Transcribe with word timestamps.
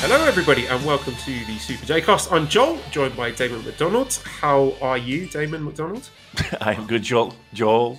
Hello, 0.00 0.24
everybody, 0.24 0.66
and 0.66 0.84
welcome 0.84 1.14
to 1.14 1.44
the 1.46 1.58
Super 1.58 1.84
J 1.86 2.00
Cast. 2.00 2.30
I'm 2.30 2.46
Joel, 2.46 2.78
joined 2.90 3.16
by 3.16 3.30
Damon 3.30 3.64
McDonald. 3.64 4.14
How 4.24 4.74
are 4.80 4.98
you, 4.98 5.26
Damon 5.26 5.64
McDonald? 5.64 6.08
I 6.60 6.74
am 6.74 6.86
good, 6.86 7.02
Joel. 7.02 7.34
Joel, 7.54 7.98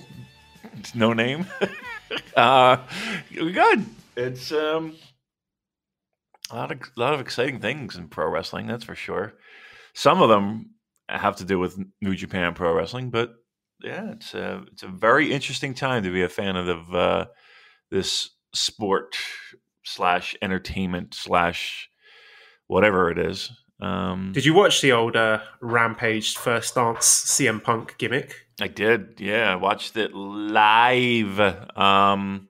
no 0.94 1.12
name. 1.12 1.46
uh, 2.36 2.78
we're 3.36 3.50
good. 3.50 3.84
It's 4.16 4.52
um, 4.52 4.96
a 6.50 6.56
lot 6.56 6.72
of 6.72 6.80
a 6.80 7.00
lot 7.00 7.14
of 7.14 7.20
exciting 7.20 7.58
things 7.60 7.96
in 7.96 8.08
pro 8.08 8.30
wrestling. 8.30 8.66
That's 8.68 8.84
for 8.84 8.94
sure. 8.94 9.34
Some 9.92 10.22
of 10.22 10.28
them 10.28 10.70
have 11.08 11.36
to 11.36 11.44
do 11.44 11.58
with 11.58 11.78
New 12.00 12.14
Japan 12.14 12.54
Pro 12.54 12.72
Wrestling, 12.72 13.10
but 13.10 13.34
yeah, 13.82 14.12
it's 14.12 14.34
a 14.34 14.64
it's 14.72 14.82
a 14.82 14.88
very 14.88 15.32
interesting 15.32 15.74
time 15.74 16.04
to 16.04 16.12
be 16.12 16.22
a 16.22 16.28
fan 16.28 16.56
of 16.56 16.66
the, 16.66 16.98
uh, 16.98 17.24
this 17.90 18.30
sport 18.54 19.16
slash 19.88 20.36
entertainment 20.42 21.14
slash 21.14 21.88
whatever 22.66 23.10
it 23.10 23.18
is. 23.18 23.50
Um, 23.80 24.32
Did 24.32 24.44
you 24.44 24.54
watch 24.54 24.80
the 24.80 24.92
old 24.92 25.14
uh, 25.16 25.40
Rampage 25.60 26.36
first 26.36 26.74
dance 26.74 27.06
CM 27.06 27.62
Punk 27.62 27.96
gimmick? 27.98 28.34
I 28.60 28.66
did. 28.68 29.20
Yeah, 29.20 29.52
I 29.52 29.54
watched 29.56 29.96
it 29.96 30.12
live. 30.14 31.38
Um, 31.76 32.48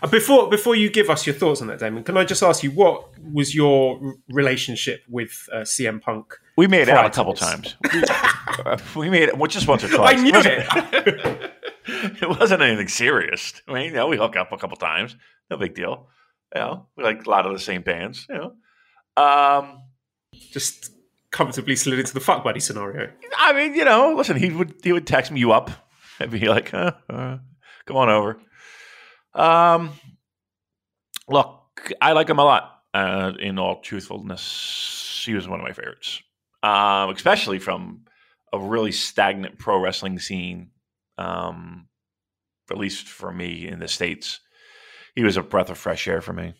Uh, 0.00 0.06
before 0.06 0.48
before 0.48 0.76
you 0.76 0.88
give 0.90 1.10
us 1.10 1.26
your 1.26 1.34
thoughts 1.34 1.60
on 1.60 1.66
that, 1.66 1.80
Damon, 1.80 2.04
can 2.04 2.16
I 2.16 2.24
just 2.24 2.40
ask 2.42 2.62
you 2.62 2.70
what 2.70 3.08
was 3.32 3.52
your 3.52 4.14
relationship 4.28 5.02
with 5.08 5.32
uh, 5.52 5.62
CM 5.62 6.00
Punk? 6.00 6.34
we 6.56 6.68
made 6.68 6.88
out 6.88 7.04
a 7.04 7.10
couple 7.10 7.34
times. 7.34 7.74
We, 7.92 8.02
we 9.00 9.10
made 9.10 9.28
it 9.28 9.36
well, 9.36 9.48
just 9.48 9.66
once 9.66 9.82
or 9.82 9.88
twice. 9.96 10.18
I 10.18 10.22
knew 10.22 10.32
it. 10.36 11.52
it 12.22 12.28
wasn't 12.28 12.62
anything 12.62 12.86
serious. 12.86 13.60
I 13.66 13.72
mean, 13.74 13.84
you 13.86 13.92
know, 13.94 14.06
we 14.06 14.16
hook 14.18 14.36
up 14.36 14.52
a 14.52 14.56
couple 14.56 14.76
times. 14.76 15.16
No 15.50 15.56
big 15.56 15.74
deal. 15.74 16.06
You 16.54 16.60
know, 16.60 16.86
we 16.96 17.04
like 17.04 17.26
a 17.26 17.30
lot 17.30 17.46
of 17.46 17.52
the 17.52 17.58
same 17.58 17.82
bands. 17.82 18.26
You 18.28 18.36
know, 18.36 19.22
um, 19.22 19.82
just 20.52 20.90
comfortably 21.30 21.76
slid 21.76 21.98
into 21.98 22.14
the 22.14 22.20
fuck 22.20 22.44
buddy 22.44 22.60
scenario. 22.60 23.10
I 23.38 23.52
mean, 23.52 23.74
you 23.74 23.84
know, 23.84 24.14
listen, 24.16 24.36
he 24.36 24.50
would 24.50 24.74
he 24.82 24.92
would 24.92 25.06
text 25.06 25.32
me 25.32 25.40
you 25.40 25.52
up 25.52 25.70
and 26.20 26.30
be 26.30 26.48
like, 26.48 26.70
huh, 26.70 26.92
uh, 27.08 27.38
"Come 27.86 27.96
on 27.96 28.08
over." 28.10 28.38
Um, 29.34 29.90
look, 31.28 31.92
I 32.00 32.12
like 32.12 32.28
him 32.28 32.38
a 32.38 32.44
lot. 32.44 32.68
Uh, 32.94 33.32
in 33.40 33.58
all 33.58 33.80
truthfulness, 33.80 35.22
he 35.24 35.32
was 35.32 35.48
one 35.48 35.60
of 35.60 35.64
my 35.64 35.72
favorites, 35.72 36.22
um, 36.62 37.08
especially 37.10 37.58
from 37.58 38.04
a 38.52 38.58
really 38.58 38.92
stagnant 38.92 39.58
pro 39.58 39.80
wrestling 39.80 40.18
scene. 40.18 40.70
Um, 41.16 41.88
at 42.70 42.78
least 42.78 43.06
for 43.06 43.30
me 43.32 43.66
in 43.66 43.80
the 43.80 43.88
states, 43.88 44.40
he 45.14 45.22
was 45.22 45.36
a 45.36 45.42
breath 45.42 45.70
of 45.70 45.78
fresh 45.78 46.06
air 46.08 46.20
for 46.20 46.32
me. 46.32 46.54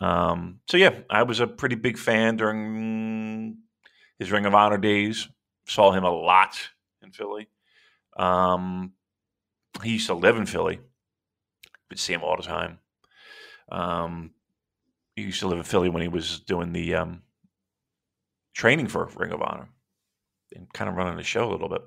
Um, 0.00 0.60
so 0.68 0.76
yeah, 0.76 1.00
I 1.10 1.24
was 1.24 1.40
a 1.40 1.46
pretty 1.46 1.74
big 1.74 1.98
fan 1.98 2.36
during 2.36 3.56
his 4.18 4.30
Ring 4.30 4.46
of 4.46 4.54
Honor 4.54 4.78
days. 4.78 5.28
Saw 5.66 5.92
him 5.92 6.04
a 6.04 6.10
lot 6.10 6.58
in 7.02 7.10
Philly. 7.12 7.48
Um, 8.16 8.92
he 9.82 9.92
used 9.92 10.06
to 10.06 10.14
live 10.14 10.36
in 10.36 10.46
Philly. 10.46 10.80
Would 11.90 11.98
see 11.98 12.12
him 12.12 12.22
all 12.22 12.36
the 12.36 12.42
time. 12.42 12.78
Um, 13.70 14.32
he 15.16 15.22
used 15.22 15.40
to 15.40 15.48
live 15.48 15.58
in 15.58 15.64
Philly 15.64 15.88
when 15.88 16.02
he 16.02 16.08
was 16.08 16.40
doing 16.40 16.72
the 16.72 16.94
um, 16.94 17.22
training 18.54 18.88
for 18.88 19.08
Ring 19.16 19.32
of 19.32 19.42
Honor 19.42 19.68
and 20.54 20.72
kind 20.72 20.88
of 20.88 20.96
running 20.96 21.16
the 21.16 21.22
show 21.22 21.48
a 21.48 21.52
little 21.52 21.68
bit. 21.68 21.82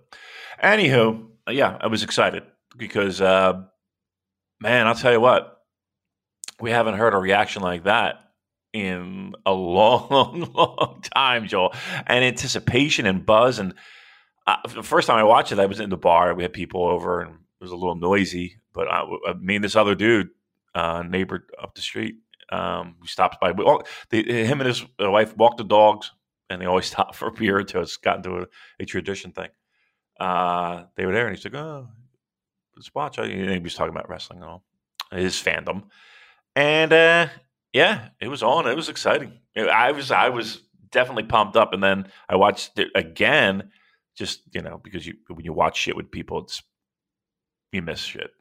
Anywho, 0.63 1.28
yeah, 1.50 1.78
I 1.79 1.88
was 1.88 2.03
excited 2.03 2.44
because, 2.78 3.22
uh, 3.22 3.62
man, 4.59 4.88
I'll 4.88 4.95
tell 4.95 5.12
you 5.12 5.22
what, 5.22 5.60
we 6.61 6.72
haven't 6.72 6.95
heard 6.95 7.13
a 7.13 7.17
reaction 7.17 7.61
like 7.61 7.83
that 7.83 8.31
in 8.73 9.33
a 9.45 9.51
long, 9.53 10.09
long 10.09 10.51
long 10.53 11.01
time, 11.13 11.47
Joel. 11.47 11.73
And 12.07 12.23
anticipation 12.23 13.05
and 13.05 13.25
buzz. 13.25 13.59
And 13.59 13.73
uh, 14.47 14.57
the 14.73 14.83
first 14.83 15.07
time 15.07 15.17
I 15.17 15.23
watched 15.23 15.51
it, 15.51 15.59
I 15.59 15.66
was 15.66 15.79
in 15.79 15.89
the 15.89 15.97
bar. 15.97 16.33
We 16.33 16.44
had 16.44 16.53
people 16.53 16.85
over, 16.88 17.21
and 17.21 17.31
it 17.31 17.63
was 17.63 17.71
a 17.71 17.75
little 17.75 17.95
noisy. 17.95 18.57
But 18.73 18.88
I, 18.88 19.03
I 19.27 19.33
me 19.33 19.55
and 19.55 19.63
this 19.63 19.75
other 19.75 19.95
dude, 19.95 20.29
uh, 20.73 21.03
neighbor 21.03 21.45
up 21.61 21.75
the 21.75 21.81
street, 21.81 22.16
um, 22.51 22.95
who 23.00 23.07
stops 23.07 23.38
by. 23.41 23.51
We 23.51 23.66
they, 24.09 24.45
him 24.45 24.61
and 24.61 24.67
his 24.67 24.85
wife 25.00 25.35
walk 25.35 25.57
the 25.57 25.63
dogs, 25.63 26.11
and 26.50 26.61
they 26.61 26.66
always 26.66 26.85
stop 26.91 27.16
for 27.16 27.27
a 27.27 27.31
beer 27.31 27.63
two. 27.63 27.81
It's 27.81 27.97
gotten 27.97 28.23
to 28.23 28.38
a, 28.39 28.45
a 28.79 28.85
tradition 28.85 29.31
thing. 29.31 29.50
Uh, 30.19 30.83
they 30.95 31.05
were 31.05 31.13
there, 31.13 31.27
and 31.27 31.35
he's 31.35 31.45
like, 31.45 31.55
"Oh, 31.55 31.88
let's 32.75 32.94
watch." 32.94 33.17
He 33.17 33.59
was 33.59 33.75
talking 33.75 33.94
about 33.94 34.09
wrestling 34.09 34.41
and 34.41 34.50
all 34.50 34.63
his 35.11 35.35
fandom, 35.35 35.83
and 36.56 36.91
uh, 36.94 37.28
yeah, 37.73 38.09
it 38.19 38.28
was 38.28 38.44
on. 38.44 38.67
It 38.67 38.75
was 38.75 38.89
exciting. 38.89 39.39
I 39.56 39.91
was 39.91 40.12
I 40.12 40.29
was 40.29 40.62
definitely 40.91 41.23
pumped 41.23 41.57
up, 41.57 41.73
and 41.73 41.84
then 41.84 42.07
I 42.29 42.35
watched 42.35 42.78
it 42.79 42.89
again, 42.95 43.72
just 44.16 44.41
you 44.53 44.62
know 44.62 44.79
because 44.84 45.06
you 45.06 45.16
when 45.28 45.45
you 45.45 45.53
watch 45.53 45.78
shit 45.78 45.95
with 45.95 46.12
people, 46.12 46.39
it's 46.44 46.62
you 47.72 47.81
miss 47.81 48.00
shit. 48.00 48.31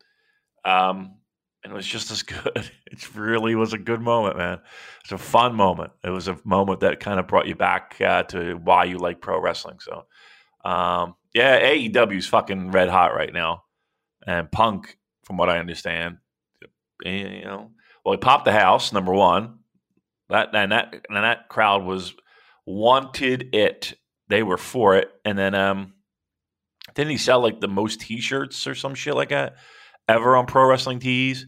Um, 0.64 1.16
and 1.62 1.72
it 1.72 1.76
was 1.76 1.86
just 1.86 2.10
as 2.10 2.22
good. 2.24 2.70
It 2.86 3.14
really 3.14 3.54
was 3.54 3.72
a 3.72 3.78
good 3.78 4.00
moment, 4.00 4.36
man. 4.36 4.58
It's 5.02 5.12
a 5.12 5.18
fun 5.18 5.54
moment. 5.54 5.92
It 6.04 6.10
was 6.10 6.28
a 6.28 6.38
moment 6.44 6.80
that 6.80 7.00
kind 7.00 7.20
of 7.20 7.28
brought 7.28 7.46
you 7.46 7.54
back 7.54 7.96
uh, 8.00 8.24
to 8.24 8.54
why 8.54 8.84
you 8.84 8.98
like 8.98 9.20
pro 9.20 9.40
wrestling. 9.40 9.78
So, 9.80 10.04
um, 10.64 11.14
yeah, 11.34 11.60
AEW 11.60 12.18
is 12.18 12.26
fucking 12.26 12.72
red 12.72 12.88
hot 12.88 13.14
right 13.14 13.32
now, 13.32 13.64
and 14.26 14.50
Punk, 14.50 14.98
from 15.24 15.36
what 15.36 15.48
I 15.48 15.58
understand, 15.58 16.18
eh, 17.04 17.38
you 17.38 17.44
know, 17.44 17.70
well, 18.04 18.14
he 18.14 18.18
popped 18.18 18.44
the 18.44 18.52
house 18.52 18.92
number 18.92 19.12
one. 19.12 19.58
That 20.28 20.54
and 20.54 20.72
that 20.72 20.94
and 21.08 21.16
that 21.16 21.48
crowd 21.48 21.84
was 21.84 22.14
wanted 22.66 23.54
it. 23.54 23.94
They 24.28 24.42
were 24.42 24.56
for 24.56 24.96
it, 24.96 25.10
and 25.24 25.36
then 25.36 25.54
um, 25.54 25.94
didn't 26.94 27.10
he 27.10 27.16
sell 27.16 27.40
like 27.40 27.60
the 27.60 27.68
most 27.68 28.00
T-shirts 28.00 28.66
or 28.66 28.74
some 28.74 28.94
shit 28.94 29.14
like 29.14 29.30
that 29.30 29.56
ever 30.08 30.36
on 30.36 30.46
Pro 30.46 30.66
Wrestling 30.66 31.00
Tees 31.00 31.46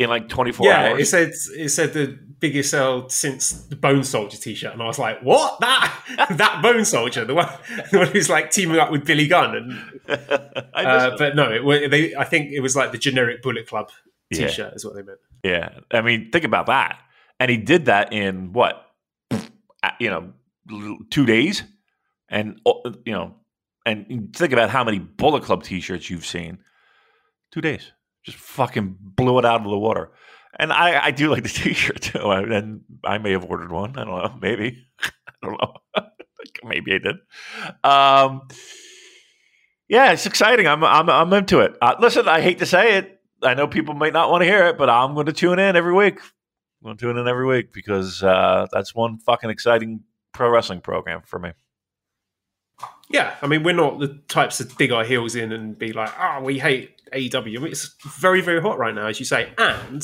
in 0.00 0.08
like 0.08 0.28
twenty 0.28 0.50
four 0.50 0.66
yeah, 0.66 0.90
hours? 0.90 1.00
it 1.02 1.06
said 1.06 1.32
it 1.56 1.68
said 1.68 1.92
the 1.92 2.18
biggest 2.40 2.70
sell 2.70 3.08
since 3.08 3.52
the 3.52 3.76
Bone 3.76 4.02
Soldier 4.02 4.36
T-shirt, 4.36 4.72
and 4.72 4.82
I 4.82 4.86
was 4.86 4.98
like, 4.98 5.20
"What? 5.22 5.60
That 5.60 6.26
that 6.36 6.60
Bone 6.60 6.84
Soldier, 6.84 7.24
the 7.24 7.34
one, 7.34 7.48
the 7.92 7.98
one 7.98 8.08
who's 8.08 8.28
like 8.28 8.50
teaming 8.50 8.78
up 8.78 8.90
with 8.90 9.04
Billy 9.04 9.28
Gunn?" 9.28 9.80
And 10.08 10.18
uh, 10.74 11.14
but 11.16 11.36
no, 11.36 11.70
it, 11.70 11.88
they 11.88 12.16
I 12.16 12.24
think 12.24 12.50
it 12.50 12.60
was 12.60 12.74
like 12.74 12.90
the 12.90 12.98
generic 12.98 13.42
Bullet 13.42 13.68
Club 13.68 13.90
Yeah. 14.38 14.48
T-shirt 14.48 14.74
is 14.74 14.84
what 14.84 14.94
they 14.94 15.02
meant. 15.02 15.18
Yeah, 15.42 15.80
I 15.90 16.00
mean, 16.00 16.30
think 16.30 16.44
about 16.44 16.66
that. 16.66 17.00
And 17.40 17.50
he 17.50 17.56
did 17.56 17.86
that 17.86 18.12
in 18.12 18.52
what, 18.52 18.86
you 19.98 20.08
know, 20.08 20.32
two 21.10 21.26
days, 21.26 21.62
and 22.28 22.60
uh, 22.64 22.72
you 23.04 23.12
know, 23.12 23.34
and 23.84 24.34
think 24.34 24.52
about 24.52 24.70
how 24.70 24.84
many 24.84 24.98
Bullet 24.98 25.42
Club 25.42 25.62
T-shirts 25.62 26.08
you've 26.08 26.24
seen. 26.24 26.58
Two 27.52 27.60
days, 27.60 27.92
just 28.24 28.38
fucking 28.38 28.96
blew 29.00 29.38
it 29.38 29.44
out 29.44 29.60
of 29.60 29.70
the 29.70 29.78
water. 29.78 30.10
And 30.58 30.72
I, 30.72 31.06
I 31.06 31.10
do 31.10 31.30
like 31.30 31.42
the 31.42 31.48
T-shirt 31.50 32.00
too. 32.00 32.30
And 32.30 32.82
I 33.04 33.18
may 33.18 33.32
have 33.32 33.44
ordered 33.44 33.72
one. 33.72 33.98
I 33.98 34.04
don't 34.04 34.22
know. 34.22 34.38
Maybe. 34.40 34.86
I 35.02 35.10
don't 35.42 35.60
know. 35.60 35.74
maybe 36.64 36.94
I 36.94 36.98
did. 36.98 37.16
Um, 37.82 38.48
yeah, 39.88 40.12
it's 40.12 40.26
exciting. 40.26 40.66
I'm 40.66 40.82
I'm 40.82 41.10
I'm 41.10 41.32
into 41.32 41.60
it. 41.60 41.76
Uh, 41.80 41.94
listen, 42.00 42.26
I 42.28 42.40
hate 42.40 42.58
to 42.60 42.66
say 42.66 42.96
it. 42.98 43.13
I 43.44 43.54
know 43.54 43.66
people 43.66 43.94
might 43.94 44.12
not 44.12 44.30
want 44.30 44.42
to 44.42 44.46
hear 44.46 44.66
it, 44.66 44.78
but 44.78 44.88
I'm 44.90 45.14
going 45.14 45.26
to 45.26 45.32
tune 45.32 45.58
in 45.58 45.76
every 45.76 45.92
week. 45.92 46.18
I'm 46.20 46.84
going 46.84 46.96
to 46.96 47.00
tune 47.00 47.18
in 47.18 47.28
every 47.28 47.46
week 47.46 47.72
because 47.72 48.22
uh, 48.22 48.66
that's 48.72 48.94
one 48.94 49.18
fucking 49.18 49.50
exciting 49.50 50.00
pro 50.32 50.50
wrestling 50.50 50.80
program 50.80 51.22
for 51.24 51.38
me. 51.38 51.52
Yeah, 53.10 53.34
I 53.42 53.46
mean, 53.46 53.62
we're 53.62 53.74
not 53.74 54.00
the 54.00 54.20
types 54.28 54.58
to 54.58 54.64
dig 54.64 54.90
our 54.90 55.04
heels 55.04 55.34
in 55.34 55.52
and 55.52 55.78
be 55.78 55.92
like, 55.92 56.10
"Oh, 56.18 56.42
we 56.42 56.58
hate 56.58 57.00
AEW." 57.12 57.56
I 57.56 57.60
mean, 57.60 57.72
it's 57.72 57.94
very, 58.18 58.40
very 58.40 58.60
hot 58.60 58.78
right 58.78 58.94
now, 58.94 59.06
as 59.06 59.20
you 59.20 59.26
say, 59.26 59.52
and 59.58 60.02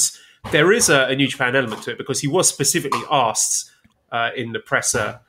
there 0.53 0.73
is 0.73 0.89
a, 0.89 1.07
a 1.07 1.17
New 1.17 1.27
Japan 1.27 1.57
element 1.57 1.83
to 1.85 1.93
it 1.93 1.99
because 1.99 2.21
he 2.21 2.29
was 2.29 2.49
specifically 2.49 3.03
asked 3.11 3.71
uh, 4.13 4.31
in 4.37 4.53
the 4.53 4.61
presser 4.61 5.21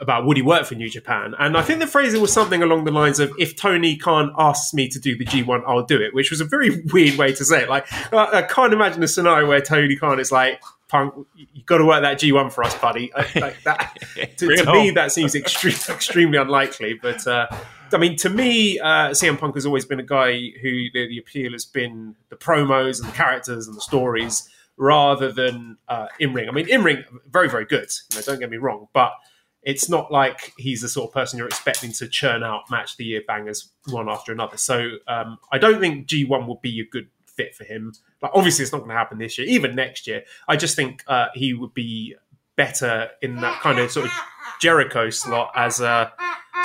about 0.00 0.26
would 0.26 0.36
he 0.36 0.42
work 0.42 0.66
for 0.66 0.74
New 0.74 0.88
Japan, 0.88 1.34
and 1.38 1.56
I 1.56 1.62
think 1.62 1.80
the 1.80 1.86
phrasing 1.86 2.20
was 2.20 2.32
something 2.32 2.62
along 2.62 2.84
the 2.84 2.92
lines 2.92 3.20
of, 3.20 3.32
"If 3.38 3.56
Tony 3.56 3.96
Khan 3.96 4.32
asks 4.38 4.74
me 4.74 4.88
to 4.88 4.98
do 4.98 5.16
the 5.16 5.24
G1, 5.24 5.62
I'll 5.66 5.84
do 5.84 6.00
it," 6.00 6.14
which 6.14 6.30
was 6.30 6.40
a 6.40 6.44
very 6.44 6.82
weird 6.92 7.16
way 7.16 7.32
to 7.32 7.44
say 7.44 7.62
it. 7.62 7.68
Like, 7.68 7.86
I, 8.12 8.38
I 8.38 8.42
can't 8.42 8.72
imagine 8.72 9.02
a 9.02 9.08
scenario 9.08 9.46
where 9.46 9.60
Tony 9.60 9.96
Khan 9.96 10.20
is 10.20 10.32
like, 10.32 10.60
Punk, 10.88 11.26
you 11.34 11.62
got 11.66 11.78
to 11.78 11.84
work 11.84 12.00
that 12.00 12.18
G1 12.18 12.50
for 12.50 12.64
us, 12.64 12.74
buddy. 12.78 13.12
Like 13.14 13.62
that, 13.64 13.98
to, 14.38 14.56
to 14.56 14.72
me, 14.72 14.90
that 14.92 15.12
seems 15.12 15.34
extreme, 15.34 15.74
extremely 15.88 16.38
unlikely. 16.38 16.94
But 16.94 17.26
uh, 17.26 17.46
I 17.92 17.98
mean, 17.98 18.16
to 18.16 18.30
me, 18.30 18.78
uh, 18.78 19.10
CM 19.10 19.38
Punk 19.38 19.54
has 19.56 19.66
always 19.66 19.84
been 19.84 20.00
a 20.00 20.04
guy 20.04 20.32
who 20.32 20.90
the, 20.94 21.06
the, 21.08 21.18
appeal 21.18 21.52
has 21.52 21.66
been 21.66 22.16
the 22.30 22.36
promos 22.36 23.00
and 23.00 23.08
the 23.08 23.14
characters 23.14 23.66
and 23.66 23.76
the 23.76 23.82
stories 23.82 24.48
rather 24.78 25.30
than 25.30 25.76
uh, 25.88 26.06
in 26.18 26.32
ring. 26.32 26.48
I 26.48 26.52
mean, 26.52 26.68
in 26.68 26.82
ring, 26.82 27.04
very, 27.30 27.50
very 27.50 27.66
good. 27.66 27.90
You 28.10 28.18
know, 28.18 28.22
don't 28.22 28.40
get 28.40 28.48
me 28.48 28.56
wrong, 28.56 28.88
but 28.94 29.12
it's 29.62 29.88
not 29.88 30.10
like 30.12 30.52
he's 30.56 30.82
the 30.82 30.88
sort 30.88 31.10
of 31.10 31.14
person 31.14 31.38
you're 31.38 31.48
expecting 31.48 31.92
to 31.92 32.08
churn 32.08 32.42
out 32.42 32.70
match 32.70 32.96
the 32.96 33.04
year 33.04 33.22
bangers 33.26 33.72
one 33.88 34.08
after 34.08 34.32
another. 34.32 34.56
So 34.56 34.92
um, 35.06 35.38
I 35.52 35.58
don't 35.58 35.80
think 35.80 36.06
G1 36.06 36.46
would 36.46 36.62
be 36.62 36.80
a 36.80 36.86
good 36.86 37.08
fit 37.26 37.54
for 37.54 37.64
him. 37.64 37.92
But 38.20 38.32
obviously, 38.34 38.64
it's 38.64 38.72
not 38.72 38.78
going 38.78 38.90
to 38.90 38.96
happen 38.96 39.18
this 39.18 39.38
year, 39.38 39.46
even 39.46 39.74
next 39.74 40.06
year. 40.06 40.24
I 40.48 40.56
just 40.56 40.76
think 40.76 41.04
uh, 41.06 41.28
he 41.34 41.54
would 41.54 41.72
be 41.72 42.16
better 42.56 43.10
in 43.22 43.36
that 43.36 43.60
kind 43.60 43.78
of 43.78 43.90
sort 43.90 44.06
of 44.06 44.12
Jericho 44.60 45.10
slot 45.10 45.52
as 45.54 45.80
a 45.80 46.12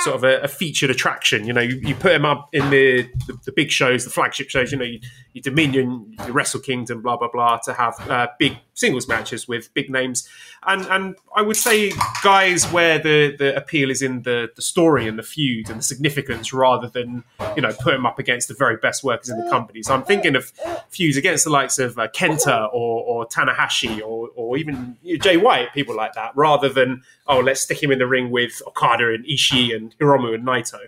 sort 0.00 0.16
of 0.16 0.24
a, 0.24 0.40
a, 0.40 0.48
featured 0.48 0.90
attraction. 0.90 1.46
You 1.46 1.52
know, 1.52 1.60
you, 1.60 1.76
you, 1.76 1.94
put 1.94 2.12
him 2.12 2.24
up 2.24 2.48
in 2.52 2.68
the, 2.70 3.02
the, 3.26 3.38
the 3.44 3.52
big 3.52 3.70
shows, 3.70 4.04
the 4.04 4.10
flagship 4.10 4.50
shows. 4.50 4.72
You 4.72 4.78
know, 4.78 4.84
your, 4.84 5.00
you 5.32 5.42
Dominion, 5.42 6.14
your 6.24 6.32
Wrestle 6.32 6.60
Kingdom, 6.60 7.02
blah 7.02 7.16
blah 7.16 7.28
blah, 7.32 7.58
to 7.64 7.72
have 7.74 7.94
uh, 8.10 8.28
big 8.38 8.56
singles 8.74 9.08
matches 9.08 9.46
with 9.48 9.72
big 9.74 9.90
names. 9.90 10.28
And 10.66 10.86
and 10.86 11.16
I 11.34 11.42
would 11.42 11.56
say 11.56 11.92
guys 12.22 12.70
where 12.72 12.98
the, 12.98 13.34
the 13.36 13.56
appeal 13.56 13.90
is 13.90 14.02
in 14.02 14.22
the, 14.22 14.48
the 14.54 14.62
story 14.62 15.06
and 15.08 15.18
the 15.18 15.22
feud 15.22 15.68
and 15.70 15.78
the 15.78 15.82
significance 15.82 16.52
rather 16.52 16.88
than 16.88 17.24
you 17.56 17.62
know 17.62 17.72
put 17.80 17.94
him 17.94 18.06
up 18.06 18.18
against 18.18 18.48
the 18.48 18.54
very 18.54 18.76
best 18.76 19.04
workers 19.04 19.28
in 19.28 19.38
the 19.42 19.50
company. 19.50 19.82
So 19.82 19.94
I'm 19.94 20.04
thinking 20.04 20.36
of 20.36 20.52
feuds 20.88 21.16
against 21.16 21.44
the 21.44 21.50
likes 21.50 21.78
of 21.78 21.98
uh, 21.98 22.08
Kenta 22.08 22.68
or, 22.72 23.02
or 23.02 23.26
Tanahashi 23.26 24.00
or, 24.00 24.28
or 24.34 24.56
even 24.56 24.96
Jay 25.20 25.36
White, 25.36 25.72
people 25.74 25.96
like 25.96 26.14
that, 26.14 26.32
rather 26.34 26.68
than 26.68 27.02
oh 27.26 27.40
let's 27.40 27.60
stick 27.60 27.82
him 27.82 27.90
in 27.90 27.98
the 27.98 28.06
ring 28.06 28.30
with 28.30 28.62
Okada 28.66 29.12
and 29.12 29.24
Ishii 29.24 29.74
and 29.74 29.83
Hiromu 30.00 30.34
and 30.34 30.46
Naito. 30.46 30.78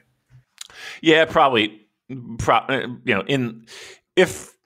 Yeah, 1.02 1.24
probably. 1.24 1.82
Pro- 2.38 2.56
uh, 2.56 2.86
you 3.04 3.14
know, 3.14 3.22
in 3.26 3.66
if 4.14 4.56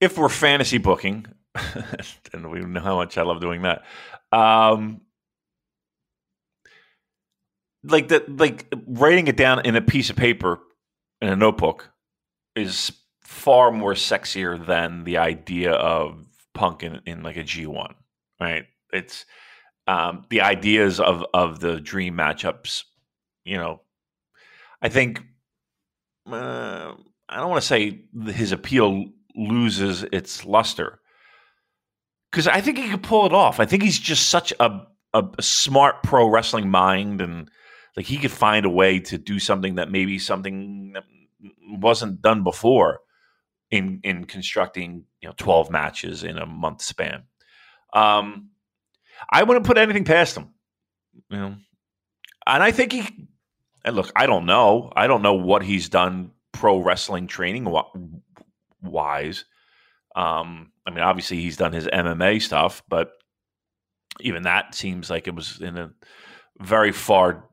if 0.00 0.18
we're 0.18 0.28
fantasy 0.28 0.78
booking, 0.78 1.26
and 2.32 2.50
we 2.50 2.60
know 2.60 2.80
how 2.80 2.96
much 2.96 3.16
I 3.16 3.22
love 3.22 3.40
doing 3.40 3.62
that. 3.62 3.84
Um, 4.32 5.02
like 7.84 8.08
that, 8.08 8.36
like 8.36 8.66
writing 8.86 9.28
it 9.28 9.36
down 9.36 9.64
in 9.64 9.76
a 9.76 9.80
piece 9.80 10.10
of 10.10 10.16
paper 10.16 10.58
in 11.20 11.28
a 11.28 11.36
notebook 11.36 11.90
is 12.54 12.92
far 13.20 13.70
more 13.70 13.94
sexier 13.94 14.64
than 14.64 15.04
the 15.04 15.18
idea 15.18 15.72
of 15.72 16.26
punk 16.54 16.82
in, 16.82 17.00
in 17.06 17.22
like 17.22 17.36
a 17.36 17.42
G 17.42 17.66
one, 17.66 17.94
right? 18.40 18.64
It's 18.92 19.24
um, 19.86 20.24
the 20.30 20.40
ideas 20.40 21.00
of 21.00 21.24
of 21.32 21.60
the 21.60 21.80
dream 21.80 22.14
matchups. 22.16 22.84
You 23.44 23.56
know, 23.56 23.82
I 24.82 24.88
think 24.88 25.22
uh, 26.30 26.94
I 27.28 27.36
don't 27.36 27.50
want 27.50 27.62
to 27.62 27.66
say 27.66 28.04
his 28.26 28.52
appeal 28.52 29.06
loses 29.34 30.02
its 30.04 30.44
luster 30.44 31.00
because 32.30 32.48
I 32.48 32.60
think 32.60 32.78
he 32.78 32.88
could 32.88 33.02
pull 33.02 33.26
it 33.26 33.32
off. 33.32 33.60
I 33.60 33.66
think 33.66 33.82
he's 33.82 33.98
just 33.98 34.28
such 34.28 34.52
a, 34.58 34.86
a, 35.14 35.24
a 35.38 35.42
smart 35.42 36.02
pro 36.02 36.28
wrestling 36.28 36.68
mind, 36.68 37.20
and 37.20 37.50
like 37.96 38.06
he 38.06 38.18
could 38.18 38.32
find 38.32 38.66
a 38.66 38.70
way 38.70 38.98
to 39.00 39.18
do 39.18 39.38
something 39.38 39.76
that 39.76 39.90
maybe 39.90 40.18
something 40.18 40.92
that 40.94 41.04
wasn't 41.68 42.22
done 42.22 42.42
before 42.42 43.00
in 43.70 44.00
in 44.02 44.24
constructing 44.24 45.04
you 45.20 45.28
know 45.28 45.34
12 45.36 45.70
matches 45.70 46.24
in 46.24 46.38
a 46.38 46.46
month 46.46 46.82
span. 46.82 47.24
Um, 47.92 48.50
I 49.30 49.42
wouldn't 49.42 49.66
put 49.66 49.78
anything 49.78 50.04
past 50.04 50.36
him. 50.36 50.48
You 51.30 51.36
know, 51.36 51.56
and 52.46 52.62
I 52.62 52.70
think 52.70 52.92
he. 52.92 53.28
And 53.84 53.96
look, 53.96 54.10
I 54.16 54.26
don't 54.26 54.46
know. 54.46 54.92
I 54.96 55.06
don't 55.06 55.22
know 55.22 55.34
what 55.34 55.62
he's 55.62 55.88
done 55.88 56.32
pro 56.52 56.78
wrestling 56.78 57.26
training 57.26 57.72
wise. 58.82 59.44
Um, 60.14 60.72
I 60.86 60.90
mean, 60.90 61.00
obviously 61.00 61.40
he's 61.40 61.56
done 61.56 61.72
his 61.72 61.86
MMA 61.86 62.42
stuff, 62.42 62.82
but 62.88 63.12
even 64.20 64.44
that 64.44 64.74
seems 64.74 65.10
like 65.10 65.28
it 65.28 65.34
was 65.34 65.60
in 65.60 65.76
a 65.76 65.92
very 66.58 66.92
far 66.92 67.48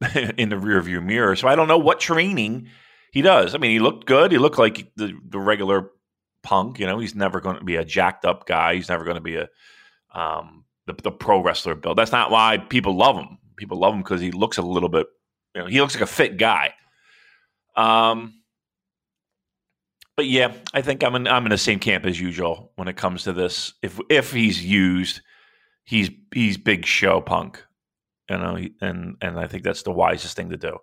in 0.14 0.48
the 0.48 0.56
rearview 0.56 1.02
mirror. 1.02 1.34
So 1.36 1.48
I 1.48 1.56
don't 1.56 1.68
know 1.68 1.78
what 1.78 2.00
training 2.00 2.68
he 3.12 3.22
does. 3.22 3.54
I 3.54 3.58
mean, 3.58 3.70
he 3.70 3.78
looked 3.78 4.06
good. 4.06 4.32
He 4.32 4.38
looked 4.38 4.58
like 4.58 4.92
the 4.96 5.12
the 5.28 5.38
regular 5.38 5.90
punk. 6.42 6.78
You 6.78 6.86
know, 6.86 6.98
he's 6.98 7.14
never 7.14 7.40
going 7.40 7.58
to 7.58 7.64
be 7.64 7.76
a 7.76 7.84
jacked 7.84 8.24
up 8.24 8.46
guy. 8.46 8.74
He's 8.74 8.88
never 8.88 9.04
going 9.04 9.16
to 9.16 9.20
be 9.20 9.36
a 9.36 9.48
um, 10.12 10.64
the, 10.86 10.94
the 10.94 11.10
pro 11.10 11.42
wrestler 11.42 11.74
build. 11.74 11.98
That's 11.98 12.12
not 12.12 12.30
why 12.30 12.58
people 12.58 12.96
love 12.96 13.16
him. 13.16 13.38
People 13.56 13.78
love 13.78 13.94
him 13.94 14.00
because 14.00 14.20
he 14.20 14.30
looks 14.30 14.58
a 14.58 14.62
little 14.62 14.88
bit. 14.88 15.06
You 15.54 15.62
know, 15.62 15.66
he 15.68 15.80
looks 15.80 15.94
like 15.94 16.02
a 16.02 16.06
fit 16.06 16.36
guy. 16.36 16.74
Um, 17.76 18.34
but 20.16 20.26
yeah, 20.26 20.52
I 20.72 20.82
think 20.82 21.02
I'm 21.02 21.14
in, 21.14 21.26
I'm 21.26 21.44
in 21.44 21.50
the 21.50 21.58
same 21.58 21.78
camp 21.78 22.06
as 22.06 22.20
usual 22.20 22.72
when 22.76 22.88
it 22.88 22.96
comes 22.96 23.24
to 23.24 23.32
this. 23.32 23.74
If 23.82 23.98
if 24.08 24.32
he's 24.32 24.64
used, 24.64 25.20
he's 25.84 26.10
he's 26.32 26.56
big 26.56 26.86
show 26.86 27.20
punk, 27.20 27.64
you 28.30 28.38
know, 28.38 28.58
and 28.80 29.16
and 29.20 29.38
I 29.38 29.46
think 29.46 29.64
that's 29.64 29.82
the 29.82 29.92
wisest 29.92 30.36
thing 30.36 30.50
to 30.50 30.56
do. 30.56 30.78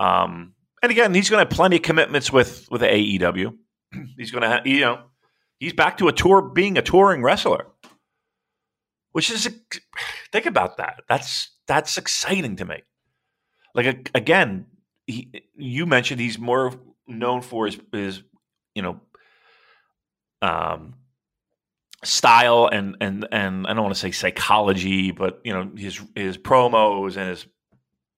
Um, 0.00 0.54
and 0.82 0.90
again, 0.90 1.14
he's 1.14 1.30
going 1.30 1.44
to 1.44 1.48
have 1.48 1.56
plenty 1.56 1.76
of 1.76 1.82
commitments 1.82 2.32
with 2.32 2.68
with 2.70 2.82
AEW. 2.82 3.56
He's 4.18 4.32
going 4.32 4.42
to 4.42 4.48
have, 4.48 4.66
you 4.66 4.80
know, 4.80 5.04
he's 5.58 5.72
back 5.72 5.98
to 5.98 6.08
a 6.08 6.12
tour, 6.12 6.42
being 6.42 6.76
a 6.76 6.82
touring 6.82 7.22
wrestler, 7.22 7.68
which 9.14 9.30
is 9.30 9.48
think 10.32 10.44
about 10.44 10.76
that. 10.78 11.02
That's 11.08 11.50
that's 11.68 11.96
exciting 11.96 12.56
to 12.56 12.64
me. 12.64 12.82
Like 13.72 14.10
again, 14.12 14.66
he, 15.06 15.44
you 15.56 15.86
mentioned 15.86 16.20
he's 16.20 16.36
more 16.36 16.72
known 17.06 17.40
for 17.40 17.66
his, 17.66 17.78
his 17.92 18.22
you 18.74 18.82
know, 18.82 19.00
um, 20.42 20.94
style 22.02 22.68
and 22.72 22.96
and 23.00 23.28
and 23.30 23.68
I 23.68 23.74
don't 23.74 23.84
want 23.84 23.94
to 23.94 24.00
say 24.00 24.10
psychology, 24.10 25.12
but 25.12 25.40
you 25.44 25.52
know 25.52 25.70
his 25.76 26.00
his 26.16 26.36
promos 26.36 27.16
and 27.16 27.30
his 27.30 27.46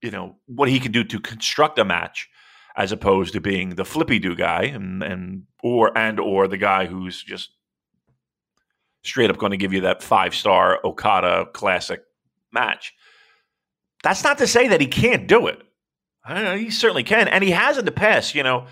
you 0.00 0.10
know 0.10 0.37
what 0.46 0.70
he 0.70 0.81
can 0.81 0.93
do 0.93 1.04
to 1.04 1.20
construct 1.20 1.78
a 1.78 1.84
match, 1.84 2.31
as 2.75 2.90
opposed 2.90 3.34
to 3.34 3.40
being 3.43 3.75
the 3.75 3.84
flippy 3.84 4.19
do 4.19 4.34
guy 4.34 4.62
and 4.62 5.02
and 5.02 5.43
or 5.62 5.96
and 5.96 6.19
or 6.19 6.48
the 6.48 6.56
guy 6.56 6.87
who's 6.87 7.22
just 7.22 7.50
straight 9.06 9.31
up 9.31 9.38
going 9.38 9.50
to 9.50 9.56
give 9.56 9.73
you 9.73 9.82
that 9.82 10.03
five 10.03 10.35
star 10.35 10.81
Okada 10.85 11.47
classic 11.53 12.03
match. 12.53 12.94
That's 14.03 14.25
not 14.25 14.38
to 14.38 14.47
say 14.47 14.69
that 14.69 14.81
he 14.81 14.87
can't 14.87 15.27
do 15.27 15.46
it. 15.46 15.63
Know, 16.29 16.56
he 16.56 16.70
certainly 16.70 17.05
can, 17.05 17.29
and 17.29 17.44
he 17.44 17.53
has 17.53 17.79
in 17.79 17.84
the 17.84 17.93
past. 17.93 18.34
You 18.34 18.43
know, 18.43 18.67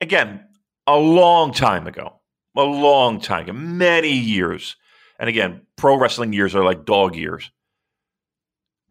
again, 0.00 0.46
a 0.86 0.96
long 0.96 1.52
time 1.52 1.86
ago, 1.86 2.20
a 2.56 2.62
long 2.62 3.20
time 3.20 3.44
ago, 3.44 3.52
many 3.52 4.12
years. 4.12 4.76
And 5.18 5.28
again, 5.28 5.62
pro 5.76 5.98
wrestling 5.98 6.32
years 6.32 6.54
are 6.54 6.64
like 6.64 6.84
dog 6.84 7.16
years. 7.16 7.50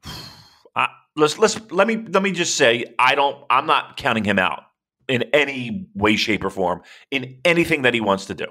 I, 0.75 0.89
let's 1.15 1.37
let's 1.37 1.59
let 1.71 1.87
me 1.87 1.97
let 1.97 2.23
me 2.23 2.31
just 2.31 2.55
say 2.55 2.85
I 2.99 3.15
don't 3.15 3.43
I'm 3.49 3.65
not 3.65 3.97
counting 3.97 4.23
him 4.25 4.39
out 4.39 4.63
in 5.07 5.23
any 5.33 5.87
way, 5.93 6.15
shape, 6.15 6.43
or 6.43 6.49
form 6.49 6.81
in 7.11 7.39
anything 7.45 7.83
that 7.83 7.93
he 7.93 8.01
wants 8.01 8.25
to 8.25 8.33
do. 8.33 8.47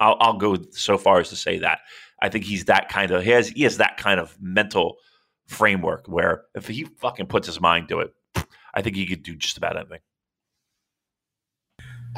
I'll, 0.00 0.16
I'll 0.20 0.38
go 0.38 0.56
so 0.72 0.98
far 0.98 1.20
as 1.20 1.30
to 1.30 1.36
say 1.36 1.58
that 1.58 1.80
I 2.20 2.28
think 2.28 2.44
he's 2.44 2.66
that 2.66 2.88
kind 2.88 3.10
of 3.10 3.22
he 3.22 3.30
has 3.30 3.48
he 3.48 3.62
has 3.62 3.78
that 3.78 3.96
kind 3.96 4.20
of 4.20 4.36
mental 4.40 4.96
framework 5.46 6.06
where 6.08 6.44
if 6.54 6.68
he 6.68 6.84
fucking 6.84 7.26
puts 7.26 7.46
his 7.46 7.60
mind 7.60 7.88
to 7.88 8.00
it, 8.00 8.14
I 8.74 8.82
think 8.82 8.96
he 8.96 9.06
could 9.06 9.22
do 9.22 9.36
just 9.36 9.56
about 9.56 9.76
anything. 9.76 10.00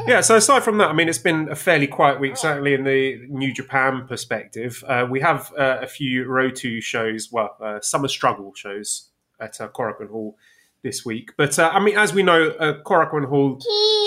Yeah, 0.06 0.20
so 0.20 0.36
aside 0.36 0.62
from 0.62 0.78
that, 0.78 0.90
I 0.90 0.92
mean, 0.92 1.08
it's 1.08 1.18
been 1.18 1.48
a 1.50 1.56
fairly 1.56 1.88
quiet 1.88 2.20
week, 2.20 2.36
certainly 2.36 2.72
in 2.72 2.84
the 2.84 3.26
New 3.28 3.52
Japan 3.52 4.06
perspective. 4.06 4.84
Uh, 4.86 5.06
we 5.10 5.18
have 5.20 5.52
uh, 5.58 5.78
a 5.80 5.88
few 5.88 6.24
Road 6.24 6.54
to 6.56 6.80
shows, 6.80 7.30
well, 7.32 7.56
uh, 7.60 7.80
Summer 7.80 8.06
Struggle 8.06 8.52
shows 8.54 9.10
at 9.40 9.60
uh, 9.60 9.68
Korakuen 9.68 10.08
Hall 10.08 10.36
this 10.82 11.04
week. 11.04 11.32
But 11.36 11.58
uh, 11.58 11.70
I 11.72 11.80
mean, 11.80 11.96
as 11.96 12.12
we 12.12 12.22
know, 12.22 12.50
a 12.60 12.74
Korakuen 12.74 13.26
Hall 13.26 13.60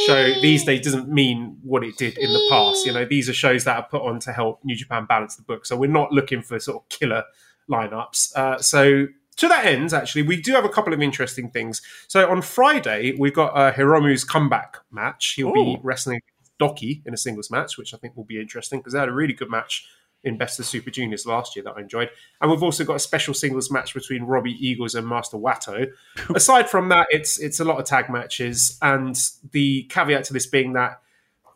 show 0.06 0.42
these 0.42 0.64
days 0.64 0.82
doesn't 0.82 1.10
mean 1.10 1.58
what 1.64 1.84
it 1.84 1.98
did 1.98 2.18
in 2.18 2.32
the 2.32 2.48
past. 2.50 2.86
You 2.86 2.94
know, 2.94 3.06
these 3.06 3.30
are 3.30 3.34
shows 3.34 3.64
that 3.66 3.78
are 3.78 3.84
put 3.84 4.02
on 4.02 4.20
to 4.22 4.32
help 4.32 4.64
New 4.64 4.76
Japan 4.76 5.06
balance 5.06 5.36
the 5.36 5.44
book. 5.44 5.66
So 5.66 5.76
we're 5.76 5.90
not 5.90 6.12
looking 6.12 6.42
for 6.42 6.60
sort 6.60 6.84
of 6.84 6.90
killer 6.90 7.24
lineups. 7.70 8.36
Uh, 8.36 8.60
so 8.60 9.08
to 9.38 9.48
that 9.48 9.66
end, 9.66 9.94
actually, 9.94 10.24
we 10.24 10.42
do 10.42 10.54
have 10.54 10.66
a 10.66 10.70
couple 10.70 10.94
of 10.94 11.02
interesting 11.02 11.50
things. 11.50 11.82
So 12.08 12.30
on 12.30 12.42
Friday, 12.42 13.16
we've 13.18 13.34
got 13.34 13.56
uh, 13.56 13.72
Hiromu's 13.72 14.24
comeback 14.24 14.78
match. 14.92 15.34
He'll 15.36 15.50
Ooh. 15.50 15.54
be 15.54 15.80
wrestling 15.84 16.22
Douki 16.62 17.06
in 17.06 17.14
a 17.14 17.18
singles 17.18 17.50
match, 17.50 17.78
which 17.78 17.94
I 17.94 17.98
think 17.98 18.16
will 18.16 18.24
be 18.24 18.40
interesting 18.40 18.80
because 18.80 18.94
they 18.94 19.00
had 19.00 19.10
a 19.10 19.14
really 19.14 19.34
good 19.34 19.50
match 19.50 19.88
in 20.24 20.38
Best 20.38 20.60
of 20.60 20.66
Super 20.66 20.92
Juniors 20.92 21.26
last 21.26 21.56
year 21.56 21.64
that 21.64 21.74
I 21.78 21.82
enjoyed. 21.82 22.10
And 22.40 22.52
we've 22.52 22.64
also 22.64 22.84
got 22.84 22.96
a 22.96 23.00
special 23.00 23.34
singles 23.34 23.72
match 23.72 23.94
between 23.94 24.24
Robbie 24.24 24.56
Eagles 24.60 24.96
and 24.96 25.08
Master 25.08 25.38
Wato. 25.38 25.92
Aside 26.36 26.70
from 26.70 26.90
that, 26.90 27.08
it's 27.10 27.40
it's 27.40 27.60
a 27.60 27.66
lot 27.66 27.80
of 27.80 27.86
tag 27.86 28.10
matches, 28.10 28.78
and 28.82 29.16
the 29.52 29.84
caveat 29.84 30.26
to 30.26 30.34
this 30.34 30.46
being 30.46 30.74
that 30.74 31.02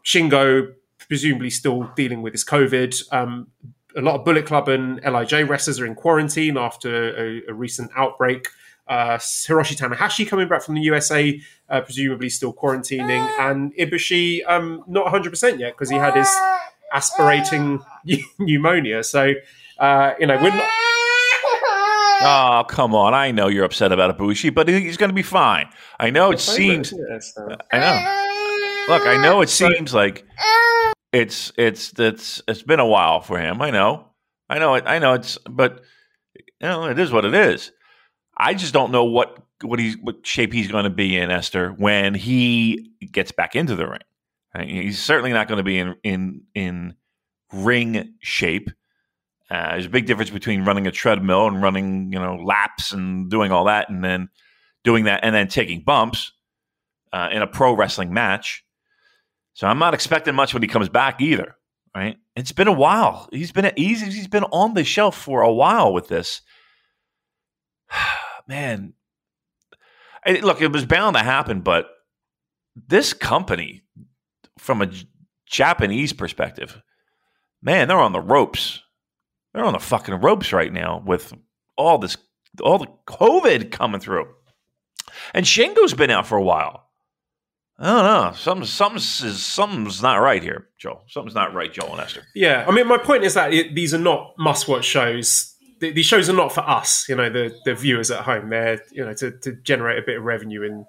Shingo 0.03 0.73
presumably 0.97 1.49
still 1.49 1.91
dealing 1.95 2.21
with 2.21 2.33
his 2.33 2.43
COVID. 2.43 3.13
Um, 3.13 3.47
a 3.95 4.01
lot 4.01 4.15
of 4.15 4.25
Bullet 4.25 4.45
Club 4.45 4.67
and 4.67 4.99
Lij 5.03 5.47
wrestlers 5.47 5.79
are 5.79 5.85
in 5.85 5.95
quarantine 5.95 6.57
after 6.57 7.15
a, 7.15 7.41
a 7.47 7.53
recent 7.53 7.91
outbreak. 7.95 8.47
Uh, 8.87 9.17
Hiroshi 9.17 9.75
Tanahashi 9.75 10.27
coming 10.27 10.47
back 10.47 10.61
from 10.61 10.75
the 10.75 10.81
USA, 10.81 11.41
uh, 11.69 11.81
presumably 11.81 12.29
still 12.29 12.53
quarantining, 12.53 13.27
and 13.39 13.73
Ibushi 13.75 14.41
um, 14.47 14.83
not 14.87 15.11
100% 15.11 15.59
yet 15.59 15.73
because 15.73 15.89
he 15.89 15.95
had 15.95 16.15
his 16.15 16.29
aspirating 16.95 17.81
pneumonia. 18.39 19.03
So, 19.03 19.33
uh, 19.79 20.13
you 20.19 20.27
know, 20.27 20.41
we're 20.41 20.55
not. 20.55 20.69
Oh, 22.27 22.63
come 22.69 22.95
on. 22.95 23.13
I 23.13 23.31
know 23.31 23.49
you're 23.49 23.65
upset 23.65 23.91
about 23.91 24.17
Ibushi, 24.17 24.51
but 24.55 24.69
he's 24.69 24.95
going 24.95 25.09
to 25.09 25.13
be 25.13 25.21
fine. 25.21 25.69
I 25.99 26.09
know 26.11 26.31
it 26.31 26.39
seems. 26.39 26.93
I 26.93 27.77
know. 27.77 28.93
Look, 28.93 29.05
I 29.05 29.17
know 29.21 29.41
it 29.41 29.49
seems 29.49 29.93
like 29.93 30.25
it's 31.11 31.51
it's 31.57 31.91
it's 31.99 32.41
it's 32.47 32.63
been 32.63 32.79
a 32.79 32.85
while 32.85 33.19
for 33.19 33.37
him. 33.37 33.61
I 33.61 33.69
know. 33.69 34.07
I 34.49 34.59
know 34.59 34.75
it. 34.75 34.85
I 34.87 34.97
know 34.97 35.13
it's 35.13 35.37
but 35.49 35.83
you 36.35 36.67
know, 36.67 36.85
it 36.85 36.97
is 36.97 37.11
what 37.11 37.25
it 37.25 37.33
is. 37.33 37.71
I 38.37 38.53
just 38.53 38.73
don't 38.73 38.91
know 38.91 39.03
what 39.03 39.37
what 39.61 39.79
he's 39.79 39.97
what 39.97 40.25
shape 40.25 40.53
he's 40.53 40.71
going 40.71 40.85
to 40.85 40.89
be 40.89 41.17
in 41.17 41.31
Esther 41.31 41.71
when 41.71 42.13
he 42.13 42.91
gets 43.11 43.31
back 43.33 43.55
into 43.55 43.75
the 43.75 43.87
ring. 43.87 43.99
He's 44.63 44.99
certainly 44.99 45.33
not 45.33 45.47
going 45.47 45.57
to 45.57 45.63
be 45.63 45.79
in 45.79 45.95
in 46.03 46.41
in 46.53 46.95
ring 47.51 48.15
shape. 48.19 48.69
Uh, 49.49 49.71
there's 49.71 49.85
a 49.85 49.89
big 49.89 50.05
difference 50.07 50.31
between 50.31 50.65
running 50.65 50.87
a 50.87 50.91
treadmill 50.91 51.47
and 51.47 51.61
running, 51.61 52.11
you 52.11 52.19
know, 52.19 52.35
laps 52.35 52.91
and 52.91 53.29
doing 53.29 53.51
all 53.51 53.65
that, 53.65 53.89
and 53.89 54.03
then 54.03 54.29
doing 54.83 55.05
that 55.05 55.21
and 55.23 55.35
then 55.35 55.47
taking 55.47 55.81
bumps 55.81 56.31
uh, 57.11 57.29
in 57.31 57.41
a 57.41 57.47
pro 57.47 57.73
wrestling 57.73 58.13
match. 58.13 58.63
So 59.53 59.67
I'm 59.67 59.79
not 59.79 59.93
expecting 59.93 60.35
much 60.35 60.53
when 60.53 60.63
he 60.63 60.67
comes 60.67 60.89
back 60.89 61.21
either. 61.21 61.55
Right? 61.95 62.17
It's 62.35 62.51
been 62.51 62.67
a 62.67 62.73
while. 62.73 63.29
He's 63.31 63.53
been 63.53 63.71
he's 63.77 64.01
he's 64.01 64.27
been 64.27 64.43
on 64.45 64.73
the 64.73 64.83
shelf 64.83 65.17
for 65.17 65.41
a 65.41 65.51
while 65.51 65.93
with 65.93 66.09
this. 66.09 66.41
Man, 68.47 68.93
look, 70.41 70.61
it 70.61 70.71
was 70.71 70.85
bound 70.85 71.15
to 71.15 71.23
happen, 71.23 71.61
but 71.61 71.87
this 72.75 73.13
company, 73.13 73.84
from 74.57 74.81
a 74.81 74.91
Japanese 75.45 76.13
perspective, 76.13 76.81
man, 77.61 77.87
they're 77.87 77.99
on 77.99 78.13
the 78.13 78.21
ropes. 78.21 78.81
They're 79.53 79.65
on 79.65 79.73
the 79.73 79.79
fucking 79.79 80.15
ropes 80.15 80.51
right 80.51 80.71
now 80.71 81.01
with 81.05 81.33
all 81.77 81.97
this, 81.97 82.17
all 82.61 82.77
the 82.77 82.89
COVID 83.07 83.71
coming 83.71 84.01
through. 84.01 84.27
And 85.33 85.45
Shingo's 85.45 85.93
been 85.93 86.09
out 86.11 86.27
for 86.27 86.37
a 86.37 86.43
while. 86.43 86.89
I 87.77 87.85
don't 87.87 88.03
know. 88.03 88.31
Something, 88.35 88.65
something's, 88.65 89.43
something's 89.43 90.01
not 90.01 90.15
right 90.15 90.41
here, 90.41 90.69
Joel. 90.77 91.03
Something's 91.07 91.35
not 91.35 91.53
right, 91.53 91.71
Joel 91.71 91.91
and 91.91 92.01
Esther. 92.01 92.21
Yeah, 92.33 92.63
I 92.67 92.71
mean, 92.71 92.87
my 92.87 92.97
point 92.97 93.25
is 93.25 93.33
that 93.33 93.53
it, 93.53 93.75
these 93.75 93.93
are 93.93 93.99
not 93.99 94.33
must-watch 94.37 94.85
shows. 94.85 95.53
these 95.79 96.05
shows 96.05 96.29
are 96.29 96.33
not 96.33 96.53
for 96.53 96.61
us, 96.61 97.07
you 97.09 97.15
know, 97.15 97.29
the 97.29 97.53
the 97.65 97.75
viewers 97.75 98.11
at 98.11 98.23
home. 98.23 98.49
They're 98.49 98.81
you 98.91 99.05
know 99.05 99.13
to, 99.15 99.31
to 99.31 99.53
generate 99.63 99.99
a 99.99 100.05
bit 100.05 100.17
of 100.17 100.23
revenue 100.23 100.61
in 100.61 100.85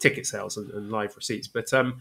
ticket 0.00 0.26
sales 0.26 0.56
and, 0.56 0.70
and 0.70 0.90
live 0.90 1.14
receipts. 1.16 1.48
But 1.48 1.72
um, 1.74 2.00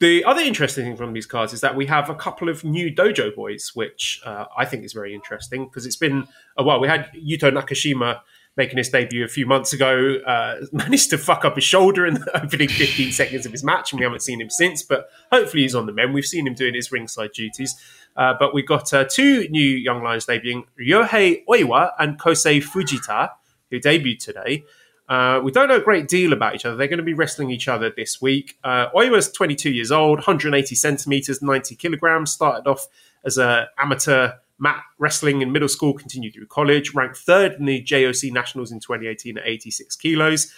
the 0.00 0.24
other 0.24 0.42
interesting 0.42 0.84
thing 0.84 0.96
from 0.96 1.12
these 1.12 1.26
cards 1.26 1.52
is 1.52 1.60
that 1.60 1.74
we 1.74 1.86
have 1.86 2.08
a 2.08 2.14
couple 2.14 2.48
of 2.48 2.62
new 2.64 2.94
dojo 2.94 3.34
boys, 3.34 3.72
which 3.74 4.20
uh, 4.24 4.44
I 4.56 4.64
think 4.64 4.84
is 4.84 4.92
very 4.92 5.12
interesting 5.12 5.64
because 5.64 5.86
it's 5.86 5.96
been 5.96 6.28
a 6.56 6.62
while. 6.62 6.80
We 6.80 6.88
had 6.88 7.10
Yuto 7.14 7.50
Nakashima 7.50 8.20
making 8.56 8.76
his 8.76 8.88
debut 8.90 9.24
a 9.24 9.28
few 9.28 9.46
months 9.46 9.72
ago, 9.72 10.16
uh, 10.26 10.56
managed 10.72 11.10
to 11.10 11.18
fuck 11.18 11.44
up 11.44 11.54
his 11.54 11.64
shoulder 11.64 12.06
in 12.06 12.14
the 12.14 12.40
opening 12.44 12.68
15 12.68 13.12
seconds 13.12 13.46
of 13.46 13.52
his 13.52 13.64
match, 13.64 13.92
and 13.92 14.00
we 14.00 14.04
haven't 14.04 14.20
seen 14.20 14.40
him 14.40 14.50
since. 14.50 14.82
But 14.82 15.08
hopefully, 15.32 15.62
he's 15.62 15.74
on 15.74 15.86
the 15.86 15.92
mend. 15.92 16.14
We've 16.14 16.24
seen 16.24 16.46
him 16.46 16.54
doing 16.54 16.74
his 16.74 16.92
ringside 16.92 17.32
duties. 17.32 17.74
Uh, 18.16 18.34
but 18.38 18.52
we've 18.52 18.66
got 18.66 18.92
uh, 18.92 19.04
two 19.04 19.48
new 19.48 19.60
Young 19.62 20.02
Lions 20.02 20.26
debuting 20.26 20.64
Ryohei 20.80 21.44
Oiwa 21.48 21.92
and 21.98 22.18
Kosei 22.18 22.62
Fujita, 22.62 23.30
who 23.70 23.78
debuted 23.78 24.18
today. 24.18 24.64
Uh, 25.08 25.40
we 25.42 25.50
don't 25.50 25.68
know 25.68 25.76
a 25.76 25.80
great 25.80 26.06
deal 26.06 26.32
about 26.32 26.54
each 26.54 26.66
other. 26.66 26.76
They're 26.76 26.88
going 26.88 26.98
to 26.98 27.04
be 27.04 27.14
wrestling 27.14 27.50
each 27.50 27.66
other 27.66 27.90
this 27.90 28.20
week. 28.20 28.58
Uh, 28.62 28.90
Oiwa's 28.90 29.32
22 29.32 29.70
years 29.70 29.90
old, 29.90 30.18
180 30.18 30.74
centimeters, 30.74 31.40
90 31.40 31.74
kilograms. 31.76 32.30
Started 32.30 32.68
off 32.68 32.86
as 33.24 33.38
an 33.38 33.66
amateur 33.78 34.32
mat 34.58 34.82
wrestling 34.98 35.40
in 35.40 35.50
middle 35.50 35.68
school, 35.68 35.94
continued 35.94 36.34
through 36.34 36.46
college. 36.46 36.94
Ranked 36.94 37.16
third 37.16 37.52
in 37.54 37.64
the 37.64 37.82
JOC 37.82 38.32
Nationals 38.32 38.70
in 38.70 38.80
2018 38.80 39.38
at 39.38 39.46
86 39.46 39.96
kilos. 39.96 40.52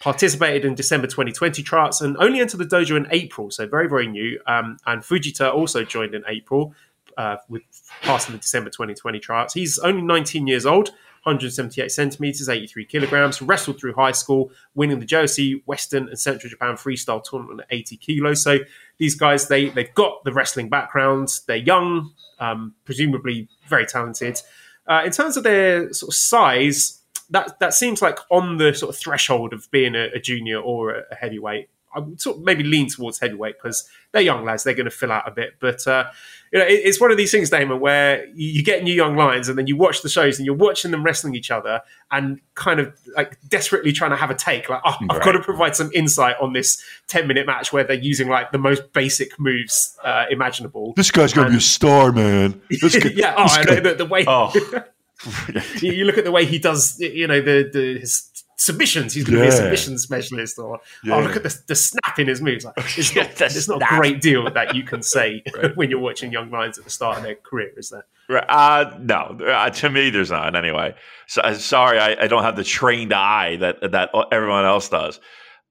Participated 0.00 0.64
in 0.64 0.74
December 0.74 1.06
2020 1.06 1.62
charts 1.62 2.00
and 2.00 2.16
only 2.18 2.40
entered 2.40 2.58
the 2.58 2.64
dojo 2.64 2.96
in 2.96 3.06
April, 3.12 3.50
so 3.52 3.64
very, 3.66 3.88
very 3.88 4.08
new. 4.08 4.40
Um, 4.46 4.76
and 4.86 5.02
Fujita 5.02 5.54
also 5.54 5.84
joined 5.84 6.16
in 6.16 6.24
April 6.26 6.74
uh, 7.16 7.36
with 7.48 7.62
passing 8.02 8.32
the 8.32 8.40
December 8.40 8.70
2020 8.70 9.20
charts. 9.20 9.54
He's 9.54 9.78
only 9.78 10.02
19 10.02 10.48
years 10.48 10.66
old 10.66 10.90
178 11.24 11.90
centimeters, 11.90 12.48
83 12.48 12.84
kilograms, 12.84 13.40
wrestled 13.40 13.80
through 13.80 13.94
high 13.94 14.12
school, 14.12 14.50
winning 14.74 15.00
the 15.00 15.06
JOC 15.06 15.62
Western 15.66 16.08
and 16.08 16.18
Central 16.18 16.50
Japan 16.50 16.74
freestyle 16.74 17.22
tournament 17.22 17.60
at 17.60 17.66
80 17.70 17.96
kilos. 17.96 18.42
So 18.42 18.58
these 18.98 19.14
guys, 19.14 19.48
they 19.48 19.70
they've 19.70 19.92
got 19.94 20.22
the 20.24 20.32
wrestling 20.32 20.68
background. 20.68 21.40
They're 21.46 21.56
young, 21.56 22.12
um, 22.38 22.74
presumably 22.84 23.48
very 23.68 23.86
talented. 23.86 24.40
Uh, 24.86 25.02
in 25.04 25.12
terms 25.12 25.36
of 25.36 25.44
their 25.44 25.92
sort 25.92 26.10
of 26.10 26.14
size, 26.14 27.00
that 27.30 27.58
that 27.58 27.74
seems 27.74 28.02
like 28.02 28.18
on 28.30 28.58
the 28.58 28.74
sort 28.74 28.94
of 28.94 29.00
threshold 29.00 29.52
of 29.52 29.70
being 29.70 29.94
a, 29.94 30.08
a 30.14 30.20
junior 30.20 30.58
or 30.58 30.94
a, 30.94 31.02
a 31.10 31.14
heavyweight. 31.14 31.68
I 31.94 32.00
would 32.00 32.20
sort 32.20 32.38
of 32.38 32.42
maybe 32.42 32.64
lean 32.64 32.88
towards 32.88 33.20
heavyweight 33.20 33.56
because 33.62 33.88
they're 34.12 34.22
young 34.22 34.44
lads; 34.44 34.64
they're 34.64 34.74
going 34.74 34.84
to 34.84 34.90
fill 34.90 35.12
out 35.12 35.26
a 35.26 35.30
bit. 35.30 35.54
But 35.60 35.86
uh, 35.86 36.10
you 36.52 36.58
know, 36.58 36.66
it, 36.66 36.80
it's 36.84 37.00
one 37.00 37.10
of 37.10 37.16
these 37.16 37.30
things, 37.30 37.50
Damon, 37.50 37.80
where 37.80 38.26
you, 38.28 38.48
you, 38.48 38.62
get 38.62 38.82
new 38.82 38.94
young 38.94 39.16
lions, 39.16 39.48
and 39.48 39.58
then 39.58 39.66
you 39.66 39.76
watch 39.76 40.02
the 40.02 40.08
shows, 40.08 40.38
and 40.38 40.46
you're 40.46 40.54
watching 40.54 40.90
them 40.90 41.02
wrestling 41.02 41.34
each 41.34 41.50
other, 41.50 41.80
and 42.10 42.40
kind 42.54 42.80
of 42.80 42.96
like 43.16 43.38
desperately 43.48 43.92
trying 43.92 44.10
to 44.10 44.16
have 44.16 44.30
a 44.30 44.34
take, 44.34 44.68
like, 44.68 44.82
oh, 44.84 44.96
I've 45.10 45.22
got 45.22 45.32
to 45.32 45.40
provide 45.40 45.76
some 45.76 45.90
insight 45.94 46.36
on 46.40 46.52
this 46.52 46.82
ten 47.08 47.26
minute 47.26 47.46
match 47.46 47.72
where 47.72 47.84
they're 47.84 47.96
using 47.96 48.28
like 48.28 48.52
the 48.52 48.58
most 48.58 48.92
basic 48.92 49.38
moves 49.38 49.96
uh, 50.04 50.26
imaginable. 50.30 50.94
This 50.96 51.10
guy's 51.10 51.32
going 51.32 51.46
to 51.46 51.50
be 51.50 51.58
a 51.58 51.60
star, 51.60 52.12
man. 52.12 52.60
yeah, 52.70 53.34
oh, 53.36 53.46
I 53.48 53.64
know 53.64 53.80
the, 53.80 53.94
the, 53.94 54.06
way. 54.06 54.24
Oh. 54.26 54.52
you 55.80 56.04
look 56.04 56.18
at 56.18 56.24
the 56.24 56.32
way 56.32 56.44
he 56.44 56.58
does, 56.58 56.98
you 57.00 57.26
know, 57.26 57.40
the, 57.40 57.70
the 57.72 57.98
his 58.00 58.30
submissions. 58.56 59.14
He's 59.14 59.24
going 59.24 59.38
to 59.38 59.44
yeah. 59.44 59.50
be 59.50 59.54
a 59.54 59.56
submission 59.56 59.98
specialist, 59.98 60.58
or 60.58 60.80
yeah. 61.02 61.16
oh, 61.16 61.20
look 61.20 61.36
at 61.36 61.42
the, 61.42 61.58
the 61.66 61.74
snap 61.74 62.18
in 62.18 62.28
his 62.28 62.40
moves. 62.40 62.64
Like, 62.64 62.74
it's 62.78 63.14
not, 63.16 63.34
there's 63.36 63.68
not 63.68 63.82
a 63.82 63.96
great 63.96 64.20
deal 64.20 64.50
that 64.50 64.74
you 64.74 64.82
can 64.82 65.02
say 65.02 65.42
right. 65.56 65.76
when 65.76 65.90
you're 65.90 66.00
watching 66.00 66.32
young 66.32 66.50
lions 66.50 66.78
at 66.78 66.84
the 66.84 66.90
start 66.90 67.18
of 67.18 67.22
their 67.24 67.36
career, 67.36 67.72
is 67.76 67.90
there? 67.90 68.06
Right. 68.28 68.44
Uh, 68.48 68.96
no, 69.00 69.38
uh, 69.46 69.70
to 69.70 69.90
me, 69.90 70.10
there's 70.10 70.30
not. 70.30 70.56
Anyway, 70.56 70.94
so, 71.26 71.42
uh, 71.42 71.54
sorry, 71.54 71.98
I, 71.98 72.24
I, 72.24 72.26
don't 72.26 72.42
have 72.42 72.56
the 72.56 72.64
trained 72.64 73.12
eye 73.12 73.56
that 73.56 73.92
that 73.92 74.10
everyone 74.32 74.64
else 74.64 74.88
does. 74.88 75.20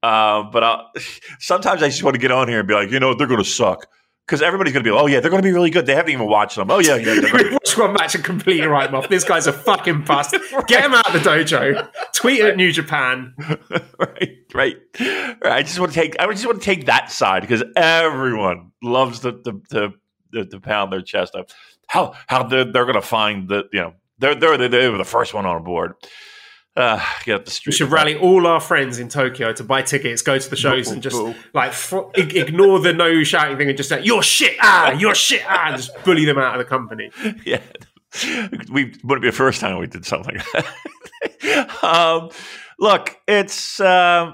Uh, 0.03 0.43
but 0.43 0.63
I'll, 0.63 0.91
sometimes 1.39 1.81
I 1.81 1.87
just 1.87 2.03
want 2.03 2.15
to 2.15 2.19
get 2.19 2.31
on 2.31 2.47
here 2.47 2.59
and 2.59 2.67
be 2.67 2.73
like, 2.73 2.91
you 2.91 2.99
know, 2.99 3.13
they're 3.13 3.27
going 3.27 3.43
to 3.43 3.49
suck 3.49 3.87
because 4.25 4.41
everybody's 4.41 4.73
going 4.73 4.83
to 4.83 4.89
be, 4.89 4.95
oh 4.95 5.05
yeah, 5.05 5.19
they're 5.19 5.29
going 5.29 5.41
to 5.41 5.47
be 5.47 5.51
really 5.51 5.69
good. 5.69 5.85
They 5.85 5.95
haven't 5.95 6.11
even 6.11 6.27
watched 6.27 6.55
them. 6.55 6.71
Oh 6.71 6.79
yeah, 6.79 6.95
yeah. 6.95 7.19
we 7.33 7.49
watch 7.51 7.77
one 7.77 7.93
match 7.93 8.15
and 8.15 8.23
completely 8.23 8.67
write 8.67 8.87
them 8.87 8.95
off. 8.95 9.09
This 9.09 9.23
guy's 9.23 9.47
a 9.47 9.53
fucking 9.53 10.03
bust. 10.03 10.35
Get 10.67 10.85
him 10.85 10.93
out 10.93 11.07
of 11.07 11.13
the 11.13 11.29
dojo. 11.29 11.89
Tweet 12.13 12.41
at 12.41 12.55
New 12.55 12.71
Japan. 12.71 13.33
right, 13.99 14.37
right, 14.53 14.77
right. 14.99 15.37
I 15.43 15.61
just 15.63 15.79
want 15.79 15.91
to 15.91 15.99
take. 15.99 16.15
I 16.19 16.31
just 16.31 16.45
want 16.45 16.61
to 16.61 16.65
take 16.65 16.85
that 16.85 17.11
side 17.11 17.41
because 17.41 17.63
everyone 17.75 18.71
loves 18.81 19.19
to 19.19 19.33
to, 19.43 19.93
to, 20.33 20.45
to 20.45 20.59
pound 20.59 20.93
their 20.93 21.01
chest 21.01 21.35
up. 21.35 21.49
How 21.87 22.13
how 22.27 22.43
they're, 22.43 22.65
they're 22.65 22.85
going 22.85 22.95
to 22.95 23.01
find 23.01 23.49
the 23.49 23.67
you 23.73 23.81
know 23.81 23.93
they're 24.19 24.35
they're 24.35 24.69
they 24.69 24.89
were 24.89 24.97
the 24.97 25.03
first 25.03 25.33
one 25.33 25.45
on 25.45 25.63
board 25.63 25.95
uh, 26.75 27.05
get 27.23 27.35
up 27.35 27.45
the 27.45 27.51
street. 27.51 27.73
We 27.73 27.77
should 27.77 27.91
rally 27.91 28.15
all 28.15 28.47
our 28.47 28.59
friends 28.59 28.97
in 28.97 29.09
Tokyo 29.09 29.53
to 29.53 29.63
buy 29.63 29.83
tickets, 29.83 30.21
go 30.21 30.37
to 30.39 30.49
the 30.49 30.55
shows, 30.55 30.89
and 30.89 31.03
just 31.03 31.21
like 31.53 31.69
f- 31.69 31.93
ignore 32.15 32.79
the 32.79 32.93
no 32.93 33.23
shouting 33.23 33.57
thing 33.57 33.69
and 33.69 33.77
just 33.77 33.89
say 33.89 34.01
"You're 34.03 34.23
shit, 34.23 34.57
ah, 34.59 34.91
you're 34.91 35.15
shit, 35.15 35.43
ah," 35.47 35.67
and 35.67 35.77
just 35.77 35.91
bully 36.03 36.25
them 36.25 36.39
out 36.39 36.59
of 36.59 36.59
the 36.59 36.69
company. 36.69 37.11
Yeah, 37.45 37.61
we 38.71 38.93
wouldn't 39.03 39.21
be 39.21 39.29
the 39.29 39.35
first 39.35 39.59
time 39.59 39.77
we 39.79 39.87
did 39.87 40.05
something. 40.05 40.37
um, 41.83 42.29
look, 42.79 43.17
it's 43.27 43.79
uh, 43.79 44.33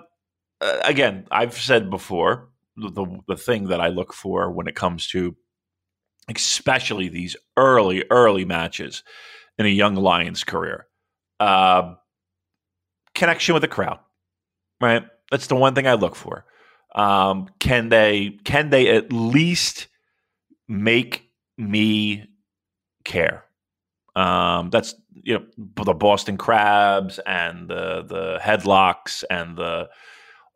again. 0.62 1.26
I've 1.32 1.56
said 1.56 1.90
before 1.90 2.50
the 2.78 3.22
the 3.28 3.38
thing 3.38 3.70
that 3.70 3.82
I 3.82 3.88
look 3.88 4.14
for 4.14 4.52
when 4.52 4.68
it 4.68 4.76
comes 4.76 5.08
to, 5.08 5.36
especially 6.30 7.10
these 7.10 7.36
early 7.58 8.06
early 8.10 8.46
matches 8.46 9.04
in 9.58 9.66
a 9.66 9.70
young 9.70 9.96
Lions 9.96 10.44
career. 10.44 10.88
Uh, 11.40 11.96
connection 13.20 13.54
with 13.54 13.62
the 13.62 13.68
crowd, 13.68 14.00
right? 14.82 15.04
That's 15.32 15.48
the 15.48 15.56
one 15.56 15.76
thing 15.76 15.88
I 15.88 15.94
look 15.94 16.16
for. 16.16 16.46
Um, 16.96 17.50
can 17.60 17.90
they 17.90 18.40
can 18.46 18.72
they 18.72 18.90
at 18.90 19.14
least 19.14 19.88
make 20.68 21.30
me 21.58 22.26
care? 23.06 23.46
Um, 24.16 24.70
that's 24.72 24.96
you 25.14 25.40
know 25.40 25.46
the 25.86 25.94
Boston 25.94 26.38
Crabs 26.38 27.20
and 27.26 27.70
the 27.70 28.04
the 28.08 28.40
headlocks 28.42 29.24
and 29.30 29.58
the 29.58 29.90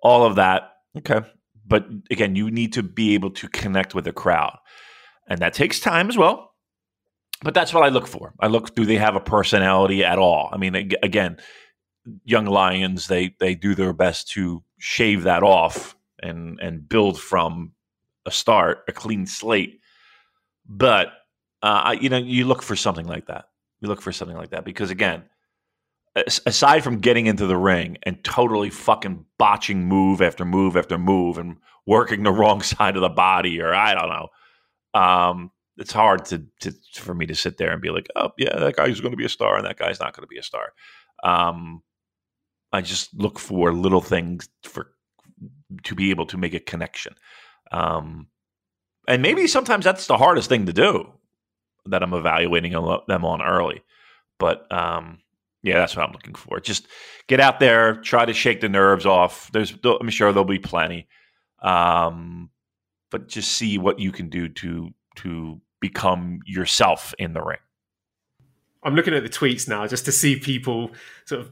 all 0.02 0.26
of 0.26 0.36
that. 0.36 0.72
Okay, 0.98 1.22
but 1.68 1.86
again, 2.12 2.36
you 2.36 2.50
need 2.52 2.74
to 2.74 2.84
be 2.84 3.14
able 3.14 3.32
to 3.32 3.48
connect 3.50 3.94
with 3.96 4.06
the 4.06 4.14
crowd, 4.14 4.58
and 5.28 5.40
that 5.42 5.54
takes 5.54 5.80
time 5.80 6.10
as 6.10 6.18
well. 6.18 6.52
but 7.44 7.54
that's 7.54 7.74
what 7.74 7.84
I 7.84 7.90
look 7.90 8.08
for. 8.08 8.34
I 8.40 8.48
look 8.48 8.74
do 8.76 8.86
they 8.86 8.98
have 8.98 9.16
a 9.16 9.20
personality 9.20 10.04
at 10.04 10.18
all? 10.18 10.50
I 10.52 10.58
mean, 10.58 10.76
again, 11.04 11.38
young 12.26 12.46
lions 12.46 13.08
they 13.08 13.36
they 13.40 13.56
do 13.56 13.76
their 13.76 13.94
best 13.94 14.30
to 14.30 14.64
shave 14.78 15.24
that 15.24 15.44
off 15.44 15.96
and 16.22 16.60
and 16.60 16.88
build 16.88 17.20
from 17.20 17.72
a 18.26 18.32
start, 18.32 18.84
a 18.88 18.92
clean 18.92 19.26
slate. 19.26 19.80
But 20.66 21.10
uh, 21.62 21.96
you 22.00 22.10
know, 22.10 22.18
you 22.18 22.46
look 22.46 22.62
for 22.62 22.76
something 22.76 23.08
like 23.08 23.28
that. 23.28 23.46
You 23.82 23.88
look 23.88 24.02
for 24.02 24.12
something 24.12 24.38
like 24.38 24.52
that 24.52 24.66
because 24.66 24.92
again, 24.92 25.24
aside 26.46 26.84
from 26.84 27.00
getting 27.00 27.26
into 27.28 27.48
the 27.48 27.58
ring 27.58 27.98
and 28.04 28.24
totally 28.24 28.70
fucking 28.70 29.26
botching 29.38 29.86
move 29.86 30.22
after 30.22 30.46
move 30.46 30.78
after 30.78 30.98
move 30.98 31.38
and 31.38 31.58
working 31.86 32.24
the 32.24 32.32
wrong 32.34 32.62
side 32.62 32.96
of 32.96 33.02
the 33.02 33.10
body 33.10 33.62
or 33.62 33.74
I 33.74 33.94
don't 33.94 34.10
know, 34.10 35.00
um, 35.00 35.52
it's 35.78 35.92
hard 35.92 36.26
to, 36.26 36.46
to 36.62 36.74
for 36.96 37.14
me 37.14 37.26
to 37.26 37.36
sit 37.36 37.58
there 37.58 37.72
and 37.72 37.82
be 37.82 37.90
like, 37.90 38.08
oh 38.16 38.32
yeah, 38.38 38.58
that 38.60 38.76
guy's 38.76 39.02
going 39.02 39.12
to 39.12 39.18
be 39.18 39.26
a 39.26 39.30
star 39.30 39.58
and 39.58 39.66
that 39.66 39.78
guy's 39.78 40.00
not 40.00 40.16
going 40.16 40.24
to 40.24 40.28
be 40.28 40.38
a 40.38 40.44
star. 40.44 40.74
Um, 41.24 41.82
I 42.74 42.82
just 42.82 43.14
look 43.14 43.40
for 43.40 43.72
little 43.72 44.02
things 44.02 44.50
for 44.64 44.92
to 45.84 45.96
be 45.96 46.10
able 46.10 46.26
to 46.26 46.38
make 46.38 46.54
a 46.54 46.60
connection. 46.60 47.16
Um, 47.72 48.28
and 49.08 49.22
maybe 49.22 49.48
sometimes 49.48 49.86
that's 49.86 50.08
the 50.08 50.18
hardest 50.18 50.50
thing 50.50 50.66
to 50.66 50.74
do 50.74 51.12
that 51.86 52.04
I'm 52.04 52.14
evaluating 52.14 52.72
them 52.72 53.26
on 53.26 53.42
early. 53.42 53.84
But 54.40 54.72
um, 54.72 55.20
yeah, 55.62 55.76
that's 55.76 55.96
what 55.96 56.06
I'm 56.06 56.14
looking 56.14 56.36
for. 56.36 56.60
Just 56.60 56.88
get 57.28 57.40
out 57.40 57.60
there, 57.60 57.96
try 57.96 58.26
to 58.26 58.34
shake 58.34 58.62
the 58.62 58.70
nerves 58.70 59.06
off. 59.06 59.52
There's, 59.52 59.74
I'm 59.84 60.10
sure 60.10 60.32
there'll 60.32 60.46
be 60.46 60.60
plenty. 60.60 61.08
Um, 61.62 62.50
but 63.12 63.28
just 63.28 63.52
see 63.52 63.78
what 63.78 64.00
you 64.00 64.12
can 64.12 64.30
do 64.30 64.50
to 64.50 64.90
to 65.18 65.62
become 65.80 66.40
yourself 66.46 67.14
in 67.20 67.34
the 67.34 67.42
ring. 67.44 67.60
I'm 68.84 68.96
looking 68.96 69.14
at 69.14 69.24
the 69.24 69.30
tweets 69.30 69.68
now 69.68 69.86
just 69.88 70.06
to 70.06 70.12
see 70.12 70.40
people 70.40 70.92
sort 71.26 71.42
of 71.42 71.52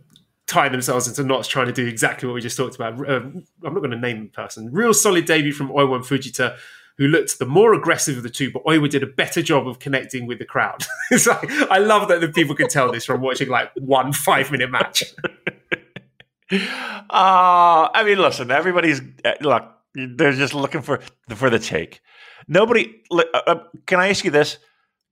tie 0.52 0.70
themselves 0.70 1.08
into 1.08 1.24
knots 1.24 1.48
trying 1.48 1.68
to 1.68 1.72
do 1.72 1.88
exactly 1.88 2.28
what 2.28 2.36
we 2.36 2.42
just 2.42 2.58
talked 2.58 2.76
about. 2.76 2.94
Uh, 3.08 3.22
I'm 3.22 3.46
not 3.64 3.76
going 3.76 3.92
to 3.92 3.98
name 3.98 4.24
the 4.24 4.30
person. 4.30 4.72
Real 4.72 4.94
solid 4.94 5.26
debut 5.26 5.54
from 5.54 5.70
Oiwa 5.70 5.96
and 5.96 6.04
Fujita, 6.04 6.58
who 6.98 7.08
looked 7.08 7.40
the 7.40 7.46
more 7.46 7.74
aggressive 7.74 8.18
of 8.18 8.24
the 8.24 8.30
two, 8.30 8.52
but 8.52 8.64
Oiwa 8.66 8.90
did 8.90 9.02
a 9.02 9.08
better 9.08 9.42
job 9.42 9.68
of 9.68 9.80
connecting 9.80 10.28
with 10.28 10.40
the 10.40 10.46
crowd. 10.46 10.84
it's 11.12 11.26
like, 11.26 11.50
I 11.72 11.78
love 11.80 12.10
that 12.10 12.20
the 12.20 12.28
people 12.28 12.54
can 12.54 12.68
tell 12.68 12.92
this 12.92 13.06
from 13.06 13.22
watching 13.22 13.48
like 13.48 13.72
one 13.76 14.12
five 14.12 14.52
minute 14.52 14.70
match. 14.70 15.04
uh, 16.52 17.90
I 17.94 18.04
mean, 18.06 18.20
listen, 18.20 18.52
everybody's 18.52 19.02
uh, 19.24 19.34
look. 19.42 19.64
They're 19.94 20.32
just 20.32 20.54
looking 20.54 20.82
for 20.82 21.02
for 21.36 21.50
the 21.50 21.60
take. 21.60 22.02
Nobody. 22.48 23.02
Uh, 23.10 23.24
uh, 23.34 23.56
can 23.86 24.00
I 24.00 24.10
ask 24.10 24.24
you 24.26 24.32
this? 24.32 24.58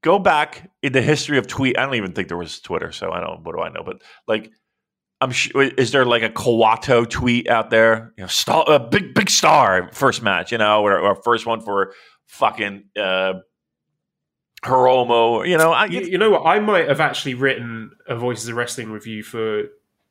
Go 0.01 0.19
back 0.19 0.69
in 0.81 0.93
the 0.93 1.01
history 1.01 1.37
of 1.37 1.47
tweet. 1.47 1.77
I 1.77 1.85
don't 1.85 1.95
even 1.95 2.13
think 2.13 2.29
there 2.29 2.37
was 2.37 2.61
Twitter, 2.61 2.91
so 2.91 3.11
I 3.11 3.19
don't. 3.19 3.43
What 3.43 3.55
do 3.55 3.61
I 3.61 3.69
know? 3.69 3.83
But 3.83 4.01
like, 4.27 4.51
I'm 5.21 5.31
sure. 5.31 5.63
Is 5.63 5.91
there 5.91 6.05
like 6.05 6.23
a 6.23 6.29
Kawato 6.29 7.09
tweet 7.09 7.49
out 7.49 7.69
there? 7.69 8.13
You 8.17 8.23
know, 8.23 8.27
star, 8.27 8.63
a 8.67 8.79
big 8.79 9.13
big 9.13 9.29
star 9.29 9.89
first 9.91 10.21
match, 10.21 10.51
you 10.51 10.57
know, 10.57 10.81
or, 10.81 10.97
or 10.97 11.15
first 11.15 11.45
one 11.45 11.61
for 11.61 11.93
fucking 12.27 12.85
uh, 12.97 13.33
Hiromu. 14.63 15.47
You 15.47 15.57
know, 15.57 15.71
I, 15.71 15.85
you, 15.85 16.01
you, 16.01 16.17
know 16.17 16.31
what? 16.31 16.45
I 16.45 16.59
might 16.59 16.87
have 16.87 17.01
actually 17.01 17.33
written 17.33 17.91
a 18.07 18.15
Voices 18.15 18.47
of 18.47 18.55
Wrestling 18.55 18.91
review 18.91 19.23
for 19.23 19.63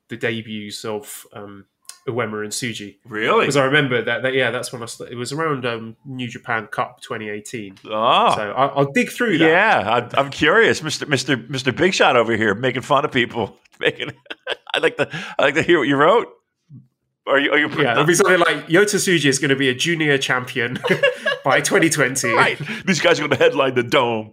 the 0.08 0.16
debuts 0.16 0.84
of 0.84 1.26
um, 1.32 1.66
and 2.06 2.16
Tsuji. 2.16 2.96
Really? 3.04 3.40
Because 3.40 3.56
I 3.56 3.64
remember 3.64 4.02
that, 4.02 4.22
that, 4.22 4.34
Yeah, 4.34 4.50
that's 4.50 4.72
when 4.72 4.82
I. 4.82 4.86
It 5.10 5.14
was 5.14 5.32
around 5.32 5.66
um, 5.66 5.96
New 6.04 6.28
Japan 6.28 6.66
Cup 6.66 7.00
2018. 7.00 7.78
Oh, 7.86 7.94
ah. 7.94 8.34
so 8.34 8.52
I, 8.52 8.78
will 8.78 8.92
dig 8.92 9.10
through 9.10 9.38
that. 9.38 9.48
Yeah, 9.48 10.08
I, 10.14 10.20
am 10.20 10.30
curious, 10.30 10.82
Mister 10.82 11.06
Mister 11.06 11.36
Mister 11.36 11.72
Big 11.72 11.94
Shot 11.94 12.16
over 12.16 12.36
here 12.36 12.54
making 12.54 12.82
fun 12.82 13.04
of 13.04 13.12
people. 13.12 13.58
Making, 13.80 14.12
I 14.74 14.78
like 14.78 14.96
to 14.96 15.08
I 15.38 15.42
like 15.42 15.54
to 15.54 15.62
hear 15.62 15.78
what 15.78 15.88
you 15.88 15.96
wrote. 15.96 16.28
Are 17.26 17.38
you? 17.38 17.52
Are 17.52 17.58
you? 17.58 17.68
Yeah, 17.82 17.92
it'll 17.92 18.04
be 18.04 18.14
something 18.14 18.38
like 18.38 18.68
Yota 18.68 18.96
Tsuji 18.96 19.26
is 19.26 19.38
going 19.38 19.50
to 19.50 19.56
be 19.56 19.68
a 19.68 19.74
junior 19.74 20.16
champion 20.16 20.78
by 21.44 21.60
2020. 21.60 22.32
Right. 22.32 22.58
These 22.86 23.00
guys 23.00 23.20
are 23.20 23.28
going 23.28 23.36
to 23.36 23.44
headline 23.44 23.74
the 23.74 23.82
dome. 23.82 24.32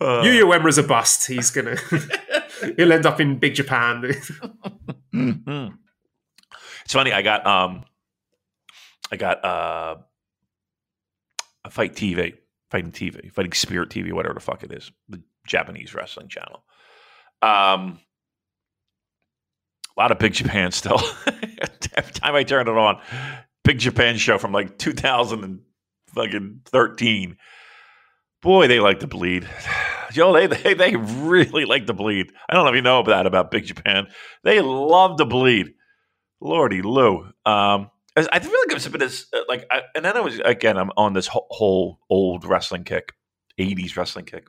Uh, 0.00 0.22
Yuya 0.22 0.44
Uemura's 0.44 0.78
a 0.78 0.84
bust. 0.84 1.26
He's 1.26 1.50
gonna. 1.50 1.76
he'll 2.76 2.92
end 2.92 3.06
up 3.06 3.20
in 3.20 3.38
Big 3.38 3.54
Japan. 3.54 4.02
mm-hmm. 5.12 5.74
It's 6.84 6.92
funny. 6.92 7.12
I 7.12 7.22
got 7.22 7.44
um, 7.44 7.84
I 9.10 9.16
got 9.16 9.44
uh, 9.44 9.96
a 11.64 11.70
fight 11.70 11.94
TV, 11.94 12.34
fighting 12.70 12.92
TV, 12.92 13.32
fighting 13.32 13.52
Spirit 13.52 13.90
TV, 13.90 14.12
whatever 14.12 14.34
the 14.34 14.40
fuck 14.40 14.62
it 14.62 14.72
is, 14.72 14.92
the 15.08 15.20
Japanese 15.46 15.94
wrestling 15.94 16.28
channel. 16.28 16.62
Um, 17.42 17.98
a 19.98 20.00
lot 20.00 20.12
of 20.12 20.18
Big 20.18 20.32
Japan 20.32 20.70
still. 20.70 21.00
Every 21.96 22.12
time 22.14 22.34
I 22.34 22.44
turn 22.44 22.68
it 22.68 22.76
on, 22.76 23.00
Big 23.64 23.78
Japan 23.78 24.16
show 24.16 24.38
from 24.38 24.52
like 24.52 24.78
2013. 24.78 27.36
Boy, 28.40 28.68
they 28.68 28.78
like 28.78 29.00
to 29.00 29.08
bleed. 29.08 29.48
Joe, 30.12 30.32
they, 30.32 30.46
they 30.46 30.72
they 30.72 30.96
really 30.96 31.66
like 31.66 31.86
to 31.86 31.92
bleed. 31.92 32.32
I 32.48 32.54
don't 32.54 32.64
know 32.64 32.70
if 32.70 32.76
you 32.76 32.82
know 32.82 33.02
that 33.02 33.26
about 33.26 33.50
Big 33.50 33.66
Japan. 33.66 34.06
They 34.42 34.60
love 34.60 35.18
to 35.18 35.26
bleed. 35.26 35.74
Lordy 36.40 36.82
Lou. 36.82 37.24
Um, 37.44 37.90
I 38.16 38.38
feel 38.40 38.50
like 38.50 38.70
it's 38.70 38.88
been 38.88 39.00
this 39.00 39.26
uh, 39.32 39.40
like, 39.48 39.66
I, 39.70 39.82
and 39.94 40.04
then 40.04 40.16
I 40.16 40.20
was 40.20 40.40
again. 40.44 40.78
I'm 40.78 40.90
on 40.96 41.12
this 41.12 41.28
whole 41.30 42.00
old 42.08 42.44
wrestling 42.44 42.84
kick, 42.84 43.12
'80s 43.58 43.96
wrestling 43.96 44.24
kick. 44.24 44.48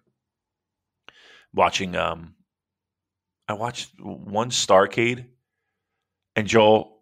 Watching, 1.54 1.96
um, 1.96 2.36
I 3.48 3.54
watched 3.54 3.92
one 4.00 4.50
Starcade, 4.50 5.26
and 6.40 6.48
Joel. 6.48 6.96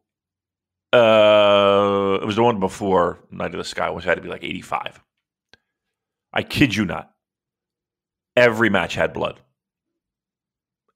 Uh, 0.92 2.18
it 2.22 2.26
was 2.26 2.36
the 2.36 2.44
one 2.44 2.60
before 2.60 3.20
Night 3.30 3.54
of 3.54 3.58
the 3.58 3.64
Sky, 3.64 3.90
which 3.90 4.06
had 4.06 4.16
to 4.16 4.22
be 4.22 4.30
like 4.30 4.44
'85. 4.44 5.02
I 6.34 6.44
kid 6.44 6.76
you 6.76 6.86
not. 6.86 7.12
Every 8.36 8.70
match 8.70 8.96
had 8.96 9.14
blood. 9.14 9.40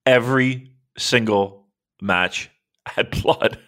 Every 0.05 0.73
single 0.97 1.67
match 2.01 2.49
had 2.85 3.11
blood. 3.21 3.59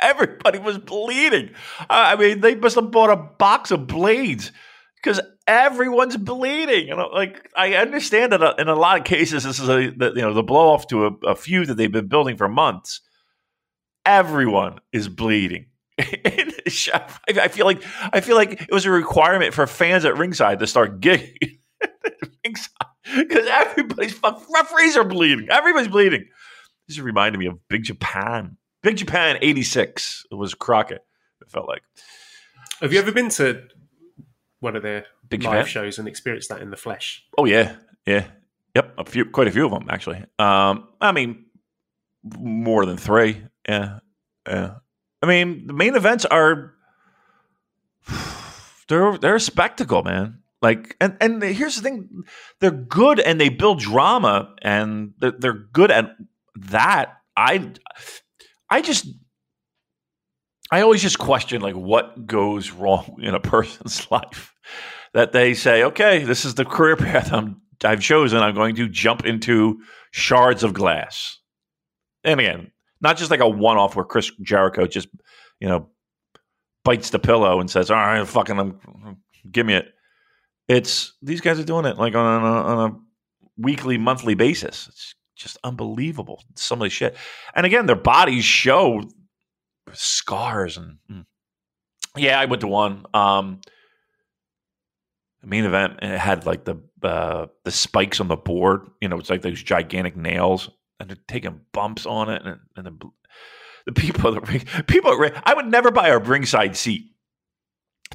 Everybody 0.00 0.58
was 0.58 0.78
bleeding. 0.78 1.50
I 1.88 2.16
mean, 2.16 2.40
they 2.40 2.54
must 2.54 2.74
have 2.74 2.90
bought 2.90 3.10
a 3.10 3.16
box 3.16 3.70
of 3.70 3.86
blades 3.86 4.50
because 4.96 5.20
everyone's 5.46 6.16
bleeding. 6.16 6.90
And 6.90 7.00
like, 7.12 7.50
I 7.56 7.74
understand 7.74 8.32
that 8.32 8.42
uh, 8.42 8.54
in 8.58 8.68
a 8.68 8.74
lot 8.74 8.98
of 8.98 9.04
cases, 9.04 9.44
this 9.44 9.60
is 9.60 9.68
a 9.68 9.82
you 9.82 9.92
know 9.96 10.34
the 10.34 10.42
blow 10.42 10.72
off 10.72 10.86
to 10.88 11.06
a, 11.06 11.10
a 11.26 11.36
feud 11.36 11.68
that 11.68 11.74
they've 11.76 11.90
been 11.90 12.08
building 12.08 12.36
for 12.36 12.48
months. 12.48 13.00
Everyone 14.04 14.80
is 14.92 15.08
bleeding. 15.08 15.66
I 15.98 17.48
feel 17.50 17.66
like 17.66 17.82
I 18.12 18.20
feel 18.20 18.36
like 18.36 18.62
it 18.62 18.72
was 18.72 18.84
a 18.84 18.90
requirement 18.90 19.54
for 19.54 19.66
fans 19.66 20.04
at 20.04 20.16
ringside 20.16 20.58
to 20.58 20.66
start 20.66 21.00
gigging 21.00 21.60
because 22.42 22.68
everybody's 23.48 24.18
referees 24.52 24.96
are 24.96 25.04
bleeding. 25.04 25.48
Everybody's 25.50 25.88
bleeding. 25.88 26.26
This 26.88 26.98
reminded 26.98 27.38
me 27.38 27.46
of 27.46 27.58
Big 27.68 27.84
Japan. 27.84 28.56
Big 28.82 28.96
Japan 28.96 29.38
'86 29.40 30.24
It 30.30 30.34
was 30.34 30.54
Crockett. 30.54 31.04
It 31.40 31.50
felt 31.50 31.68
like. 31.68 31.82
Have 32.80 32.92
you 32.92 32.98
ever 32.98 33.12
been 33.12 33.28
to 33.30 33.62
one 34.60 34.76
of 34.76 34.82
their 34.82 35.06
Big 35.28 35.42
live 35.44 35.66
Japan? 35.66 35.66
shows 35.66 35.98
and 35.98 36.08
experienced 36.08 36.48
that 36.48 36.60
in 36.60 36.70
the 36.70 36.76
flesh? 36.76 37.24
Oh 37.38 37.44
yeah, 37.44 37.76
yeah, 38.04 38.26
yep. 38.74 38.94
A 38.98 39.04
few, 39.04 39.24
quite 39.26 39.46
a 39.46 39.52
few 39.52 39.64
of 39.64 39.70
them 39.70 39.86
actually. 39.88 40.24
Um, 40.38 40.88
I 41.00 41.12
mean, 41.12 41.44
more 42.38 42.84
than 42.84 42.96
three. 42.96 43.42
Yeah, 43.68 43.98
yeah. 44.46 44.74
I 45.22 45.26
mean, 45.26 45.66
the 45.66 45.72
main 45.72 45.94
events 45.94 46.24
are 46.24 46.74
they're 48.88 49.18
they're 49.18 49.36
a 49.36 49.40
spectacle, 49.40 50.02
man. 50.02 50.40
Like, 50.60 50.96
and 51.00 51.16
and 51.20 51.42
here's 51.42 51.76
the 51.76 51.82
thing: 51.82 52.08
they're 52.60 52.70
good 52.70 53.20
and 53.20 53.40
they 53.40 53.48
build 53.48 53.80
drama, 53.80 54.54
and 54.62 55.14
they're, 55.18 55.32
they're 55.32 55.52
good 55.72 55.90
at 55.90 56.16
that. 56.56 57.16
I 57.36 57.72
I 58.70 58.82
just 58.82 59.06
I 60.70 60.80
always 60.80 61.02
just 61.02 61.18
question 61.18 61.60
like 61.60 61.74
what 61.74 62.26
goes 62.26 62.70
wrong 62.70 63.18
in 63.22 63.34
a 63.34 63.40
person's 63.40 64.10
life 64.10 64.52
that 65.12 65.32
they 65.32 65.54
say, 65.54 65.84
okay, 65.84 66.24
this 66.24 66.44
is 66.44 66.54
the 66.54 66.64
career 66.64 66.96
path 66.96 67.32
I'm 67.32 67.60
I've 67.82 68.00
chosen. 68.00 68.38
I'm 68.38 68.54
going 68.54 68.76
to 68.76 68.88
jump 68.88 69.26
into 69.26 69.80
shards 70.10 70.62
of 70.62 70.74
glass. 70.74 71.38
And 72.22 72.40
again, 72.40 72.70
not 73.04 73.16
just 73.16 73.30
like 73.30 73.40
a 73.40 73.48
one 73.48 73.76
off 73.76 73.94
where 73.94 74.04
Chris 74.04 74.30
Jericho 74.42 74.86
just, 74.86 75.08
you 75.60 75.68
know, 75.68 75.88
bites 76.84 77.10
the 77.10 77.18
pillow 77.20 77.60
and 77.60 77.70
says, 77.70 77.90
all 77.90 77.96
right, 77.96 78.26
fucking, 78.26 78.58
I'm, 78.58 78.80
give 79.50 79.66
me 79.66 79.74
it. 79.74 79.94
It's 80.66 81.12
these 81.22 81.40
guys 81.40 81.60
are 81.60 81.64
doing 81.64 81.84
it 81.84 81.98
like 81.98 82.14
on 82.14 82.42
a, 82.42 82.46
on 82.46 82.90
a 82.90 82.96
weekly, 83.58 83.98
monthly 83.98 84.34
basis. 84.34 84.88
It's 84.88 85.14
just 85.36 85.58
unbelievable. 85.62 86.42
Some 86.56 86.80
of 86.80 86.86
the 86.86 86.90
shit. 86.90 87.16
And 87.54 87.66
again, 87.66 87.86
their 87.86 87.96
bodies 87.96 88.44
show 88.44 89.02
scars 89.92 90.78
and 90.78 90.96
mm. 91.10 91.26
yeah, 92.16 92.40
I 92.40 92.46
went 92.46 92.62
to 92.62 92.66
one. 92.66 93.06
Um 93.12 93.60
main 95.46 95.64
event 95.64 95.98
it 96.02 96.18
had 96.18 96.46
like 96.46 96.64
the 96.64 96.76
uh, 97.02 97.46
the 97.64 97.70
spikes 97.70 98.20
on 98.20 98.28
the 98.28 98.36
board. 98.36 98.88
You 99.00 99.08
know, 99.08 99.18
it's 99.18 99.30
like 99.30 99.42
those 99.42 99.62
gigantic 99.62 100.16
nails, 100.16 100.70
and 101.00 101.08
they're 101.08 101.16
taking 101.28 101.60
bumps 101.72 102.06
on 102.06 102.30
it, 102.30 102.42
and, 102.44 102.60
and 102.76 102.86
the, 102.86 103.10
the 103.86 103.92
people, 103.92 104.32
the 104.32 104.40
ring, 104.40 104.64
people, 104.86 105.12
at 105.12 105.18
ring- 105.18 105.42
I 105.44 105.54
would 105.54 105.66
never 105.66 105.90
buy 105.90 106.08
a 106.08 106.18
ringside 106.18 106.76
seat 106.76 107.10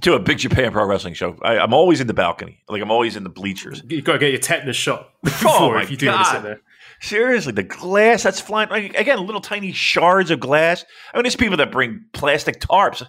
to 0.01 0.13
a 0.13 0.19
Big 0.19 0.37
Japan 0.37 0.71
Pro 0.71 0.85
Wrestling 0.85 1.13
show. 1.13 1.37
I, 1.41 1.57
I'm 1.59 1.73
always 1.73 1.99
in 1.99 2.07
the 2.07 2.13
balcony, 2.13 2.63
like 2.69 2.81
I'm 2.81 2.91
always 2.91 3.15
in 3.15 3.23
the 3.23 3.29
bleachers. 3.29 3.83
You've 3.87 4.05
got 4.05 4.13
to 4.13 4.19
get 4.19 4.31
your 4.31 4.39
tetanus 4.39 4.77
shot 4.77 5.09
Oh 5.17 5.23
before 5.23 5.75
my 5.75 5.83
if 5.83 5.91
you 5.91 5.97
do 5.97 6.07
want 6.07 6.25
to 6.25 6.31
sit 6.31 6.43
there. 6.43 6.61
Seriously, 7.01 7.53
the 7.53 7.63
glass 7.63 8.23
that's 8.23 8.41
flying 8.41 8.69
like, 8.69 8.93
again, 8.95 9.25
little 9.25 9.41
tiny 9.41 9.71
shards 9.71 10.31
of 10.31 10.39
glass. 10.39 10.83
I 11.13 11.17
mean, 11.17 11.23
there's 11.23 11.35
people 11.35 11.57
that 11.57 11.71
bring 11.71 12.05
plastic 12.13 12.59
tarps. 12.59 13.05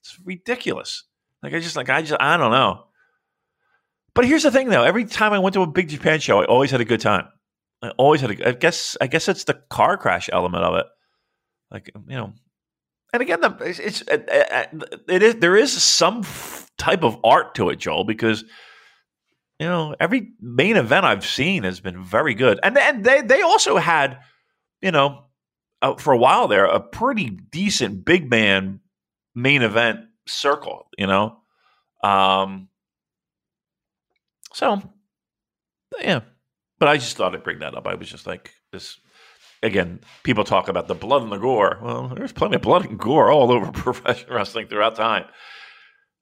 It's 0.00 0.18
ridiculous. 0.24 1.04
Like 1.42 1.54
I 1.54 1.60
just 1.60 1.76
like 1.76 1.90
I 1.90 2.02
just 2.02 2.20
I 2.20 2.36
don't 2.36 2.50
know. 2.50 2.86
But 4.14 4.26
here's 4.26 4.44
the 4.44 4.50
thing, 4.50 4.68
though. 4.68 4.84
Every 4.84 5.04
time 5.04 5.32
I 5.32 5.38
went 5.40 5.54
to 5.54 5.62
a 5.62 5.66
Big 5.66 5.88
Japan 5.88 6.20
show, 6.20 6.40
I 6.40 6.44
always 6.44 6.70
had 6.70 6.80
a 6.80 6.84
good 6.84 7.00
time. 7.00 7.28
I 7.84 7.90
always 7.90 8.20
had 8.20 8.30
a. 8.30 8.48
I 8.48 8.52
guess 8.52 8.96
I 9.00 9.06
guess 9.06 9.28
it's 9.28 9.44
the 9.44 9.54
car 9.54 9.96
crash 9.96 10.30
element 10.32 10.64
of 10.64 10.76
it. 10.76 10.86
Like 11.70 11.90
you 12.08 12.16
know, 12.16 12.32
and 13.12 13.22
again, 13.22 13.40
the, 13.40 13.56
it's, 13.60 13.78
it's 13.78 14.02
it, 14.02 14.28
it 15.08 15.22
is 15.22 15.36
there 15.36 15.56
is 15.56 15.72
some 15.82 16.24
type 16.78 17.04
of 17.04 17.18
art 17.24 17.54
to 17.56 17.68
it, 17.68 17.76
Joel, 17.76 18.04
because 18.04 18.44
you 19.58 19.66
know 19.66 19.94
every 20.00 20.32
main 20.40 20.76
event 20.76 21.04
I've 21.04 21.26
seen 21.26 21.64
has 21.64 21.80
been 21.80 22.02
very 22.02 22.34
good, 22.34 22.58
and 22.62 22.76
then 22.76 23.02
they 23.02 23.20
they 23.20 23.42
also 23.42 23.76
had 23.76 24.18
you 24.80 24.90
know 24.90 25.24
uh, 25.82 25.94
for 25.96 26.12
a 26.12 26.18
while 26.18 26.48
there 26.48 26.64
a 26.64 26.80
pretty 26.80 27.30
decent 27.30 28.04
big 28.04 28.30
man 28.30 28.80
main 29.34 29.62
event 29.62 30.00
circle, 30.26 30.88
you 30.96 31.06
know. 31.06 31.36
Um, 32.02 32.68
so 34.52 34.80
yeah, 36.00 36.20
but 36.84 36.90
I 36.90 36.98
just 36.98 37.16
thought 37.16 37.34
I'd 37.34 37.42
bring 37.42 37.60
that 37.60 37.74
up. 37.74 37.86
I 37.86 37.94
was 37.94 38.10
just 38.10 38.26
like 38.26 38.50
this. 38.70 38.98
Again, 39.62 40.00
people 40.22 40.44
talk 40.44 40.68
about 40.68 40.86
the 40.86 40.94
blood 40.94 41.22
and 41.22 41.32
the 41.32 41.38
gore. 41.38 41.78
Well, 41.80 42.08
there's 42.08 42.30
plenty 42.32 42.56
of 42.56 42.60
blood 42.60 42.84
and 42.84 42.98
gore 42.98 43.30
all 43.30 43.50
over 43.50 43.72
professional 43.72 44.36
wrestling 44.36 44.66
throughout 44.68 44.94
time. 44.94 45.24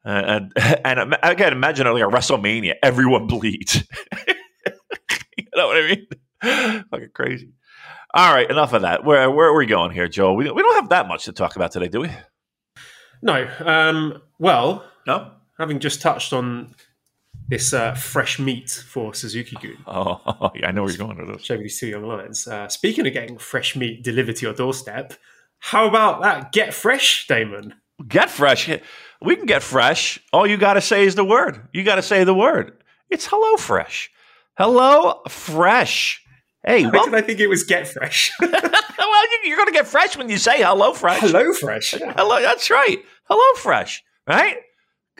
And 0.04 0.52
and, 0.84 1.00
and 1.00 1.16
again, 1.20 1.52
imagine 1.52 1.88
like 1.88 2.00
a 2.00 2.06
WrestleMania, 2.06 2.74
everyone 2.80 3.26
bleeds. 3.26 3.82
you 4.28 5.44
know 5.56 5.66
what 5.66 5.76
I 5.78 5.88
mean? 5.88 6.84
Fucking 6.92 7.10
crazy. 7.12 7.50
All 8.14 8.32
right, 8.32 8.48
enough 8.48 8.72
of 8.72 8.82
that. 8.82 9.04
Where 9.04 9.28
where 9.32 9.48
are 9.48 9.56
we 9.56 9.66
going 9.66 9.90
here, 9.90 10.06
Joe? 10.06 10.34
We 10.34 10.48
we 10.48 10.62
don't 10.62 10.76
have 10.76 10.90
that 10.90 11.08
much 11.08 11.24
to 11.24 11.32
talk 11.32 11.56
about 11.56 11.72
today, 11.72 11.88
do 11.88 12.02
we? 12.02 12.10
No. 13.20 13.48
Um, 13.64 14.22
well, 14.38 14.84
No. 15.08 15.32
having 15.58 15.80
just 15.80 16.00
touched 16.00 16.32
on 16.32 16.76
this 17.52 17.72
uh, 17.74 17.92
fresh 17.94 18.38
meat 18.38 18.70
for 18.88 19.12
Suzuki 19.14 19.56
Gun, 19.62 19.76
Oh, 19.86 20.50
yeah, 20.54 20.68
I 20.68 20.72
know 20.72 20.82
where 20.84 20.90
you're 20.92 21.06
going 21.06 21.18
with 21.18 21.36
this. 21.36 21.44
showing 21.44 21.62
these 21.62 21.78
two 21.78 21.88
young 21.88 22.04
lions. 22.04 22.48
Uh, 22.48 22.66
speaking 22.68 23.06
of 23.06 23.12
getting 23.12 23.36
fresh 23.36 23.76
meat 23.76 24.02
delivered 24.02 24.36
to 24.36 24.46
your 24.46 24.54
doorstep, 24.54 25.12
how 25.58 25.86
about 25.86 26.22
that? 26.22 26.52
Get 26.52 26.72
fresh, 26.72 27.26
Damon. 27.28 27.74
Get 28.08 28.30
fresh. 28.30 28.68
We 29.20 29.36
can 29.36 29.46
get 29.46 29.62
fresh. 29.62 30.18
All 30.32 30.46
you 30.46 30.56
got 30.56 30.74
to 30.74 30.80
say 30.80 31.04
is 31.04 31.14
the 31.14 31.24
word. 31.24 31.68
You 31.72 31.84
got 31.84 31.96
to 31.96 32.02
say 32.02 32.24
the 32.24 32.34
word. 32.34 32.82
It's 33.10 33.26
hello 33.26 33.56
fresh. 33.58 34.10
Hello 34.56 35.20
fresh. 35.28 36.20
Hey, 36.66 36.84
Why 36.84 36.90
well, 36.92 37.04
did 37.06 37.14
I 37.14 37.20
think 37.20 37.38
it 37.40 37.48
was 37.48 37.64
get 37.64 37.86
fresh? 37.86 38.32
well 38.40 38.50
you- 38.50 39.48
you're 39.48 39.56
going 39.56 39.68
to 39.68 39.72
get 39.74 39.86
fresh 39.86 40.16
when 40.16 40.28
you 40.30 40.38
say 40.38 40.62
hello 40.62 40.94
fresh. 40.94 41.20
Hello, 41.20 41.52
fresh. 41.52 41.90
Hello, 41.92 42.40
that's 42.40 42.70
right. 42.70 42.98
Hello 43.24 43.60
Fresh, 43.60 44.02
right? 44.26 44.56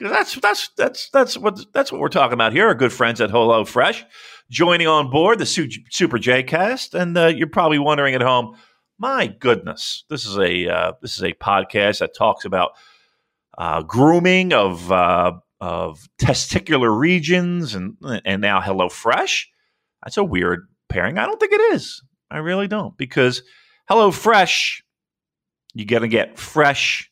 That's 0.09 0.35
that's 0.35 0.69
that's 0.77 1.09
that's 1.09 1.37
what 1.37 1.65
that's 1.73 1.91
what 1.91 2.01
we're 2.01 2.09
talking 2.09 2.33
about 2.33 2.53
here. 2.53 2.67
Our 2.67 2.75
good 2.75 2.93
friends 2.93 3.21
at 3.21 3.31
Hello 3.31 3.65
Fresh 3.65 4.05
joining 4.49 4.87
on 4.87 5.09
board 5.09 5.39
the 5.39 5.45
Super 5.45 6.19
J 6.19 6.43
Cast, 6.43 6.93
and 6.93 7.17
uh, 7.17 7.27
you're 7.27 7.47
probably 7.47 7.79
wondering 7.79 8.13
at 8.13 8.21
home, 8.21 8.55
my 8.99 9.27
goodness, 9.27 10.05
this 10.09 10.25
is 10.25 10.37
a 10.37 10.69
uh, 10.69 10.93
this 11.01 11.17
is 11.17 11.23
a 11.23 11.33
podcast 11.33 11.99
that 11.99 12.15
talks 12.15 12.45
about 12.45 12.71
uh, 13.57 13.81
grooming 13.81 14.53
of 14.53 14.91
uh, 14.91 15.33
of 15.59 16.07
testicular 16.19 16.97
regions, 16.97 17.75
and 17.75 17.97
and 18.25 18.41
now 18.41 18.61
Hello 18.61 18.89
Fresh. 18.89 19.49
That's 20.03 20.17
a 20.17 20.23
weird 20.23 20.67
pairing. 20.89 21.17
I 21.17 21.25
don't 21.25 21.39
think 21.39 21.53
it 21.53 21.73
is. 21.73 22.01
I 22.29 22.37
really 22.37 22.67
don't 22.67 22.97
because 22.97 23.43
Hello 23.89 24.11
Fresh, 24.11 24.83
you're 25.73 25.85
gonna 25.85 26.07
get 26.07 26.37
fresh 26.37 27.09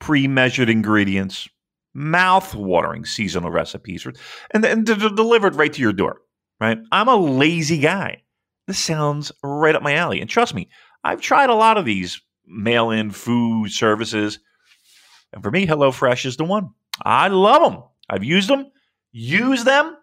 pre-measured 0.00 0.68
ingredients, 0.68 1.48
mouth-watering 1.94 3.04
seasonal 3.04 3.50
recipes, 3.50 4.06
and, 4.52 4.64
and 4.64 4.84
delivered 4.84 5.54
right 5.54 5.72
to 5.72 5.80
your 5.80 5.92
door. 5.92 6.20
Right? 6.60 6.78
I'm 6.92 7.08
a 7.08 7.16
lazy 7.16 7.78
guy. 7.78 8.22
This 8.66 8.78
sounds 8.78 9.32
right 9.42 9.74
up 9.74 9.82
my 9.82 9.94
alley, 9.94 10.20
and 10.20 10.30
trust 10.30 10.54
me, 10.54 10.68
I've 11.02 11.20
tried 11.20 11.50
a 11.50 11.54
lot 11.54 11.76
of 11.76 11.84
these 11.84 12.20
mail-in 12.46 13.10
food 13.10 13.70
services, 13.70 14.38
and 15.32 15.42
for 15.42 15.50
me, 15.50 15.66
HelloFresh 15.66 16.24
is 16.26 16.36
the 16.36 16.44
one. 16.44 16.70
I 17.02 17.28
love 17.28 17.62
them. 17.62 17.82
I've 18.08 18.24
used 18.24 18.48
them, 18.48 18.70
use 19.12 19.64
them, 19.64 19.96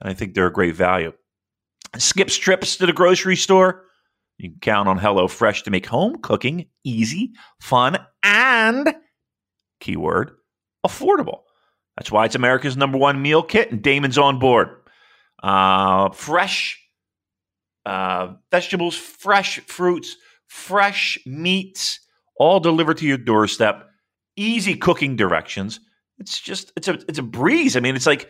and 0.00 0.10
I 0.10 0.14
think 0.14 0.34
they're 0.34 0.46
a 0.46 0.52
great 0.52 0.74
value. 0.74 1.12
Skip 1.96 2.28
trips 2.28 2.76
to 2.76 2.86
the 2.86 2.92
grocery 2.92 3.36
store. 3.36 3.84
You 4.38 4.50
can 4.50 4.58
count 4.60 4.88
on 4.88 4.98
HelloFresh 4.98 5.64
to 5.64 5.70
make 5.70 5.86
home 5.86 6.16
cooking 6.22 6.66
easy, 6.84 7.32
fun, 7.60 7.98
and 8.22 8.94
keyword 9.80 10.32
affordable. 10.88 11.40
That's 11.96 12.12
why 12.12 12.24
it's 12.24 12.34
America's 12.34 12.76
number 12.76 12.96
one 12.96 13.20
meal 13.20 13.42
kit, 13.42 13.70
and 13.72 13.82
Damon's 13.82 14.18
on 14.18 14.38
board. 14.38 14.68
Uh, 15.42 16.10
fresh 16.10 16.80
uh, 17.84 18.34
vegetables, 18.50 18.94
fresh 18.94 19.58
fruits, 19.60 20.16
fresh 20.46 21.18
meats, 21.26 22.00
all 22.36 22.60
delivered 22.60 22.98
to 22.98 23.06
your 23.06 23.18
doorstep. 23.18 23.88
Easy 24.36 24.76
cooking 24.76 25.16
directions. 25.16 25.80
It's 26.18 26.40
just 26.40 26.72
it's 26.76 26.88
a 26.88 26.94
it's 27.08 27.18
a 27.18 27.22
breeze. 27.22 27.76
I 27.76 27.80
mean, 27.80 27.96
it's 27.96 28.06
like 28.06 28.28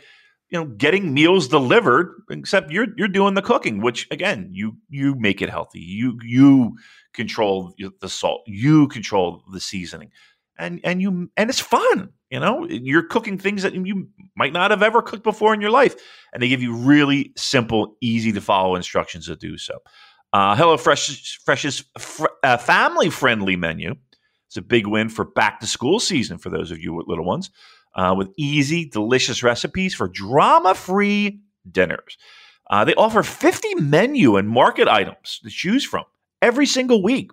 you 0.51 0.59
know 0.59 0.64
getting 0.64 1.12
meals 1.12 1.49
delivered, 1.49 2.23
except 2.31 2.71
you're 2.71 2.87
you're 2.97 3.09
doing 3.09 3.35
the 3.35 3.42
cooking, 3.42 3.83
which 3.83 4.07
again 4.11 4.49
you 4.51 4.77
you 4.88 5.14
make 5.16 5.42
it 5.42 5.51
healthy. 5.51 5.81
You 5.81 6.18
you 6.23 6.77
control 7.12 7.75
the 8.01 8.09
salt. 8.09 8.42
You 8.47 8.88
control 8.88 9.42
the 9.53 9.61
seasoning 9.61 10.11
and 10.59 10.81
and 10.85 11.01
you 11.01 11.31
and 11.37 11.51
it's 11.51 11.61
fun 11.61 12.12
you 12.31 12.40
know? 12.40 12.66
You're 12.68 13.05
cooking 13.05 13.38
things 13.38 13.62
that 13.62 13.75
you 13.75 14.09
might 14.37 14.53
not 14.53 14.71
have 14.71 14.83
ever 14.83 15.03
cooked 15.03 15.23
before 15.23 15.55
in 15.55 15.61
your 15.61 15.71
life 15.71 15.97
and 16.33 16.42
they 16.42 16.49
give 16.49 16.62
you 16.62 16.75
really 16.75 17.33
simple 17.37 17.97
easy 18.01 18.33
to 18.33 18.40
follow 18.40 18.75
instructions 18.75 19.27
to 19.27 19.37
do 19.37 19.57
so. 19.57 19.79
Uh, 20.33 20.55
hello 20.55 20.77
fresh 20.77 21.38
fresh's 21.44 21.85
fr- 21.99 22.27
uh, 22.42 22.57
family 22.59 23.11
friendly 23.11 23.57
menu. 23.57 23.94
It's 24.47 24.57
a 24.57 24.62
big 24.62 24.87
win 24.87 25.09
for 25.09 25.25
back 25.25 25.61
to 25.61 25.66
school 25.66 26.01
season 26.01 26.38
for 26.38 26.51
those 26.51 26.71
of 26.71 26.79
you 26.79 26.92
with 26.92 27.07
little 27.07 27.25
ones 27.25 27.51
uh, 27.94 28.14
with 28.16 28.33
easy 28.37 28.85
delicious 28.88 29.42
recipes 29.42 29.94
for 29.94 30.09
drama 30.09 30.75
free 30.75 31.40
dinners. 31.71 32.18
Uh, 32.71 32.85
they 32.85 32.94
offer 32.94 33.23
50 33.23 33.77
menu 33.77 34.37
and 34.37 34.49
market 34.49 34.88
items 34.88 35.40
to 35.42 35.49
choose 35.49 35.85
from 35.85 36.05
every 36.42 36.66
single 36.66 37.03
week 37.03 37.31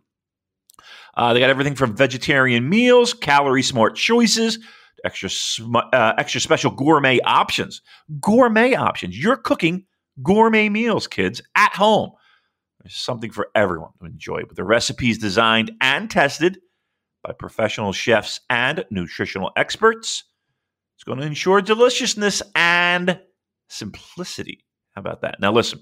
uh, 1.16 1.34
they 1.34 1.40
got 1.40 1.50
everything 1.50 1.76
from 1.76 1.96
vegetarian 1.96 2.68
meals, 2.68 3.14
calorie 3.14 3.64
smart 3.64 3.96
choices, 3.96 4.60
extra 5.04 5.30
sm- 5.30 5.76
uh, 5.76 6.14
extra 6.18 6.42
special 6.42 6.72
gourmet 6.72 7.20
options. 7.22 7.82
Gourmet 8.20 8.76
options. 8.76 9.18
You're 9.18 9.38
cooking 9.38 9.86
gourmet 10.22 10.70
meals, 10.70 11.08
kids, 11.08 11.42
at 11.56 11.74
home. 11.74 12.12
There's 12.82 12.96
something 12.96 13.32
for 13.32 13.50
everyone 13.56 13.92
to 14.00 14.06
enjoy 14.06 14.42
with 14.48 14.58
the 14.58 14.64
recipes 14.64 15.18
designed 15.18 15.72
and 15.82 16.10
tested 16.10 16.60
by 17.24 17.34
professional 17.34 17.94
chefs 17.94 18.42
and 18.50 18.86
nutritional 18.92 19.52
experts. 19.56 20.24
It's 20.96 21.04
going 21.04 21.20
to 21.20 21.26
ensure 21.26 21.62
deliciousness 21.62 22.42
and 22.54 23.20
simplicity. 23.70 24.66
How 24.92 25.02
about 25.02 25.22
that? 25.22 25.40
Now, 25.40 25.52
listen 25.52 25.82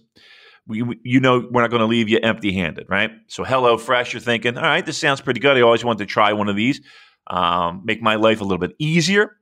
we, 0.68 1.00
you 1.04 1.20
know 1.20 1.48
we're 1.52 1.62
not 1.62 1.70
going 1.70 1.82
to 1.82 1.88
leave 1.88 2.10
you 2.10 2.20
empty 2.20 2.54
handed, 2.54 2.88
right? 2.90 3.12
So, 3.28 3.44
Hello 3.44 3.78
Fresh, 3.78 4.14
you're 4.14 4.22
thinking, 4.22 4.58
all 4.58 4.64
right, 4.64 4.86
this 4.86 4.98
sounds 4.98 5.22
pretty 5.22 5.40
good. 5.40 5.58
I 5.58 5.62
always 5.62 5.84
wanted 5.84 6.00
to 6.00 6.06
try 6.06 6.34
one 6.34 6.50
of 6.50 6.56
these, 6.56 6.82
um, 7.28 7.82
make 7.84 8.02
my 8.02 8.16
life 8.16 8.42
a 8.42 8.44
little 8.44 8.60
bit 8.60 8.76
easier, 8.80 9.38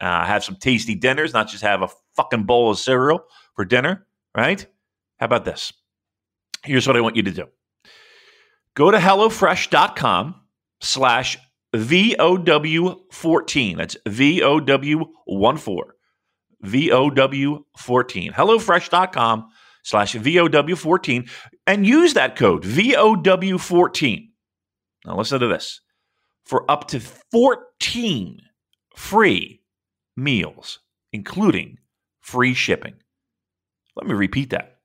uh, 0.00 0.24
have 0.24 0.42
some 0.42 0.56
tasty 0.56 0.94
dinners, 0.94 1.32
not 1.32 1.48
just 1.48 1.62
have 1.62 1.82
a 1.82 1.88
fucking 2.16 2.44
bowl 2.44 2.70
of 2.70 2.78
cereal 2.78 3.20
for 3.54 3.64
dinner, 3.64 4.06
right? 4.36 4.66
How 5.18 5.26
about 5.26 5.44
this? 5.44 5.72
Here's 6.64 6.86
what 6.86 6.96
I 6.96 7.00
want 7.00 7.16
you 7.16 7.22
to 7.22 7.30
do 7.30 7.46
go 8.74 8.90
to 8.90 8.98
HelloFresh.com 8.98 10.34
slash 10.80 11.38
VOW14. 11.74 13.76
That's 13.76 13.96
VOW14. 14.06 15.82
VOW14. 16.64 18.32
HelloFresh.com 18.32 19.48
slash 19.82 20.14
VOW14 20.14 21.28
and 21.66 21.86
use 21.86 22.14
that 22.14 22.36
code 22.36 22.62
VOW14. 22.64 24.28
Now 25.06 25.16
listen 25.16 25.40
to 25.40 25.46
this. 25.46 25.80
For 26.44 26.70
up 26.70 26.88
to 26.88 27.00
14 27.00 28.40
free 28.96 29.62
meals, 30.16 30.80
including 31.12 31.78
free 32.20 32.54
shipping. 32.54 32.94
Let 33.96 34.06
me 34.06 34.14
repeat 34.14 34.50
that. 34.50 34.76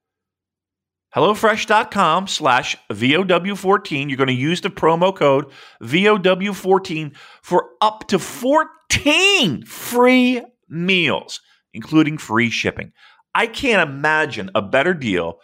HelloFresh.com 1.16 2.28
slash 2.28 2.76
VOW14. 2.92 4.10
You're 4.10 4.18
going 4.18 4.28
to 4.28 4.34
use 4.34 4.60
the 4.60 4.70
promo 4.70 5.16
code 5.16 5.46
VOW14 5.82 7.16
for 7.42 7.70
up 7.82 8.08
to 8.10 8.20
14 8.20 9.66
free 9.66 10.42
meals, 10.68 11.40
including 11.74 12.18
free 12.18 12.50
shipping. 12.50 12.92
I 13.36 13.48
can't 13.48 13.88
imagine 13.88 14.50
a 14.56 14.62
better 14.62 14.94
deal 14.94 15.40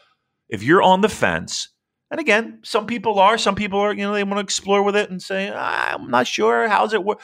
if 0.47 0.63
you're 0.63 0.81
on 0.81 1.01
the 1.01 1.09
fence. 1.09 1.67
And 2.09 2.19
again, 2.19 2.59
some 2.63 2.87
people 2.87 3.19
are, 3.19 3.37
some 3.37 3.53
people 3.53 3.79
are, 3.79 3.93
you 3.93 4.03
know, 4.03 4.13
they 4.13 4.23
want 4.23 4.37
to 4.37 4.43
explore 4.43 4.81
with 4.81 4.95
it 4.95 5.09
and 5.11 5.21
say, 5.21 5.51
I'm 5.51 6.09
not 6.09 6.25
sure. 6.25 6.69
How's 6.69 6.93
it 6.93 7.03
work? 7.03 7.19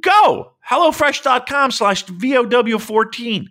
Go 0.00 0.52
HelloFresh.com 0.68 1.72
slash 1.72 2.04
VOW14. 2.06 3.46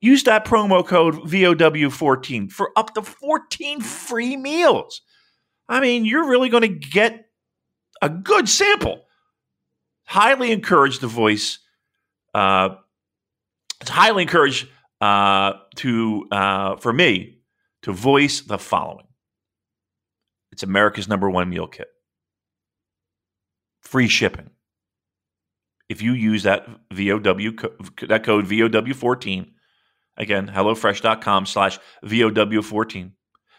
Use 0.00 0.22
that 0.24 0.44
promo 0.44 0.86
code 0.86 1.14
VOW14 1.16 2.50
for 2.52 2.70
up 2.76 2.94
to 2.94 3.02
14 3.02 3.80
free 3.80 4.36
meals. 4.36 5.02
I 5.68 5.80
mean, 5.80 6.04
you're 6.04 6.28
really 6.28 6.48
going 6.48 6.62
to 6.62 6.68
get 6.68 7.26
a 8.00 8.08
good 8.08 8.48
sample. 8.48 9.02
Highly 10.04 10.52
encourage 10.52 11.00
the 11.00 11.08
voice. 11.08 11.58
Uh, 12.32 12.76
it's 13.80 13.90
highly 13.90 14.22
encouraged 14.22 14.68
uh, 15.00 15.54
to 15.76 16.26
uh, 16.30 16.76
for 16.76 16.92
me 16.92 17.38
to 17.82 17.92
voice 17.92 18.40
the 18.40 18.58
following. 18.58 19.06
It's 20.52 20.62
America's 20.62 21.08
number 21.08 21.30
one 21.30 21.48
meal 21.48 21.66
kit. 21.66 21.88
Free 23.82 24.08
shipping. 24.08 24.50
If 25.88 26.02
you 26.02 26.12
use 26.12 26.42
that 26.42 26.66
VOW 26.92 27.52
that 28.08 28.22
code 28.24 28.46
VOW14 28.46 29.52
Again, 30.18 30.48
HelloFresh.com 30.48 31.46
slash 31.46 31.78
VOW14. 32.04 33.12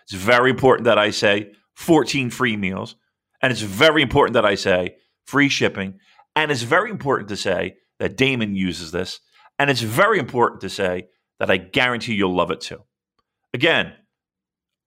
It's 0.04 0.14
very 0.14 0.50
important 0.50 0.86
that 0.86 1.00
I 1.00 1.10
say 1.12 1.54
14 1.76 2.30
free 2.30 2.58
meals. 2.58 2.96
And 3.42 3.52
it's 3.52 3.62
very 3.62 4.02
important 4.02 4.34
that 4.34 4.46
I 4.46 4.56
say 4.56 4.98
free 5.26 5.48
shipping. 5.48 6.00
And 6.36 6.52
it's 6.52 6.64
very 6.64 6.92
important 6.92 7.30
to 7.30 7.38
say 7.38 7.78
that 8.00 8.18
Damon 8.18 8.56
uses 8.56 8.92
this. 8.92 9.22
And 9.60 9.70
it's 9.70 9.82
very 9.82 10.18
important 10.18 10.62
to 10.62 10.70
say 10.70 11.10
that 11.40 11.52
I 11.52 11.58
guarantee 11.58 12.16
you'll 12.16 12.36
love 12.36 12.50
it 12.50 12.62
too. 12.62 12.82
Again, 13.54 13.94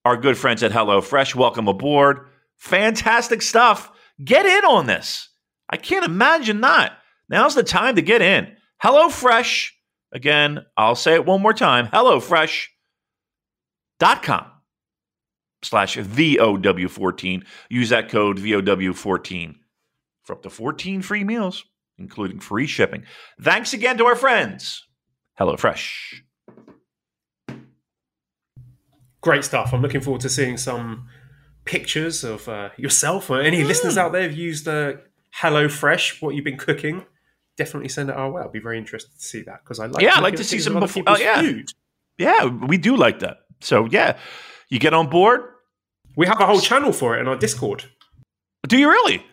our 0.04 0.16
good 0.16 0.36
friends 0.36 0.64
at 0.64 0.72
HelloFresh, 0.72 1.34
welcome 1.36 1.68
aboard. 1.68 2.26
Fantastic 2.56 3.42
stuff. 3.42 3.92
Get 4.22 4.46
in 4.46 4.64
on 4.64 4.86
this. 4.86 5.28
I 5.68 5.76
can't 5.76 6.04
imagine 6.04 6.58
not. 6.58 6.92
Now's 7.28 7.54
the 7.54 7.62
time 7.62 7.94
to 7.96 8.02
get 8.02 8.22
in. 8.22 8.56
HelloFresh 8.82 9.70
Again, 10.12 10.66
I'll 10.76 10.94
say 10.94 11.14
it 11.14 11.24
one 11.26 11.40
more 11.40 11.54
time 11.54 11.86
HelloFresh.com 11.88 12.68
slash 15.62 15.96
VOW14. 15.96 17.44
Use 17.70 17.88
that 17.88 18.10
code 18.10 18.38
VOW14 18.38 19.54
for 20.24 20.34
up 20.34 20.42
to 20.42 20.50
14 20.50 21.02
free 21.02 21.24
meals, 21.24 21.64
including 22.02 22.40
free 22.40 22.66
shipping. 22.66 23.04
Thanks 23.40 23.72
again 23.72 23.98
to 23.98 24.06
our 24.06 24.16
friends, 24.16 24.86
HelloFresh. 25.40 26.20
Great 29.20 29.44
stuff. 29.44 29.72
I'm 29.72 29.82
looking 29.82 30.00
forward 30.00 30.20
to 30.22 30.28
seeing 30.28 30.56
some 30.56 31.08
pictures 31.64 32.24
of 32.24 32.48
uh, 32.48 32.70
yourself 32.76 33.30
or 33.30 33.40
any 33.40 33.62
mm. 33.62 33.66
listeners 33.66 33.96
out 33.96 34.12
there 34.12 34.22
have 34.22 34.36
used 34.36 34.66
uh, 34.66 34.94
HelloFresh, 35.40 36.20
what 36.20 36.34
you've 36.34 36.44
been 36.44 36.58
cooking 36.58 37.06
definitely 37.56 37.88
send 37.88 38.10
it 38.10 38.16
our 38.16 38.30
way. 38.30 38.42
I'd 38.42 38.52
be 38.52 38.60
very 38.60 38.78
interested 38.78 39.12
to 39.14 39.24
see 39.24 39.42
that 39.42 39.62
because 39.62 39.78
I 39.78 39.86
like. 39.86 40.02
Yeah, 40.02 40.16
I'd 40.16 40.22
like 40.22 40.36
to 40.36 40.44
see 40.44 40.58
some 40.58 40.78
before. 40.78 41.02
Oh, 41.06 41.16
yeah, 41.16 41.40
food. 41.40 41.70
yeah, 42.18 42.46
we 42.46 42.78
do 42.78 42.96
like 42.96 43.20
that. 43.20 43.38
So 43.60 43.86
yeah, 43.90 44.18
you 44.68 44.78
get 44.78 44.94
on 44.94 45.08
board. 45.08 45.40
We 46.16 46.26
have 46.26 46.40
a 46.40 46.46
whole 46.46 46.60
channel 46.60 46.92
for 46.92 47.16
it 47.16 47.20
in 47.20 47.28
our 47.28 47.36
Discord. 47.36 47.84
Do 48.68 48.78
you 48.78 48.88
really? 48.88 49.24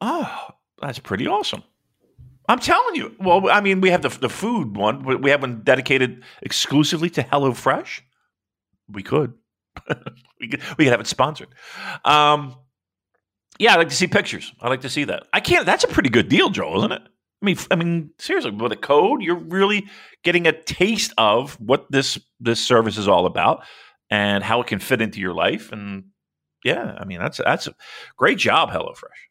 Oh, 0.00 0.48
that's 0.80 0.98
pretty 0.98 1.26
awesome. 1.26 1.62
I'm 2.48 2.58
telling 2.58 2.94
you. 2.94 3.14
Well, 3.20 3.50
I 3.50 3.60
mean, 3.60 3.80
we 3.80 3.90
have 3.90 4.02
the 4.02 4.08
the 4.08 4.28
food 4.28 4.76
one, 4.76 5.02
but 5.02 5.20
we 5.20 5.30
have 5.30 5.42
one 5.42 5.62
dedicated 5.62 6.24
exclusively 6.42 7.10
to 7.10 7.22
HelloFresh. 7.22 8.00
We 8.90 9.02
could. 9.02 9.34
we 10.40 10.48
could 10.48 10.62
we 10.78 10.84
could 10.84 10.92
have 10.92 11.00
it 11.00 11.06
sponsored. 11.06 11.48
Um, 12.04 12.56
yeah, 13.58 13.74
I'd 13.74 13.78
like 13.78 13.88
to 13.90 13.94
see 13.94 14.06
pictures. 14.06 14.52
I'd 14.60 14.68
like 14.68 14.80
to 14.82 14.88
see 14.88 15.04
that. 15.04 15.26
I 15.32 15.40
can't. 15.40 15.66
That's 15.66 15.84
a 15.84 15.88
pretty 15.88 16.08
good 16.08 16.28
deal, 16.28 16.48
Joel, 16.48 16.78
isn't 16.78 16.92
it? 16.92 17.02
I 17.42 17.46
mean, 17.46 17.56
I 17.70 17.76
mean, 17.76 18.10
seriously, 18.18 18.50
with 18.50 18.72
a 18.72 18.76
code, 18.76 19.22
you're 19.22 19.36
really 19.36 19.86
getting 20.24 20.46
a 20.46 20.52
taste 20.52 21.12
of 21.18 21.54
what 21.60 21.90
this 21.90 22.18
this 22.40 22.64
service 22.64 22.96
is 22.96 23.08
all 23.08 23.26
about 23.26 23.64
and 24.10 24.42
how 24.42 24.60
it 24.60 24.66
can 24.66 24.78
fit 24.78 25.02
into 25.02 25.20
your 25.20 25.34
life. 25.34 25.70
And 25.70 26.04
yeah, 26.64 26.96
I 26.98 27.04
mean, 27.04 27.18
that's 27.18 27.38
that's 27.38 27.66
a 27.66 27.74
great 28.16 28.38
job, 28.38 28.70
HelloFresh. 28.70 29.27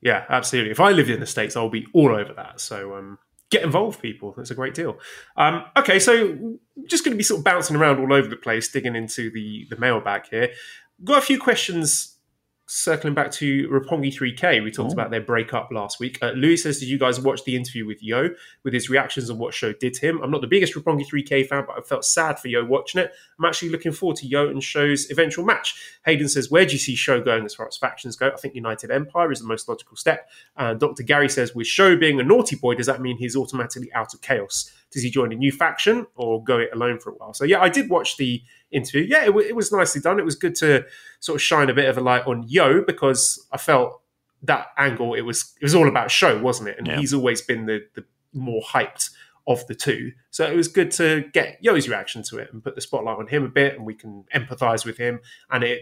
Yeah, 0.00 0.24
absolutely. 0.28 0.70
If 0.70 0.80
I 0.80 0.92
lived 0.92 1.10
in 1.10 1.20
the 1.20 1.26
states, 1.26 1.56
I'll 1.56 1.68
be 1.68 1.86
all 1.92 2.14
over 2.14 2.32
that. 2.34 2.60
So 2.60 2.96
um, 2.96 3.18
get 3.50 3.62
involved, 3.62 4.00
people. 4.00 4.34
That's 4.36 4.50
a 4.50 4.54
great 4.54 4.74
deal. 4.74 4.98
Um, 5.36 5.64
okay, 5.76 5.98
so 5.98 6.58
just 6.86 7.04
going 7.04 7.14
to 7.14 7.18
be 7.18 7.24
sort 7.24 7.38
of 7.40 7.44
bouncing 7.44 7.76
around 7.76 7.98
all 7.98 8.12
over 8.12 8.28
the 8.28 8.36
place, 8.36 8.70
digging 8.70 8.94
into 8.94 9.30
the 9.30 9.66
the 9.70 9.76
mailbag 9.76 10.28
here 10.30 10.50
got 11.04 11.18
a 11.18 11.26
few 11.26 11.38
questions 11.38 12.16
circling 12.70 13.14
back 13.14 13.30
to 13.30 13.66
Roppongi 13.68 14.14
3K, 14.14 14.62
we 14.62 14.70
talked 14.70 14.90
oh. 14.90 14.92
about 14.92 15.10
their 15.10 15.22
breakup 15.22 15.70
last 15.72 15.98
week. 15.98 16.18
Uh, 16.20 16.32
Louis 16.32 16.58
says, 16.58 16.78
Did 16.78 16.88
you 16.90 16.98
guys 16.98 17.18
watch 17.18 17.42
the 17.44 17.56
interview 17.56 17.86
with 17.86 18.02
Yo 18.02 18.28
with 18.62 18.74
his 18.74 18.90
reactions 18.90 19.30
on 19.30 19.38
what 19.38 19.54
show 19.54 19.72
did 19.72 19.94
to 19.94 20.06
him? 20.06 20.20
I'm 20.22 20.30
not 20.30 20.42
the 20.42 20.46
biggest 20.46 20.74
Roppongi 20.74 21.04
3K 21.06 21.46
fan, 21.46 21.64
but 21.66 21.78
I 21.78 21.80
felt 21.80 22.04
sad 22.04 22.38
for 22.38 22.48
Yo 22.48 22.64
watching 22.64 23.00
it. 23.00 23.10
I'm 23.38 23.46
actually 23.46 23.70
looking 23.70 23.92
forward 23.92 24.16
to 24.18 24.26
Yo 24.26 24.48
and 24.48 24.62
Show's 24.62 25.10
eventual 25.10 25.46
match. 25.46 25.80
Hayden 26.04 26.28
says, 26.28 26.50
Where 26.50 26.66
do 26.66 26.72
you 26.72 26.78
see 26.78 26.94
Show 26.94 27.22
going 27.22 27.46
as 27.46 27.54
far 27.54 27.66
as 27.66 27.78
factions 27.78 28.16
go? 28.16 28.28
I 28.28 28.36
think 28.36 28.54
United 28.54 28.90
Empire 28.90 29.32
is 29.32 29.40
the 29.40 29.46
most 29.46 29.66
logical 29.66 29.96
step. 29.96 30.28
And 30.56 30.78
Dr. 30.78 31.02
Gary 31.02 31.30
says, 31.30 31.54
With 31.54 31.66
Show 31.66 31.96
being 31.96 32.20
a 32.20 32.24
naughty 32.24 32.56
boy, 32.56 32.74
does 32.74 32.86
that 32.86 33.00
mean 33.00 33.16
he's 33.16 33.34
automatically 33.34 33.90
out 33.94 34.12
of 34.12 34.20
chaos? 34.20 34.70
Does 34.90 35.02
he 35.02 35.10
join 35.10 35.32
a 35.32 35.36
new 35.36 35.52
faction 35.52 36.06
or 36.16 36.42
go 36.44 36.58
it 36.58 36.70
alone 36.74 36.98
for 36.98 37.10
a 37.10 37.14
while? 37.14 37.32
So, 37.32 37.44
yeah, 37.44 37.60
I 37.60 37.68
did 37.70 37.88
watch 37.88 38.18
the 38.18 38.42
interview. 38.70 39.02
Yeah, 39.02 39.22
it, 39.22 39.28
w- 39.28 39.46
it 39.46 39.56
was 39.56 39.72
nicely 39.72 40.00
done. 40.00 40.18
It 40.18 40.24
was 40.24 40.34
good 40.36 40.54
to 40.56 40.84
sort 41.20 41.36
of 41.36 41.42
shine 41.42 41.70
a 41.70 41.74
bit 41.74 41.88
of 41.88 41.98
a 41.98 42.00
light 42.00 42.26
on 42.26 42.44
Yo 42.46 42.82
because 42.82 43.44
I 43.52 43.56
felt 43.56 44.00
that 44.42 44.68
angle 44.76 45.14
it 45.14 45.22
was 45.22 45.54
it 45.60 45.64
was 45.64 45.74
all 45.74 45.88
about 45.88 46.10
Show, 46.10 46.38
wasn't 46.38 46.68
it? 46.68 46.78
And 46.78 46.86
yeah. 46.86 46.98
he's 46.98 47.14
always 47.14 47.40
been 47.40 47.66
the 47.66 47.84
the 47.94 48.04
more 48.32 48.62
hyped 48.62 49.10
of 49.46 49.66
the 49.66 49.74
two. 49.74 50.12
So 50.30 50.44
it 50.44 50.54
was 50.54 50.68
good 50.68 50.90
to 50.92 51.24
get 51.32 51.58
Yo's 51.60 51.88
reaction 51.88 52.22
to 52.24 52.38
it 52.38 52.52
and 52.52 52.62
put 52.62 52.74
the 52.74 52.80
spotlight 52.80 53.18
on 53.18 53.26
him 53.26 53.44
a 53.44 53.48
bit, 53.48 53.74
and 53.74 53.86
we 53.86 53.94
can 53.94 54.24
empathise 54.34 54.84
with 54.84 54.98
him. 54.98 55.20
And 55.50 55.64
it 55.64 55.80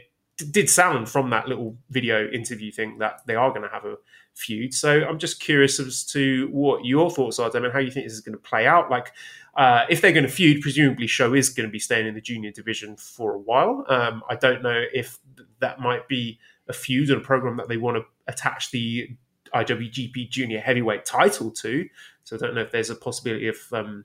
did 0.51 0.68
sound 0.68 1.09
from 1.09 1.31
that 1.31 1.49
little 1.49 1.77
video 1.90 2.29
interview 2.29 2.70
thing 2.70 2.99
that 2.99 3.20
they 3.27 3.35
are 3.35 3.51
going 3.51 3.62
to 3.62 3.68
have 3.68 3.85
a 3.85 3.96
feud. 4.35 4.75
So 4.75 5.03
I'm 5.05 5.18
just 5.18 5.40
curious 5.40 5.81
as 5.81 6.05
to 6.12 6.49
what 6.53 6.85
your 6.85 7.11
thoughts 7.11 7.38
are, 7.38 7.51
Devin, 7.51 7.70
how 7.70 7.79
you 7.79 7.90
think 7.90 8.07
this 8.07 8.12
is 8.12 8.20
going 8.20 8.35
to 8.35 8.42
play 8.42 8.66
out. 8.66 8.90
Like, 8.90 9.12
uh, 9.57 9.87
if 9.88 10.01
they're 10.01 10.12
going 10.12 10.27
to 10.27 10.31
feud, 10.31 10.61
presumably 10.61 11.07
Show 11.07 11.35
is 11.35 11.49
going 11.49 11.66
to 11.69 11.73
be 11.73 11.79
staying 11.79 12.07
in 12.07 12.14
the 12.14 12.21
junior 12.21 12.51
division 12.51 12.97
for 12.97 13.35
a 13.35 13.38
while. 13.38 13.85
Um, 13.88 14.23
I 14.29 14.37
don't 14.37 14.62
know 14.62 14.83
if 14.92 15.19
that 15.61 15.81
might 15.81 16.09
be 16.09 16.38
a 16.69 16.73
feud 16.73 17.09
and 17.11 17.23
a 17.23 17.25
program 17.25 17.57
that 17.57 17.69
they 17.69 17.79
want 17.79 17.97
to 17.97 18.05
attach 18.27 18.71
the 18.71 19.09
IWGP 19.55 20.29
Junior 20.29 20.61
Heavyweight 20.61 21.07
title 21.07 21.51
to. 21.53 21.88
So 22.25 22.37
I 22.37 22.38
don't 22.38 22.55
know 22.55 22.61
if 22.61 22.71
there's 22.71 22.90
a 22.90 22.95
possibility 22.95 23.49
of 23.49 23.57
um, 23.73 24.05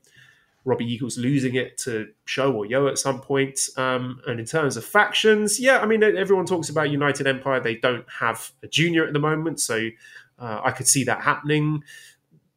Robbie 0.63 0.85
Eagles 0.85 1.17
losing 1.17 1.55
it 1.55 1.77
to 1.79 2.09
Show 2.25 2.53
or 2.53 2.65
Yo 2.65 2.87
at 2.87 2.97
some 2.97 3.19
point. 3.19 3.59
Um, 3.75 4.21
and 4.27 4.39
in 4.39 4.45
terms 4.45 4.77
of 4.77 4.85
factions, 4.85 5.59
yeah, 5.59 5.79
I 5.79 5.85
mean, 5.85 6.03
everyone 6.03 6.45
talks 6.45 6.69
about 6.69 6.91
United 6.91 7.27
Empire. 7.27 7.59
They 7.59 7.75
don't 7.75 8.05
have 8.09 8.51
a 8.63 8.67
junior 8.67 9.05
at 9.05 9.11
the 9.11 9.19
moment, 9.19 9.59
so 9.59 9.89
uh, 10.39 10.61
I 10.63 10.71
could 10.71 10.87
see 10.87 11.03
that 11.05 11.21
happening. 11.21 11.83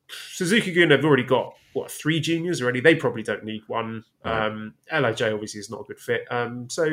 Suzuki-gun 0.08 0.90
have 0.90 1.04
already 1.04 1.24
got 1.24 1.56
what 1.74 1.90
three 1.90 2.20
juniors 2.20 2.62
already. 2.62 2.80
They 2.80 2.94
probably 2.94 3.22
don't 3.22 3.44
need 3.44 3.62
one. 3.66 4.04
Right. 4.24 4.46
Um, 4.46 4.74
Lij 4.90 5.20
obviously 5.22 5.60
is 5.60 5.70
not 5.70 5.80
a 5.80 5.84
good 5.84 6.00
fit. 6.00 6.24
Um, 6.30 6.68
so 6.70 6.84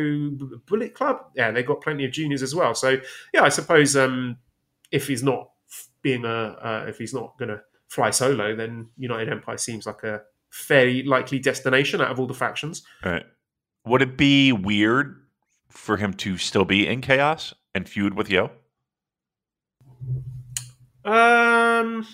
Bullet 0.68 0.94
Club, 0.94 1.26
yeah, 1.36 1.52
they've 1.52 1.66
got 1.66 1.82
plenty 1.82 2.04
of 2.04 2.12
juniors 2.12 2.44
as 2.44 2.54
well. 2.54 2.76
So 2.76 2.98
yeah, 3.34 3.44
I 3.44 3.50
suppose 3.50 3.96
um, 3.96 4.38
if 4.92 5.08
he's 5.08 5.24
not 5.24 5.50
being 6.02 6.26
a 6.26 6.30
uh, 6.30 6.86
if 6.88 6.98
he's 6.98 7.14
not 7.14 7.38
going 7.38 7.50
to 7.50 7.62
fly 7.88 8.10
solo, 8.10 8.56
then 8.56 8.90
United 8.98 9.30
Empire 9.30 9.58
seems 9.58 9.86
like 9.86 10.04
a 10.04 10.22
fairly 10.50 11.04
likely 11.04 11.40
destination 11.40 12.02
out 12.02 12.12
of 12.12 12.20
all 12.20 12.28
the 12.28 12.34
factions. 12.34 12.84
Right. 13.06 13.26
Would 13.86 14.02
it 14.02 14.18
be 14.18 14.52
weird 14.52 15.16
for 15.70 15.98
him 15.98 16.14
to 16.14 16.38
still 16.38 16.66
be 16.66 16.88
in 16.88 17.02
chaos 17.02 17.54
and 17.74 17.88
feud 17.88 18.14
with 18.14 18.30
Yo? 18.30 18.52
Um, 21.04 22.06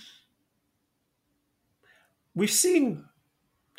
we've 2.37 2.51
seen. 2.51 3.03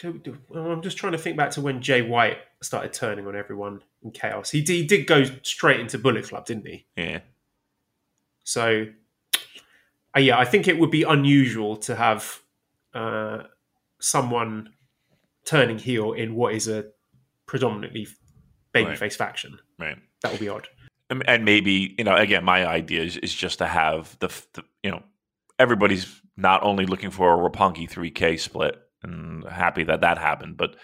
I'm 0.04 0.82
just 0.82 0.96
trying 0.96 1.12
to 1.12 1.18
think 1.18 1.36
back 1.36 1.50
to 1.52 1.60
when 1.60 1.80
Jay 1.82 2.02
White 2.02 2.38
started 2.62 2.92
turning 2.92 3.26
on 3.26 3.34
everyone 3.34 3.82
in 4.02 4.12
chaos. 4.12 4.50
He, 4.50 4.60
he 4.60 4.86
did 4.86 5.06
go 5.06 5.24
straight 5.42 5.80
into 5.80 5.98
Bullet 5.98 6.24
Club, 6.28 6.46
didn't 6.46 6.66
he? 6.66 6.86
Yeah. 6.96 7.20
So, 8.44 8.86
uh, 10.16 10.20
yeah, 10.20 10.38
I 10.38 10.44
think 10.44 10.68
it 10.68 10.78
would 10.78 10.90
be 10.92 11.02
unusual 11.02 11.76
to 11.78 11.96
have 11.96 12.40
uh, 12.94 13.44
someone 14.00 14.70
turning 15.44 15.78
heel 15.78 16.12
in 16.12 16.34
what 16.36 16.54
is 16.54 16.68
a 16.68 16.86
predominantly 17.46 18.06
babyface 18.74 19.00
Right. 19.00 19.12
faction. 19.12 19.58
Right. 19.80 19.96
That 20.22 20.30
would 20.32 20.40
be 20.40 20.48
odd. 20.48 20.68
And- 21.10 21.26
and 21.28 21.44
maybe 21.44 21.94
you 21.98 22.04
know 22.04 22.14
again 22.14 22.44
my 22.44 22.66
idea 22.66 23.02
is, 23.02 23.16
is 23.16 23.34
just 23.34 23.58
to 23.58 23.66
have 23.66 24.14
the, 24.20 24.28
the 24.52 24.62
you 24.82 24.90
know 24.90 25.02
everybody's 25.58 26.20
not 26.38 26.62
only 26.62 26.86
looking 26.86 27.10
for 27.10 27.34
a 27.34 27.50
Roppongi 27.50 27.90
3k 27.90 28.38
split 28.38 28.76
and 29.02 29.44
happy 29.44 29.84
that 29.84 30.00
that 30.00 30.18
happened 30.18 30.56
but 30.56 30.76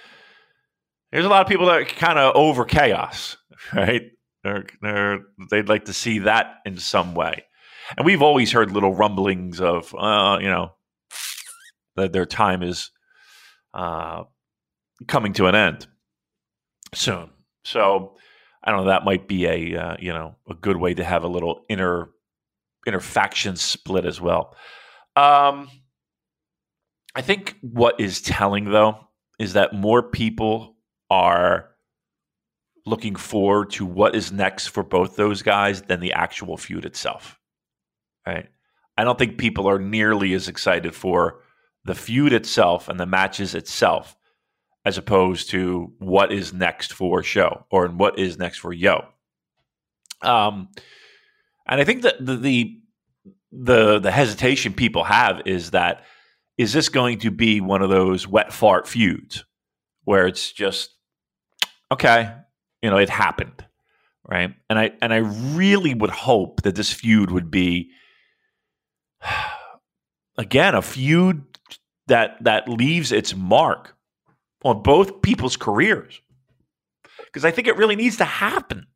there's 1.12 1.24
a 1.24 1.28
lot 1.28 1.42
of 1.42 1.48
people 1.48 1.66
that 1.66 1.80
are 1.80 1.84
kind 1.84 2.18
of 2.18 2.34
over 2.36 2.64
chaos 2.64 3.36
right 3.72 4.02
they're, 4.42 4.66
they're, 4.82 5.20
they'd 5.50 5.68
like 5.68 5.86
to 5.86 5.92
see 5.92 6.20
that 6.20 6.56
in 6.66 6.76
some 6.76 7.14
way 7.14 7.44
and 7.96 8.04
we've 8.04 8.22
always 8.22 8.52
heard 8.52 8.70
little 8.70 8.94
rumblings 8.94 9.60
of 9.60 9.94
uh, 9.94 10.38
you 10.40 10.48
know 10.48 10.72
that 11.96 12.12
their 12.12 12.26
time 12.26 12.62
is 12.62 12.90
uh, 13.72 14.24
coming 15.06 15.32
to 15.32 15.46
an 15.46 15.54
end 15.54 15.86
soon 16.94 17.30
so 17.64 18.16
I 18.64 18.70
don't 18.70 18.80
know. 18.80 18.86
That 18.86 19.04
might 19.04 19.28
be 19.28 19.46
a 19.46 19.76
uh, 19.76 19.96
you 20.00 20.12
know 20.12 20.36
a 20.48 20.54
good 20.54 20.78
way 20.78 20.94
to 20.94 21.04
have 21.04 21.22
a 21.22 21.28
little 21.28 21.64
inner 21.68 22.08
inner 22.86 23.00
faction 23.00 23.56
split 23.56 24.06
as 24.06 24.20
well. 24.20 24.56
Um, 25.16 25.68
I 27.14 27.22
think 27.22 27.56
what 27.60 28.00
is 28.00 28.20
telling 28.20 28.64
though 28.64 28.98
is 29.38 29.52
that 29.52 29.72
more 29.72 30.02
people 30.02 30.76
are 31.10 31.70
looking 32.86 33.16
forward 33.16 33.70
to 33.70 33.86
what 33.86 34.14
is 34.14 34.32
next 34.32 34.68
for 34.68 34.82
both 34.82 35.16
those 35.16 35.42
guys 35.42 35.82
than 35.82 36.00
the 36.00 36.12
actual 36.12 36.56
feud 36.56 36.84
itself. 36.84 37.38
Right? 38.26 38.48
I 38.96 39.04
don't 39.04 39.18
think 39.18 39.38
people 39.38 39.68
are 39.68 39.78
nearly 39.78 40.34
as 40.34 40.48
excited 40.48 40.94
for 40.94 41.40
the 41.84 41.94
feud 41.94 42.32
itself 42.32 42.88
and 42.88 42.98
the 42.98 43.06
matches 43.06 43.54
itself 43.54 44.16
as 44.84 44.98
opposed 44.98 45.50
to 45.50 45.92
what 45.98 46.32
is 46.32 46.52
next 46.52 46.92
for 46.92 47.22
show 47.22 47.64
or 47.70 47.88
what 47.88 48.18
is 48.18 48.38
next 48.38 48.58
for 48.58 48.72
yo. 48.72 49.04
Um, 50.22 50.68
and 51.66 51.80
I 51.80 51.84
think 51.84 52.02
that 52.02 52.24
the, 52.24 52.36
the 52.36 52.80
the 53.56 53.98
the 53.98 54.10
hesitation 54.10 54.72
people 54.72 55.04
have 55.04 55.42
is 55.46 55.70
that 55.70 56.04
is 56.58 56.72
this 56.72 56.88
going 56.88 57.18
to 57.20 57.30
be 57.30 57.60
one 57.60 57.82
of 57.82 57.90
those 57.90 58.26
wet 58.26 58.52
fart 58.52 58.86
feuds 58.86 59.44
where 60.04 60.26
it's 60.26 60.52
just 60.52 60.90
okay, 61.90 62.32
you 62.82 62.90
know, 62.90 62.98
it 62.98 63.08
happened, 63.08 63.64
right? 64.28 64.54
And 64.68 64.78
I 64.78 64.92
and 65.00 65.12
I 65.12 65.18
really 65.18 65.94
would 65.94 66.10
hope 66.10 66.62
that 66.62 66.74
this 66.74 66.92
feud 66.92 67.30
would 67.30 67.50
be 67.50 67.90
again 70.38 70.74
a 70.74 70.82
feud 70.82 71.44
that 72.08 72.42
that 72.42 72.68
leaves 72.68 73.12
its 73.12 73.34
mark 73.34 73.96
on 74.64 74.82
both 74.82 75.22
people's 75.22 75.56
careers 75.56 76.20
because 77.26 77.44
I 77.44 77.50
think 77.50 77.68
it 77.68 77.76
really 77.76 77.96
needs 77.96 78.16
to 78.18 78.24
happen. 78.24 78.86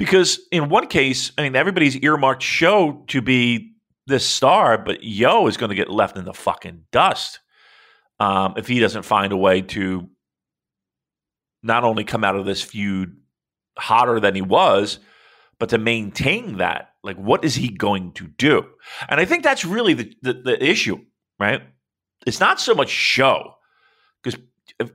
Because 0.00 0.40
in 0.50 0.70
one 0.70 0.86
case, 0.86 1.30
I 1.36 1.42
mean, 1.42 1.54
everybody's 1.54 1.94
earmarked 1.94 2.42
show 2.42 3.04
to 3.08 3.20
be 3.20 3.74
this 4.06 4.24
star, 4.24 4.78
but 4.78 5.04
Yo 5.04 5.46
is 5.46 5.58
going 5.58 5.68
to 5.68 5.76
get 5.76 5.90
left 5.90 6.16
in 6.16 6.24
the 6.24 6.32
fucking 6.32 6.84
dust 6.90 7.38
um, 8.18 8.54
if 8.56 8.66
he 8.66 8.80
doesn't 8.80 9.02
find 9.02 9.30
a 9.30 9.36
way 9.36 9.60
to 9.60 10.08
not 11.62 11.84
only 11.84 12.04
come 12.04 12.24
out 12.24 12.34
of 12.34 12.46
this 12.46 12.62
feud 12.62 13.14
hotter 13.76 14.18
than 14.20 14.34
he 14.34 14.40
was, 14.40 15.00
but 15.58 15.68
to 15.68 15.76
maintain 15.76 16.56
that. 16.56 16.94
Like, 17.02 17.18
what 17.18 17.44
is 17.44 17.54
he 17.54 17.68
going 17.68 18.12
to 18.12 18.26
do? 18.26 18.64
And 19.06 19.20
I 19.20 19.26
think 19.26 19.44
that's 19.44 19.66
really 19.66 19.92
the, 19.92 20.14
the, 20.22 20.32
the 20.32 20.64
issue, 20.64 20.96
right? 21.38 21.60
It's 22.26 22.40
not 22.40 22.58
so 22.58 22.74
much 22.74 22.88
show 22.88 23.52
because 24.22 24.40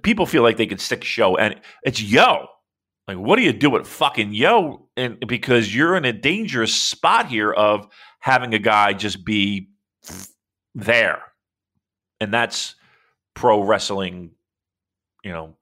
people 0.02 0.26
feel 0.26 0.42
like 0.42 0.58
they 0.58 0.66
can 0.66 0.80
stick 0.80 1.04
show 1.04 1.38
and 1.38 1.62
it's 1.84 2.02
yo. 2.02 2.48
Like, 3.08 3.18
what 3.18 3.36
do 3.36 3.44
you 3.44 3.54
do 3.54 3.70
with 3.70 3.88
fucking 3.88 4.34
yo? 4.34 4.88
And 4.98 5.20
because 5.28 5.74
you're 5.76 5.96
in 5.96 6.06
a 6.06 6.14
dangerous 6.14 6.74
spot 6.74 7.28
here 7.28 7.52
of 7.52 7.88
having 8.20 8.54
a 8.54 8.60
guy 8.60 8.94
just 8.94 9.24
be 9.24 9.70
there, 10.74 11.22
and 12.20 12.34
that's 12.34 12.76
pro 13.36 13.62
wrestling, 13.62 14.32
you 15.24 15.32
know, 15.32 15.56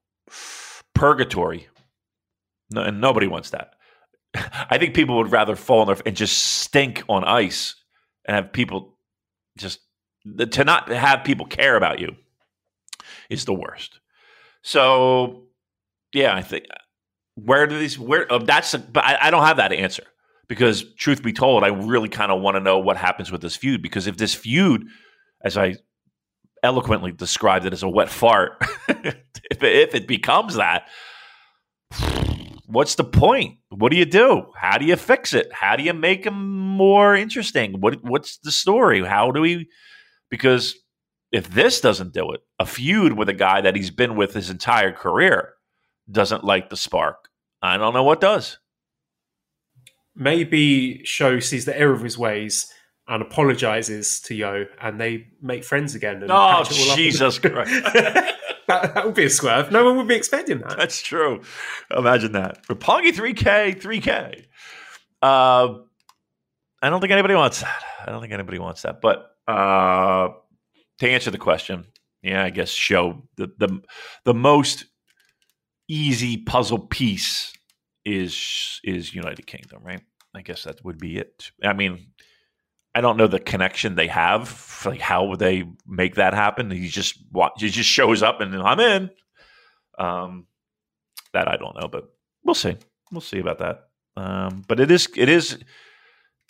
purgatory. 0.95 1.67
No, 2.71 2.81
and 2.81 3.01
nobody 3.01 3.27
wants 3.27 3.49
that. 3.49 3.73
I 4.69 4.77
think 4.77 4.93
people 4.93 5.17
would 5.17 5.31
rather 5.31 5.55
fall 5.55 5.81
in 5.81 5.87
their 5.87 5.97
and 6.05 6.15
just 6.15 6.37
stink 6.37 7.03
on 7.09 7.23
ice 7.25 7.75
and 8.25 8.35
have 8.35 8.53
people 8.53 8.97
just 9.57 9.81
to 10.51 10.63
not 10.63 10.87
have 10.87 11.25
people 11.25 11.45
care 11.45 11.75
about 11.75 11.99
you 11.99 12.15
is 13.29 13.43
the 13.43 13.53
worst. 13.53 13.99
So, 14.61 15.43
yeah, 16.13 16.33
I 16.33 16.41
think 16.41 16.65
where 17.35 17.67
do 17.67 17.79
these 17.79 17.97
where 17.97 18.31
uh, 18.31 18.39
that's 18.39 18.75
but 18.75 19.03
I, 19.03 19.17
I 19.27 19.31
don't 19.31 19.45
have 19.45 19.57
that 19.57 19.73
answer 19.73 20.03
because 20.47 20.93
truth 20.95 21.23
be 21.23 21.33
told, 21.33 21.63
I 21.63 21.69
really 21.69 22.09
kind 22.09 22.31
of 22.31 22.41
want 22.41 22.55
to 22.55 22.59
know 22.59 22.79
what 22.79 22.97
happens 22.97 23.31
with 23.31 23.41
this 23.41 23.55
feud 23.55 23.81
because 23.81 24.07
if 24.07 24.17
this 24.17 24.35
feud, 24.35 24.85
as 25.43 25.57
I 25.57 25.75
eloquently 26.61 27.11
described 27.11 27.65
it 27.65 27.73
as 27.73 27.83
a 27.83 27.89
wet 27.89 28.09
fart, 28.09 28.51
if, 28.87 29.63
if 29.63 29.95
it 29.95 30.07
becomes 30.07 30.55
that, 30.55 30.87
what's 32.65 32.95
the 32.95 33.03
point? 33.03 33.57
What 33.69 33.91
do 33.91 33.97
you 33.97 34.05
do? 34.05 34.43
How 34.55 34.77
do 34.77 34.85
you 34.85 34.95
fix 34.95 35.33
it? 35.33 35.51
How 35.53 35.75
do 35.75 35.83
you 35.83 35.93
make 35.93 36.23
them 36.23 36.57
more 36.57 37.15
interesting? 37.15 37.79
What 37.79 38.03
what's 38.03 38.37
the 38.37 38.51
story? 38.51 39.03
How 39.03 39.31
do 39.31 39.41
we? 39.41 39.69
Because 40.29 40.75
if 41.31 41.49
this 41.49 41.81
doesn't 41.81 42.13
do 42.13 42.31
it, 42.31 42.41
a 42.59 42.65
feud 42.65 43.13
with 43.13 43.29
a 43.29 43.33
guy 43.33 43.61
that 43.61 43.75
he's 43.75 43.91
been 43.91 44.15
with 44.15 44.33
his 44.33 44.49
entire 44.49 44.91
career 44.91 45.53
doesn't 46.11 46.43
like 46.43 46.69
the 46.69 46.77
spark. 46.77 47.29
I 47.61 47.77
don't 47.77 47.93
know 47.93 48.03
what 48.03 48.21
does. 48.21 48.57
Maybe 50.15 51.01
Show 51.05 51.39
sees 51.39 51.65
the 51.65 51.77
error 51.77 51.93
of 51.93 52.01
his 52.03 52.17
ways 52.17 52.71
and 53.07 53.21
apologizes 53.21 54.19
to 54.21 54.35
Yo, 54.35 54.65
and 54.81 54.99
they 54.99 55.27
make 55.41 55.63
friends 55.63 55.95
again. 55.95 56.21
And 56.21 56.31
Oh, 56.31 56.63
patch 56.63 56.71
it 56.71 56.85
all 56.85 56.91
up. 56.91 56.97
Jesus 56.97 57.39
Christ. 57.39 57.83
that, 57.93 58.37
that 58.67 59.05
would 59.05 59.15
be 59.15 59.25
a 59.25 59.29
swerve. 59.29 59.71
No 59.71 59.83
one 59.85 59.97
would 59.97 60.07
be 60.07 60.15
expecting 60.15 60.59
that. 60.59 60.77
That's 60.77 61.01
true. 61.01 61.41
Imagine 61.95 62.33
that. 62.33 62.65
Roppongi 62.67 63.09
3K, 63.11 63.81
3K. 63.81 64.45
Uh, 65.21 65.79
I 66.81 66.89
don't 66.89 67.01
think 67.01 67.11
anybody 67.11 67.35
wants 67.35 67.61
that. 67.61 67.83
I 68.05 68.11
don't 68.11 68.21
think 68.21 68.33
anybody 68.33 68.59
wants 68.59 68.83
that. 68.83 69.01
But 69.01 69.31
uh, 69.47 70.29
to 70.99 71.09
answer 71.09 71.31
the 71.31 71.37
question, 71.37 71.85
yeah, 72.21 72.43
I 72.43 72.51
guess 72.51 72.69
show 72.69 73.23
the 73.37 73.47
the 73.57 73.81
the 74.25 74.33
most 74.33 74.85
easy 75.87 76.37
puzzle 76.37 76.79
piece 76.79 77.53
is 78.05 78.79
is 78.83 79.13
United 79.13 79.45
Kingdom, 79.47 79.83
right? 79.83 80.01
I 80.35 80.41
guess 80.41 80.63
that 80.63 80.83
would 80.83 80.97
be 80.97 81.17
it. 81.17 81.51
I 81.63 81.73
mean, 81.73 82.07
I 82.95 83.01
don't 83.01 83.17
know 83.17 83.27
the 83.27 83.39
connection 83.39 83.95
they 83.95 84.07
have. 84.07 84.81
Like, 84.85 84.99
how 84.99 85.25
would 85.25 85.39
they 85.39 85.63
make 85.87 86.15
that 86.15 86.33
happen? 86.33 86.69
He 86.69 86.87
just 86.89 87.17
he 87.57 87.69
just 87.69 87.89
shows 87.89 88.21
up 88.21 88.41
and 88.41 88.55
I'm 88.55 88.79
in. 88.79 89.09
Um, 89.97 90.47
that 91.33 91.47
I 91.47 91.57
don't 91.57 91.79
know, 91.79 91.87
but 91.87 92.05
we'll 92.43 92.55
see. 92.55 92.75
We'll 93.11 93.21
see 93.21 93.39
about 93.39 93.59
that. 93.59 93.87
Um, 94.15 94.63
but 94.67 94.79
it 94.79 94.91
is 94.91 95.07
it 95.15 95.29
is 95.29 95.57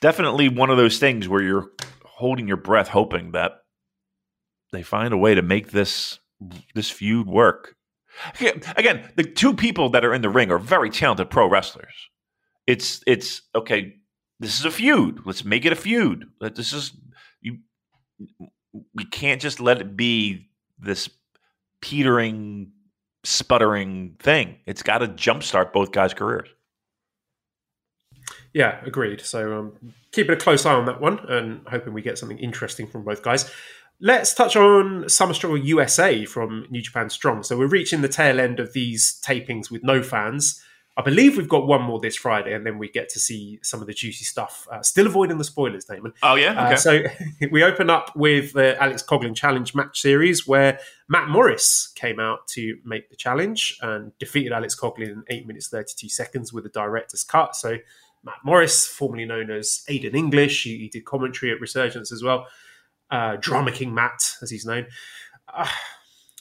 definitely 0.01 0.49
one 0.49 0.69
of 0.69 0.77
those 0.77 0.99
things 0.99 1.29
where 1.29 1.41
you're 1.41 1.69
holding 2.03 2.47
your 2.47 2.57
breath, 2.57 2.89
hoping 2.89 3.31
that 3.31 3.53
they 4.71 4.83
find 4.83 5.13
a 5.13 5.17
way 5.17 5.35
to 5.35 5.41
make 5.41 5.71
this 5.71 6.19
this 6.75 6.89
feud 6.89 7.27
work. 7.27 7.75
Again, 8.75 9.09
the 9.15 9.23
two 9.23 9.53
people 9.53 9.89
that 9.89 10.05
are 10.05 10.13
in 10.13 10.21
the 10.21 10.29
ring 10.29 10.51
are 10.51 10.59
very 10.59 10.89
talented 10.89 11.29
pro 11.29 11.47
wrestlers. 11.47 11.93
It's 12.67 13.03
it's 13.07 13.41
okay. 13.55 13.95
This 14.39 14.59
is 14.59 14.65
a 14.65 14.71
feud. 14.71 15.21
Let's 15.25 15.43
make 15.43 15.65
it 15.65 15.73
a 15.73 15.75
feud. 15.75 16.25
This 16.39 16.73
is 16.73 16.91
you. 17.41 17.59
We 18.93 19.05
can't 19.05 19.41
just 19.41 19.59
let 19.59 19.81
it 19.81 19.95
be 19.95 20.49
this 20.79 21.09
petering, 21.81 22.71
sputtering 23.23 24.15
thing. 24.19 24.57
It's 24.65 24.83
got 24.83 24.99
to 24.99 25.07
jumpstart 25.07 25.73
both 25.73 25.91
guys' 25.91 26.13
careers. 26.13 26.49
Yeah, 28.53 28.79
agreed. 28.85 29.21
So 29.21 29.59
um, 29.59 29.93
keeping 30.11 30.33
a 30.33 30.37
close 30.37 30.65
eye 30.65 30.73
on 30.73 30.85
that 30.85 31.01
one 31.01 31.19
and 31.27 31.61
hoping 31.67 31.93
we 31.93 32.01
get 32.01 32.17
something 32.17 32.37
interesting 32.37 32.87
from 32.87 33.03
both 33.03 33.23
guys. 33.23 33.51
Let's 34.05 34.33
touch 34.33 34.57
on 34.57 35.07
Summer 35.07 35.33
Struggle 35.33 35.57
USA 35.59 36.25
from 36.25 36.67
New 36.69 36.81
Japan 36.81 37.09
Strong. 37.09 37.43
So 37.43 37.57
we're 37.57 37.67
reaching 37.67 38.01
the 38.01 38.09
tail 38.09 38.37
end 38.37 38.59
of 38.59 38.73
these 38.73 39.17
tapings 39.25 39.71
with 39.71 39.81
no 39.81 40.03
fans. 40.03 40.61
I 40.97 41.01
believe 41.01 41.37
we've 41.37 41.47
got 41.47 41.67
one 41.67 41.83
more 41.83 42.01
this 42.01 42.17
Friday, 42.17 42.53
and 42.53 42.65
then 42.65 42.77
we 42.77 42.89
get 42.89 43.07
to 43.11 43.19
see 43.21 43.59
some 43.63 43.79
of 43.79 43.87
the 43.87 43.93
juicy 43.93 44.25
stuff. 44.25 44.67
Uh, 44.69 44.81
still 44.81 45.07
avoiding 45.07 45.37
the 45.37 45.45
spoilers, 45.45 45.85
Damon. 45.85 46.11
Oh 46.21 46.35
yeah, 46.35 46.51
Uh, 46.51 46.75
so 46.75 46.99
we 47.51 47.63
open 47.63 47.89
up 47.89 48.13
with 48.13 48.51
the 48.51 48.75
Alex 48.83 49.01
Coughlin 49.01 49.33
Challenge 49.37 49.73
match 49.73 50.01
series, 50.01 50.45
where 50.45 50.79
Matt 51.07 51.29
Morris 51.29 51.93
came 51.95 52.19
out 52.19 52.45
to 52.49 52.77
make 52.83 53.09
the 53.09 53.15
challenge 53.15 53.77
and 53.81 54.11
defeated 54.17 54.51
Alex 54.51 54.77
Coughlin 54.77 55.13
in 55.13 55.23
eight 55.29 55.47
minutes 55.47 55.69
thirty-two 55.69 56.09
seconds 56.09 56.51
with 56.51 56.65
a 56.65 56.69
director's 56.69 57.23
cut. 57.23 57.55
So 57.55 57.77
Matt 58.21 58.39
Morris, 58.43 58.85
formerly 58.85 59.23
known 59.23 59.49
as 59.49 59.85
Aiden 59.89 60.13
English, 60.13 60.63
he, 60.63 60.77
he 60.77 60.89
did 60.89 61.05
commentary 61.05 61.53
at 61.53 61.61
Resurgence 61.61 62.11
as 62.11 62.21
well. 62.21 62.47
Uh, 63.11 63.37
Drama 63.39 63.71
King 63.71 63.93
Matt, 63.93 64.35
as 64.41 64.49
he's 64.49 64.65
known. 64.65 64.87
uh, 65.53 65.67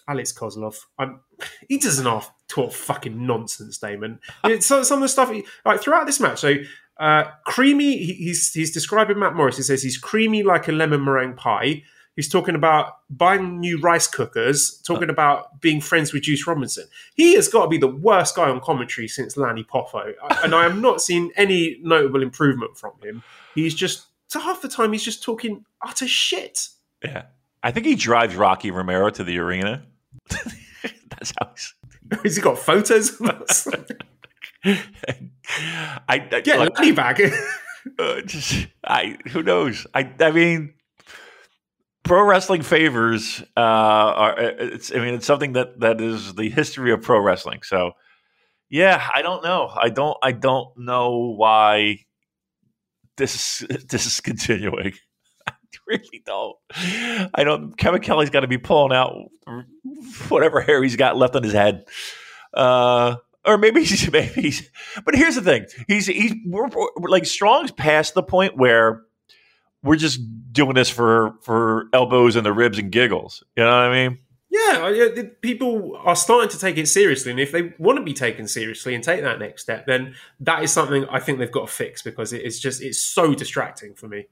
Alex 0.09 0.33
Koslov, 0.33 0.79
I'm, 0.99 1.21
he 1.69 1.79
doesn't 1.79 2.07
half 2.07 2.33
talk 2.49 2.73
fucking 2.73 3.27
nonsense, 3.27 3.79
Damon. 3.79 4.19
Some, 4.61 4.85
some 4.85 4.99
of 4.99 5.03
the 5.03 5.09
stuff 5.09 5.31
he, 5.31 5.45
like 5.65 5.81
throughout 5.81 6.07
this 6.07 6.19
match. 6.19 6.41
So 6.41 6.57
uh, 6.99 7.25
creamy, 7.45 7.97
he, 7.99 8.13
he's 8.15 8.53
he's 8.53 8.73
describing 8.73 9.19
Matt 9.19 9.35
Morris. 9.35 9.57
He 9.57 9.63
says 9.63 9.83
he's 9.83 9.97
creamy 9.99 10.43
like 10.43 10.69
a 10.69 10.73
lemon 10.73 11.05
meringue 11.05 11.35
pie. 11.35 11.83
He's 12.15 12.29
talking 12.29 12.55
about 12.55 12.97
buying 13.09 13.59
new 13.59 13.81
rice 13.81 14.07
cookers, 14.07 14.83
talking 14.87 15.09
about 15.09 15.61
being 15.63 15.81
friends 15.81 16.13
with 16.13 16.25
Juice 16.25 16.47
Robinson. 16.47 16.85
He 17.15 17.35
has 17.37 17.49
got 17.49 17.63
to 17.63 17.69
be 17.69 17.79
the 17.79 17.89
worst 17.89 18.37
guy 18.37 18.51
on 18.51 18.61
commentary 18.61 19.09
since 19.09 19.39
Lanny 19.39 19.65
Poffo. 19.65 20.13
And 20.45 20.55
I 20.55 20.65
have 20.65 20.79
not 20.79 21.01
seen 21.01 21.31
any 21.37 21.79
notable 21.83 22.23
improvement 22.23 22.77
from 22.77 22.93
him. 23.03 23.23
He's 23.55 23.75
just, 23.75 24.09
so 24.29 24.41
half 24.41 24.61
the 24.61 24.69
time, 24.69 24.93
he's 24.93 25.03
just 25.03 25.23
talking 25.23 25.65
utter 25.83 26.09
shit. 26.09 26.69
Yeah. 27.05 27.25
I 27.63 27.71
think 27.71 27.87
he 27.87 27.95
drives 27.95 28.35
Rocky 28.35 28.71
Romero 28.71 29.11
to 29.11 29.25
the 29.25 29.39
arena. 29.39 29.87
That's 30.29 31.33
how 31.39 31.51
he's. 31.55 31.75
Has 32.25 32.37
he 32.37 32.43
got 32.43 32.59
photos 32.59 33.21
of 33.21 33.27
us? 33.27 33.69
I, 34.65 34.79
I 36.09 36.43
yeah, 36.45 36.57
look, 36.57 36.79
Lanny 36.79 36.93
back. 36.93 37.21
uh, 37.99 38.21
just, 38.23 38.67
I 38.85 39.17
who 39.29 39.43
knows? 39.43 39.87
I 39.95 40.13
I 40.21 40.31
mean, 40.31 40.75
pro 42.03 42.23
wrestling 42.23 42.63
favors 42.63 43.43
uh, 43.57 43.61
are. 43.61 44.39
It's 44.39 44.93
I 44.95 44.99
mean, 44.99 45.15
it's 45.15 45.27
something 45.27 45.55
that 45.55 45.81
that 45.81 46.01
is 46.01 46.35
the 46.35 46.51
history 46.51 46.93
of 46.93 47.03
pro 47.03 47.21
wrestling. 47.21 47.61
So, 47.63 47.93
yeah, 48.69 49.09
I 49.15 49.23
don't 49.23 49.43
know. 49.43 49.69
I 49.75 49.89
don't. 49.89 50.17
I 50.23 50.33
don't 50.33 50.77
know 50.77 51.35
why 51.37 52.01
this 53.17 53.65
this 53.89 54.07
is 54.07 54.21
continuing. 54.21 54.93
Really 55.87 56.23
don't. 56.25 56.57
I 57.35 57.45
don't. 57.45 57.77
Kevin 57.77 58.01
Kelly's 58.01 58.31
got 58.31 58.41
to 58.41 58.47
be 58.47 58.59
pulling 58.59 58.97
out 58.97 59.15
whatever 60.29 60.61
hair 60.61 60.83
he's 60.83 60.97
got 60.97 61.17
left 61.17 61.37
on 61.37 61.43
his 61.43 61.53
head. 61.53 61.85
Uh, 62.55 63.17
or 63.45 63.59
maybe 63.59 63.85
he's 63.85 64.11
maybe 64.13 64.43
he's, 64.43 64.71
but 65.05 65.15
here's 65.15 65.35
the 65.35 65.43
thing 65.43 65.67
he's 65.89 66.07
he's 66.07 66.35
we're, 66.47 66.69
we're, 66.69 67.09
like 67.09 67.27
strong's 67.27 67.71
past 67.71 68.15
the 68.15 68.23
point 68.23 68.57
where 68.57 69.03
we're 69.83 69.97
just 69.97 70.21
doing 70.53 70.75
this 70.75 70.89
for 70.89 71.35
for 71.43 71.87
elbows 71.93 72.37
and 72.37 72.47
the 72.47 72.53
ribs 72.53 72.79
and 72.79 72.93
giggles 72.93 73.43
you 73.57 73.65
know 73.65 73.71
what 73.71 73.77
i 73.77 74.09
mean 74.09 74.19
yeah 74.51 75.23
people 75.41 75.99
are 76.05 76.17
starting 76.17 76.51
to 76.51 76.59
take 76.59 76.77
it 76.77 76.87
seriously 76.87 77.31
and 77.31 77.41
if 77.41 77.53
they 77.53 77.73
want 77.79 77.97
to 77.99 78.05
be 78.05 78.13
taken 78.13 78.47
seriously 78.47 78.95
and 78.95 79.03
take 79.03 79.23
that 79.23 79.39
next 79.39 79.63
step 79.63 79.87
then 79.87 80.15
that 80.39 80.63
is 80.63 80.71
something 80.71 81.07
i 81.07 81.19
think 81.19 81.39
they've 81.39 81.53
got 81.53 81.67
to 81.67 81.73
fix 81.73 82.03
because 82.03 82.33
it's 82.33 82.59
just 82.59 82.83
it's 82.83 82.99
so 82.99 83.35
distracting 83.35 83.95
for 83.95 84.09
me 84.09 84.27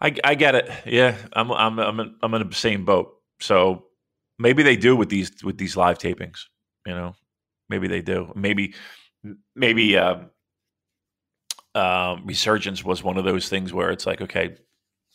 i, 0.00 0.14
I 0.24 0.34
get 0.34 0.54
it 0.54 0.70
yeah 0.86 1.16
i'm 1.32 1.50
i'm 1.52 1.78
i'm 1.78 2.00
in, 2.00 2.14
I'm 2.22 2.34
in 2.34 2.48
the 2.48 2.54
same 2.54 2.84
boat 2.84 3.14
so 3.40 3.86
maybe 4.38 4.62
they 4.62 4.76
do 4.76 4.96
with 4.96 5.08
these 5.08 5.42
with 5.44 5.58
these 5.58 5.76
live 5.76 5.98
tapings 5.98 6.44
you 6.86 6.94
know 6.94 7.14
Maybe 7.70 7.86
they 7.86 8.02
do. 8.02 8.32
Maybe 8.34 8.74
maybe 9.54 9.96
uh, 9.96 10.16
uh, 11.74 12.16
resurgence 12.24 12.84
was 12.84 13.02
one 13.02 13.16
of 13.16 13.24
those 13.24 13.48
things 13.48 13.72
where 13.72 13.90
it's 13.90 14.06
like, 14.06 14.20
okay, 14.20 14.56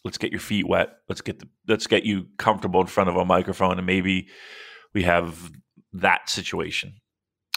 let's 0.06 0.18
get 0.18 0.32
your 0.32 0.40
feet 0.40 0.66
wet. 0.66 0.98
Let's 1.10 1.22
get 1.22 1.40
the, 1.40 1.50
let's 1.68 1.86
get 1.86 2.06
you 2.06 2.28
comfortable 2.38 2.80
in 2.80 2.88
front 2.88 3.10
of 3.10 3.18
a 3.18 3.26
microphone, 3.26 3.78
and 3.78 3.86
maybe 3.86 4.30
we 4.94 5.04
have 5.04 5.52
that 5.94 6.30
situation. 6.30 6.94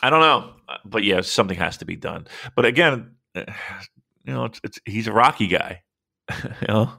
I 0.02 0.10
don't 0.10 0.20
know, 0.20 0.54
but 0.84 1.04
yeah, 1.04 1.20
something 1.20 1.58
has 1.58 1.78
to 1.78 1.84
be 1.84 1.96
done. 1.96 2.26
But 2.56 2.64
again, 2.64 3.14
you 3.34 3.44
know, 4.26 4.46
it's, 4.46 4.60
it's 4.64 4.80
he's 4.84 5.06
a 5.06 5.12
Rocky 5.12 5.46
guy. 5.46 5.82
you 6.60 6.68
know, 6.68 6.92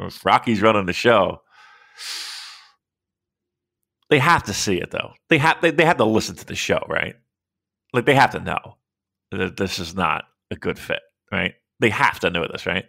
if 0.00 0.24
Rocky's 0.24 0.62
running 0.62 0.86
the 0.86 0.92
show. 0.92 1.42
They 4.08 4.20
have 4.20 4.44
to 4.44 4.54
see 4.54 4.80
it 4.80 4.92
though. 4.92 5.14
They 5.28 5.38
have 5.38 5.60
they, 5.60 5.72
they 5.72 5.84
have 5.84 5.96
to 5.96 6.04
listen 6.04 6.36
to 6.36 6.46
the 6.46 6.54
show, 6.54 6.84
right? 6.88 7.16
like 7.96 8.06
they 8.06 8.14
have 8.14 8.30
to 8.30 8.40
know 8.40 8.76
that 9.32 9.56
this 9.56 9.78
is 9.78 9.94
not 9.94 10.24
a 10.50 10.56
good 10.56 10.78
fit, 10.78 11.00
right? 11.32 11.54
They 11.80 11.90
have 11.90 12.20
to 12.20 12.30
know 12.30 12.46
this, 12.46 12.66
right? 12.66 12.84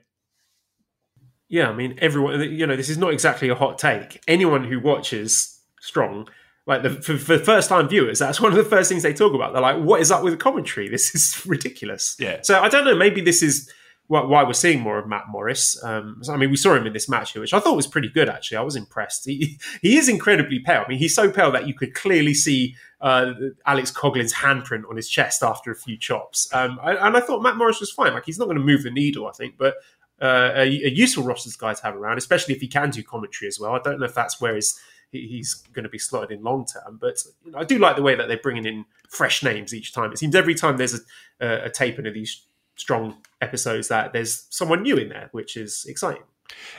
Yeah, 1.50 1.70
I 1.70 1.74
mean, 1.74 1.98
everyone, 2.00 2.42
you 2.42 2.68
know, 2.68 2.76
this 2.76 2.90
is 2.90 2.98
not 2.98 3.14
exactly 3.14 3.50
a 3.50 3.56
hot 3.56 3.78
take. 3.80 4.22
Anyone 4.28 4.66
who 4.66 4.80
watches 4.80 5.60
Strong, 5.80 6.28
like 6.66 6.84
the, 6.84 6.90
for, 6.90 7.18
for 7.18 7.40
first 7.40 7.70
time 7.70 7.88
viewers, 7.88 8.20
that's 8.20 8.42
one 8.42 8.52
of 8.52 8.58
the 8.58 8.66
first 8.66 8.90
things 8.90 9.04
they 9.04 9.14
talk 9.14 9.34
about. 9.34 9.54
They're 9.54 9.62
like, 9.62 9.82
what 9.82 10.02
is 10.02 10.12
up 10.12 10.24
with 10.24 10.34
the 10.34 10.38
commentary? 10.38 10.90
This 10.90 11.16
is 11.16 11.46
ridiculous. 11.46 12.16
Yeah. 12.20 12.40
So 12.42 12.60
I 12.60 12.68
don't 12.68 12.86
know, 12.86 12.96
maybe 12.96 13.22
this 13.22 13.42
is 13.42 13.72
why 14.08 14.44
we're 14.44 14.54
seeing 14.54 14.80
more 14.80 14.98
of 14.98 15.08
Matt 15.08 15.26
Morris. 15.28 15.82
Um, 15.84 16.22
I 16.30 16.38
mean, 16.38 16.50
we 16.50 16.56
saw 16.56 16.74
him 16.74 16.88
in 16.88 16.94
this 16.94 17.10
match 17.10 17.34
here, 17.34 17.42
which 17.42 17.54
I 17.54 17.60
thought 17.60 17.76
was 17.76 17.88
pretty 17.88 18.08
good. 18.08 18.30
Actually, 18.30 18.58
I 18.58 18.62
was 18.62 18.76
impressed. 18.76 19.26
He 19.26 19.60
he 19.82 19.98
is 19.98 20.08
incredibly 20.08 20.60
pale. 20.60 20.84
I 20.86 20.90
mean, 20.90 21.00
he's 21.00 21.14
so 21.16 21.30
pale 21.30 21.52
that 21.52 21.68
you 21.68 21.74
could 21.74 21.94
clearly 21.94 22.34
see 22.34 22.76
uh, 23.02 23.34
Alex 23.66 23.92
Coughlin's 23.92 24.34
handprint 24.34 24.90
on 24.90 24.96
his 24.96 25.10
chest 25.10 25.44
after 25.44 25.72
a 25.72 25.76
few 25.76 25.98
chops. 25.98 26.48
Um, 26.54 26.80
I, 26.82 26.96
and 26.96 27.18
I 27.18 27.20
thought 27.20 27.42
Matt 27.42 27.58
Morris 27.58 27.80
was 27.80 27.92
fine. 27.92 28.14
Like 28.14 28.26
he's 28.26 28.40
not 28.40 28.46
going 28.46 28.58
to 28.58 28.64
move 28.64 28.84
the 28.84 28.92
needle, 28.92 29.28
I 29.28 29.32
think, 29.32 29.58
but 29.58 29.76
uh, 30.22 30.52
a, 30.56 30.64
a, 30.64 30.90
useful 30.90 31.24
roster's 31.24 31.56
guy 31.56 31.74
to 31.74 31.84
have 31.84 31.96
around, 31.96 32.18
especially 32.18 32.56
if 32.56 32.62
he 32.62 32.68
can 32.68 32.90
do 32.90 33.04
commentary 33.04 33.48
as 33.48 33.60
well. 33.60 33.74
I 33.74 33.80
don't 33.80 34.00
know 34.00 34.06
if 34.06 34.16
that's 34.16 34.42
where 34.42 34.56
his, 34.56 34.80
he's 35.12 35.54
going 35.74 35.84
to 35.84 35.90
be 35.90 36.00
slotted 36.00 36.32
in 36.32 36.44
long 36.44 36.66
term, 36.66 36.98
but 37.00 37.22
you 37.46 37.52
know, 37.52 37.60
I 37.60 37.64
do 37.64 37.78
like 37.78 37.98
the 37.98 38.02
way 38.02 38.16
that 38.16 38.28
they're 38.28 38.38
bringing 38.38 38.66
in 38.66 38.86
fresh 39.10 39.44
names 39.44 39.76
each 39.76 39.94
time. 39.94 40.12
It 40.12 40.18
seems 40.18 40.34
every 40.34 40.56
time 40.56 40.78
there's 40.78 40.96
a, 40.96 41.00
a, 41.40 41.66
a 41.66 41.70
tape 41.70 42.00
into 42.00 42.10
these 42.10 42.48
strong 42.78 43.18
episodes 43.42 43.88
that 43.90 44.14
there's 44.14 44.48
someone 44.50 44.84
new 44.84 44.98
in 44.98 45.10
there, 45.10 45.30
which 45.32 45.58
is 45.58 45.86
exciting. 45.88 46.24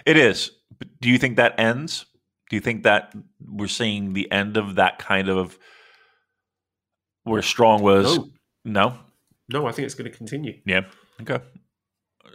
It 0.06 0.16
is. 0.16 0.50
Do 1.00 1.08
you 1.08 1.18
think 1.18 1.36
that 1.36 1.58
ends? 1.58 2.06
Do 2.50 2.56
you 2.56 2.60
think 2.60 2.84
that 2.84 3.14
we're 3.40 3.68
seeing 3.68 4.14
the 4.14 4.30
end 4.32 4.56
of 4.56 4.76
that 4.76 4.98
kind 4.98 5.28
of 5.28 5.58
where 7.24 7.42
Strong 7.42 7.82
was? 7.82 8.18
No. 8.18 8.30
No, 8.64 8.98
no 9.50 9.66
I 9.66 9.72
think 9.72 9.86
it's 9.86 9.94
going 9.94 10.10
to 10.10 10.16
continue. 10.16 10.60
Yeah. 10.64 10.82
Okay. 11.20 11.40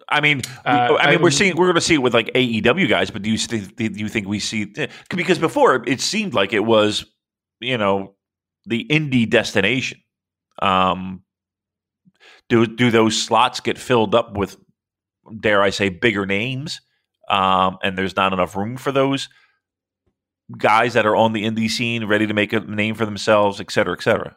I 0.09 0.22
mean, 0.22 0.41
uh, 0.66 0.97
I 0.99 1.11
mean, 1.11 1.22
we're 1.22 1.32
seeing 1.32 1.55
we're 1.55 1.66
going 1.66 1.76
to 1.76 1.82
see 1.82 1.95
it 1.95 2.01
with 2.01 2.14
like 2.14 2.28
AEW 2.34 2.89
guys, 2.89 3.09
but 3.09 3.22
do 3.22 3.32
you 3.32 3.38
do 3.38 3.66
you 3.78 4.09
think 4.09 4.28
we 4.28 4.39
see 4.39 4.74
because 5.09 5.39
before 5.39 5.84
it 5.88 6.01
seemed 6.01 6.34
like 6.34 6.53
it 6.53 6.59
was, 6.59 7.05
you 7.59 7.78
know, 7.78 8.16
the 8.66 8.86
indie 8.89 9.30
destination. 9.30 9.99
Um, 10.61 11.24
do 12.54 12.68
do 12.68 12.91
those 12.91 13.20
slots 13.20 13.60
get 13.60 13.80
filled 13.80 14.14
up 14.14 14.38
with 14.38 14.58
dare 15.39 15.64
I 15.64 15.72
say 15.72 15.89
bigger 15.89 16.26
names? 16.26 16.82
Um, 17.28 17.78
and 17.82 17.97
there's 17.97 18.16
not 18.16 18.34
enough 18.34 18.56
room 18.56 18.78
for 18.78 18.91
those 18.91 19.28
guys 20.56 20.93
that 20.93 21.06
are 21.06 21.16
on 21.16 21.34
the 21.34 21.45
indie 21.45 21.70
scene, 21.70 22.06
ready 22.06 22.28
to 22.28 22.34
make 22.34 22.54
a 22.54 22.60
name 22.60 22.95
for 22.95 23.06
themselves, 23.06 23.60
et 23.60 23.72
cetera, 23.72 23.93
et 23.93 24.04
cetera. 24.04 24.36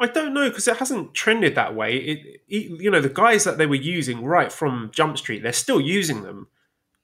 I 0.00 0.06
don't 0.06 0.32
know 0.32 0.48
because 0.48 0.66
it 0.66 0.78
hasn't 0.78 1.12
trended 1.12 1.54
that 1.54 1.74
way. 1.74 1.96
It, 1.96 2.40
it, 2.48 2.80
you 2.80 2.90
know, 2.90 3.00
the 3.00 3.08
guys 3.08 3.44
that 3.44 3.58
they 3.58 3.66
were 3.66 3.74
using 3.74 4.24
right 4.24 4.50
from 4.50 4.90
Jump 4.92 5.18
Street, 5.18 5.42
they're 5.42 5.52
still 5.52 5.80
using 5.80 6.22
them. 6.22 6.48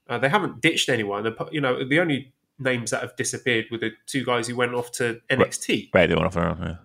Uh, 0.09 0.17
they 0.17 0.29
haven't 0.29 0.61
ditched 0.61 0.89
anyone. 0.89 1.23
The, 1.23 1.49
you 1.51 1.61
know, 1.61 1.87
the 1.87 1.99
only 1.99 2.33
names 2.57 2.91
that 2.91 3.01
have 3.01 3.15
disappeared 3.15 3.65
were 3.71 3.77
the 3.77 3.91
two 4.07 4.25
guys 4.25 4.47
who 4.47 4.55
went 4.55 4.73
off 4.73 4.91
to 4.93 5.21
NXT. 5.29 5.89
Right, 5.93 6.07
they 6.07 6.15
went 6.15 6.25
off 6.25 6.33
their 6.33 6.47
own. 6.47 6.57
Yeah. 6.61 6.75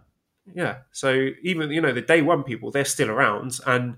Yeah. 0.55 0.79
So 0.93 1.31
even 1.43 1.71
you 1.71 1.81
know 1.81 1.93
the 1.93 2.03
day 2.03 2.23
one 2.23 2.43
people, 2.43 2.71
they're 2.71 2.85
still 2.85 3.11
around, 3.11 3.59
and 3.67 3.97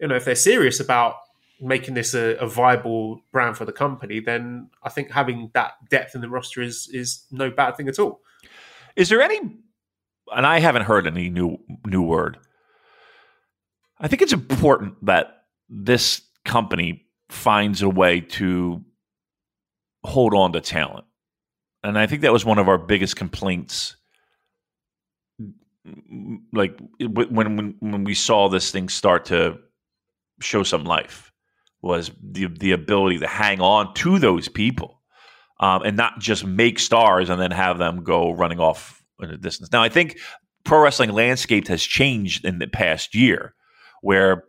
you 0.00 0.08
know 0.08 0.16
if 0.16 0.24
they're 0.24 0.34
serious 0.34 0.80
about 0.80 1.16
making 1.60 1.94
this 1.94 2.14
a, 2.14 2.36
a, 2.36 2.46
viable 2.46 3.20
brand 3.32 3.56
for 3.56 3.64
the 3.64 3.72
company, 3.72 4.18
then 4.20 4.68
I 4.82 4.88
think 4.88 5.10
having 5.10 5.50
that 5.54 5.72
depth 5.88 6.14
in 6.14 6.20
the 6.20 6.28
roster 6.28 6.60
is 6.60 6.88
is 6.92 7.24
no 7.30 7.50
bad 7.50 7.76
thing 7.76 7.88
at 7.88 7.98
all. 7.98 8.20
Is 8.96 9.08
there 9.08 9.22
any? 9.22 9.40
And 10.34 10.46
I 10.46 10.58
haven't 10.58 10.82
heard 10.82 11.06
any 11.06 11.30
new 11.30 11.58
new 11.86 12.02
word. 12.02 12.38
I 13.98 14.08
think 14.08 14.22
it's 14.22 14.32
important 14.32 15.04
that 15.06 15.44
this 15.68 16.22
company 16.44 17.06
finds 17.30 17.82
a 17.82 17.88
way 17.88 18.20
to 18.20 18.84
hold 20.02 20.34
on 20.34 20.52
to 20.52 20.60
talent. 20.60 21.06
And 21.82 21.98
I 21.98 22.06
think 22.06 22.22
that 22.22 22.32
was 22.32 22.44
one 22.44 22.58
of 22.58 22.68
our 22.68 22.78
biggest 22.78 23.16
complaints 23.16 23.96
like 26.52 26.78
when 27.00 27.56
when 27.56 27.74
when 27.80 28.04
we 28.04 28.14
saw 28.14 28.48
this 28.48 28.70
thing 28.70 28.88
start 28.88 29.26
to 29.26 29.58
show 30.40 30.62
some 30.62 30.84
life 30.84 31.30
was 31.82 32.10
the 32.22 32.46
the 32.46 32.72
ability 32.72 33.18
to 33.18 33.26
hang 33.26 33.60
on 33.60 33.92
to 33.94 34.18
those 34.18 34.48
people 34.48 35.02
um, 35.60 35.82
and 35.82 35.96
not 35.96 36.18
just 36.18 36.44
make 36.44 36.78
stars 36.78 37.30
and 37.30 37.40
then 37.40 37.50
have 37.50 37.78
them 37.78 38.02
go 38.02 38.32
running 38.32 38.60
off 38.60 39.02
in 39.20 39.30
the 39.30 39.36
distance. 39.36 39.70
Now, 39.72 39.82
I 39.82 39.88
think 39.88 40.18
pro 40.64 40.80
wrestling 40.80 41.12
landscape 41.12 41.68
has 41.68 41.82
changed 41.82 42.44
in 42.44 42.58
the 42.58 42.66
past 42.66 43.14
year, 43.14 43.54
where 44.02 44.44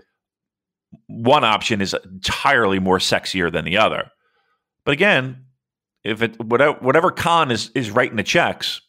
one 1.07 1.43
option 1.43 1.81
is 1.81 1.93
entirely 1.93 2.79
more 2.79 2.99
sexier 2.99 3.51
than 3.51 3.65
the 3.65 3.77
other. 3.77 4.09
But 4.85 4.93
again, 4.93 5.45
if 6.03 6.21
it 6.21 6.39
whatever 6.43 6.77
whatever 6.79 7.11
Khan 7.11 7.51
is 7.51 7.71
is 7.75 7.91
writing 7.91 8.17
the 8.17 8.23
checks, 8.23 8.81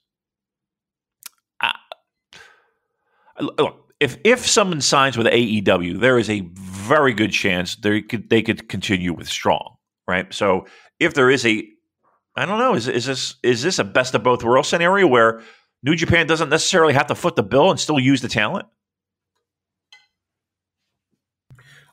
look, 3.41 3.93
if 4.01 4.19
if 4.25 4.47
someone 4.47 4.81
signs 4.81 5.17
with 5.17 5.27
AEW, 5.27 6.01
there 6.01 6.19
is 6.19 6.29
a 6.31 6.41
very 6.55 7.15
good 7.15 7.33
chance 7.33 7.77
they 7.77 8.03
could 8.03 8.29
they 8.31 8.43
could 8.43 8.69
continue 8.69 9.13
with 9.13 9.29
Strong, 9.29 9.77
right? 10.07 10.33
So 10.33 10.67
if 11.01 11.15
there 11.15 11.31
is 11.31 11.47
a 11.47 11.69
I 12.37 12.45
don't 12.45 12.59
know. 12.59 12.75
Is 12.75 12.87
is 12.87 13.07
this 13.07 13.37
is 13.43 13.63
this 13.63 13.79
a 13.79 13.85
best 13.85 14.15
of 14.15 14.23
both 14.23 14.45
worlds 14.45 14.69
scenario 14.69 15.07
where 15.07 15.43
New 15.83 15.97
Japan 15.97 16.27
doesn't 16.27 16.51
necessarily 16.51 16.93
have 16.93 17.07
to 17.07 17.15
foot 17.15 17.37
the 17.37 17.43
bill 17.43 17.71
and 17.71 17.81
still 17.81 17.99
use 17.99 18.21
the 18.21 18.29
talent? 18.29 18.67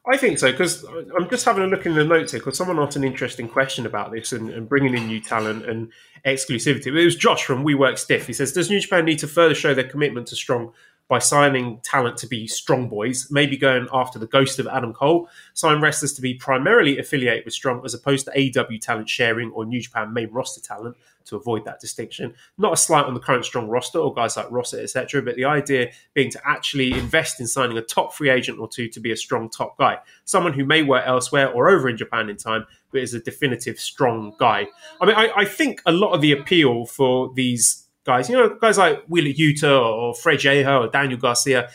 I 0.05 0.17
think 0.17 0.37
so 0.37 0.51
because 0.51 0.83
I'm 1.17 1.29
just 1.29 1.45
having 1.45 1.63
a 1.63 1.67
look 1.67 1.85
in 1.85 1.95
the 1.95 2.03
notes 2.03 2.33
here 2.33 2.41
because 2.41 2.57
someone 2.57 2.77
asked 2.77 2.97
an 2.97 3.05
interesting 3.05 3.47
question 3.47 3.85
about 3.85 4.11
this 4.11 4.33
and, 4.33 4.49
and, 4.49 4.67
bringing 4.67 4.97
in 4.97 5.07
new 5.07 5.21
talent 5.21 5.65
and 5.65 5.93
exclusivity. 6.25 6.87
It 6.87 7.05
was 7.05 7.15
Josh 7.15 7.45
from 7.45 7.63
We 7.63 7.73
Work 7.73 7.97
Stiff. 7.97 8.27
He 8.27 8.33
says, 8.33 8.51
"Does 8.51 8.69
New 8.69 8.81
Japan 8.81 9.05
need 9.05 9.19
to 9.19 9.29
further 9.29 9.55
show 9.55 9.73
their 9.73 9.87
commitment 9.87 10.27
to 10.27 10.35
strong 10.35 10.73
by 11.07 11.19
signing 11.19 11.79
talent 11.83 12.17
to 12.17 12.27
be 12.27 12.47
strong 12.47 12.87
boys, 12.87 13.27
maybe 13.29 13.57
going 13.57 13.87
after 13.91 14.17
the 14.17 14.27
ghost 14.27 14.59
of 14.59 14.67
Adam 14.67 14.93
Cole, 14.93 15.29
sign 15.53 15.81
wrestlers 15.81 16.13
to 16.13 16.21
be 16.21 16.33
primarily 16.33 16.97
affiliated 16.97 17.45
with 17.45 17.53
strong 17.53 17.81
as 17.83 17.93
opposed 17.93 18.25
to 18.25 18.59
AW 18.59 18.77
talent 18.81 19.09
sharing 19.09 19.51
or 19.51 19.65
New 19.65 19.81
Japan 19.81 20.13
main 20.13 20.29
roster 20.31 20.61
talent 20.61 20.95
to 21.25 21.35
avoid 21.35 21.65
that 21.65 21.79
distinction. 21.79 22.33
Not 22.57 22.73
a 22.73 22.77
slight 22.77 23.05
on 23.05 23.13
the 23.13 23.19
current 23.19 23.45
strong 23.45 23.67
roster 23.67 23.99
or 23.99 24.13
guys 24.13 24.37
like 24.37 24.51
Rosser, 24.51 24.81
etc., 24.81 25.21
but 25.21 25.35
the 25.35 25.45
idea 25.45 25.91
being 26.13 26.31
to 26.31 26.41
actually 26.45 26.91
invest 26.93 27.39
in 27.39 27.47
signing 27.47 27.77
a 27.77 27.81
top 27.81 28.13
free 28.13 28.29
agent 28.29 28.59
or 28.59 28.67
two 28.67 28.87
to 28.89 28.99
be 28.99 29.11
a 29.11 29.17
strong 29.17 29.49
top 29.49 29.77
guy, 29.77 29.99
someone 30.25 30.53
who 30.53 30.65
may 30.65 30.83
work 30.83 31.03
elsewhere 31.05 31.49
or 31.49 31.69
over 31.69 31.89
in 31.89 31.97
Japan 31.97 32.29
in 32.29 32.37
time, 32.37 32.65
but 32.91 33.01
is 33.01 33.13
a 33.13 33.19
definitive 33.19 33.79
strong 33.79 34.33
guy. 34.37 34.67
I 35.01 35.05
mean, 35.05 35.15
I, 35.15 35.29
I 35.35 35.45
think 35.45 35.81
a 35.85 35.91
lot 35.91 36.13
of 36.13 36.21
the 36.21 36.31
appeal 36.31 36.85
for 36.85 37.33
these 37.33 37.82
guys, 38.03 38.29
you 38.29 38.35
know, 38.35 38.55
guys 38.55 38.77
like 38.77 39.03
Wheeler 39.07 39.29
Yuta 39.29 39.81
or 39.81 40.13
Fred 40.13 40.39
Yehi 40.39 40.81
or 40.81 40.87
Daniel 40.89 41.19
Garcia, 41.19 41.69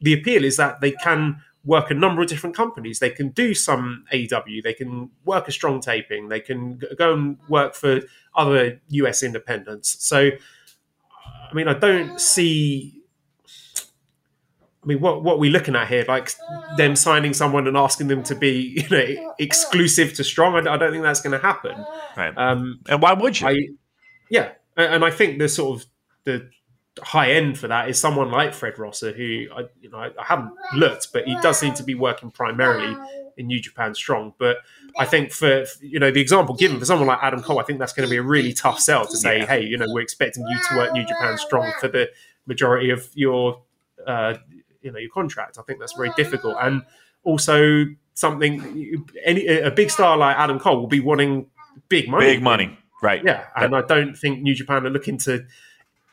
the 0.00 0.12
appeal 0.12 0.44
is 0.44 0.56
that 0.56 0.80
they 0.80 0.92
can 0.92 1.42
work 1.64 1.90
a 1.90 1.94
number 1.94 2.22
of 2.22 2.28
different 2.28 2.56
companies. 2.56 3.00
They 3.00 3.10
can 3.10 3.30
do 3.30 3.52
some 3.52 4.04
AEW, 4.12 4.62
they 4.62 4.72
can 4.72 5.10
work 5.24 5.48
a 5.48 5.52
strong 5.52 5.80
taping, 5.80 6.28
they 6.28 6.40
can 6.40 6.80
go 6.96 7.12
and 7.12 7.38
work 7.48 7.74
for 7.74 8.00
other 8.34 8.80
US 8.88 9.22
independents. 9.22 9.96
So, 10.04 10.30
I 11.50 11.54
mean, 11.54 11.68
I 11.68 11.74
don't 11.74 12.20
see. 12.20 12.92
I 14.82 14.86
mean, 14.86 15.00
what 15.00 15.24
what 15.24 15.34
are 15.34 15.38
we 15.38 15.50
looking 15.50 15.74
at 15.74 15.88
here? 15.88 16.04
Like 16.06 16.32
them 16.76 16.94
signing 16.94 17.34
someone 17.34 17.66
and 17.66 17.76
asking 17.76 18.06
them 18.06 18.22
to 18.24 18.36
be, 18.36 18.84
you 18.88 18.88
know, 18.88 19.34
exclusive 19.38 20.14
to 20.14 20.24
Strong. 20.24 20.54
I, 20.54 20.74
I 20.74 20.76
don't 20.76 20.92
think 20.92 21.02
that's 21.02 21.20
going 21.20 21.38
to 21.38 21.44
happen. 21.44 21.84
Right. 22.16 22.32
Um, 22.36 22.80
and 22.88 23.02
why 23.02 23.12
would 23.12 23.40
you? 23.40 23.48
I, 23.48 23.56
yeah, 24.30 24.52
and 24.76 25.04
I 25.04 25.10
think 25.10 25.38
the 25.38 25.48
sort 25.48 25.80
of 25.80 25.86
the 26.24 26.50
high 27.02 27.32
end 27.32 27.58
for 27.58 27.68
that 27.68 27.88
is 27.88 28.00
someone 28.00 28.30
like 28.30 28.54
Fred 28.54 28.78
Rosser, 28.78 29.12
who 29.12 29.46
I, 29.54 29.64
you 29.80 29.90
know, 29.90 29.98
I 29.98 30.10
haven't 30.18 30.52
looked, 30.74 31.12
but 31.12 31.26
he 31.26 31.36
does 31.42 31.58
seem 31.58 31.74
to 31.74 31.82
be 31.82 31.94
working 31.94 32.30
primarily 32.30 32.96
in 33.36 33.46
New 33.46 33.60
Japan 33.60 33.94
Strong. 33.94 34.34
But 34.38 34.58
I 34.98 35.04
think 35.04 35.32
for 35.32 35.64
you 35.80 35.98
know 35.98 36.10
the 36.10 36.20
example 36.20 36.54
given 36.54 36.78
for 36.78 36.84
someone 36.84 37.06
like 37.06 37.18
Adam 37.22 37.42
Cole, 37.42 37.58
I 37.58 37.64
think 37.64 37.78
that's 37.78 37.92
going 37.92 38.06
to 38.06 38.10
be 38.10 38.16
a 38.16 38.22
really 38.22 38.52
tough 38.52 38.80
sell 38.80 39.06
to 39.06 39.16
say, 39.16 39.38
yeah. 39.38 39.46
hey, 39.46 39.64
you 39.64 39.76
know, 39.76 39.86
we're 39.88 40.00
expecting 40.00 40.46
you 40.46 40.58
to 40.68 40.76
work 40.76 40.92
New 40.92 41.06
Japan 41.06 41.36
Strong 41.38 41.72
for 41.80 41.88
the 41.88 42.08
majority 42.46 42.90
of 42.90 43.08
your 43.14 43.62
uh, 44.06 44.34
you 44.82 44.92
know 44.92 44.98
your 44.98 45.10
contract. 45.10 45.58
I 45.58 45.62
think 45.62 45.80
that's 45.80 45.94
very 45.94 46.10
difficult, 46.16 46.56
and 46.60 46.82
also 47.24 47.84
something 48.14 49.04
any 49.24 49.46
a 49.46 49.70
big 49.70 49.90
star 49.90 50.16
like 50.16 50.36
Adam 50.36 50.58
Cole 50.58 50.80
will 50.80 50.86
be 50.86 51.00
wanting 51.00 51.46
big 51.88 52.08
money, 52.08 52.26
big 52.26 52.42
money. 52.42 52.78
Right. 53.02 53.22
Yeah, 53.24 53.46
and 53.54 53.74
I 53.74 53.82
don't 53.82 54.14
think 54.14 54.40
New 54.40 54.54
Japan 54.54 54.86
are 54.86 54.90
looking 54.90 55.18
to 55.18 55.44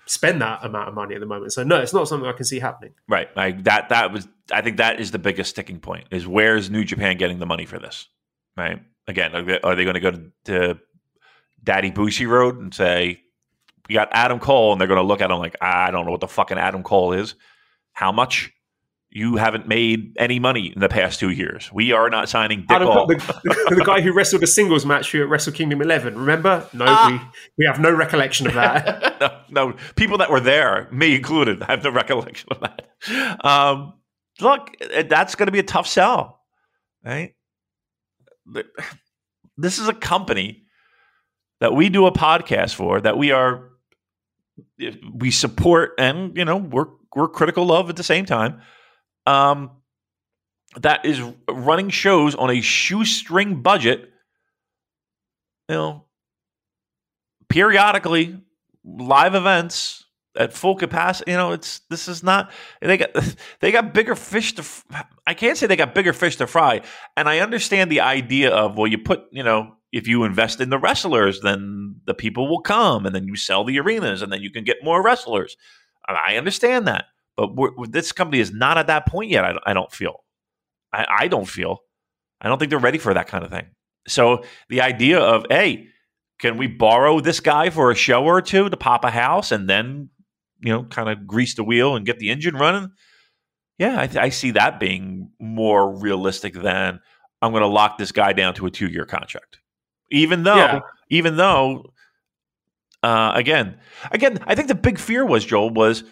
spend 0.05 0.41
that 0.41 0.65
amount 0.65 0.89
of 0.89 0.93
money 0.93 1.15
at 1.15 1.21
the 1.21 1.25
moment. 1.25 1.53
So 1.53 1.63
no, 1.63 1.77
it's 1.77 1.93
not 1.93 2.07
something 2.07 2.27
I 2.27 2.33
can 2.33 2.45
see 2.45 2.59
happening. 2.59 2.93
Right. 3.07 3.35
Like 3.35 3.63
that. 3.63 3.89
That 3.89 4.11
was. 4.11 4.27
I 4.51 4.61
think 4.61 4.77
that 4.77 4.99
is 4.99 5.11
the 5.11 5.19
biggest 5.19 5.51
sticking 5.51 5.79
point. 5.79 6.07
Is 6.11 6.27
where's 6.27 6.69
New 6.69 6.83
Japan 6.83 7.17
getting 7.17 7.39
the 7.39 7.45
money 7.45 7.65
for 7.65 7.79
this? 7.79 8.07
Right. 8.57 8.81
Again, 9.07 9.35
are 9.35 9.41
they, 9.41 9.59
are 9.61 9.75
they 9.75 9.83
going 9.83 9.95
to 9.95 9.99
go 9.99 10.11
to 10.45 10.79
Daddy 11.63 11.91
Bushiroad 11.91 12.59
and 12.59 12.73
say 12.73 13.21
we 13.87 13.95
got 13.95 14.09
Adam 14.11 14.39
Cole, 14.39 14.71
and 14.71 14.79
they're 14.79 14.87
going 14.87 15.01
to 15.01 15.07
look 15.07 15.21
at 15.21 15.31
him 15.31 15.39
like 15.39 15.55
I 15.61 15.91
don't 15.91 16.05
know 16.05 16.11
what 16.11 16.21
the 16.21 16.27
fucking 16.27 16.57
Adam 16.57 16.83
Cole 16.83 17.13
is. 17.13 17.35
How 17.93 18.11
much? 18.11 18.51
You 19.15 19.35
haven't 19.35 19.67
made 19.67 20.15
any 20.17 20.39
money 20.39 20.73
in 20.73 20.79
the 20.79 20.89
past 20.89 21.19
two 21.19 21.29
years. 21.29 21.71
We 21.71 21.91
are 21.91 22.09
not 22.09 22.29
signing 22.29 22.61
Dick 22.61 22.71
Adam, 22.71 22.87
the, 22.87 23.15
the, 23.43 23.75
the, 23.75 23.83
guy 23.85 24.01
who 24.01 24.11
wrestled 24.11 24.41
a 24.41 24.47
singles 24.47 24.87
match 24.87 25.11
here 25.11 25.23
at 25.23 25.29
Wrestle 25.29 25.53
Kingdom 25.53 25.83
11. 25.83 26.17
Remember? 26.17 26.67
No, 26.73 26.85
uh, 26.85 27.11
we, 27.11 27.19
we 27.59 27.65
have 27.67 27.79
no 27.79 27.91
recollection 27.91 28.47
of 28.47 28.55
that. 28.55 29.19
no, 29.51 29.69
no, 29.69 29.75
people 29.95 30.17
that 30.17 30.31
were 30.31 30.39
there, 30.39 30.89
me 30.91 31.15
included, 31.15 31.61
have 31.63 31.83
no 31.83 31.91
recollection 31.91 32.49
of 32.51 32.59
that. 32.61 33.45
Um, 33.45 33.93
look, 34.41 34.75
that's 35.07 35.35
going 35.35 35.45
to 35.45 35.51
be 35.51 35.59
a 35.59 35.63
tough 35.63 35.85
sell, 35.85 36.41
right? 37.05 37.35
This 39.57 39.77
is 39.77 39.87
a 39.87 39.93
company 39.93 40.63
that 41.59 41.73
we 41.73 41.89
do 41.89 42.07
a 42.07 42.11
podcast 42.11 42.73
for 42.73 42.99
that 42.99 43.15
we 43.15 43.31
are 43.31 43.69
we 45.13 45.31
support 45.31 45.93
and 45.97 46.35
you 46.35 46.43
know 46.43 46.57
we're 46.57 46.87
we're 47.15 47.27
critical 47.27 47.71
of 47.71 47.89
at 47.89 47.95
the 47.95 48.03
same 48.03 48.25
time 48.25 48.59
um, 49.25 49.71
that 50.81 51.05
is 51.05 51.21
running 51.49 51.89
shows 51.89 52.35
on 52.35 52.49
a 52.49 52.61
shoestring 52.61 53.61
budget, 53.61 54.11
you 55.69 55.75
know, 55.75 56.05
periodically, 57.49 58.39
live 58.83 59.35
events 59.35 60.05
at 60.35 60.53
full 60.53 60.75
capacity. 60.75 61.31
You 61.31 61.37
know, 61.37 61.51
it's 61.51 61.81
this 61.89 62.07
is 62.07 62.23
not 62.23 62.51
they 62.81 62.97
got 62.97 63.09
they 63.59 63.71
got 63.71 63.93
bigger 63.93 64.15
fish 64.15 64.53
to. 64.55 64.65
I 65.27 65.33
can't 65.33 65.57
say 65.57 65.67
they 65.67 65.75
got 65.75 65.95
bigger 65.95 66.13
fish 66.13 66.37
to 66.37 66.47
fry, 66.47 66.81
and 67.15 67.29
I 67.29 67.39
understand 67.39 67.91
the 67.91 68.01
idea 68.01 68.51
of 68.51 68.77
well, 68.77 68.87
you 68.87 68.97
put 68.97 69.25
you 69.31 69.43
know 69.43 69.75
if 69.91 70.07
you 70.07 70.23
invest 70.23 70.59
in 70.59 70.71
the 70.71 70.79
wrestlers, 70.79 71.41
then 71.41 71.95
the 72.05 72.15
people 72.15 72.49
will 72.49 72.61
come, 72.61 73.05
and 73.05 73.13
then 73.13 73.27
you 73.27 73.35
sell 73.35 73.63
the 73.63 73.79
arenas, 73.79 74.21
and 74.21 74.33
then 74.33 74.41
you 74.41 74.49
can 74.49 74.63
get 74.63 74.83
more 74.83 75.03
wrestlers. 75.03 75.55
I 76.07 76.35
understand 76.35 76.87
that. 76.87 77.05
But 77.35 77.51
this 77.91 78.11
company 78.11 78.39
is 78.39 78.51
not 78.51 78.77
at 78.77 78.87
that 78.87 79.07
point 79.07 79.31
yet. 79.31 79.43
I, 79.43 79.55
I 79.65 79.73
don't 79.73 79.91
feel. 79.91 80.23
I, 80.91 81.05
I 81.09 81.27
don't 81.27 81.47
feel. 81.47 81.79
I 82.39 82.47
don't 82.47 82.59
think 82.59 82.69
they're 82.69 82.79
ready 82.79 82.99
for 82.99 83.13
that 83.13 83.27
kind 83.27 83.43
of 83.43 83.49
thing. 83.49 83.67
So 84.07 84.43
the 84.69 84.81
idea 84.81 85.19
of, 85.19 85.45
hey, 85.49 85.87
can 86.39 86.57
we 86.57 86.67
borrow 86.67 87.19
this 87.19 87.39
guy 87.39 87.69
for 87.69 87.89
a 87.89 87.95
show 87.95 88.25
or 88.25 88.41
two 88.41 88.69
to 88.69 88.77
pop 88.77 89.05
a 89.05 89.09
house 89.09 89.51
and 89.51 89.69
then, 89.69 90.09
you 90.59 90.71
know, 90.71 90.83
kind 90.83 91.09
of 91.09 91.25
grease 91.25 91.55
the 91.55 91.63
wheel 91.63 91.95
and 91.95 92.05
get 92.05 92.19
the 92.19 92.29
engine 92.29 92.55
running? 92.55 92.91
Yeah, 93.77 93.99
I, 93.99 94.25
I 94.25 94.29
see 94.29 94.51
that 94.51 94.79
being 94.79 95.31
more 95.39 95.97
realistic 95.97 96.53
than 96.53 96.99
I'm 97.41 97.51
going 97.51 97.61
to 97.61 97.67
lock 97.67 97.97
this 97.97 98.11
guy 98.11 98.33
down 98.33 98.53
to 98.55 98.65
a 98.65 98.71
two 98.71 98.87
year 98.87 99.05
contract. 99.05 99.59
Even 100.11 100.43
though, 100.43 100.55
yeah. 100.55 100.79
even 101.09 101.37
though, 101.37 101.91
uh, 103.01 103.31
again, 103.35 103.79
again, 104.11 104.39
I 104.45 104.55
think 104.55 104.67
the 104.67 104.75
big 104.75 104.99
fear 104.99 105.25
was 105.25 105.43
Joel 105.43 105.71
was 105.71 106.03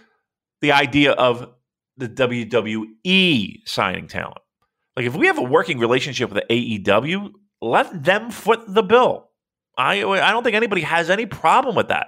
the 0.61 0.71
idea 0.71 1.11
of 1.11 1.49
the 1.97 2.07
WWE 2.07 3.67
signing 3.67 4.07
talent. 4.07 4.39
Like 4.95 5.05
if 5.05 5.15
we 5.15 5.27
have 5.27 5.37
a 5.37 5.43
working 5.43 5.79
relationship 5.79 6.31
with 6.31 6.43
the 6.47 6.79
AEW, 6.79 7.31
let 7.61 8.03
them 8.03 8.31
foot 8.31 8.61
the 8.67 8.83
bill. 8.83 9.29
I 9.77 10.03
I 10.03 10.31
don't 10.31 10.43
think 10.43 10.55
anybody 10.55 10.81
has 10.81 11.09
any 11.09 11.25
problem 11.25 11.75
with 11.75 11.87
that. 11.89 12.07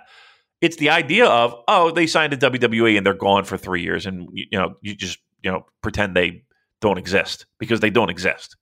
It's 0.61 0.77
the 0.77 0.89
idea 0.89 1.25
of 1.25 1.55
oh 1.67 1.91
they 1.91 2.07
signed 2.07 2.31
to 2.31 2.51
WWE 2.51 2.97
and 2.97 3.05
they're 3.05 3.13
gone 3.13 3.45
for 3.45 3.57
three 3.57 3.81
years 3.81 4.05
and 4.05 4.27
you 4.33 4.57
know 4.57 4.75
you 4.81 4.95
just 4.95 5.19
you 5.41 5.51
know 5.51 5.65
pretend 5.81 6.15
they 6.15 6.43
don't 6.81 6.97
exist 6.97 7.45
because 7.59 7.79
they 7.79 7.89
don't 7.89 8.09
exist. 8.09 8.57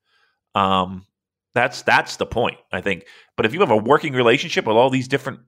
Um, 0.53 1.05
that's 1.53 1.81
that's 1.81 2.17
the 2.17 2.25
point 2.25 2.57
I 2.71 2.81
think. 2.81 3.05
But 3.35 3.45
if 3.45 3.53
you 3.53 3.59
have 3.61 3.71
a 3.71 3.77
working 3.77 4.13
relationship 4.13 4.65
with 4.65 4.77
all 4.77 4.89
these 4.89 5.07
different 5.07 5.39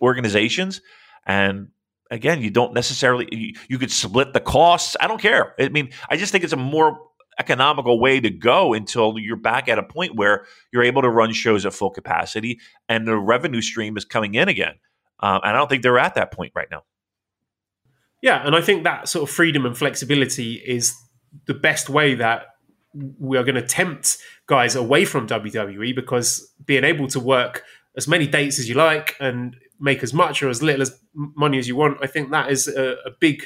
organizations 0.00 0.80
and 1.26 1.68
again, 2.10 2.42
you 2.42 2.50
don't 2.50 2.74
necessarily 2.74 3.28
you, 3.30 3.54
you 3.68 3.78
could 3.78 3.90
split 3.90 4.32
the 4.32 4.40
costs. 4.40 4.96
I 5.00 5.06
don't 5.06 5.20
care. 5.20 5.54
I 5.58 5.68
mean, 5.68 5.90
I 6.08 6.16
just 6.16 6.32
think 6.32 6.44
it's 6.44 6.52
a 6.52 6.58
more 6.58 7.00
economical 7.38 7.98
way 7.98 8.20
to 8.20 8.28
go 8.30 8.74
until 8.74 9.18
you're 9.18 9.36
back 9.36 9.68
at 9.68 9.78
a 9.78 9.82
point 9.82 10.16
where 10.16 10.44
you're 10.72 10.82
able 10.82 11.02
to 11.02 11.08
run 11.08 11.32
shows 11.32 11.64
at 11.64 11.72
full 11.72 11.90
capacity 11.90 12.60
and 12.88 13.06
the 13.06 13.16
revenue 13.16 13.62
stream 13.62 13.96
is 13.96 14.04
coming 14.04 14.34
in 14.34 14.48
again. 14.48 14.74
Um, 15.20 15.40
and 15.42 15.54
I 15.54 15.58
don't 15.58 15.68
think 15.68 15.82
they're 15.82 15.98
at 15.98 16.14
that 16.16 16.32
point 16.32 16.52
right 16.54 16.68
now. 16.70 16.82
Yeah, 18.22 18.44
and 18.44 18.54
I 18.54 18.60
think 18.60 18.84
that 18.84 19.08
sort 19.08 19.28
of 19.28 19.34
freedom 19.34 19.64
and 19.64 19.76
flexibility 19.76 20.54
is 20.54 20.94
the 21.46 21.54
best 21.54 21.88
way 21.88 22.14
that 22.16 22.48
we 23.18 23.38
are 23.38 23.44
going 23.44 23.54
to 23.54 23.62
tempt 23.62 24.18
guys 24.46 24.74
away 24.74 25.04
from 25.04 25.26
WWE 25.26 25.94
because 25.94 26.52
being 26.66 26.84
able 26.84 27.06
to 27.08 27.20
work 27.20 27.64
as 27.96 28.08
many 28.08 28.26
dates 28.26 28.58
as 28.58 28.68
you 28.68 28.74
like 28.74 29.16
and 29.20 29.56
make 29.80 30.02
as 30.02 30.12
much 30.14 30.42
or 30.42 30.48
as 30.48 30.62
little 30.62 30.82
as 30.82 31.00
money 31.14 31.58
as 31.58 31.66
you 31.66 31.74
want, 31.74 31.98
I 32.02 32.06
think 32.06 32.30
that 32.30 32.50
is 32.50 32.68
a, 32.68 32.96
a 33.06 33.10
big 33.18 33.44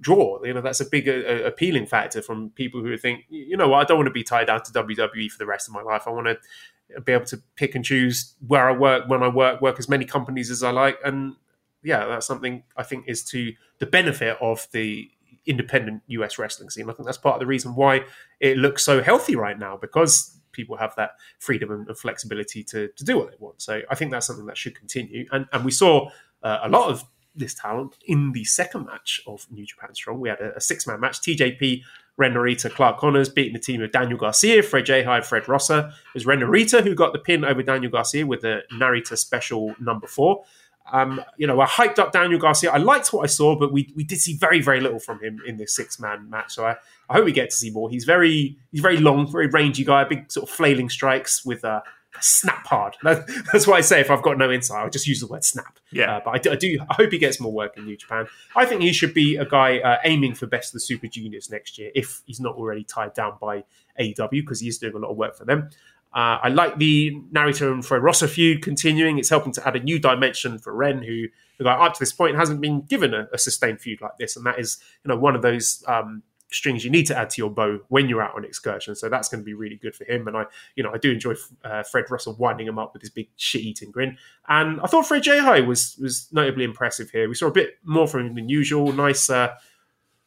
draw. 0.00 0.42
You 0.44 0.54
know, 0.54 0.60
that's 0.60 0.80
a 0.80 0.88
big 0.88 1.08
uh, 1.08 1.44
appealing 1.44 1.86
factor 1.86 2.22
from 2.22 2.50
people 2.50 2.80
who 2.80 2.96
think, 2.96 3.24
you 3.28 3.56
know, 3.56 3.68
what, 3.68 3.80
I 3.80 3.84
don't 3.84 3.98
want 3.98 4.06
to 4.06 4.12
be 4.12 4.22
tied 4.22 4.46
down 4.46 4.62
to 4.62 4.72
WWE 4.72 5.30
for 5.30 5.38
the 5.38 5.46
rest 5.46 5.68
of 5.68 5.74
my 5.74 5.82
life. 5.82 6.04
I 6.06 6.10
want 6.10 6.26
to 6.28 7.00
be 7.00 7.12
able 7.12 7.26
to 7.26 7.42
pick 7.56 7.74
and 7.74 7.84
choose 7.84 8.34
where 8.46 8.68
I 8.68 8.72
work, 8.72 9.08
when 9.08 9.22
I 9.22 9.28
work, 9.28 9.60
work 9.60 9.78
as 9.78 9.88
many 9.88 10.04
companies 10.04 10.50
as 10.50 10.62
I 10.62 10.70
like, 10.70 10.98
and 11.04 11.34
yeah, 11.82 12.06
that's 12.06 12.26
something 12.26 12.62
I 12.76 12.82
think 12.82 13.04
is 13.08 13.24
to 13.26 13.52
the 13.78 13.86
benefit 13.86 14.36
of 14.40 14.66
the 14.72 15.10
independent 15.46 16.02
US 16.08 16.38
wrestling 16.38 16.70
scene. 16.70 16.90
I 16.90 16.92
think 16.92 17.06
that's 17.06 17.18
part 17.18 17.36
of 17.36 17.40
the 17.40 17.46
reason 17.46 17.74
why 17.74 18.04
it 18.40 18.56
looks 18.56 18.84
so 18.84 19.02
healthy 19.02 19.36
right 19.36 19.58
now 19.58 19.76
because 19.76 20.36
people 20.56 20.76
have 20.76 20.94
that 20.96 21.12
freedom 21.38 21.70
and, 21.70 21.96
flexibility 21.96 22.64
to, 22.64 22.88
to 22.88 23.04
do 23.04 23.18
what 23.18 23.30
they 23.30 23.36
want. 23.38 23.62
So 23.62 23.82
I 23.90 23.94
think 23.94 24.10
that's 24.10 24.26
something 24.26 24.46
that 24.46 24.56
should 24.56 24.74
continue. 24.74 25.26
And 25.30 25.46
and 25.52 25.64
we 25.64 25.70
saw 25.70 26.08
uh, 26.42 26.58
a 26.62 26.68
lot 26.68 26.90
of 26.90 27.04
this 27.36 27.54
talent 27.54 27.96
in 28.06 28.32
the 28.32 28.44
second 28.44 28.86
match 28.86 29.20
of 29.26 29.46
New 29.50 29.66
Japan 29.66 29.94
Strong. 29.94 30.20
We 30.20 30.28
had 30.28 30.40
a, 30.40 30.56
a 30.56 30.60
six 30.60 30.86
man 30.86 31.00
match. 31.00 31.20
TJP, 31.20 31.82
Ren 32.16 32.32
Narita, 32.32 32.70
Clark 32.70 32.98
Connors 32.98 33.28
beating 33.28 33.52
the 33.52 33.58
team 33.58 33.82
of 33.82 33.92
Daniel 33.92 34.18
Garcia, 34.18 34.62
Fred 34.62 34.86
Yehi. 34.86 35.06
and 35.06 35.24
Fred 35.24 35.48
Rosser. 35.48 35.88
It 35.88 36.14
was 36.14 36.26
Ren 36.26 36.40
Narita 36.40 36.82
who 36.82 36.94
got 36.94 37.12
the 37.12 37.18
pin 37.18 37.44
over 37.44 37.62
Daniel 37.62 37.92
Garcia 37.92 38.26
with 38.26 38.40
the 38.40 38.62
Narita 38.72 39.16
special 39.18 39.74
number 39.78 40.06
four. 40.06 40.44
Um, 40.92 41.22
you 41.36 41.46
know, 41.46 41.60
I 41.60 41.66
hyped 41.66 41.98
up 41.98 42.12
Daniel 42.12 42.38
Garcia. 42.38 42.70
I 42.70 42.78
liked 42.78 43.12
what 43.12 43.22
I 43.22 43.26
saw, 43.26 43.56
but 43.58 43.72
we 43.72 43.92
we 43.96 44.04
did 44.04 44.20
see 44.20 44.36
very 44.36 44.60
very 44.60 44.80
little 44.80 45.00
from 45.00 45.20
him 45.20 45.40
in 45.46 45.56
this 45.56 45.74
six 45.74 45.98
man 45.98 46.30
match. 46.30 46.54
So 46.54 46.64
I, 46.66 46.76
I 47.08 47.14
hope 47.14 47.24
we 47.24 47.32
get 47.32 47.50
to 47.50 47.56
see 47.56 47.70
more. 47.70 47.90
He's 47.90 48.04
very 48.04 48.56
he's 48.72 48.80
very 48.80 48.98
long, 48.98 49.30
very 49.30 49.48
rangy 49.48 49.84
guy, 49.84 50.04
big 50.04 50.30
sort 50.30 50.48
of 50.48 50.54
flailing 50.54 50.88
strikes 50.88 51.44
with 51.44 51.64
uh, 51.64 51.80
snap 52.20 52.66
hard. 52.66 52.96
That, 53.06 53.26
that's 53.52 53.66
what 53.68 53.76
I 53.76 53.82
say 53.82 54.00
if 54.00 54.10
I've 54.10 54.22
got 54.22 54.36
no 54.36 54.50
insight. 54.50 54.78
I'll 54.78 54.90
just 54.90 55.06
use 55.06 55.20
the 55.20 55.28
word 55.28 55.44
snap. 55.44 55.78
Yeah. 55.92 56.16
Uh, 56.16 56.20
but 56.24 56.34
I 56.34 56.38
do, 56.38 56.50
I 56.50 56.56
do. 56.56 56.78
I 56.90 56.94
hope 56.94 57.12
he 57.12 57.18
gets 57.18 57.40
more 57.40 57.52
work 57.52 57.76
in 57.76 57.84
New 57.84 57.96
Japan. 57.96 58.26
I 58.56 58.64
think 58.66 58.82
he 58.82 58.92
should 58.92 59.14
be 59.14 59.36
a 59.36 59.44
guy 59.44 59.78
uh, 59.78 59.98
aiming 60.02 60.34
for 60.34 60.46
best 60.46 60.70
of 60.70 60.72
the 60.74 60.80
Super 60.80 61.06
Juniors 61.06 61.50
next 61.50 61.78
year 61.78 61.92
if 61.94 62.22
he's 62.26 62.40
not 62.40 62.56
already 62.56 62.82
tied 62.82 63.14
down 63.14 63.34
by 63.40 63.62
AEW 64.00 64.30
because 64.30 64.60
he 64.60 64.68
is 64.68 64.78
doing 64.78 64.94
a 64.94 64.98
lot 64.98 65.10
of 65.10 65.16
work 65.16 65.36
for 65.36 65.44
them. 65.44 65.70
Uh, 66.16 66.38
I 66.42 66.48
like 66.48 66.78
the 66.78 67.14
Narita 67.30 67.70
and 67.70 67.84
Fred 67.84 68.02
Rosser 68.02 68.26
feud 68.26 68.62
continuing. 68.62 69.18
It's 69.18 69.28
helping 69.28 69.52
to 69.52 69.68
add 69.68 69.76
a 69.76 69.80
new 69.80 69.98
dimension 69.98 70.58
for 70.58 70.74
Ren, 70.74 71.02
who, 71.02 71.26
up 71.66 71.92
to 71.92 72.00
this 72.00 72.14
point 72.14 72.36
hasn't 72.36 72.62
been 72.62 72.80
given 72.80 73.12
a, 73.12 73.28
a, 73.34 73.38
sustained 73.38 73.82
feud 73.82 74.00
like 74.00 74.16
this, 74.18 74.34
and 74.34 74.46
that 74.46 74.58
is 74.58 74.78
you 75.04 75.10
know 75.10 75.16
one 75.18 75.36
of 75.36 75.42
those 75.42 75.84
um, 75.86 76.22
strings 76.50 76.86
you 76.86 76.90
need 76.90 77.06
to 77.08 77.18
add 77.18 77.28
to 77.28 77.42
your 77.42 77.50
bow 77.50 77.80
when 77.88 78.08
you're 78.08 78.22
out 78.22 78.34
on 78.34 78.46
excursion. 78.46 78.94
So 78.94 79.10
that's 79.10 79.28
going 79.28 79.42
to 79.42 79.44
be 79.44 79.52
really 79.52 79.76
good 79.76 79.94
for 79.94 80.04
him. 80.04 80.26
And 80.26 80.38
I, 80.38 80.44
you 80.74 80.82
know, 80.82 80.90
I 80.90 80.96
do 80.96 81.12
enjoy 81.12 81.34
uh, 81.64 81.82
Fred 81.82 82.10
Rosser 82.10 82.32
winding 82.32 82.66
him 82.66 82.78
up 82.78 82.94
with 82.94 83.02
his 83.02 83.10
big 83.10 83.28
shit-eating 83.36 83.90
grin. 83.90 84.16
And 84.48 84.80
I 84.80 84.86
thought 84.86 85.06
Fred 85.06 85.22
Yehi 85.22 85.66
was 85.66 85.98
was 86.00 86.28
notably 86.32 86.64
impressive 86.64 87.10
here. 87.10 87.28
We 87.28 87.34
saw 87.34 87.48
a 87.48 87.52
bit 87.52 87.74
more 87.84 88.06
from 88.06 88.28
him 88.28 88.34
than 88.36 88.48
usual. 88.48 88.90
Nice. 88.92 89.28
Uh, 89.28 89.54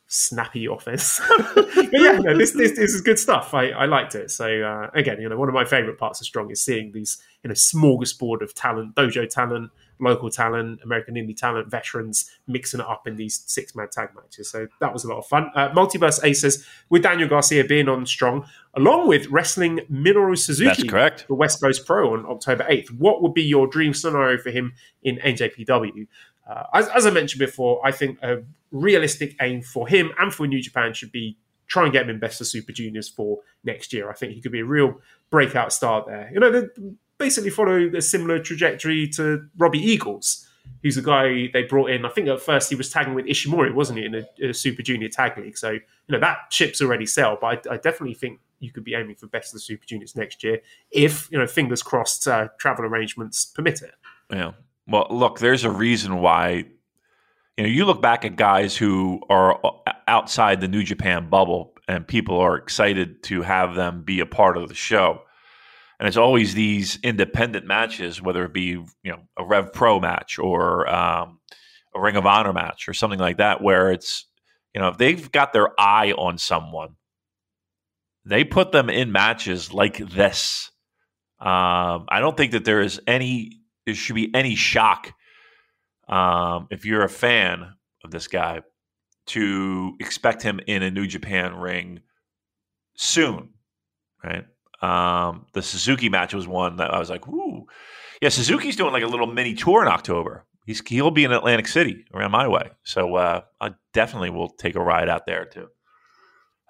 snappy 0.09 0.67
office. 0.67 1.21
but 1.55 1.89
yeah, 1.93 2.17
no, 2.17 2.37
this, 2.37 2.51
this, 2.51 2.71
this 2.71 2.93
is 2.93 3.01
good 3.01 3.19
stuff. 3.19 3.53
I, 3.53 3.69
I 3.69 3.85
liked 3.85 4.15
it. 4.15 4.31
So 4.31 4.45
uh, 4.45 4.89
again, 4.93 5.21
you 5.21 5.29
know, 5.29 5.37
one 5.37 5.47
of 5.47 5.53
my 5.53 5.63
favorite 5.63 5.97
parts 5.97 6.19
of 6.19 6.25
Strong 6.27 6.51
is 6.51 6.61
seeing 6.61 6.91
these 6.91 7.21
you 7.43 7.47
know 7.47 7.53
smorgasbord 7.53 8.41
of 8.41 8.53
talent, 8.53 8.95
dojo 8.95 9.29
talent, 9.29 9.71
local 9.99 10.29
talent, 10.29 10.79
American 10.83 11.15
indie 11.15 11.35
talent, 11.35 11.69
veterans 11.69 12.31
mixing 12.47 12.79
it 12.79 12.85
up 12.85 13.07
in 13.07 13.15
these 13.15 13.43
six 13.45 13.75
man 13.75 13.87
tag 13.89 14.09
matches. 14.15 14.49
So 14.49 14.67
that 14.79 14.91
was 14.91 15.03
a 15.03 15.07
lot 15.07 15.19
of 15.19 15.27
fun. 15.27 15.51
Uh, 15.55 15.69
Multiverse 15.69 16.23
Aces 16.23 16.65
with 16.89 17.03
Daniel 17.03 17.29
Garcia 17.29 17.63
being 17.63 17.87
on 17.87 18.05
Strong, 18.05 18.47
along 18.75 19.07
with 19.07 19.27
wrestling 19.27 19.81
Minoru 19.91 20.37
Suzuki. 20.37 20.69
That's 20.69 20.83
correct. 20.89 21.25
The 21.27 21.35
West 21.35 21.61
Coast 21.61 21.85
Pro 21.85 22.13
on 22.13 22.25
October 22.25 22.65
8th. 22.69 22.89
What 22.91 23.21
would 23.21 23.33
be 23.33 23.43
your 23.43 23.67
dream 23.67 23.93
scenario 23.93 24.37
for 24.37 24.49
him 24.49 24.73
in 25.03 25.17
NJPW? 25.17 26.07
Uh, 26.49 26.63
as, 26.73 26.87
as, 26.89 27.05
I 27.05 27.11
mentioned 27.11 27.39
before, 27.39 27.85
I 27.85 27.91
think 27.91 28.17
a 28.23 28.41
realistic 28.71 29.35
aim 29.39 29.61
for 29.61 29.87
him 29.87 30.11
and 30.17 30.33
for 30.33 30.47
New 30.47 30.61
Japan 30.61 30.93
should 30.93 31.11
be 31.11 31.37
try 31.67 31.83
and 31.83 31.93
get 31.93 32.03
him 32.03 32.09
in 32.09 32.19
Best 32.19 32.41
of 32.41 32.47
Super 32.47 32.71
Juniors 32.71 33.07
for 33.07 33.39
next 33.63 33.93
year. 33.93 34.09
I 34.09 34.13
think 34.13 34.33
he 34.33 34.41
could 34.41 34.51
be 34.51 34.61
a 34.61 34.65
real 34.65 34.99
breakout 35.29 35.71
star 35.71 36.03
there. 36.07 36.29
You 36.33 36.39
know, 36.39 36.67
basically 37.19 37.51
follow 37.51 37.91
a 37.95 38.01
similar 38.01 38.39
trajectory 38.39 39.07
to 39.09 39.47
Robbie 39.57 39.79
Eagles, 39.79 40.47
who's 40.81 40.97
a 40.97 41.03
guy 41.03 41.49
they 41.53 41.63
brought 41.63 41.91
in. 41.91 42.05
I 42.05 42.09
think 42.09 42.27
at 42.27 42.41
first 42.41 42.69
he 42.69 42.75
was 42.75 42.89
tagging 42.89 43.13
with 43.13 43.25
Ishimori, 43.25 43.73
wasn't 43.73 43.99
he, 43.99 44.05
in 44.05 44.15
a, 44.15 44.49
a 44.49 44.53
Super 44.53 44.81
Junior 44.81 45.09
tag 45.09 45.37
league? 45.37 45.57
So, 45.57 45.71
you 45.71 45.81
know, 46.09 46.19
that 46.19 46.37
ship's 46.49 46.81
already 46.81 47.05
sailed, 47.05 47.39
but 47.41 47.67
I, 47.67 47.73
I, 47.73 47.77
definitely 47.77 48.15
think 48.15 48.39
you 48.59 48.71
could 48.71 48.83
be 48.83 48.95
aiming 48.95 49.15
for 49.15 49.27
Best 49.27 49.49
of 49.49 49.53
the 49.53 49.59
Super 49.59 49.85
Juniors 49.85 50.15
next 50.15 50.43
year 50.43 50.61
if, 50.89 51.29
you 51.31 51.37
know, 51.37 51.45
fingers 51.45 51.83
crossed, 51.83 52.27
uh, 52.27 52.47
travel 52.57 52.85
arrangements 52.85 53.45
permit 53.45 53.83
it. 53.83 53.93
Yeah. 54.31 54.53
Well, 54.89 55.07
look, 55.09 55.39
there's 55.39 55.63
a 55.63 55.71
reason 55.71 56.19
why. 56.19 56.65
You 57.57 57.63
know, 57.63 57.69
you 57.69 57.85
look 57.85 58.01
back 58.01 58.23
at 58.23 58.37
guys 58.37 58.75
who 58.75 59.21
are 59.29 59.59
outside 60.07 60.61
the 60.61 60.69
New 60.69 60.81
Japan 60.83 61.29
bubble, 61.29 61.73
and 61.87 62.07
people 62.07 62.39
are 62.39 62.55
excited 62.55 63.21
to 63.23 63.41
have 63.41 63.75
them 63.75 64.03
be 64.03 64.21
a 64.21 64.25
part 64.25 64.57
of 64.57 64.69
the 64.69 64.75
show. 64.75 65.21
And 65.99 66.07
it's 66.07 66.17
always 66.17 66.53
these 66.53 66.97
independent 67.03 67.65
matches, 67.65 68.21
whether 68.21 68.45
it 68.45 68.53
be 68.53 68.63
you 68.63 68.87
know 69.03 69.19
a 69.37 69.45
Rev 69.45 69.73
Pro 69.73 69.99
match 69.99 70.39
or 70.39 70.89
um, 70.89 71.39
a 71.93 71.99
Ring 71.99 72.15
of 72.15 72.25
Honor 72.25 72.53
match 72.53 72.87
or 72.87 72.93
something 72.93 73.19
like 73.19 73.37
that, 73.37 73.61
where 73.61 73.91
it's 73.91 74.25
you 74.73 74.81
know 74.81 74.87
if 74.87 74.97
they've 74.97 75.31
got 75.31 75.51
their 75.51 75.69
eye 75.79 76.13
on 76.13 76.37
someone, 76.37 76.95
they 78.25 78.43
put 78.45 78.71
them 78.71 78.89
in 78.89 79.11
matches 79.11 79.73
like 79.73 79.97
this. 79.97 80.71
Um, 81.39 82.05
I 82.09 82.19
don't 82.19 82.37
think 82.37 82.53
that 82.53 82.65
there 82.65 82.81
is 82.81 83.01
any 83.05 83.58
there 83.89 83.95
should 83.95 84.15
be 84.15 84.33
any 84.35 84.55
shock 84.55 85.13
um, 86.07 86.67
if 86.69 86.85
you're 86.85 87.03
a 87.03 87.09
fan 87.09 87.73
of 88.03 88.11
this 88.11 88.27
guy 88.27 88.61
to 89.27 89.95
expect 89.99 90.43
him 90.43 90.59
in 90.67 90.83
a 90.83 90.91
New 90.91 91.07
Japan 91.07 91.55
ring 91.55 92.01
soon, 92.95 93.49
right? 94.23 94.45
Um, 94.81 95.47
the 95.53 95.61
Suzuki 95.61 96.07
match 96.07 96.33
was 96.33 96.47
one 96.47 96.77
that 96.77 96.93
I 96.93 96.99
was 96.99 97.09
like, 97.09 97.27
"Ooh, 97.27 97.65
yeah." 98.21 98.29
Suzuki's 98.29 98.75
doing 98.75 98.93
like 98.93 99.03
a 99.03 99.07
little 99.07 99.27
mini 99.27 99.53
tour 99.55 99.81
in 99.81 99.87
October. 99.87 100.45
He's 100.65 100.81
he'll 100.87 101.11
be 101.11 101.23
in 101.23 101.31
Atlantic 101.31 101.67
City 101.67 102.05
around 102.13 102.31
my 102.31 102.47
way, 102.47 102.69
so 102.83 103.15
uh, 103.15 103.41
I 103.59 103.71
definitely 103.93 104.29
will 104.29 104.49
take 104.49 104.75
a 104.75 104.81
ride 104.81 105.09
out 105.09 105.25
there 105.25 105.45
to 105.45 105.67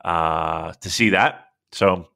uh, 0.04 0.74
to 0.74 0.90
see 0.90 1.10
that. 1.10 1.48
So 1.72 2.08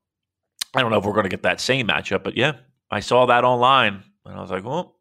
I 0.74 0.82
don't 0.82 0.92
know 0.92 0.98
if 0.98 1.06
we're 1.06 1.14
going 1.14 1.26
to 1.26 1.30
get 1.30 1.44
that 1.44 1.60
same 1.60 1.88
matchup, 1.88 2.24
but 2.24 2.36
yeah, 2.36 2.54
I 2.90 3.02
saw 3.02 3.28
that 3.28 3.44
online 3.44 4.04
and 4.26 4.36
I 4.36 4.42
was 4.42 4.52
like, 4.52 4.64
well, 4.64 4.96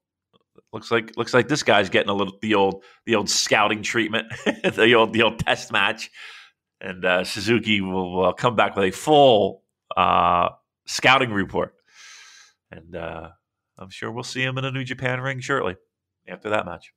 looks 0.73 0.91
like 0.91 1.17
looks 1.17 1.35
like 1.35 1.49
this 1.49 1.63
guy's 1.63 1.89
getting 1.89 2.11
a 2.11 2.15
little 2.15 2.39
the 2.43 2.55
old 2.55 2.85
the 3.07 3.15
old 3.15 3.31
scouting 3.31 3.83
treatment, 3.83 4.33
the 4.45 4.95
old 4.95 5.13
the 5.13 5.23
old 5.23 5.39
test 5.39 5.73
match, 5.73 6.11
and 6.81 7.05
uh, 7.05 7.25
Suzuki 7.25 7.81
will 7.81 8.33
come 8.33 8.57
back 8.57 8.77
with 8.77 8.87
a 8.87 8.91
full 8.91 9.63
uh, 9.97 10.49
scouting 10.87 11.33
report, 11.33 11.75
and 12.71 12.97
uh, 12.97 13.29
I'm 13.79 13.91
sure 13.91 14.11
we'll 14.11 14.25
see 14.25 14.43
him 14.43 14.59
in 14.59 14.65
a 14.65 14.71
New 14.71 14.85
Japan 14.85 15.21
ring 15.21 15.41
shortly 15.41 15.77
after 16.29 16.51
that 16.51 16.67
match. 16.67 16.93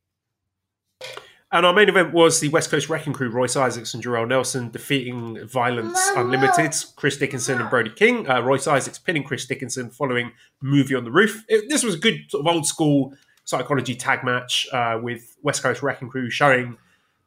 And 1.52 1.66
our 1.66 1.74
main 1.74 1.90
event 1.90 2.12
was 2.12 2.40
the 2.40 2.50
West 2.50 2.72
Coast 2.72 2.90
Wrecking 2.90 3.14
Crew, 3.14 3.30
Royce 3.30 3.56
Isaacs 3.56 3.94
and 3.94 4.04
Jorel 4.04 4.28
Nelson 4.28 4.72
defeating 4.72 5.48
Violence 5.48 6.00
Unlimited, 6.16 6.76
Chris 6.96 7.18
Dickinson 7.18 7.62
and 7.62 7.70
Brody 7.70 7.92
King. 7.92 8.28
Uh, 8.30 8.42
Royce 8.42 8.68
Isaacs 8.68 8.98
pinning 8.98 9.24
Chris 9.24 9.46
Dickinson 9.46 9.92
following 9.92 10.32
movie 10.62 10.96
on 10.96 11.04
the 11.04 11.12
roof. 11.12 11.46
It, 11.48 11.70
this 11.70 11.84
was 11.84 11.96
a 11.96 12.00
good 12.00 12.20
sort 12.30 12.46
of 12.46 12.54
old 12.54 12.66
school 12.66 13.14
psychology 13.46 13.96
tag 13.96 14.24
match 14.24 14.68
uh, 14.74 15.00
with 15.02 15.38
West 15.44 15.62
Coast 15.62 15.84
Wrecking 15.84 16.10
Crew 16.10 16.32
showing 16.32 16.78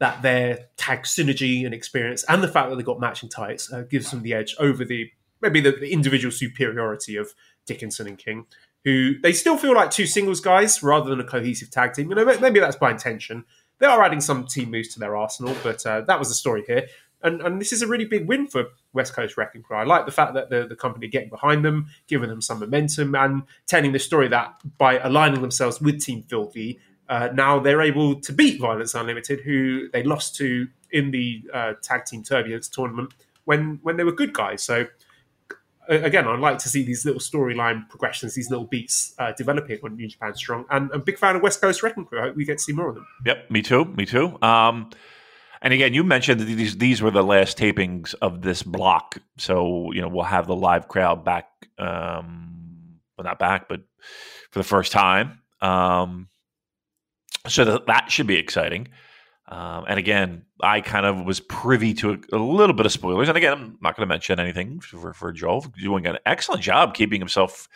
that 0.01 0.21
their 0.23 0.67
tag 0.77 1.03
synergy 1.03 1.65
and 1.65 1.73
experience 1.73 2.25
and 2.29 2.43
the 2.43 2.49
fact 2.49 2.71
that 2.71 2.77
they 2.77 2.83
got 2.83 3.01
matching 3.01 3.29
tights 3.29 3.73
uh, 3.73 3.83
gives 3.83 4.11
them 4.11 4.23
the 4.23 4.35
edge 4.35 4.55
over 4.59 4.85
the 4.85 5.11
maybe 5.41 5.61
the, 5.61 5.73
the 5.73 5.93
individual 5.93 6.33
superiority 6.33 7.17
of 7.17 7.35
Dickinson 7.67 8.09
and 8.09 8.19
King 8.19 8.47
who 8.85 9.19
they 9.21 9.33
still 9.33 9.57
feel 9.57 9.75
like 9.75 9.91
two 9.91 10.07
singles 10.07 10.41
guys 10.41 10.83
rather 10.83 11.11
than 11.11 11.21
a 11.21 11.25
cohesive 11.25 11.71
tag 11.71 11.93
team. 11.93 12.09
You 12.09 12.15
know, 12.15 12.25
maybe 12.39 12.61
that's 12.61 12.77
by 12.77 12.91
intention. 12.91 13.45
They 13.79 13.87
are 13.87 14.03
adding 14.03 14.21
some 14.21 14.47
team 14.47 14.71
moves 14.71 14.89
to 14.95 15.01
their 15.01 15.17
arsenal, 15.17 15.55
but 15.63 15.85
uh, 15.87 16.03
that 16.03 16.19
was 16.19 16.29
the 16.29 16.35
story 16.35 16.65
here. 16.67 16.87
And, 17.23 17.41
and 17.41 17.61
this 17.61 17.73
is 17.73 17.83
a 17.83 17.87
really 17.87 18.05
big 18.05 18.29
win 18.29 18.47
for 18.47 18.67
West 18.93 19.13
Coast 19.13 19.37
Wrecking 19.37 19.63
Crew. 19.63 19.77
I 19.77 19.85
like 19.85 20.07
the 20.07 20.13
fact 20.13 20.35
that 20.35 20.51
the, 20.51 20.67
the 20.67 20.77
company 20.77 21.09
getting 21.09 21.29
behind 21.29 21.65
them, 21.65 21.89
giving 22.07 22.29
them 22.29 22.41
some 22.41 22.61
momentum, 22.61 23.15
and 23.15 23.43
telling 23.67 23.93
the 23.93 23.99
story 23.99 24.29
that 24.29 24.55
by 24.79 24.99
aligning 24.99 25.41
themselves 25.41 25.81
with 25.81 26.01
Team 26.01 26.23
Filthy, 26.29 26.79
uh, 27.09 27.31
now 27.35 27.59
they're 27.59 27.83
able 27.83 28.21
to 28.21 28.33
beat 28.33 28.61
Violence 28.61 28.95
Unlimited, 28.95 29.41
who 29.41 29.89
they 29.93 30.03
lost 30.03 30.37
to 30.37 30.69
in 30.93 31.11
the 31.11 31.43
uh, 31.53 31.73
Tag 31.83 32.05
Team 32.05 32.23
Turbulence 32.23 32.69
tournament 32.69 33.13
when 33.45 33.81
when 33.83 33.97
they 33.97 34.05
were 34.05 34.13
good 34.13 34.33
guys. 34.33 34.63
So 34.63 34.87
again, 35.89 36.27
I'd 36.27 36.39
like 36.39 36.59
to 36.59 36.69
see 36.69 36.83
these 36.83 37.05
little 37.05 37.21
storyline 37.21 37.89
progressions, 37.89 38.35
these 38.35 38.51
little 38.51 38.67
beats 38.67 39.15
uh, 39.19 39.33
developing 39.37 39.79
on 39.83 39.97
New 39.97 40.09
Japan 40.09 40.35
Strong. 40.35 40.67
And 40.71 40.91
I'm 40.93 41.01
a 41.01 41.05
big 41.05 41.19
fan 41.19 41.37
of 41.37 41.43
West 41.43 41.61
Coast 41.61 41.83
Wrecking 41.83 42.05
Crew. 42.05 42.21
I 42.21 42.23
hope 42.25 42.37
we 42.37 42.45
get 42.45 42.59
to 42.59 42.65
see 42.65 42.73
more 42.73 42.91
of 42.91 42.95
them. 42.97 43.07
Yep, 43.27 43.51
me 43.51 43.63
too. 43.63 43.85
Me 43.85 44.05
too. 44.05 44.41
Um, 44.43 44.91
and 45.61 45.75
again, 45.75 45.95
you 45.95 46.05
mentioned 46.05 46.41
that 46.41 46.45
these 46.45 46.77
these 46.79 47.03
were 47.03 47.11
the 47.11 47.25
last 47.25 47.59
tapings 47.59 48.15
of 48.23 48.43
this 48.43 48.63
block, 48.63 49.19
so 49.39 49.91
you 49.93 50.01
know 50.01 50.09
we'll 50.09 50.25
have 50.25 50.47
the 50.47 50.55
live 50.55 50.87
crowd 50.87 51.25
back. 51.25 51.49
Um, 51.79 53.01
well, 53.17 53.25
not 53.25 53.39
back, 53.39 53.69
but 53.69 53.81
for 54.53 54.61
the 54.61 54.65
first 54.65 54.93
time. 54.93 55.41
Um, 55.61 56.29
so 57.49 57.65
that, 57.65 57.87
that 57.87 58.13
should 58.13 58.27
be 58.27 58.37
exciting. 58.37 58.89
Um, 59.51 59.87
and 59.89 59.99
again, 59.99 60.45
I 60.61 60.83
kind 60.83 61.07
of 61.07 61.25
was 61.25 61.41
privy 61.41 61.95
to 61.95 62.11
a, 62.11 62.37
a, 62.37 62.39
little 62.39 62.75
bit 62.75 62.85
of 62.85 62.93
spoilers. 62.93 63.29
And 63.29 63.37
again, 63.37 63.53
I'm 63.55 63.79
not 63.81 63.97
going 63.97 64.07
to 64.07 64.13
mention 64.13 64.39
anything 64.39 64.81
for, 64.81 65.15
for 65.15 65.33
Joel 65.33 65.65
doing 65.81 66.07
an 66.07 66.19
excellent 66.27 66.61
job 66.61 66.93
keeping 66.93 67.19
himself 67.19 67.67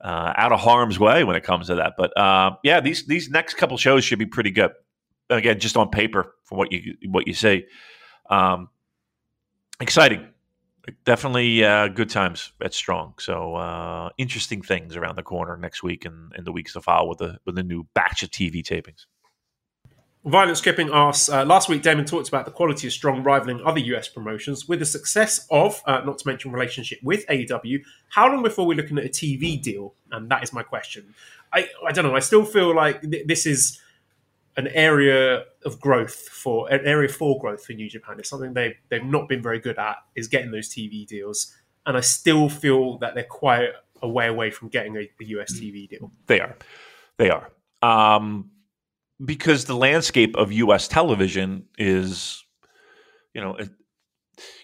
uh, 0.00 0.32
out 0.36 0.52
of 0.52 0.60
harm's 0.60 1.00
way 1.00 1.24
when 1.24 1.34
it 1.34 1.42
comes 1.42 1.66
to 1.68 1.76
that. 1.76 1.94
But 1.98 2.16
uh, 2.16 2.52
yeah, 2.62 2.80
these 2.80 3.06
these 3.06 3.28
next 3.30 3.54
couple 3.54 3.76
shows 3.78 4.04
should 4.04 4.20
be 4.20 4.26
pretty 4.26 4.52
good. 4.52 4.72
Again, 5.28 5.58
just 5.58 5.76
on 5.76 5.88
paper 5.88 6.34
from 6.44 6.58
what 6.58 6.70
you 6.70 6.96
what 7.06 7.26
you 7.26 7.34
say, 7.34 7.66
um, 8.30 8.68
exciting. 9.80 10.28
definitely 11.04 11.64
uh, 11.64 11.88
good 11.88 12.10
times 12.10 12.52
at 12.60 12.74
Strong. 12.74 13.14
So 13.18 13.56
uh, 13.56 14.10
interesting 14.18 14.62
things 14.62 14.94
around 14.94 15.16
the 15.16 15.22
corner 15.24 15.56
next 15.56 15.82
week 15.82 16.04
and 16.04 16.32
in 16.36 16.44
the 16.44 16.52
weeks 16.52 16.74
to 16.74 16.80
follow 16.80 17.08
with 17.08 17.18
the 17.18 17.38
with 17.44 17.56
the 17.56 17.64
new 17.64 17.88
batch 17.94 18.22
of 18.22 18.30
TV 18.30 18.62
tapings. 18.62 19.06
Violent 20.24 20.56
Skipping 20.56 20.88
asks 20.92 21.28
uh, 21.28 21.44
Last 21.44 21.68
week, 21.68 21.82
Damon 21.82 22.04
talked 22.04 22.28
about 22.28 22.44
the 22.44 22.52
quality 22.52 22.86
of 22.86 22.92
Strong 22.92 23.24
rivaling 23.24 23.60
other 23.64 23.80
US 23.80 24.08
promotions. 24.08 24.68
With 24.68 24.78
the 24.78 24.86
success 24.86 25.46
of, 25.50 25.82
uh, 25.86 26.02
not 26.04 26.18
to 26.18 26.28
mention 26.28 26.52
relationship 26.52 27.00
with 27.02 27.26
AEW, 27.26 27.82
how 28.08 28.30
long 28.30 28.42
before 28.42 28.66
we're 28.66 28.76
looking 28.76 28.98
at 28.98 29.04
a 29.04 29.08
TV 29.08 29.60
deal? 29.60 29.94
And 30.12 30.30
that 30.30 30.44
is 30.44 30.52
my 30.52 30.62
question. 30.62 31.14
I, 31.52 31.68
I 31.84 31.92
don't 31.92 32.04
know. 32.04 32.14
I 32.14 32.20
still 32.20 32.44
feel 32.44 32.74
like 32.74 33.02
th- 33.02 33.26
this 33.26 33.46
is 33.46 33.80
an 34.56 34.68
area 34.68 35.44
of 35.64 35.80
growth 35.80 36.14
for 36.14 36.70
an 36.70 36.86
area 36.86 37.08
for 37.08 37.40
growth 37.40 37.64
for 37.64 37.72
New 37.72 37.88
Japan. 37.88 38.16
It's 38.18 38.28
something 38.28 38.52
they 38.52 38.76
they've 38.90 39.04
not 39.04 39.28
been 39.28 39.42
very 39.42 39.58
good 39.58 39.78
at 39.78 39.96
is 40.14 40.28
getting 40.28 40.50
those 40.50 40.68
TV 40.68 41.06
deals, 41.06 41.52
and 41.86 41.96
I 41.96 42.00
still 42.00 42.48
feel 42.48 42.98
that 42.98 43.14
they're 43.14 43.24
quite 43.24 43.70
a 44.02 44.08
way 44.08 44.28
away 44.28 44.50
from 44.50 44.68
getting 44.68 44.96
a, 44.96 45.00
a 45.00 45.24
US 45.24 45.52
TV 45.52 45.88
deal. 45.88 46.12
They 46.26 46.40
are, 46.40 46.56
they 47.16 47.30
are, 47.30 47.50
um, 47.82 48.50
because 49.24 49.64
the 49.64 49.76
landscape 49.76 50.36
of 50.36 50.52
U.S. 50.52 50.88
television 50.88 51.66
is, 51.78 52.44
you 53.34 53.40
know, 53.40 53.56
it, 53.56 53.70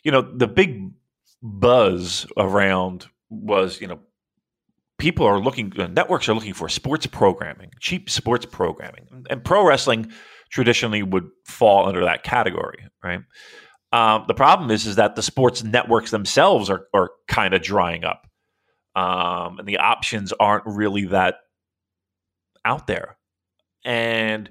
you 0.03 0.11
know, 0.11 0.23
the 0.23 0.49
big 0.49 0.91
buzz 1.43 2.27
around 2.37 3.07
was, 3.31 3.81
you 3.81 3.87
know, 3.87 4.01
people 4.99 5.27
are 5.27 5.39
looking, 5.39 5.73
uh, 5.79 5.87
networks 5.87 6.29
are 6.29 6.35
looking 6.35 6.55
for 6.55 6.69
sports 6.69 7.07
programming, 7.07 7.71
cheap 7.81 8.11
sports 8.11 8.47
programming, 8.47 9.07
and 9.31 9.45
pro 9.45 9.65
wrestling 9.65 10.11
traditionally 10.51 11.03
would 11.03 11.29
fall 11.45 11.87
under 11.87 12.05
that 12.05 12.23
category, 12.23 12.87
right? 13.03 13.21
Um, 13.93 14.25
the 14.27 14.35
problem 14.35 14.71
is, 14.71 14.87
is 14.87 14.97
that 14.97 15.17
the 15.17 15.23
sports 15.23 15.63
networks 15.63 16.11
themselves 16.11 16.69
are, 16.69 16.87
are 16.93 17.11
kind 17.27 17.55
of 17.55 17.63
drying 17.63 18.05
up, 18.05 18.27
um, 18.95 19.59
and 19.59 19.69
the 19.69 19.79
options 19.79 20.33
aren't 20.39 20.65
really 20.67 21.07
that 21.07 21.37
out 22.65 22.87
there. 22.87 23.18
And 23.89 24.51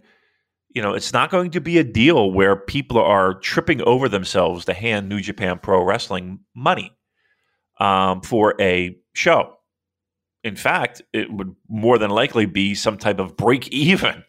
you 0.76 0.82
know, 0.82 0.94
it's 0.94 1.14
not 1.14 1.32
going 1.32 1.52
to 1.52 1.62
be 1.62 1.78
a 1.78 1.84
deal 1.84 2.32
where 2.32 2.56
people 2.56 3.00
are 3.00 3.34
tripping 3.36 3.82
over 3.82 4.10
themselves 4.10 4.66
to 4.66 4.74
hand 4.74 5.08
New 5.08 5.22
Japan 5.22 5.60
Pro 5.60 5.84
Wrestling 5.84 6.40
money 6.54 6.92
um, 7.80 8.22
for 8.22 8.54
a 8.60 8.96
show. 9.14 9.56
In 10.44 10.56
fact, 10.56 11.02
it 11.14 11.32
would 11.32 11.56
more 11.68 11.98
than 11.98 12.12
likely 12.12 12.46
be 12.46 12.76
some 12.76 12.98
type 12.98 13.20
of 13.20 13.38
break 13.38 13.68
even 13.70 14.24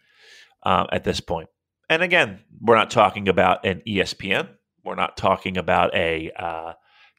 uh, 0.63 0.87
at 0.91 1.03
this 1.03 1.19
point. 1.19 1.49
And 1.89 2.01
again, 2.01 2.39
we're 2.61 2.75
not 2.75 2.89
talking 2.91 3.27
about 3.27 3.65
an 3.65 3.81
ESPN. 3.87 4.49
We're 4.83 4.95
not 4.95 5.17
talking 5.17 5.57
about 5.57 5.93
a 5.95 6.31
uh, 6.35 6.73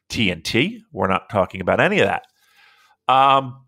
TNT. 0.09 0.79
We're 0.91 1.07
not 1.07 1.29
talking 1.29 1.61
about 1.61 1.79
any 1.79 1.99
of 1.99 2.07
that. 2.07 2.25
Um, 3.07 3.60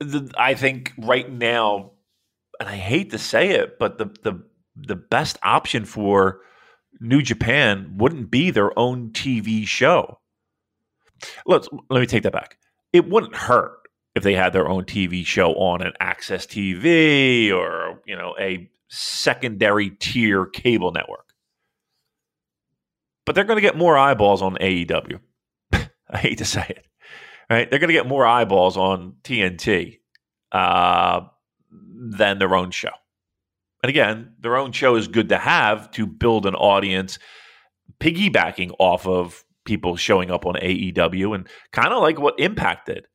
the, 0.00 0.32
I 0.38 0.54
think 0.54 0.92
right 0.98 1.30
now, 1.30 1.92
and 2.60 2.68
I 2.68 2.76
hate 2.76 3.10
to 3.10 3.18
say 3.18 3.50
it, 3.50 3.78
but 3.78 3.98
the 3.98 4.06
the 4.22 4.42
the 4.76 4.96
best 4.96 5.38
option 5.42 5.84
for 5.84 6.40
New 7.00 7.22
Japan 7.22 7.94
wouldn't 7.96 8.30
be 8.30 8.50
their 8.50 8.76
own 8.78 9.10
TV 9.10 9.66
show. 9.66 10.20
Let's 11.46 11.68
let 11.90 12.00
me 12.00 12.06
take 12.06 12.22
that 12.22 12.32
back. 12.32 12.58
It 12.92 13.08
wouldn't 13.08 13.36
hurt 13.36 13.78
if 14.14 14.22
they 14.22 14.34
had 14.34 14.52
their 14.52 14.68
own 14.68 14.84
TV 14.84 15.24
show 15.24 15.52
on 15.54 15.82
an 15.82 15.92
AXS 16.00 16.46
TV 16.46 17.52
or 17.52 18.00
you 18.06 18.16
know 18.16 18.34
a 18.38 18.68
secondary 18.88 19.90
tier 19.90 20.46
cable 20.46 20.92
network. 20.92 21.32
But 23.26 23.34
they're 23.34 23.44
going 23.44 23.58
to 23.58 23.62
get 23.62 23.76
more 23.76 23.98
eyeballs 23.98 24.40
on 24.40 24.56
AEW. 24.56 25.20
I 25.72 26.16
hate 26.16 26.38
to 26.38 26.46
say 26.46 26.64
it. 26.68 26.86
Right? 27.50 27.70
They're 27.70 27.78
going 27.78 27.88
to 27.88 27.94
get 27.94 28.06
more 28.06 28.26
eyeballs 28.26 28.76
on 28.76 29.14
TNT 29.24 30.00
uh, 30.52 31.20
than 31.70 32.38
their 32.38 32.54
own 32.54 32.70
show. 32.70 32.90
And 33.82 33.90
again, 33.90 34.34
their 34.40 34.56
own 34.56 34.72
show 34.72 34.96
is 34.96 35.08
good 35.08 35.30
to 35.30 35.38
have 35.38 35.90
to 35.92 36.06
build 36.06 36.46
an 36.46 36.54
audience, 36.54 37.18
piggybacking 38.00 38.72
off 38.78 39.06
of 39.06 39.44
people 39.64 39.96
showing 39.96 40.30
up 40.30 40.46
on 40.46 40.54
AEW 40.54 41.34
and 41.34 41.46
kind 41.72 41.92
of 41.92 42.02
like 42.02 42.18
what 42.18 42.40
Impact 42.40 42.86
did. 42.86 43.06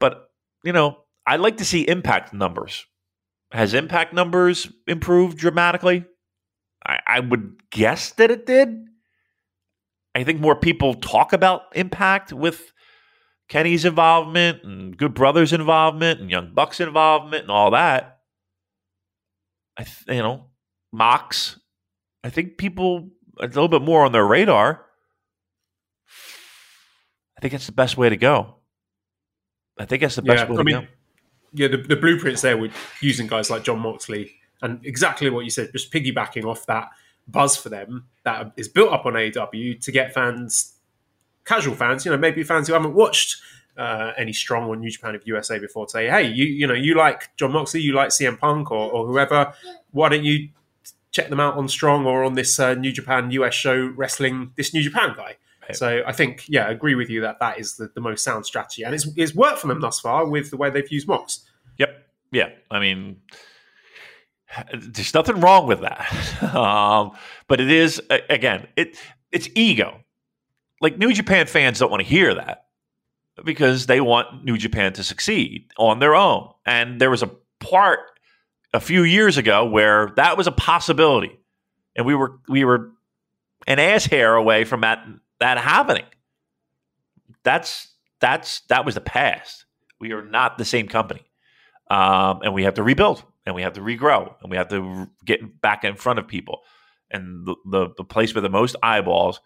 But, 0.00 0.28
you 0.64 0.72
know, 0.72 0.98
I'd 1.26 1.40
like 1.40 1.58
to 1.58 1.64
see 1.64 1.82
Impact 1.82 2.34
numbers. 2.34 2.84
Has 3.52 3.72
Impact 3.72 4.12
numbers 4.12 4.68
improved 4.86 5.38
dramatically? 5.38 6.04
I, 6.84 6.98
I 7.06 7.20
would 7.20 7.54
guess 7.70 8.10
that 8.12 8.30
it 8.30 8.46
did. 8.46 8.76
I 10.14 10.24
think 10.24 10.40
more 10.40 10.56
people 10.56 10.94
talk 10.94 11.32
about 11.32 11.62
Impact 11.74 12.32
with 12.32 12.72
Kenny's 13.48 13.84
involvement 13.84 14.64
and 14.64 14.96
Good 14.96 15.14
Brothers 15.14 15.52
involvement 15.52 16.20
and 16.20 16.30
Young 16.30 16.52
Bucks 16.54 16.80
involvement 16.80 17.42
and 17.42 17.50
all 17.50 17.70
that. 17.72 18.20
I 19.76 19.82
th- 19.84 20.04
you 20.08 20.22
know, 20.22 20.46
Mox. 20.92 21.58
I 22.22 22.30
think 22.30 22.56
people 22.56 23.10
a 23.38 23.46
little 23.46 23.68
bit 23.68 23.82
more 23.82 24.04
on 24.04 24.12
their 24.12 24.26
radar. 24.26 24.84
I 27.36 27.40
think 27.40 27.54
it's 27.54 27.66
the 27.66 27.72
best 27.72 27.96
way 27.96 28.08
to 28.08 28.16
go. 28.16 28.56
I 29.78 29.84
think 29.86 30.02
that's 30.02 30.16
the 30.16 30.22
best 30.22 30.44
Yeah, 30.44 30.48
way 30.50 30.54
I 30.54 30.58
to 30.58 30.64
mean, 30.64 30.80
go. 30.80 30.86
yeah, 31.52 31.68
the, 31.68 31.76
the 31.78 31.96
blueprints 31.96 32.42
there 32.42 32.56
with 32.56 32.72
using 33.00 33.26
guys 33.26 33.50
like 33.50 33.64
Jon 33.64 33.80
Moxley 33.80 34.32
and 34.62 34.84
exactly 34.86 35.28
what 35.30 35.44
you 35.44 35.50
said, 35.50 35.72
just 35.72 35.92
piggybacking 35.92 36.44
off 36.44 36.64
that 36.66 36.88
buzz 37.26 37.56
for 37.56 37.68
them 37.70 38.06
that 38.24 38.52
is 38.56 38.68
built 38.68 38.92
up 38.92 39.04
on 39.04 39.14
AEW 39.14 39.80
to 39.80 39.92
get 39.92 40.14
fans, 40.14 40.74
casual 41.44 41.74
fans, 41.74 42.04
you 42.04 42.10
know, 42.10 42.18
maybe 42.18 42.42
fans 42.42 42.68
who 42.68 42.74
haven't 42.74 42.94
watched 42.94 43.36
uh, 43.76 44.12
any 44.16 44.32
strong 44.32 44.68
or 44.68 44.76
New 44.76 44.90
Japan 44.90 45.14
of 45.14 45.26
USA 45.26 45.58
before, 45.58 45.88
say, 45.88 46.08
hey, 46.08 46.28
you 46.28 46.44
you 46.44 46.66
know, 46.66 46.74
you 46.74 46.94
like 46.94 47.34
Jon 47.36 47.52
Moxley, 47.52 47.80
you 47.80 47.92
like 47.92 48.10
CM 48.10 48.38
Punk 48.38 48.70
or, 48.70 48.90
or 48.90 49.06
whoever, 49.06 49.52
why 49.90 50.08
don't 50.08 50.24
you 50.24 50.48
check 51.10 51.28
them 51.28 51.40
out 51.40 51.56
on 51.56 51.68
Strong 51.68 52.06
or 52.06 52.24
on 52.24 52.34
this 52.34 52.58
uh, 52.58 52.74
New 52.74 52.92
Japan 52.92 53.30
US 53.30 53.54
show 53.54 53.92
wrestling 53.96 54.52
this 54.56 54.74
New 54.74 54.82
Japan 54.82 55.14
guy? 55.16 55.36
Right. 55.62 55.76
So 55.76 56.02
I 56.06 56.12
think, 56.12 56.44
yeah, 56.48 56.66
I 56.66 56.70
agree 56.70 56.94
with 56.94 57.08
you 57.08 57.22
that 57.22 57.38
that 57.40 57.58
is 57.58 57.76
the, 57.76 57.90
the 57.94 58.00
most 58.00 58.22
sound 58.22 58.44
strategy, 58.44 58.82
and 58.82 58.94
it's 58.94 59.06
it's 59.16 59.34
worked 59.34 59.58
for 59.58 59.68
them 59.68 59.80
thus 59.80 60.00
far 60.00 60.26
with 60.26 60.50
the 60.50 60.56
way 60.56 60.70
they've 60.70 60.90
used 60.90 61.08
Mox. 61.08 61.44
Yep. 61.78 62.06
Yeah. 62.32 62.50
I 62.70 62.80
mean, 62.80 63.16
there's 64.74 65.14
nothing 65.14 65.40
wrong 65.40 65.66
with 65.66 65.80
that. 65.80 66.54
um, 66.54 67.12
but 67.48 67.60
it 67.60 67.70
is 67.70 68.00
again, 68.10 68.66
it 68.76 68.96
it's 69.32 69.48
ego. 69.54 70.03
Like 70.80 70.98
New 70.98 71.12
Japan 71.12 71.46
fans 71.46 71.78
don't 71.78 71.90
want 71.90 72.02
to 72.02 72.08
hear 72.08 72.34
that 72.34 72.66
because 73.44 73.86
they 73.86 74.00
want 74.00 74.44
New 74.44 74.56
Japan 74.56 74.92
to 74.94 75.04
succeed 75.04 75.68
on 75.76 75.98
their 75.98 76.14
own. 76.14 76.50
And 76.66 77.00
there 77.00 77.10
was 77.10 77.22
a 77.22 77.30
part 77.60 78.00
a 78.72 78.80
few 78.80 79.02
years 79.02 79.36
ago 79.36 79.64
where 79.64 80.12
that 80.16 80.36
was 80.36 80.46
a 80.46 80.52
possibility, 80.52 81.38
and 81.96 82.06
we 82.06 82.14
were 82.14 82.38
we 82.48 82.64
were 82.64 82.90
an 83.66 83.78
ass 83.78 84.04
hair 84.04 84.34
away 84.34 84.64
from 84.64 84.82
that 84.82 85.04
that 85.40 85.58
happening. 85.58 86.06
That's 87.44 87.88
that's 88.20 88.60
that 88.68 88.84
was 88.84 88.94
the 88.94 89.00
past. 89.00 89.64
We 90.00 90.12
are 90.12 90.24
not 90.24 90.58
the 90.58 90.64
same 90.64 90.88
company 90.88 91.24
um, 91.90 92.40
and 92.42 92.54
we 92.54 92.64
have 92.64 92.74
to 92.74 92.82
rebuild 92.82 93.22
and 93.46 93.54
we 93.54 93.62
have 93.62 93.74
to 93.74 93.80
regrow 93.80 94.34
and 94.42 94.50
we 94.50 94.56
have 94.56 94.68
to 94.68 95.08
get 95.24 95.60
back 95.60 95.84
in 95.84 95.96
front 95.96 96.18
of 96.18 96.26
people 96.26 96.60
and 97.10 97.46
the, 97.46 97.56
the, 97.70 97.88
the 97.98 98.04
place 98.04 98.34
with 98.34 98.42
the 98.42 98.50
most 98.50 98.76
eyeballs 98.82 99.40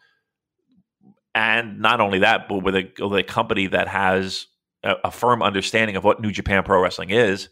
and 1.38 1.80
not 1.80 2.00
only 2.00 2.18
that 2.18 2.48
but 2.48 2.62
with 2.62 2.74
a, 2.74 2.90
with 2.98 3.18
a 3.18 3.22
company 3.22 3.66
that 3.68 3.88
has 3.88 4.46
a, 4.82 4.94
a 5.04 5.10
firm 5.10 5.42
understanding 5.42 5.96
of 5.96 6.04
what 6.04 6.20
new 6.20 6.32
japan 6.32 6.62
pro 6.62 6.80
wrestling 6.80 7.10
is 7.10 7.48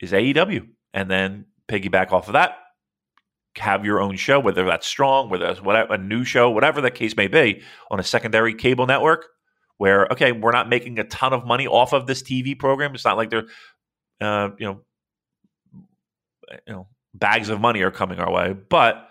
is 0.00 0.12
aew 0.12 0.68
and 0.92 1.10
then 1.10 1.46
piggyback 1.68 2.12
off 2.12 2.28
of 2.28 2.34
that 2.34 2.56
have 3.56 3.84
your 3.84 4.00
own 4.00 4.16
show 4.16 4.38
whether 4.38 4.64
that's 4.64 4.86
strong 4.86 5.30
whether 5.30 5.46
that's 5.46 5.62
whatever 5.62 5.94
a 5.94 5.98
new 5.98 6.22
show 6.24 6.50
whatever 6.50 6.80
the 6.80 6.90
case 6.90 7.16
may 7.16 7.26
be 7.26 7.60
on 7.90 7.98
a 7.98 8.04
secondary 8.04 8.54
cable 8.54 8.86
network 8.86 9.26
where 9.78 10.06
okay 10.12 10.30
we're 10.32 10.52
not 10.52 10.68
making 10.68 10.98
a 10.98 11.04
ton 11.04 11.32
of 11.32 11.46
money 11.46 11.66
off 11.66 11.92
of 11.92 12.06
this 12.06 12.22
tv 12.22 12.56
program. 12.56 12.94
It's 12.94 13.04
not 13.04 13.16
like 13.16 13.30
they're 13.30 13.46
uh, 14.20 14.50
you 14.58 14.66
know, 14.66 14.80
you 16.66 16.72
know, 16.72 16.88
bags 17.14 17.48
of 17.48 17.60
money 17.60 17.82
are 17.82 17.90
coming 17.90 18.18
our 18.18 18.32
way, 18.32 18.52
but 18.52 19.07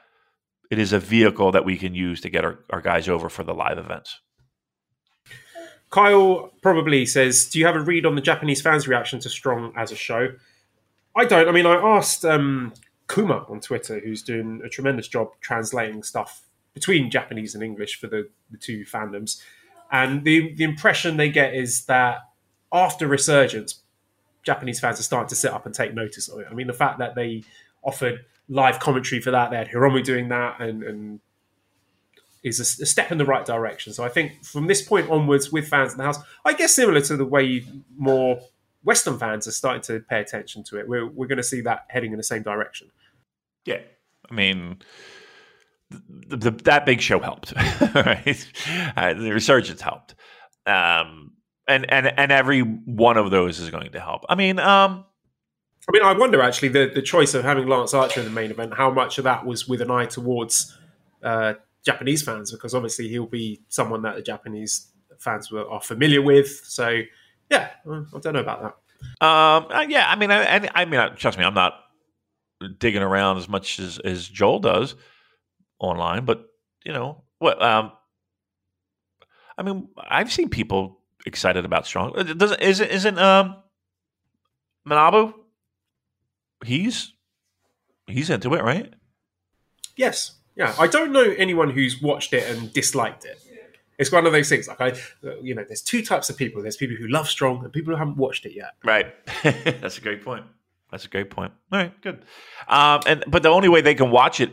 it 0.69 0.79
is 0.79 0.93
a 0.93 0.99
vehicle 0.99 1.51
that 1.51 1.65
we 1.65 1.77
can 1.77 1.93
use 1.95 2.21
to 2.21 2.29
get 2.29 2.43
our, 2.43 2.59
our 2.69 2.81
guys 2.81 3.07
over 3.07 3.29
for 3.29 3.43
the 3.43 3.53
live 3.53 3.77
events. 3.77 4.19
Kyle 5.89 6.51
probably 6.61 7.05
says, 7.05 7.45
"Do 7.45 7.59
you 7.59 7.65
have 7.65 7.75
a 7.75 7.79
read 7.79 8.05
on 8.05 8.15
the 8.15 8.21
Japanese 8.21 8.61
fans' 8.61 8.87
reaction 8.87 9.19
to 9.21 9.29
Strong 9.29 9.73
as 9.77 9.91
a 9.91 9.95
show?" 9.95 10.29
I 11.15 11.25
don't. 11.25 11.47
I 11.47 11.51
mean, 11.51 11.65
I 11.65 11.75
asked 11.75 12.25
um, 12.25 12.73
Kuma 13.07 13.45
on 13.47 13.61
Twitter, 13.61 13.99
who's 13.99 14.21
doing 14.21 14.61
a 14.65 14.69
tremendous 14.69 15.07
job 15.07 15.29
translating 15.39 16.03
stuff 16.03 16.43
between 16.73 17.09
Japanese 17.09 17.55
and 17.55 17.63
English 17.63 17.99
for 17.99 18.07
the, 18.07 18.29
the 18.51 18.57
two 18.57 18.85
fandoms, 18.85 19.41
and 19.91 20.23
the 20.23 20.53
the 20.55 20.65
impression 20.65 21.15
they 21.15 21.29
get 21.29 21.53
is 21.53 21.85
that 21.85 22.19
after 22.73 23.07
Resurgence, 23.07 23.81
Japanese 24.43 24.81
fans 24.81 24.99
are 24.99 25.03
starting 25.03 25.29
to 25.29 25.35
sit 25.35 25.51
up 25.51 25.65
and 25.65 25.73
take 25.73 25.93
notice 25.93 26.27
of 26.27 26.39
it. 26.39 26.47
I 26.51 26.53
mean, 26.53 26.67
the 26.67 26.73
fact 26.73 26.99
that 26.99 27.15
they 27.15 27.43
offered 27.81 28.25
live 28.49 28.79
commentary 28.79 29.21
for 29.21 29.31
that, 29.31 29.51
they 29.51 29.57
had 29.57 29.69
Hiromu 29.69 30.03
doing 30.03 30.29
that, 30.29 30.59
and, 30.59 30.83
and 30.83 31.19
is 32.43 32.59
a, 32.59 32.83
a 32.83 32.85
step 32.85 33.11
in 33.11 33.17
the 33.17 33.25
right 33.25 33.45
direction. 33.45 33.93
So 33.93 34.03
I 34.03 34.09
think 34.09 34.43
from 34.43 34.67
this 34.67 34.81
point 34.81 35.09
onwards, 35.09 35.51
with 35.51 35.67
fans 35.67 35.91
in 35.91 35.97
the 35.97 36.03
house, 36.03 36.19
I 36.45 36.53
guess 36.53 36.73
similar 36.73 37.01
to 37.01 37.17
the 37.17 37.25
way 37.25 37.63
more 37.97 38.39
Western 38.83 39.17
fans 39.17 39.47
are 39.47 39.51
starting 39.51 39.81
to 39.83 39.99
pay 39.99 40.21
attention 40.21 40.63
to 40.65 40.79
it, 40.79 40.87
we're 40.87 41.07
we're 41.07 41.27
going 41.27 41.37
to 41.37 41.43
see 41.43 41.61
that 41.61 41.85
heading 41.89 42.11
in 42.11 42.17
the 42.17 42.23
same 42.23 42.43
direction. 42.43 42.89
Yeah, 43.65 43.81
I 44.29 44.33
mean, 44.33 44.77
the, 45.89 46.37
the, 46.37 46.51
that 46.63 46.85
big 46.85 47.01
show 47.01 47.19
helped, 47.19 47.53
right? 47.95 48.45
Uh, 48.95 49.13
the 49.13 49.31
resurgence 49.31 49.81
helped, 49.81 50.15
um, 50.65 51.33
and 51.67 51.91
and 51.91 52.07
and 52.07 52.31
every 52.31 52.61
one 52.61 53.17
of 53.17 53.29
those 53.31 53.59
is 53.59 53.69
going 53.69 53.91
to 53.91 53.99
help. 53.99 54.23
I 54.29 54.35
mean, 54.35 54.59
um, 54.59 55.05
I 55.87 55.91
mean, 55.93 56.03
I 56.03 56.13
wonder 56.13 56.41
actually 56.41 56.69
the 56.69 56.91
the 56.93 57.01
choice 57.01 57.33
of 57.33 57.43
having 57.43 57.67
Lance 57.67 57.93
Archer 57.93 58.19
in 58.19 58.25
the 58.25 58.31
main 58.31 58.51
event, 58.51 58.73
how 58.75 58.91
much 58.91 59.17
of 59.17 59.23
that 59.23 59.45
was 59.45 59.67
with 59.67 59.81
an 59.81 59.89
eye 59.89 60.05
towards 60.05 60.77
uh, 61.23 61.53
Japanese 61.85 62.21
fans, 62.23 62.51
because 62.51 62.75
obviously 62.75 63.07
he'll 63.07 63.25
be 63.25 63.61
someone 63.69 64.01
that 64.01 64.15
the 64.15 64.21
Japanese 64.21 64.91
fans 65.19 65.51
were, 65.51 65.67
are 65.69 65.81
familiar 65.81 66.21
with. 66.21 66.61
So 66.65 67.01
yeah, 67.49 67.69
I 67.85 68.19
don't 68.19 68.33
know 68.33 68.39
about 68.39 68.61
that. 68.61 69.25
Um, 69.25 69.67
uh, 69.71 69.85
yeah, 69.87 70.09
I 70.09 70.15
mean, 70.15 70.31
I, 70.31 70.69
I, 70.73 70.85
mean, 70.85 70.99
trust 71.15 71.37
me, 71.37 71.43
I'm 71.43 71.53
not 71.53 71.75
digging 72.79 73.03
around 73.03 73.37
as 73.37 73.47
much 73.47 73.79
as, 73.79 73.99
as 73.99 74.27
Joel 74.27 74.59
does 74.59 74.95
online, 75.79 76.25
but 76.25 76.45
you 76.83 76.93
know 76.93 77.23
what? 77.39 77.61
Um, 77.61 77.91
I 79.57 79.63
mean, 79.63 79.89
I've 79.97 80.31
seen 80.31 80.49
people 80.49 80.99
excited 81.25 81.65
about 81.65 81.85
Strong. 81.85 82.17
Uh, 82.17 82.23
doesn't 82.23 82.61
isn't 82.61 82.89
isn't 82.89 83.19
um 83.19 83.57
Manabu? 84.87 85.33
He's 86.65 87.13
he's 88.07 88.29
into 88.29 88.53
it, 88.53 88.63
right? 88.63 88.93
Yes. 89.95 90.33
Yeah. 90.55 90.73
I 90.79 90.87
don't 90.87 91.11
know 91.11 91.33
anyone 91.37 91.69
who's 91.69 92.01
watched 92.01 92.33
it 92.33 92.49
and 92.49 92.71
disliked 92.73 93.25
it. 93.25 93.39
It's 93.99 94.11
one 94.11 94.27
of 94.27 94.31
those 94.31 94.49
things. 94.49 94.67
Like 94.67 94.81
I, 94.81 94.93
you 95.41 95.55
know, 95.55 95.63
there's 95.63 95.81
two 95.81 96.03
types 96.03 96.29
of 96.29 96.37
people. 96.37 96.61
There's 96.61 96.77
people 96.77 96.95
who 96.97 97.07
love 97.07 97.27
Strong 97.27 97.63
and 97.63 97.73
people 97.73 97.93
who 97.93 97.97
haven't 97.97 98.17
watched 98.17 98.45
it 98.45 98.53
yet. 98.55 98.73
Right. 98.83 99.07
That's 99.43 99.97
a 99.97 100.01
great 100.01 100.23
point. 100.23 100.45
That's 100.91 101.05
a 101.05 101.09
great 101.09 101.29
point. 101.29 101.51
All 101.71 101.79
right, 101.79 102.01
good. 102.01 102.23
Um, 102.67 103.01
and 103.05 103.23
but 103.27 103.43
the 103.43 103.49
only 103.49 103.69
way 103.69 103.81
they 103.81 103.95
can 103.95 104.09
watch 104.09 104.39
it 104.39 104.51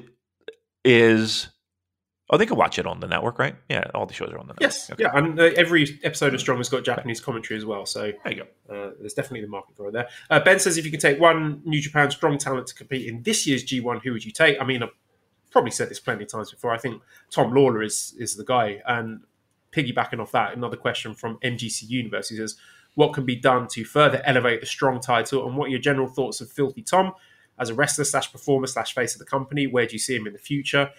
is, 0.85 1.49
oh, 2.31 2.37
they 2.37 2.47
can 2.47 2.57
watch 2.57 2.79
it 2.79 2.87
on 2.87 3.01
the 3.01 3.07
network, 3.07 3.39
right? 3.39 3.57
Yeah, 3.69 3.85
all 3.95 4.07
the 4.07 4.15
shows 4.15 4.31
are 4.31 4.39
on 4.39 4.47
the 4.47 4.55
network. 4.55 4.61
Yes, 4.61 4.91
okay. 4.91 5.03
yeah, 5.03 5.11
and 5.15 5.39
uh, 5.39 5.51
every 5.57 5.99
episode 6.03 6.35
of 6.35 6.41
Strong 6.41 6.59
has 6.59 6.69
got 6.69 6.85
Japanese 6.85 7.21
commentary 7.21 7.59
as 7.59 7.65
well. 7.65 7.87
So 7.87 8.13
there 8.25 8.33
you 8.33 8.45
go. 8.45 8.75
Uh, 8.75 8.91
there's 8.99 9.15
definitely 9.15 9.43
the 9.43 9.49
market 9.49 9.77
for 9.77 9.89
it 9.89 9.93
there. 9.93 10.09
Uh, 10.31 10.41
ben 10.41 10.59
says 10.59 10.79
if 10.79 10.85
you 10.85 10.91
could 10.91 11.01
take 11.01 11.21
one 11.21 11.63
New 11.65 11.81
Japan 11.81 12.11
Strong 12.11 12.39
talent 12.39 12.67
to 12.69 12.75
compete 12.75 13.07
in 13.07 13.23
this 13.23 13.47
year's 13.47 13.65
G1, 13.65 14.03
who 14.03 14.13
would 14.13 14.25
you 14.25 14.33
take? 14.33 14.61
I 14.61 14.65
mean, 14.65 14.83
I've 14.83 14.91
probably 15.51 15.71
said 15.71 15.89
this 15.89 16.01
plenty 16.01 16.25
of 16.25 16.31
times 16.31 16.51
before. 16.51 16.73
I 16.73 16.79
think 16.79 17.03
Tom 17.31 17.53
Lawlor 17.53 17.85
is 17.85 18.15
is 18.19 18.37
the 18.37 18.45
guy, 18.45 18.83
and 18.87 19.23
piggybacking 19.73 20.21
off 20.21 20.33
that, 20.33 20.57
another 20.57 20.77
question 20.77 21.15
from 21.15 21.39
MGC 21.39 21.89
Universe. 21.89 22.29
He 22.29 22.37
says, 22.37 22.57
what 22.95 23.13
can 23.13 23.27
be 23.27 23.37
done 23.37 23.67
to 23.69 23.85
further 23.85 24.23
elevate 24.25 24.61
the 24.61 24.67
strong 24.67 25.01
title, 25.01 25.47
and 25.47 25.57
what 25.57 25.67
are 25.67 25.71
your 25.71 25.81
general 25.81 26.07
thoughts 26.07 26.41
of 26.41 26.51
Filthy 26.51 26.83
Tom 26.83 27.13
as 27.59 27.71
a 27.71 27.75
wrestler 27.75 28.05
slash 28.05 28.31
performer 28.33 28.67
slash 28.67 28.95
face 28.95 29.15
of 29.15 29.19
the 29.19 29.25
company? 29.25 29.67
Where 29.67 29.87
do 29.87 29.93
you 29.93 29.99
see 29.99 30.15
him 30.15 30.27
in 30.27 30.33
the 30.33 30.39
future? 30.39 30.91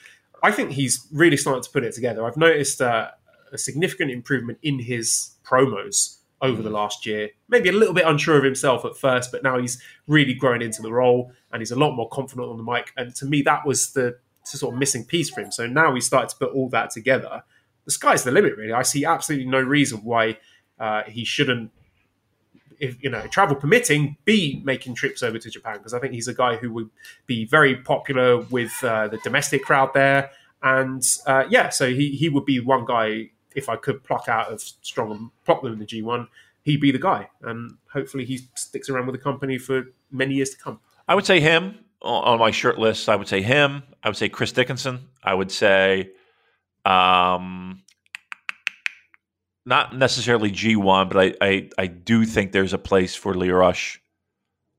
I 0.43 0.51
think 0.51 0.71
he's 0.71 1.07
really 1.11 1.37
starting 1.37 1.63
to 1.63 1.69
put 1.69 1.83
it 1.83 1.93
together. 1.93 2.25
I've 2.25 2.37
noticed 2.37 2.81
uh, 2.81 3.11
a 3.51 3.57
significant 3.57 4.11
improvement 4.11 4.59
in 4.61 4.79
his 4.79 5.31
promos 5.43 6.17
over 6.41 6.61
the 6.61 6.69
last 6.69 7.05
year. 7.05 7.29
Maybe 7.49 7.69
a 7.69 7.71
little 7.71 7.93
bit 7.93 8.05
unsure 8.05 8.37
of 8.37 8.43
himself 8.43 8.85
at 8.85 8.97
first, 8.97 9.31
but 9.31 9.43
now 9.43 9.57
he's 9.57 9.81
really 10.07 10.33
grown 10.33 10.61
into 10.61 10.81
the 10.81 10.91
role 10.91 11.31
and 11.51 11.61
he's 11.61 11.71
a 11.71 11.75
lot 11.75 11.95
more 11.95 12.09
confident 12.09 12.49
on 12.49 12.57
the 12.57 12.63
mic. 12.63 12.91
And 12.97 13.15
to 13.15 13.25
me, 13.25 13.41
that 13.43 13.65
was 13.65 13.93
the 13.93 14.17
sort 14.43 14.73
of 14.73 14.79
missing 14.79 15.05
piece 15.05 15.29
for 15.29 15.41
him. 15.41 15.51
So 15.51 15.65
now 15.65 15.93
he's 15.95 16.05
started 16.05 16.29
to 16.29 16.35
put 16.37 16.53
all 16.53 16.69
that 16.69 16.91
together. 16.91 17.43
The 17.85 17.91
sky's 17.91 18.23
the 18.23 18.31
limit, 18.31 18.57
really. 18.57 18.73
I 18.73 18.83
see 18.83 19.05
absolutely 19.05 19.47
no 19.47 19.61
reason 19.61 20.03
why 20.03 20.37
uh, 20.79 21.03
he 21.07 21.25
shouldn't 21.25 21.71
if 22.79 23.01
you 23.03 23.09
know 23.09 23.25
travel 23.27 23.55
permitting, 23.55 24.17
be 24.25 24.61
making 24.63 24.95
trips 24.95 25.23
over 25.23 25.37
to 25.37 25.49
Japan 25.49 25.77
because 25.77 25.93
I 25.93 25.99
think 25.99 26.13
he's 26.13 26.27
a 26.27 26.33
guy 26.33 26.57
who 26.57 26.71
would 26.73 26.89
be 27.25 27.45
very 27.45 27.75
popular 27.75 28.39
with 28.39 28.73
uh, 28.83 29.07
the 29.07 29.17
domestic 29.17 29.63
crowd 29.63 29.91
there. 29.93 30.31
And 30.63 31.03
uh, 31.27 31.45
yeah, 31.49 31.69
so 31.69 31.89
he 31.89 32.11
he 32.11 32.29
would 32.29 32.45
be 32.45 32.59
one 32.59 32.85
guy 32.85 33.29
if 33.55 33.69
I 33.69 33.77
could 33.77 34.03
pluck 34.03 34.27
out 34.27 34.49
of 34.49 34.61
Strong 34.61 35.11
and 35.11 35.29
plot 35.45 35.63
them 35.63 35.73
in 35.73 35.79
the 35.79 35.85
G1, 35.85 36.27
he'd 36.63 36.81
be 36.81 36.91
the 36.91 36.99
guy. 36.99 37.29
And 37.41 37.77
hopefully 37.91 38.25
he 38.25 38.41
sticks 38.55 38.89
around 38.89 39.07
with 39.07 39.15
the 39.15 39.21
company 39.21 39.57
for 39.57 39.85
many 40.11 40.35
years 40.35 40.51
to 40.51 40.57
come. 40.57 40.79
I 41.07 41.15
would 41.15 41.25
say 41.25 41.39
him 41.39 41.79
on 42.01 42.37
my 42.37 42.51
shirt 42.51 42.77
list. 42.77 43.09
I 43.09 43.15
would 43.15 43.27
say 43.27 43.41
him. 43.41 43.83
I 44.03 44.09
would 44.09 44.17
say 44.17 44.29
Chris 44.29 44.51
Dickinson. 44.51 45.07
I 45.23 45.33
would 45.33 45.51
say 45.51 46.11
um, 46.83 47.81
not 49.65 49.95
necessarily 49.95 50.51
G 50.51 50.75
one, 50.75 51.09
but 51.09 51.17
I, 51.17 51.33
I 51.41 51.69
I 51.77 51.87
do 51.87 52.25
think 52.25 52.51
there's 52.51 52.73
a 52.73 52.77
place 52.77 53.15
for 53.15 53.33
Lio 53.33 53.55
Rush. 53.55 54.01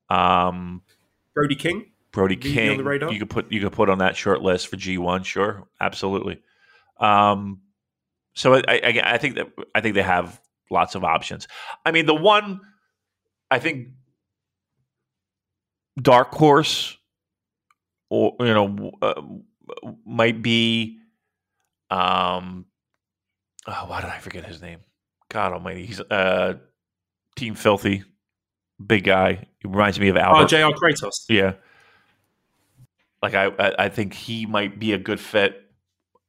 Um, 0.08 0.82
Brody 1.34 1.56
King. 1.56 1.86
Brody 2.12 2.36
King. 2.36 2.78
You 3.10 3.18
could 3.18 3.30
put 3.30 3.52
you 3.52 3.60
could 3.60 3.72
put 3.72 3.90
on 3.90 3.98
that 3.98 4.16
short 4.16 4.42
list 4.42 4.68
for 4.68 4.76
G 4.76 4.96
one. 4.98 5.22
Sure, 5.22 5.66
absolutely. 5.80 6.40
Um, 6.98 7.60
so 8.34 8.54
I, 8.54 8.62
I, 8.68 9.00
I 9.04 9.18
think 9.18 9.34
that 9.34 9.48
I 9.74 9.80
think 9.80 9.94
they 9.94 10.02
have 10.02 10.40
lots 10.70 10.94
of 10.94 11.04
options. 11.04 11.48
I 11.84 11.90
mean, 11.90 12.06
the 12.06 12.14
one 12.14 12.60
I 13.50 13.58
think 13.58 13.88
dark 16.00 16.32
horse, 16.32 16.96
or 18.08 18.36
you 18.40 18.54
know, 18.54 18.92
uh, 19.02 19.22
might 20.04 20.42
be 20.42 20.98
um 21.90 22.66
oh, 23.66 23.84
why 23.86 24.00
did 24.00 24.10
I 24.10 24.18
forget 24.18 24.44
his 24.44 24.60
name? 24.60 24.80
God 25.28 25.52
Almighty, 25.52 25.86
he's 25.86 26.00
uh, 26.00 26.54
Team 27.34 27.54
Filthy, 27.54 28.04
big 28.84 29.04
guy. 29.04 29.46
He 29.58 29.68
reminds 29.68 29.98
me 29.98 30.08
of 30.08 30.16
Albert. 30.16 30.42
Oh, 30.42 30.46
J.R. 30.46 30.72
Kratos. 30.72 31.24
Yeah, 31.28 31.54
like 33.22 33.34
I, 33.34 33.74
I 33.78 33.88
think 33.88 34.14
he 34.14 34.46
might 34.46 34.78
be 34.78 34.92
a 34.92 34.98
good 34.98 35.20
fit. 35.20 35.62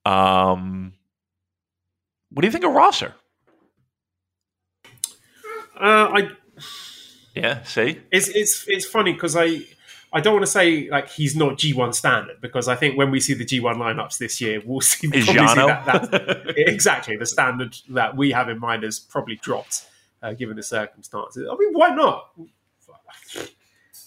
Um, 0.05 0.93
what 2.31 2.41
do 2.41 2.47
you 2.47 2.51
think 2.51 2.63
of 2.63 2.73
Rosser? 2.73 3.13
Uh, 5.79 6.09
I 6.11 6.29
yeah, 7.35 7.63
see, 7.63 8.01
it's 8.11 8.29
it's 8.29 8.65
it's 8.67 8.85
funny 8.85 9.13
because 9.13 9.35
I 9.35 9.59
I 10.17 10.19
don't 10.19 10.33
want 10.33 10.45
to 10.47 10.51
say 10.51 10.89
like 10.89 11.11
he's 11.11 11.35
not 11.35 11.59
G1 11.59 11.93
standard 11.93 12.41
because 12.41 12.67
I 12.67 12.75
think 12.75 12.97
when 12.97 13.11
we 13.11 13.19
see 13.19 13.35
the 13.35 13.45
G1 13.45 13.75
lineups 13.75 14.17
this 14.17 14.41
year, 14.41 14.59
we'll 14.65 14.81
see, 14.81 15.07
see 15.09 15.33
that, 15.33 16.09
that 16.11 16.53
exactly 16.57 17.15
the 17.17 17.27
standard 17.27 17.75
that 17.89 18.17
we 18.17 18.31
have 18.31 18.49
in 18.49 18.59
mind 18.59 18.81
has 18.81 18.97
probably 18.97 19.35
dropped 19.35 19.85
uh, 20.23 20.33
given 20.33 20.55
the 20.55 20.63
circumstances. 20.63 21.47
I 21.47 21.55
mean, 21.55 21.71
why 21.71 21.89
not? 21.89 22.31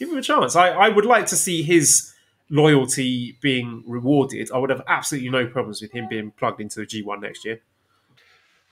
Give 0.01 0.09
him 0.11 0.19
a 0.19 0.23
chance. 0.23 0.57
I, 0.57 0.71
I 0.71 0.89
would 0.89 1.05
like 1.05 1.27
to 1.27 1.37
see 1.37 1.63
his 1.63 2.13
loyalty 2.49 3.39
being 3.41 3.85
rewarded. 3.87 4.51
I 4.51 4.59
would 4.59 4.71
have 4.71 4.83
absolutely 4.89 5.31
no 5.31 5.47
problems 5.47 5.81
with 5.81 5.93
him 5.93 6.09
being 6.09 6.33
plugged 6.33 6.61
into 6.61 6.81
the 6.81 6.87
G1 6.87 7.21
next 7.21 7.45
year. 7.45 7.61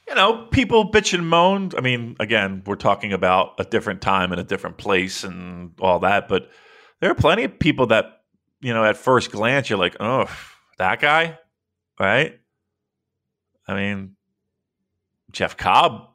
You 0.08 0.16
know, 0.16 0.48
people 0.50 0.90
bitch 0.90 1.14
and 1.14 1.28
moan. 1.28 1.70
I 1.76 1.82
mean, 1.82 2.16
again, 2.18 2.64
we're 2.66 2.74
talking 2.74 3.12
about 3.12 3.54
a 3.58 3.64
different 3.64 4.00
time 4.02 4.32
and 4.32 4.40
a 4.40 4.44
different 4.44 4.76
place 4.76 5.22
and 5.22 5.72
all 5.80 6.00
that, 6.00 6.26
but 6.26 6.50
there 7.00 7.10
are 7.10 7.14
plenty 7.14 7.44
of 7.44 7.58
people 7.58 7.86
that 7.86 8.22
you 8.60 8.72
know 8.74 8.84
at 8.84 8.96
first 8.96 9.30
glance 9.30 9.70
you're 9.70 9.78
like, 9.78 9.96
oh, 10.00 10.26
that 10.78 11.00
guy, 11.00 11.38
right? 11.98 12.38
I 13.66 13.74
mean, 13.74 14.16
Jeff 15.30 15.56
Cobb, 15.56 16.08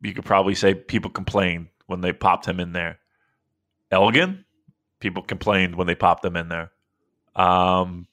you 0.00 0.14
could 0.14 0.24
probably 0.24 0.54
say 0.54 0.74
people 0.74 1.10
complained 1.10 1.68
when 1.86 2.00
they 2.00 2.12
popped 2.12 2.46
him 2.46 2.60
in 2.60 2.72
there. 2.72 2.98
Elgin, 3.90 4.44
people 5.00 5.22
complained 5.22 5.74
when 5.74 5.86
they 5.86 5.96
popped 5.96 6.22
them 6.22 6.36
in 6.36 6.48
there. 6.48 6.70
Um, 7.34 8.06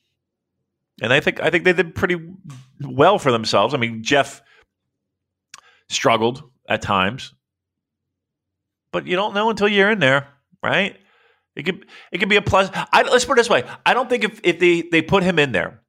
and 1.01 1.13
I 1.13 1.19
think 1.19 1.39
I 1.39 1.49
think 1.49 1.63
they 1.63 1.73
did 1.73 1.93
pretty 1.93 2.17
well 2.82 3.19
for 3.19 3.32
themselves. 3.32 3.73
I 3.73 3.78
mean, 3.78 4.03
Jeff 4.03 4.41
struggled 5.89 6.43
at 6.67 6.82
times, 6.82 7.34
but 8.91 9.05
you 9.05 9.15
don't 9.15 9.36
know 9.36 9.49
until 9.49 9.67
you're 9.67 9.91
in 9.91 9.99
there, 9.99 10.28
right? 10.63 10.97
It 11.58 11.64
could 11.64 11.86
it 12.12 12.20
could 12.20 12.30
be 12.30 12.36
a 12.36 12.41
plus. 12.41 12.70
I, 12.74 13.01
let's 13.01 13.26
put 13.26 13.34
it 13.34 13.41
this 13.41 13.49
way: 13.49 13.64
I 13.86 13.93
don't 13.93 14.10
think 14.10 14.24
if 14.24 14.39
if 14.43 14.60
they 14.60 14.84
they 14.84 15.01
put 15.01 15.24
him 15.24 15.39
in 15.39 15.51
there, 15.51 15.82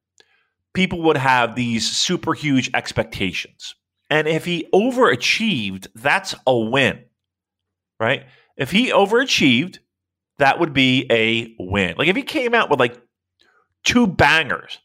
people 0.73 1.03
would 1.03 1.17
have 1.17 1.55
these 1.55 1.89
super 1.89 2.33
huge 2.33 2.71
expectations. 2.73 3.75
And 4.09 4.27
if 4.27 4.45
he 4.45 4.67
overachieved, 4.73 5.87
that's 5.93 6.33
a 6.47 6.57
win, 6.57 7.03
right? 7.99 8.25
If 8.57 8.71
he 8.71 8.89
overachieved, 8.89 9.77
that 10.39 10.59
would 10.59 10.73
be 10.73 11.05
a 11.11 11.55
win. 11.59 11.95
Like 11.97 12.07
if 12.07 12.15
he 12.15 12.23
came 12.23 12.55
out 12.55 12.71
with 12.71 12.79
like 12.79 12.99
two 13.83 14.07
bangers, 14.07 14.79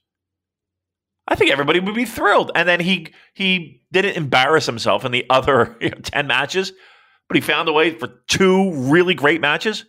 I 1.26 1.34
think 1.34 1.50
everybody 1.50 1.80
would 1.80 1.94
be 1.94 2.04
thrilled. 2.04 2.50
And 2.54 2.68
then 2.68 2.80
he 2.80 3.14
he 3.32 3.82
didn't 3.90 4.16
embarrass 4.16 4.66
himself 4.66 5.06
in 5.06 5.12
the 5.12 5.24
other 5.30 5.76
you 5.80 5.88
know, 5.88 5.98
ten 6.02 6.26
matches, 6.26 6.72
but 7.28 7.36
he 7.36 7.40
found 7.40 7.70
a 7.70 7.72
way 7.72 7.96
for 7.98 8.08
two 8.28 8.72
really 8.74 9.14
great 9.14 9.40
matches. 9.40 9.86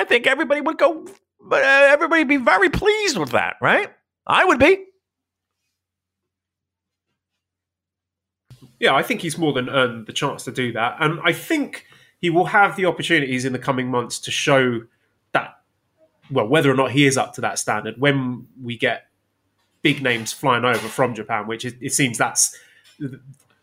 I 0.00 0.04
think 0.04 0.26
everybody 0.26 0.62
would 0.62 0.78
go, 0.78 1.06
but 1.42 1.62
uh, 1.62 1.66
everybody 1.90 2.24
be 2.24 2.38
very 2.38 2.70
pleased 2.70 3.18
with 3.18 3.30
that, 3.32 3.56
right? 3.60 3.92
I 4.26 4.44
would 4.46 4.58
be. 4.58 4.84
Yeah, 8.78 8.94
I 8.94 9.02
think 9.02 9.20
he's 9.20 9.36
more 9.36 9.52
than 9.52 9.68
earned 9.68 10.06
the 10.06 10.12
chance 10.12 10.44
to 10.44 10.52
do 10.52 10.72
that, 10.72 10.96
and 11.00 11.20
I 11.22 11.32
think 11.32 11.86
he 12.20 12.30
will 12.30 12.46
have 12.46 12.76
the 12.76 12.86
opportunities 12.86 13.44
in 13.44 13.52
the 13.52 13.58
coming 13.58 13.88
months 13.90 14.18
to 14.20 14.30
show 14.30 14.82
that. 15.32 15.58
Well, 16.30 16.46
whether 16.48 16.70
or 16.70 16.76
not 16.76 16.92
he 16.92 17.04
is 17.06 17.18
up 17.18 17.34
to 17.34 17.40
that 17.42 17.58
standard 17.58 17.96
when 17.98 18.46
we 18.62 18.78
get 18.78 19.06
big 19.82 20.02
names 20.02 20.32
flying 20.32 20.64
over 20.64 20.88
from 20.88 21.14
Japan, 21.14 21.46
which 21.46 21.64
it, 21.64 21.74
it 21.80 21.92
seems 21.92 22.16
that's 22.16 22.56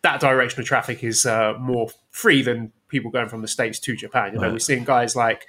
that 0.03 0.19
direction 0.19 0.59
of 0.61 0.67
traffic 0.67 1.03
is 1.03 1.25
uh, 1.25 1.53
more 1.59 1.89
free 2.11 2.41
than 2.43 2.71
people 2.89 3.09
going 3.09 3.27
from 3.29 3.41
the 3.41 3.47
states 3.47 3.79
to 3.79 3.95
Japan. 3.95 4.33
You 4.33 4.39
know, 4.39 4.43
Right. 4.43 4.51
we're 4.53 4.59
seeing 4.59 4.83
guys 4.83 5.15
like 5.15 5.47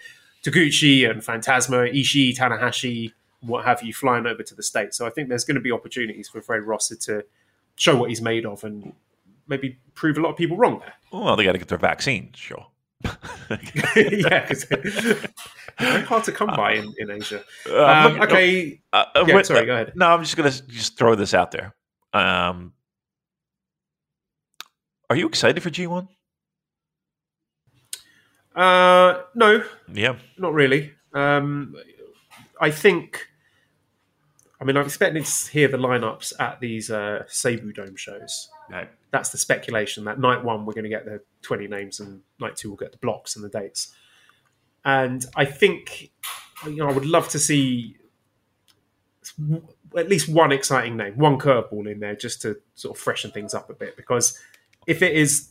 Taguchi 0.50 1.08
and 1.08 1.22
Phantasma, 1.22 1.78
Ishii, 1.78 2.36
Tanahashi, 2.36 3.12
what 3.40 3.64
have 3.64 3.82
you, 3.82 3.92
flying 3.92 4.26
over 4.26 4.42
to 4.42 4.54
the 4.54 4.62
states. 4.62 4.96
So 4.96 5.06
I 5.06 5.10
think 5.10 5.28
there's 5.28 5.44
going 5.44 5.56
to 5.56 5.60
be 5.60 5.72
opportunities 5.72 6.28
for 6.28 6.40
Fred 6.40 6.62
Rosser 6.62 6.96
to 6.96 7.24
show 7.76 7.96
what 7.96 8.08
he's 8.08 8.22
made 8.22 8.44
of 8.46 8.64
and 8.64 8.92
maybe 9.46 9.78
prove 9.94 10.18
a 10.18 10.20
lot 10.20 10.30
of 10.30 10.36
people 10.36 10.56
wrong 10.56 10.80
there. 10.80 10.94
Well, 11.12 11.36
they 11.36 11.44
got 11.44 11.52
to 11.52 11.58
get 11.58 11.68
their 11.68 11.78
vaccine. 11.78 12.30
Sure. 12.34 12.66
yeah, 13.04 14.44
because 14.48 14.64
hard 15.78 16.24
to 16.24 16.32
come 16.32 16.48
by 16.48 16.74
in, 16.74 16.92
in 16.98 17.10
Asia. 17.10 17.44
Uh, 17.70 17.84
Um, 17.84 18.20
okay, 18.22 18.80
Uh, 18.92 19.04
uh, 19.14 19.24
Yeah, 19.26 19.36
wait, 19.36 19.46
sorry, 19.46 19.60
uh, 19.60 19.64
go 19.64 19.74
ahead. 19.74 19.92
No, 19.94 20.08
I'm 20.08 20.24
just 20.24 20.36
gonna 20.36 20.50
just 20.50 20.98
throw 20.98 21.14
this 21.14 21.32
out 21.32 21.52
there. 21.52 21.76
Um, 22.12 22.72
are 25.08 25.14
you 25.14 25.28
excited 25.28 25.62
for 25.62 25.70
G1? 25.70 26.08
Uh, 28.56 29.22
no, 29.34 29.64
Yeah. 29.92 30.16
not 30.36 30.52
really. 30.54 30.92
Um, 31.14 31.74
I 32.60 32.70
think. 32.70 33.26
I 34.60 34.64
mean, 34.64 34.76
I'm 34.76 34.84
expecting 34.84 35.22
to 35.22 35.50
hear 35.52 35.68
the 35.68 35.76
lineups 35.76 36.32
at 36.40 36.58
these 36.58 36.90
uh, 36.90 37.22
Seibu 37.28 37.72
Dome 37.72 37.94
shows. 37.94 38.48
Right. 38.68 38.90
That's 39.12 39.30
the 39.30 39.38
speculation 39.38 40.04
that 40.06 40.18
night 40.18 40.42
one 40.42 40.66
we're 40.66 40.72
going 40.72 40.82
to 40.82 40.90
get 40.90 41.04
the 41.04 41.20
20 41.42 41.68
names, 41.68 42.00
and 42.00 42.22
night 42.40 42.56
two 42.56 42.68
we'll 42.70 42.76
get 42.76 42.90
the 42.90 42.98
blocks 42.98 43.36
and 43.36 43.44
the 43.44 43.48
dates. 43.48 43.94
And 44.84 45.24
I 45.36 45.44
think, 45.44 46.10
you 46.66 46.76
know, 46.76 46.88
I 46.88 46.92
would 46.92 47.06
love 47.06 47.28
to 47.30 47.38
see 47.38 47.96
at 49.96 50.08
least 50.08 50.28
one 50.28 50.52
exciting 50.52 50.96
name, 50.96 51.16
one 51.16 51.38
curveball 51.38 51.90
in 51.90 52.00
there, 52.00 52.16
just 52.16 52.42
to 52.42 52.56
sort 52.74 52.96
of 52.96 53.00
freshen 53.02 53.30
things 53.30 53.54
up 53.54 53.70
a 53.70 53.74
bit. 53.74 53.96
Because 53.96 54.38
if 54.86 55.02
it 55.02 55.14
is 55.14 55.50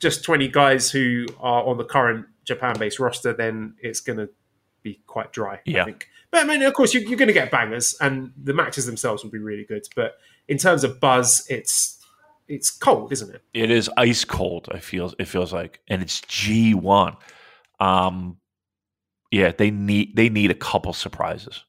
just 0.00 0.24
20 0.24 0.48
guys 0.48 0.90
who 0.90 1.26
are 1.40 1.62
on 1.64 1.76
the 1.76 1.84
current 1.84 2.26
Japan-based 2.46 2.98
roster, 2.98 3.32
then 3.32 3.74
it's 3.80 4.00
going 4.00 4.18
to 4.18 4.28
be 4.82 5.00
quite 5.06 5.32
dry. 5.32 5.60
Yeah. 5.64 5.82
I 5.82 5.84
think. 5.84 6.08
But 6.30 6.44
I 6.44 6.44
mean, 6.44 6.62
of 6.62 6.72
course, 6.74 6.94
you, 6.94 7.00
you're 7.00 7.18
going 7.18 7.28
to 7.28 7.34
get 7.34 7.50
bangers, 7.50 7.94
and 8.00 8.32
the 8.36 8.54
matches 8.54 8.86
themselves 8.86 9.22
will 9.22 9.30
be 9.30 9.38
really 9.38 9.64
good. 9.64 9.86
But 9.94 10.14
in 10.48 10.58
terms 10.58 10.84
of 10.84 11.00
buzz, 11.00 11.46
it's 11.48 11.98
it's 12.48 12.70
cold, 12.70 13.12
isn't 13.12 13.34
it? 13.34 13.42
It 13.52 13.70
is 13.70 13.90
ice 13.96 14.24
cold. 14.24 14.68
I 14.72 14.78
feel 14.78 15.12
it 15.18 15.26
feels 15.26 15.52
like, 15.52 15.80
and 15.88 16.02
it's 16.02 16.20
G1. 16.22 17.16
Um, 17.80 18.38
yeah, 19.30 19.52
they 19.56 19.70
need 19.70 20.16
they 20.16 20.28
need 20.28 20.50
a 20.50 20.54
couple 20.54 20.92
surprises. 20.92 21.64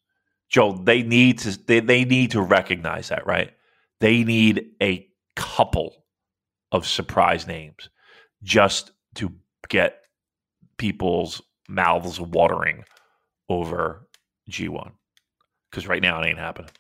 Joe, 0.49 0.73
they 0.73 1.03
need 1.03 1.39
to 1.39 1.57
they, 1.65 1.79
they 1.79 2.05
need 2.05 2.31
to 2.31 2.41
recognize 2.41 3.09
that, 3.09 3.25
right? 3.25 3.51
They 3.99 4.23
need 4.23 4.67
a 4.81 5.07
couple 5.35 6.05
of 6.71 6.85
surprise 6.85 7.47
names 7.47 7.89
just 8.43 8.91
to 9.15 9.33
get 9.69 10.03
people's 10.77 11.41
mouths 11.67 12.19
watering 12.19 12.83
over 13.49 14.07
G1. 14.49 14.91
Because 15.69 15.87
right 15.87 16.01
now 16.01 16.21
it 16.21 16.27
ain't 16.27 16.39
happening. 16.39 16.71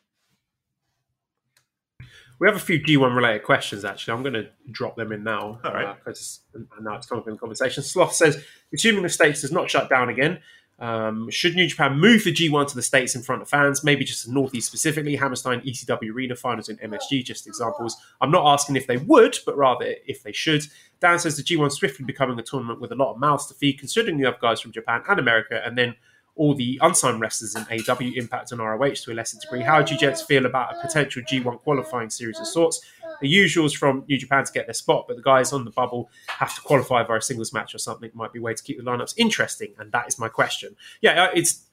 We 2.39 2.47
have 2.47 2.55
a 2.55 2.59
few 2.59 2.79
G1 2.79 3.15
related 3.15 3.43
questions, 3.43 3.83
actually. 3.83 4.13
I'm 4.13 4.21
going 4.21 4.33
to 4.33 4.49
drop 4.71 4.95
them 4.95 5.11
in 5.11 5.23
now. 5.23 5.59
All 5.63 5.73
right. 5.73 5.97
uh, 6.05 6.11
and 6.53 6.67
now 6.81 6.95
it's 6.95 7.07
coming 7.07 7.23
up 7.23 7.27
in 7.27 7.33
the 7.33 7.39
conversation. 7.39 7.81
Sloth 7.81 8.13
says, 8.13 8.43
assuming 8.73 9.01
the 9.01 9.09
States 9.09 9.41
does 9.41 9.51
not 9.51 9.71
shut 9.71 9.89
down 9.89 10.09
again, 10.09 10.39
um, 10.79 11.29
should 11.31 11.55
New 11.55 11.67
Japan 11.67 11.99
move 11.99 12.23
the 12.23 12.31
G1 12.31 12.67
to 12.67 12.75
the 12.75 12.83
States 12.83 13.15
in 13.15 13.23
front 13.23 13.41
of 13.41 13.49
fans? 13.49 13.83
Maybe 13.83 14.05
just 14.05 14.25
the 14.25 14.31
Northeast 14.31 14.67
specifically, 14.67 15.15
Hammerstein, 15.15 15.61
ECW 15.61 16.13
Arena 16.13 16.35
finals 16.35 16.69
in 16.69 16.77
MSG, 16.77 17.23
just 17.23 17.47
examples. 17.47 17.97
I'm 18.21 18.31
not 18.31 18.45
asking 18.45 18.75
if 18.75 18.85
they 18.85 18.97
would, 18.97 19.37
but 19.45 19.57
rather 19.57 19.95
if 20.05 20.21
they 20.21 20.31
should. 20.31 20.63
Dan 20.99 21.17
says 21.17 21.35
the 21.35 21.43
G1 21.43 21.71
swiftly 21.71 22.05
becoming 22.05 22.37
a 22.37 22.43
tournament 22.43 22.79
with 22.79 22.91
a 22.91 22.95
lot 22.95 23.11
of 23.13 23.19
mouths 23.19 23.47
to 23.47 23.55
feed, 23.55 23.79
considering 23.79 24.19
you 24.19 24.25
have 24.25 24.39
guys 24.39 24.61
from 24.61 24.71
Japan 24.71 25.01
and 25.07 25.19
America, 25.19 25.61
and 25.65 25.77
then 25.77 25.95
all 26.37 26.53
the 26.53 26.79
unsigned 26.81 27.19
wrestlers 27.19 27.55
in 27.55 27.63
AEW 27.65 28.15
impact 28.15 28.53
on 28.53 28.59
ROH 28.59 28.93
to 29.03 29.11
a 29.11 29.13
lesser 29.13 29.39
degree. 29.39 29.61
How 29.61 29.81
do 29.81 29.93
you 29.93 29.99
gents 29.99 30.21
feel 30.21 30.45
about 30.45 30.75
a 30.75 30.81
potential 30.81 31.21
G1 31.23 31.59
qualifying 31.61 32.09
series 32.09 32.39
of 32.39 32.47
sorts? 32.47 32.81
The 33.21 33.33
usuals 33.33 33.75
from 33.75 34.05
New 34.07 34.17
Japan 34.17 34.45
to 34.45 34.51
get 34.51 34.67
their 34.67 34.73
spot, 34.73 35.05
but 35.07 35.17
the 35.17 35.23
guys 35.23 35.51
on 35.51 35.65
the 35.65 35.71
bubble 35.71 36.09
have 36.27 36.53
to 36.55 36.61
qualify 36.61 37.03
via 37.03 37.17
a 37.17 37.21
singles 37.21 37.51
match 37.51 37.73
or 37.73 37.79
something. 37.79 38.11
Might 38.13 38.31
be 38.31 38.39
a 38.39 38.41
way 38.41 38.53
to 38.53 38.61
keep 38.61 38.77
the 38.77 38.83
lineups 38.83 39.15
interesting, 39.17 39.73
and 39.79 39.91
that 39.91 40.07
is 40.07 40.19
my 40.19 40.29
question. 40.29 40.75
Yeah, 41.01 41.23
uh, 41.23 41.29
it's 41.33 41.63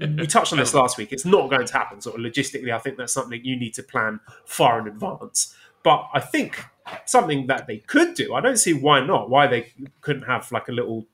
we 0.00 0.26
touched 0.26 0.52
on 0.52 0.58
this 0.58 0.72
last 0.74 0.96
week. 0.96 1.12
It's 1.12 1.24
not 1.24 1.50
going 1.50 1.66
to 1.66 1.72
happen. 1.72 2.00
Sort 2.00 2.18
of 2.18 2.22
logistically, 2.24 2.72
I 2.72 2.78
think 2.78 2.96
that's 2.96 3.12
something 3.12 3.44
you 3.44 3.56
need 3.56 3.74
to 3.74 3.82
plan 3.82 4.20
far 4.46 4.80
in 4.80 4.86
advance. 4.86 5.54
But 5.82 6.08
I 6.14 6.20
think 6.20 6.64
something 7.04 7.46
that 7.48 7.66
they 7.66 7.78
could 7.78 8.14
do. 8.14 8.34
I 8.34 8.40
don't 8.40 8.56
see 8.56 8.72
why 8.72 9.04
not. 9.04 9.28
Why 9.28 9.46
they 9.46 9.72
couldn't 10.00 10.22
have 10.22 10.50
like 10.50 10.68
a 10.68 10.72
little 10.72 11.06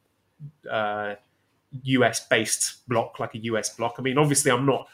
uh, 0.71 1.17
US 1.83 2.27
based 2.27 2.87
block, 2.89 3.19
like 3.19 3.35
a 3.35 3.39
US 3.39 3.75
block. 3.75 3.97
I 3.99 4.03
mean, 4.03 4.19
obviously, 4.19 4.51
I'm 4.51 4.67
not 4.67 4.89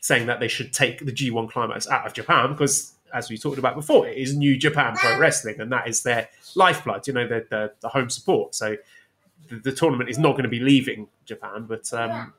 saying 0.00 0.26
that 0.26 0.40
they 0.40 0.48
should 0.48 0.72
take 0.72 1.04
the 1.04 1.12
G1 1.12 1.50
climax 1.50 1.88
out 1.88 2.06
of 2.06 2.12
Japan 2.12 2.50
because, 2.52 2.92
as 3.12 3.30
we 3.30 3.38
talked 3.38 3.58
about 3.58 3.74
before, 3.74 4.06
it 4.06 4.16
is 4.16 4.36
New 4.36 4.56
Japan 4.56 4.94
Pro 4.96 5.18
Wrestling, 5.18 5.60
and 5.60 5.70
that 5.72 5.88
is 5.88 6.02
their 6.02 6.28
lifeblood. 6.54 7.06
You 7.06 7.14
know, 7.14 7.26
the 7.26 7.46
the, 7.50 7.72
the 7.80 7.88
home 7.88 8.10
support. 8.10 8.54
So 8.54 8.76
the, 9.48 9.56
the 9.56 9.72
tournament 9.72 10.10
is 10.10 10.18
not 10.18 10.32
going 10.32 10.44
to 10.44 10.48
be 10.48 10.60
leaving 10.60 11.08
Japan. 11.24 11.66
But 11.68 11.92
um, 11.92 12.32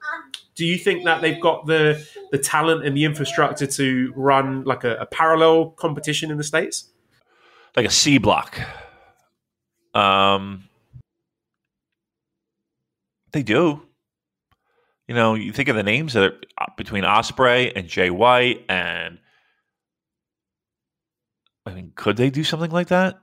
do 0.55 0.65
you 0.65 0.77
think 0.77 1.05
that 1.05 1.21
they've 1.21 1.41
got 1.41 1.65
the 1.65 2.05
the 2.31 2.37
talent 2.37 2.85
and 2.85 2.95
the 2.95 3.05
infrastructure 3.05 3.67
to 3.67 4.13
run 4.15 4.63
like 4.63 4.83
a, 4.83 4.95
a 4.97 5.05
parallel 5.05 5.71
competition 5.71 6.31
in 6.31 6.37
the 6.37 6.43
states? 6.43 6.89
like 7.75 7.85
a 7.85 7.91
C 7.91 8.17
block. 8.17 8.59
Um, 9.93 10.63
they 13.35 13.43
do. 13.43 13.83
You 15.07 15.13
know, 15.13 15.35
you 15.35 15.51
think 15.51 15.69
of 15.69 15.75
the 15.75 15.83
names 15.83 16.13
that 16.13 16.23
are 16.23 16.35
uh, 16.57 16.71
between 16.77 17.03
Osprey 17.03 17.75
and 17.75 17.87
Jay 17.87 18.09
White, 18.09 18.65
and 18.69 19.19
I 21.65 21.73
mean, 21.73 21.91
could 21.95 22.17
they 22.17 22.31
do 22.31 22.43
something 22.43 22.71
like 22.71 22.87
that? 22.87 23.19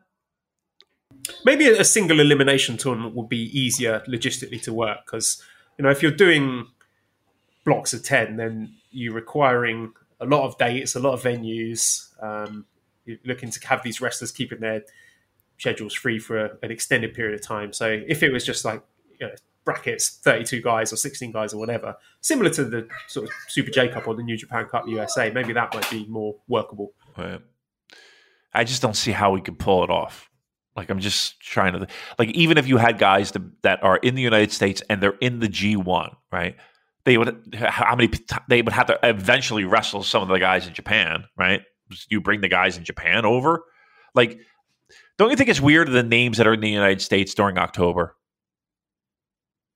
maybe 1.44 1.68
a 1.68 1.84
single 1.84 2.18
elimination 2.18 2.76
tournament 2.76 3.14
would 3.14 3.28
be 3.28 3.56
easier 3.56 4.02
logistically 4.08 4.60
to 4.60 4.72
work 4.72 4.98
because 5.06 5.40
you 5.78 5.84
know 5.84 5.90
if 5.90 6.02
you're 6.02 6.10
doing 6.10 6.66
blocks 7.64 7.92
of 7.94 8.02
10 8.02 8.38
then 8.38 8.74
you're 8.90 9.14
requiring 9.14 9.92
a 10.20 10.26
lot 10.26 10.44
of 10.44 10.58
dates 10.58 10.96
a 10.96 10.98
lot 10.98 11.12
of 11.12 11.22
venues 11.22 12.08
um, 12.20 12.66
you're 13.04 13.18
looking 13.24 13.50
to 13.50 13.68
have 13.68 13.84
these 13.84 14.00
wrestlers 14.00 14.32
keeping 14.32 14.58
their 14.58 14.82
schedules 15.58 15.94
free 15.94 16.18
for 16.18 16.44
a, 16.44 16.50
an 16.64 16.72
extended 16.72 17.14
period 17.14 17.34
of 17.34 17.46
time 17.46 17.72
so 17.72 18.00
if 18.08 18.24
it 18.24 18.32
was 18.32 18.44
just 18.44 18.64
like 18.64 18.82
you 19.20 19.28
know, 19.28 19.34
brackets 19.64 20.18
32 20.22 20.60
guys 20.60 20.92
or 20.92 20.96
16 20.96 21.30
guys 21.30 21.54
or 21.54 21.58
whatever 21.58 21.94
similar 22.20 22.50
to 22.50 22.64
the 22.64 22.88
sort 23.06 23.28
of 23.28 23.32
super 23.48 23.70
j 23.70 23.88
cup 23.88 24.08
or 24.08 24.14
the 24.14 24.22
new 24.22 24.36
japan 24.36 24.66
cup 24.66 24.84
usa 24.88 25.30
maybe 25.30 25.52
that 25.52 25.72
might 25.74 25.88
be 25.90 26.04
more 26.06 26.34
workable. 26.48 26.92
I 28.54 28.64
just 28.64 28.82
don't 28.82 28.96
see 28.96 29.12
how 29.12 29.32
we 29.32 29.40
could 29.40 29.58
pull 29.58 29.84
it 29.84 29.90
off. 29.90 30.30
Like 30.76 30.90
I'm 30.90 31.00
just 31.00 31.40
trying 31.40 31.74
to 31.74 31.86
like 32.18 32.30
even 32.30 32.58
if 32.58 32.66
you 32.66 32.78
had 32.78 32.98
guys 32.98 33.32
that, 33.32 33.62
that 33.62 33.82
are 33.82 33.96
in 33.98 34.14
the 34.14 34.22
United 34.22 34.52
States 34.52 34.82
and 34.88 35.02
they're 35.02 35.18
in 35.20 35.38
the 35.38 35.48
G1, 35.48 36.16
right? 36.30 36.56
They 37.04 37.18
would 37.18 37.54
how 37.54 37.94
many 37.94 38.10
they 38.48 38.62
would 38.62 38.72
have 38.72 38.86
to 38.86 38.98
eventually 39.02 39.64
wrestle 39.64 40.02
some 40.02 40.22
of 40.22 40.28
the 40.28 40.38
guys 40.38 40.66
in 40.66 40.72
Japan, 40.72 41.24
right? 41.36 41.62
You 42.08 42.20
bring 42.20 42.40
the 42.40 42.48
guys 42.48 42.76
in 42.76 42.84
Japan 42.84 43.24
over, 43.24 43.64
like. 44.14 44.40
Don't 45.18 45.30
you 45.30 45.36
think 45.36 45.50
it's 45.50 45.60
weird 45.60 45.88
the 45.88 46.02
names 46.02 46.38
that 46.38 46.46
are 46.46 46.54
in 46.54 46.60
the 46.60 46.70
United 46.70 47.00
States 47.00 47.34
during 47.34 47.58
October? 47.58 48.16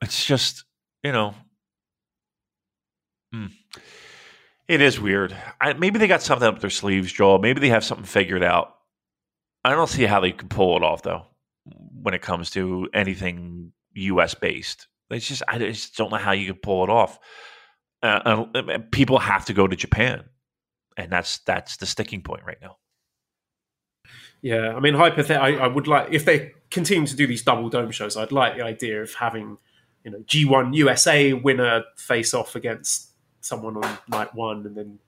It's 0.03 0.25
just 0.25 0.65
you 1.03 1.13
know, 1.13 1.35
hmm. 3.33 3.47
It 4.69 4.81
is 4.81 4.99
weird. 4.99 5.37
I, 5.61 5.75
maybe 5.75 5.99
they 5.99 6.09
got 6.09 6.23
something 6.23 6.47
up 6.49 6.61
their 6.61 6.71
sleeves, 6.71 7.13
Joel. 7.13 7.39
Maybe 7.39 7.61
they 7.61 7.69
have 7.69 7.85
something 7.85 8.05
figured 8.05 8.43
out. 8.43 8.75
I 9.65 9.71
don't 9.71 9.89
see 9.89 10.05
how 10.05 10.21
they 10.21 10.33
could 10.33 10.51
pull 10.51 10.77
it 10.77 10.83
off, 10.83 11.03
though, 11.03 11.27
when 12.03 12.15
it 12.15 12.23
comes 12.23 12.51
to 12.51 12.89
anything 12.93 13.73
U.S. 13.95 14.35
based. 14.35 14.89
It's 15.11 15.29
just 15.29 15.43
I 15.47 15.59
just 15.59 15.97
don't 15.97 16.11
know 16.11 16.17
how 16.17 16.33
you 16.33 16.53
could 16.53 16.63
pull 16.63 16.83
it 16.83 16.91
off. 16.91 17.19
Uh, 18.03 18.47
uh, 18.55 18.79
people 18.91 19.19
have 19.19 19.45
to 19.47 19.53
go 19.53 19.67
to 19.67 19.77
Japan, 19.77 20.25
and 20.97 21.11
that's 21.11 21.39
that's 21.41 21.77
the 21.77 21.87
sticking 21.87 22.23
point 22.23 22.43
right 22.45 22.59
now. 22.61 22.77
Yeah, 24.43 24.75
I 24.75 24.81
mean, 24.81 24.95
hypothet- 24.95 25.41
I, 25.41 25.57
I 25.57 25.67
would 25.67 25.87
like 25.87 26.09
if 26.13 26.25
they 26.25 26.53
continue 26.71 27.07
to 27.07 27.17
do 27.17 27.27
these 27.27 27.43
double 27.43 27.69
dome 27.69 27.91
shows. 27.91 28.17
I'd 28.17 28.33
like 28.33 28.57
the 28.57 28.63
idea 28.63 29.03
of 29.03 29.15
having, 29.15 29.59
you 30.07 30.13
know, 30.13 30.19
G1 30.19 30.73
USA 30.77 31.33
winner 31.33 31.83
face 31.97 32.33
off 32.33 32.55
against 32.55 33.11
someone 33.41 33.77
on 33.77 33.99
night 34.07 34.33
one, 34.37 34.65
and 34.65 34.77
then 34.77 35.01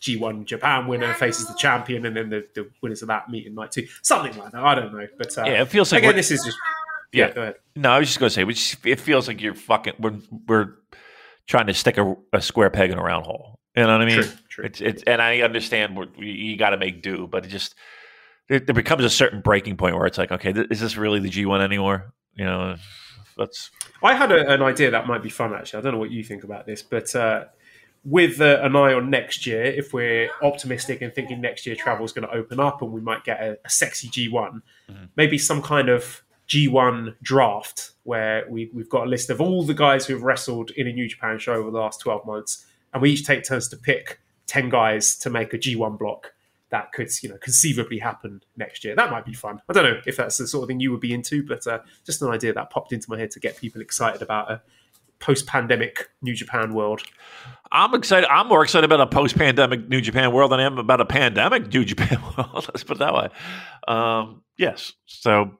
G1 0.00 0.44
Japan 0.44 0.88
winner 0.88 1.14
faces 1.14 1.46
the 1.46 1.54
champion, 1.54 2.04
and 2.04 2.16
then 2.16 2.28
the, 2.28 2.44
the 2.54 2.68
winners 2.82 3.02
of 3.02 3.08
that 3.08 3.30
meet 3.30 3.46
in 3.46 3.54
night 3.54 3.70
two, 3.70 3.86
something 4.02 4.36
like 4.36 4.50
that. 4.50 4.60
I 4.60 4.74
don't 4.74 4.92
know, 4.92 5.06
but 5.16 5.38
uh, 5.38 5.44
Yeah, 5.44 5.62
it 5.62 5.68
feels 5.68 5.92
like 5.92 6.02
again, 6.02 6.16
this 6.16 6.32
is 6.32 6.44
just 6.44 6.58
yeah. 7.12 7.28
Yeah. 7.28 7.32
Go 7.32 7.42
ahead. 7.42 7.54
No, 7.76 7.92
I 7.92 8.00
was 8.00 8.08
just 8.08 8.18
going 8.18 8.28
to 8.28 8.34
say, 8.34 8.42
which 8.42 8.76
it 8.84 8.98
feels 8.98 9.28
like 9.28 9.40
you're 9.40 9.54
fucking. 9.54 9.94
We're 10.00 10.18
we're 10.48 10.74
trying 11.46 11.68
to 11.68 11.74
stick 11.74 11.96
a, 11.96 12.16
a 12.32 12.42
square 12.42 12.70
peg 12.70 12.90
in 12.90 12.98
a 12.98 13.02
round 13.02 13.24
hole. 13.24 13.60
You 13.76 13.84
know 13.84 13.92
what 13.92 14.02
I 14.02 14.04
mean? 14.06 14.22
True, 14.22 14.32
true. 14.48 14.64
It's 14.64 14.80
it's, 14.80 15.02
and 15.04 15.22
I 15.22 15.42
understand 15.42 15.96
what 15.96 16.18
you, 16.18 16.26
you 16.26 16.56
got 16.56 16.70
to 16.70 16.76
make 16.76 17.02
do, 17.02 17.28
but 17.30 17.44
it 17.44 17.48
just 17.48 17.76
there, 18.48 18.58
there 18.58 18.74
becomes 18.74 19.04
a 19.04 19.10
certain 19.10 19.42
breaking 19.42 19.76
point 19.76 19.96
where 19.96 20.06
it's 20.06 20.18
like, 20.18 20.32
okay, 20.32 20.52
th- 20.52 20.66
is 20.72 20.80
this 20.80 20.96
really 20.96 21.20
the 21.20 21.28
G 21.28 21.46
one 21.46 21.60
anymore? 21.60 22.12
You 22.34 22.46
know, 22.46 22.76
that's 23.36 23.70
I 24.02 24.14
had 24.14 24.32
a, 24.32 24.50
an 24.50 24.62
idea 24.62 24.90
that 24.90 25.06
might 25.06 25.22
be 25.22 25.30
fun. 25.30 25.54
Actually, 25.54 25.80
I 25.80 25.82
don't 25.82 25.92
know 25.92 25.98
what 25.98 26.10
you 26.10 26.24
think 26.24 26.44
about 26.44 26.66
this, 26.66 26.82
but 26.82 27.14
uh, 27.14 27.44
with 28.04 28.40
uh, 28.40 28.60
an 28.62 28.76
eye 28.76 28.94
on 28.94 29.10
next 29.10 29.46
year, 29.46 29.64
if 29.64 29.92
we're 29.92 30.30
optimistic 30.42 31.02
and 31.02 31.12
thinking 31.12 31.40
next 31.40 31.66
year 31.66 31.74
travel 31.74 32.04
is 32.04 32.12
going 32.12 32.26
to 32.26 32.32
open 32.32 32.60
up 32.60 32.80
and 32.80 32.92
we 32.92 33.00
might 33.00 33.24
get 33.24 33.40
a, 33.40 33.58
a 33.64 33.70
sexy 33.70 34.08
G1, 34.08 34.62
maybe 35.16 35.38
some 35.38 35.60
kind 35.60 35.88
of 35.88 36.22
G1 36.48 37.16
draft 37.22 37.92
where 38.04 38.46
we, 38.48 38.70
we've 38.72 38.88
got 38.88 39.06
a 39.06 39.10
list 39.10 39.30
of 39.30 39.40
all 39.40 39.64
the 39.64 39.74
guys 39.74 40.06
who 40.06 40.14
have 40.14 40.22
wrestled 40.22 40.70
in 40.70 40.86
a 40.86 40.92
New 40.92 41.08
Japan 41.08 41.38
show 41.38 41.54
over 41.54 41.70
the 41.72 41.78
last 41.78 42.00
12 42.00 42.24
months, 42.24 42.66
and 42.92 43.02
we 43.02 43.10
each 43.10 43.26
take 43.26 43.44
turns 43.44 43.68
to 43.68 43.76
pick 43.76 44.20
10 44.46 44.68
guys 44.68 45.16
to 45.18 45.30
make 45.30 45.52
a 45.52 45.58
G1 45.58 45.98
block. 45.98 46.32
That 46.70 46.92
could, 46.92 47.08
you 47.22 47.28
know, 47.28 47.38
conceivably 47.38 47.98
happen 47.98 48.42
next 48.56 48.84
year. 48.84 48.96
That 48.96 49.10
might 49.10 49.24
be 49.24 49.34
fun. 49.34 49.60
I 49.68 49.72
don't 49.72 49.84
know 49.84 50.00
if 50.04 50.16
that's 50.16 50.36
the 50.38 50.48
sort 50.48 50.64
of 50.64 50.68
thing 50.68 50.80
you 50.80 50.90
would 50.90 51.00
be 51.00 51.14
into, 51.14 51.46
but 51.46 51.66
uh, 51.66 51.80
just 52.04 52.22
an 52.22 52.28
idea 52.28 52.52
that 52.52 52.70
popped 52.70 52.92
into 52.92 53.08
my 53.08 53.18
head 53.18 53.30
to 53.32 53.40
get 53.40 53.56
people 53.56 53.80
excited 53.80 54.20
about 54.20 54.50
a 54.50 54.62
post-pandemic 55.18 56.08
New 56.22 56.34
Japan 56.34 56.74
world. 56.74 57.02
I'm 57.72 57.94
excited. 57.94 58.28
I'm 58.30 58.48
more 58.48 58.62
excited 58.62 58.84
about 58.84 59.00
a 59.00 59.06
post-pandemic 59.06 59.88
New 59.88 60.00
Japan 60.00 60.32
world 60.32 60.52
than 60.52 60.60
I 60.60 60.64
am 60.64 60.78
about 60.78 61.00
a 61.00 61.06
pandemic 61.06 61.72
New 61.72 61.84
Japan 61.84 62.20
world. 62.36 62.52
Let's 62.54 62.84
put 62.84 62.96
it 62.96 63.00
that 63.00 63.14
way. 63.14 63.28
Um, 63.88 64.42
yes. 64.58 64.92
So, 65.06 65.52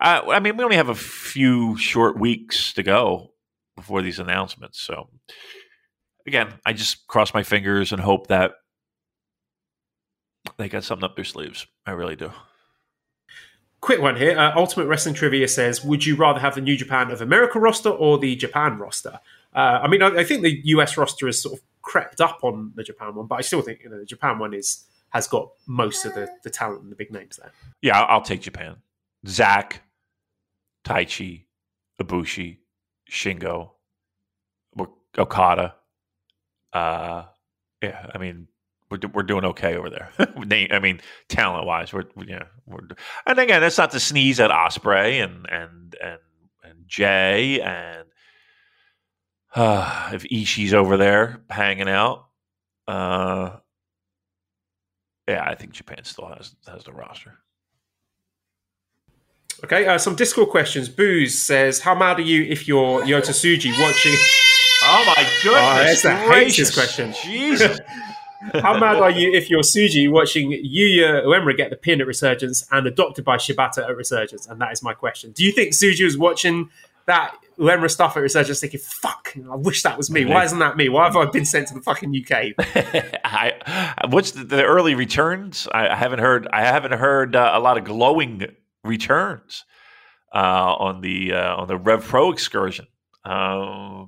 I, 0.00 0.20
I 0.20 0.40
mean, 0.40 0.56
we 0.56 0.64
only 0.64 0.76
have 0.76 0.88
a 0.88 0.94
few 0.94 1.76
short 1.76 2.18
weeks 2.18 2.72
to 2.74 2.82
go 2.82 3.32
before 3.76 4.02
these 4.02 4.18
announcements. 4.18 4.80
So, 4.80 5.08
again, 6.26 6.54
I 6.66 6.72
just 6.72 7.06
cross 7.06 7.32
my 7.32 7.42
fingers 7.42 7.92
and 7.92 8.00
hope 8.00 8.28
that 8.28 8.52
they 10.56 10.68
got 10.68 10.84
something 10.84 11.04
up 11.04 11.16
their 11.16 11.24
sleeves. 11.24 11.66
I 11.86 11.92
really 11.92 12.16
do. 12.16 12.32
Quick 13.80 14.00
one 14.00 14.16
here. 14.16 14.36
Uh, 14.36 14.52
Ultimate 14.56 14.86
Wrestling 14.86 15.14
Trivia 15.14 15.46
says, 15.46 15.84
"Would 15.84 16.04
you 16.04 16.16
rather 16.16 16.40
have 16.40 16.54
the 16.54 16.60
New 16.60 16.76
Japan 16.76 17.10
of 17.10 17.20
America 17.20 17.60
roster 17.60 17.90
or 17.90 18.18
the 18.18 18.34
Japan 18.36 18.78
roster?" 18.78 19.20
Uh, 19.54 19.80
I 19.82 19.88
mean, 19.88 20.02
I, 20.02 20.08
I 20.08 20.24
think 20.24 20.42
the 20.42 20.60
US 20.64 20.96
roster 20.96 21.26
has 21.26 21.40
sort 21.40 21.58
of 21.58 21.64
crept 21.82 22.20
up 22.20 22.40
on 22.42 22.72
the 22.74 22.82
Japan 22.82 23.14
one, 23.14 23.26
but 23.26 23.36
I 23.36 23.40
still 23.42 23.62
think 23.62 23.82
you 23.82 23.90
know 23.90 23.98
the 23.98 24.04
Japan 24.04 24.38
one 24.38 24.52
is 24.52 24.84
has 25.10 25.26
got 25.26 25.50
most 25.66 26.04
of 26.04 26.14
the, 26.14 26.28
the 26.42 26.50
talent 26.50 26.82
and 26.82 26.92
the 26.92 26.96
big 26.96 27.10
names 27.12 27.36
there. 27.36 27.52
Yeah, 27.80 27.98
I'll, 28.00 28.16
I'll 28.16 28.22
take 28.22 28.42
Japan. 28.42 28.76
Zach, 29.26 29.82
Taichi, 30.84 31.44
Ibushi, 32.00 32.58
Shingo, 33.10 33.70
Okada. 35.16 35.74
Uh, 36.72 37.24
yeah, 37.82 38.10
I 38.14 38.18
mean, 38.18 38.48
we're, 38.90 38.98
we're 39.12 39.22
doing 39.22 39.44
okay 39.44 39.76
over 39.76 39.90
there. 39.90 40.10
I 40.18 40.78
mean, 40.78 41.00
talent 41.28 41.66
wise, 41.66 41.92
we're 41.92 42.04
yeah. 42.26 42.44
We're, 42.66 42.80
and 43.26 43.38
again, 43.38 43.60
that's 43.60 43.78
not 43.78 43.90
to 43.92 44.00
sneeze 44.00 44.40
at 44.40 44.50
Osprey 44.50 45.18
and 45.18 45.46
and 45.50 45.96
and 46.02 46.18
and 46.64 46.86
Jay 46.86 47.60
and 47.60 48.04
uh, 49.54 50.10
if 50.14 50.24
Ishii's 50.24 50.74
over 50.74 50.96
there 50.96 51.42
hanging 51.50 51.88
out. 51.88 52.26
Uh, 52.86 53.56
yeah, 55.28 55.44
I 55.44 55.54
think 55.54 55.72
Japan 55.72 56.04
still 56.04 56.26
has 56.26 56.54
has 56.66 56.84
the 56.84 56.92
roster. 56.92 57.34
Okay, 59.64 59.86
uh, 59.86 59.98
some 59.98 60.14
Discord 60.14 60.48
questions. 60.48 60.88
Booze 60.88 61.36
says, 61.38 61.80
"How 61.80 61.94
mad 61.94 62.18
are 62.18 62.22
you 62.22 62.44
if 62.44 62.66
you're 62.66 63.02
Yota 63.02 63.30
Tsuji 63.30 63.78
watching?" 63.80 64.14
Oh 64.80 65.04
my 65.04 65.28
goodness 65.42 66.02
that's 66.02 66.02
the 66.02 66.14
haters 66.14 66.70
question. 66.72 67.12
Jesus. 67.24 67.78
How 68.54 68.78
mad 68.78 68.96
are 68.96 69.10
you 69.10 69.32
if 69.32 69.50
you're 69.50 69.62
Tsuji 69.62 70.10
watching 70.10 70.50
Yuya 70.50 71.24
Uemura 71.24 71.56
get 71.56 71.70
the 71.70 71.76
pin 71.76 72.00
at 72.00 72.06
Resurgence 72.06 72.66
and 72.70 72.86
adopted 72.86 73.24
by 73.24 73.36
Shibata 73.36 73.88
at 73.88 73.96
Resurgence? 73.96 74.46
And 74.46 74.60
that 74.60 74.72
is 74.72 74.82
my 74.82 74.94
question. 74.94 75.32
Do 75.32 75.44
you 75.44 75.52
think 75.52 75.72
Tsuji 75.72 76.04
was 76.04 76.16
watching 76.16 76.70
that 77.06 77.34
Uemura 77.58 77.90
stuff 77.90 78.16
at 78.16 78.20
Resurgence 78.20 78.60
thinking, 78.60 78.80
fuck, 78.80 79.34
I 79.50 79.56
wish 79.56 79.82
that 79.82 79.96
was 79.96 80.10
me. 80.10 80.24
Why 80.24 80.44
isn't 80.44 80.60
that 80.60 80.76
me? 80.76 80.88
Why 80.88 81.04
have 81.04 81.16
I 81.16 81.24
been 81.26 81.44
sent 81.44 81.68
to 81.68 81.74
the 81.74 81.80
fucking 81.80 82.14
UK? 82.14 82.54
I, 83.24 84.04
what's 84.08 84.30
the, 84.30 84.44
the 84.44 84.64
early 84.64 84.94
returns? 84.94 85.66
I, 85.72 85.88
I 85.88 85.96
haven't 85.96 86.20
heard. 86.20 86.46
I 86.52 86.60
haven't 86.60 86.92
heard 86.92 87.34
uh, 87.34 87.50
a 87.54 87.60
lot 87.60 87.76
of 87.76 87.84
glowing 87.84 88.46
returns 88.84 89.64
uh, 90.32 90.38
on 90.78 91.00
the 91.00 91.32
uh, 91.32 91.56
on 91.56 91.66
the 91.66 91.76
Rev 91.76 92.04
Pro 92.04 92.30
excursion. 92.30 92.86
Uh, 93.24 94.04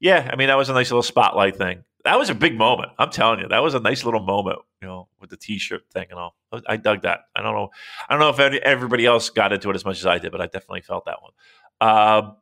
yeah, 0.00 0.28
I 0.30 0.36
mean 0.36 0.48
that 0.48 0.58
was 0.58 0.68
a 0.68 0.74
nice 0.74 0.90
little 0.90 1.02
spotlight 1.02 1.56
thing. 1.56 1.84
That 2.04 2.18
was 2.18 2.30
a 2.30 2.34
big 2.34 2.58
moment. 2.58 2.90
I'm 2.98 3.10
telling 3.10 3.40
you, 3.40 3.48
that 3.48 3.62
was 3.62 3.74
a 3.74 3.80
nice 3.80 4.04
little 4.04 4.22
moment. 4.22 4.58
You 4.80 4.88
know, 4.88 5.08
with 5.20 5.30
the 5.30 5.36
T-shirt 5.36 5.82
thing 5.92 6.06
and 6.10 6.18
all. 6.18 6.36
I 6.66 6.76
dug 6.76 7.02
that. 7.02 7.20
I 7.36 7.42
don't 7.42 7.54
know. 7.54 7.70
I 8.08 8.12
don't 8.12 8.20
know 8.20 8.30
if 8.30 8.40
any, 8.40 8.58
everybody 8.58 9.06
else 9.06 9.30
got 9.30 9.52
into 9.52 9.70
it 9.70 9.76
as 9.76 9.84
much 9.84 10.00
as 10.00 10.06
I 10.06 10.18
did, 10.18 10.32
but 10.32 10.40
I 10.40 10.46
definitely 10.46 10.80
felt 10.80 11.04
that 11.04 11.18
one. 11.22 11.32
Um, 11.80 12.36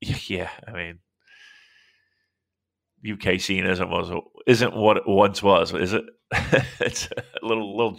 yeah, 0.00 0.50
I 0.66 0.72
mean, 0.72 0.98
UK 3.08 3.40
scene 3.40 3.64
isn't 3.64 3.90
was 3.90 4.10
isn't 4.46 4.74
what 4.74 4.96
it 4.96 5.02
once 5.06 5.42
was, 5.42 5.72
is 5.72 5.92
it? 5.92 6.04
it's 6.80 7.08
a 7.42 7.46
little 7.46 7.76
little. 7.76 7.98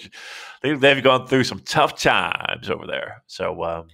They, 0.62 0.74
they've 0.76 1.03
gone 1.03 1.28
through 1.28 1.45
some 1.45 1.60
tough 1.60 1.99
times 1.99 2.70
over 2.70 2.86
there. 2.86 3.24
So, 3.28 3.64
um, 3.64 3.88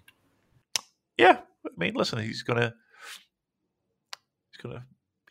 yeah, 1.18 1.40
I 1.66 1.70
mean, 1.78 1.94
listen, 1.94 2.20
he's 2.20 2.44
gonna 2.44 2.74
he's 4.52 4.62
gonna 4.62 4.86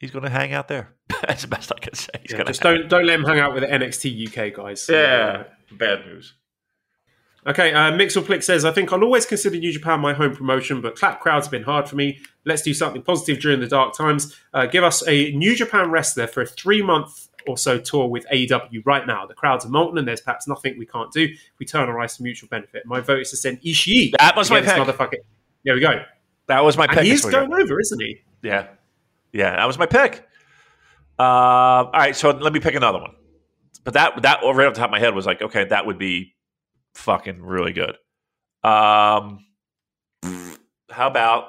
he's 0.04 0.10
gonna 0.10 0.28
hang 0.30 0.52
out 0.52 0.68
there. 0.68 0.90
That's 1.26 1.42
the 1.42 1.48
best 1.48 1.72
I 1.74 1.78
can 1.80 1.94
say. 1.94 2.10
He's 2.22 2.32
Yeah, 2.32 2.44
just 2.44 2.60
don't 2.60 2.88
don't 2.88 3.06
let 3.06 3.18
him 3.18 3.24
hang 3.24 3.38
out 3.40 3.54
with 3.54 3.62
the 3.62 3.68
NXT 3.68 4.28
UK 4.28 4.54
guys. 4.54 4.86
Yeah, 4.90 5.44
bad 5.72 6.04
news. 6.04 6.34
Okay, 7.46 7.74
uh, 7.74 7.92
Mixelplick 7.92 8.42
says, 8.42 8.64
I 8.64 8.70
think 8.72 8.90
I'll 8.90 9.02
always 9.04 9.26
consider 9.26 9.56
New 9.58 9.70
Japan 9.70 10.00
my 10.00 10.14
home 10.14 10.34
promotion, 10.34 10.80
but 10.80 10.96
clap 10.96 11.20
crowds 11.20 11.46
have 11.46 11.50
been 11.50 11.62
hard 11.62 11.86
for 11.86 11.94
me. 11.96 12.18
Let's 12.46 12.62
do 12.62 12.72
something 12.72 13.02
positive 13.02 13.38
during 13.42 13.60
the 13.60 13.66
dark 13.66 13.94
times. 13.94 14.34
Uh, 14.54 14.64
give 14.64 14.82
us 14.82 15.06
a 15.06 15.30
New 15.32 15.54
Japan 15.54 15.90
wrestler 15.90 16.26
for 16.26 16.40
a 16.42 16.46
three 16.46 16.80
month 16.82 17.28
or 17.46 17.58
so 17.58 17.78
tour 17.78 18.08
with 18.08 18.26
AEW 18.32 18.82
right 18.86 19.06
now. 19.06 19.26
The 19.26 19.34
crowds 19.34 19.66
are 19.66 19.68
molten 19.68 19.98
and 19.98 20.08
there's 20.08 20.22
perhaps 20.22 20.48
nothing 20.48 20.78
we 20.78 20.86
can't 20.86 21.12
do. 21.12 21.28
We 21.58 21.66
turn 21.66 21.88
our 21.90 22.00
eyes 22.00 22.16
to 22.16 22.22
mutual 22.22 22.48
benefit. 22.48 22.84
My 22.86 23.00
vote 23.00 23.20
is 23.20 23.30
to 23.30 23.36
send 23.36 23.60
Ishii. 23.60 24.12
That 24.18 24.36
was 24.36 24.50
my 24.50 24.60
pick. 24.62 24.70
Motherfucker. 24.70 25.16
There 25.66 25.74
we 25.74 25.80
go. 25.80 26.02
That 26.46 26.64
was 26.64 26.78
my 26.78 26.84
And 26.86 26.94
pick. 26.94 27.04
he's 27.04 27.24
going 27.26 27.52
over, 27.52 27.78
isn't 27.80 28.00
he? 28.00 28.22
Yeah, 28.42 28.68
yeah, 29.34 29.56
that 29.56 29.66
was 29.66 29.76
my 29.78 29.84
pick. 29.86 30.26
Uh, 31.18 31.22
all 31.22 31.90
right, 31.92 32.16
so 32.16 32.30
let 32.30 32.52
me 32.54 32.60
pick 32.60 32.74
another 32.74 32.98
one. 33.00 33.14
But 33.84 33.92
that 33.94 34.22
that 34.22 34.40
right 34.42 34.66
off 34.66 34.72
the 34.74 34.78
top 34.80 34.88
of 34.88 34.92
my 34.92 34.98
head 34.98 35.14
was 35.14 35.26
like, 35.26 35.42
okay, 35.42 35.64
that 35.66 35.84
would 35.86 35.98
be 35.98 36.34
fucking 36.94 37.42
really 37.42 37.72
good. 37.72 37.96
Um, 38.62 39.44
how 40.90 41.06
about? 41.06 41.48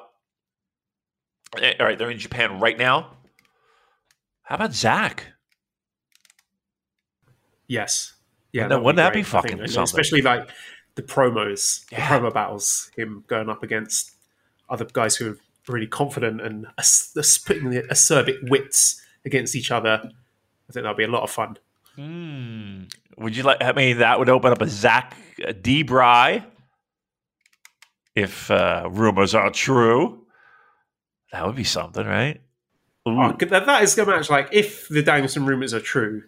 eh, 1.62 1.74
All 1.80 1.86
right, 1.86 1.98
they're 1.98 2.12
in 2.12 2.20
Japan 2.20 2.60
right 2.60 2.78
now. 2.78 3.12
How 4.44 4.56
about 4.56 4.74
Zach? 4.74 5.28
Yes. 7.68 8.14
Yeah, 8.52 8.64
Wouldn't 8.64 8.70
that- 8.80 8.84
wouldn't 8.86 8.98
that 8.98 9.14
be 9.14 9.24
think. 9.24 9.28
fucking 9.28 9.68
something? 9.68 9.84
Especially 9.84 10.22
like 10.22 10.50
the 10.96 11.02
promos, 11.04 11.86
Yeah. 11.92 12.20
the 12.20 12.30
promo 12.30 12.34
battles, 12.34 12.92
him 12.96 13.24
going 13.28 13.50
up 13.50 13.64
against 13.64 14.12
other 14.70 14.86
guys 14.86 15.16
who 15.16 15.32
are 15.32 15.38
really 15.68 15.88
confident 15.88 16.42
and 16.42 16.68
as- 16.78 17.12
putting 17.46 17.70
the 17.70 17.82
acerbic 17.84 18.50
wits 18.50 19.02
against 19.26 19.56
each 19.56 19.72
other. 19.72 20.02
I 20.04 20.72
think 20.74 20.84
that'll 20.84 20.96
be 20.96 21.04
a 21.04 21.08
lot 21.08 21.24
of 21.24 21.32
fun. 21.32 21.58
Hmm. 21.96 22.84
Would 23.18 23.38
you 23.38 23.44
like? 23.44 23.58
I 23.62 23.72
mean, 23.72 24.00
that 24.00 24.20
would 24.20 24.30
open 24.30 24.52
up 24.52 24.62
a 24.62 24.68
Zach 24.68 25.16
D. 25.62 25.84
Bry. 25.84 26.46
If 28.16 28.50
uh, 28.50 28.88
rumors 28.92 29.36
are 29.36 29.50
true, 29.50 30.26
that 31.32 31.46
would 31.46 31.56
be 31.56 31.64
something, 31.66 32.06
right? 32.06 32.42
Oh, 33.06 33.34
that 33.34 33.66
that 33.66 33.84
is 33.84 33.98
a 33.98 34.06
match. 34.06 34.30
Like, 34.30 34.50
if 34.52 34.88
the 34.88 35.04
Danielson 35.04 35.46
rumors 35.46 35.74
are 35.74 35.80
true, 35.82 36.24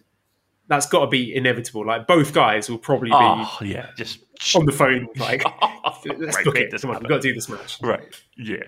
that's 0.68 0.86
got 0.86 1.00
to 1.00 1.06
be 1.08 1.34
inevitable. 1.34 1.86
Like, 1.86 2.06
both 2.06 2.32
guys 2.34 2.68
will 2.70 2.78
probably 2.78 3.08
be 3.08 3.14
Oh, 3.16 3.58
yeah, 3.62 3.88
just 3.96 4.20
on 4.54 4.66
the 4.66 4.72
phone. 4.72 5.08
Like, 5.16 5.42
let's 6.04 6.36
Right, 6.36 6.44
book 6.44 6.56
it. 6.56 6.70
this 6.70 6.82
Come 6.82 6.90
on, 6.90 7.00
we've 7.00 7.08
got 7.08 7.22
to 7.22 7.28
do 7.28 7.34
this 7.34 7.48
match. 7.48 7.78
right. 7.82 8.04
Yeah, 8.36 8.64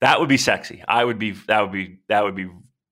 that 0.00 0.20
would 0.20 0.28
be 0.28 0.36
sexy. 0.36 0.82
I 0.86 1.04
would 1.04 1.18
be. 1.18 1.32
That 1.32 1.60
would 1.62 1.72
be. 1.72 1.98
That 2.08 2.24
would 2.24 2.34
be 2.34 2.48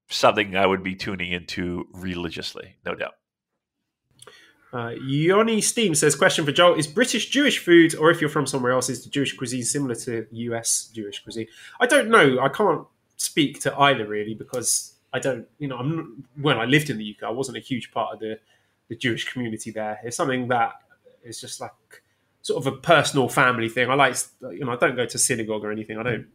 something 0.09 0.57
I 0.57 0.67
would 0.67 0.83
be 0.83 0.95
tuning 0.95 1.33
into 1.33 1.89
religiously, 1.93 2.77
no 2.85 2.95
doubt. 2.95 3.15
Uh, 4.73 4.91
Yoni 5.07 5.61
Steam 5.61 5.95
says, 5.95 6.17
question 6.17 6.45
for 6.45 6.51
Joel, 6.51 6.75
is 6.75 6.89
British 6.89 7.31
Jewish 7.31 7.59
food, 7.59 7.95
or 7.95 8.11
if 8.11 8.21
you're 8.21 8.29
from 8.29 8.47
somewhere 8.47 8.73
else, 8.73 8.91
is 8.91 9.05
the 9.05 9.11
Jewish 9.11 9.37
cuisine 9.37 9.63
similar 9.63 9.95
to 9.95 10.27
US 10.33 10.91
Jewish 10.93 11.23
cuisine? 11.23 11.47
I 11.81 11.87
don't 11.87 12.09
know. 12.09 12.41
I 12.41 12.49
can't 12.49 12.85
speak 13.17 13.61
to 13.61 13.79
either 13.79 14.05
really 14.07 14.35
because 14.35 14.95
I 15.13 15.21
don't, 15.21 15.47
you 15.59 15.69
know, 15.69 15.77
I'm 15.77 16.25
when 16.41 16.59
I 16.59 16.65
lived 16.65 16.91
in 16.91 16.99
the 16.99 17.17
UK, 17.17 17.23
I 17.23 17.31
wasn't 17.31 17.57
a 17.57 17.61
huge 17.61 17.93
part 17.93 18.15
of 18.15 18.21
the 18.21 18.41
the 18.89 18.97
Jewish 18.97 19.33
community 19.33 19.71
there. 19.71 20.01
It's 20.03 20.17
something 20.17 20.49
that 20.49 20.73
is 21.23 21.41
just 21.41 21.61
like 21.61 21.71
sort 22.43 22.67
of 22.67 22.73
a 22.73 22.77
personal 22.77 23.29
family 23.29 23.69
thing. 23.69 23.89
I 23.89 23.95
like, 23.95 24.17
you 24.41 24.65
know, 24.65 24.73
I 24.73 24.77
don't 24.77 24.97
go 24.97 25.07
to 25.07 25.19
synagogue 25.19 25.65
or 25.65 25.71
anything. 25.71 25.99
I 25.99 26.03
don't 26.03 26.27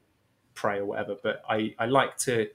pray 0.60 0.80
or 0.80 0.86
whatever, 0.86 1.15
but 1.23 1.41
I, 1.49 1.73
I 1.80 1.86
like 1.86 2.18
to 2.18 2.48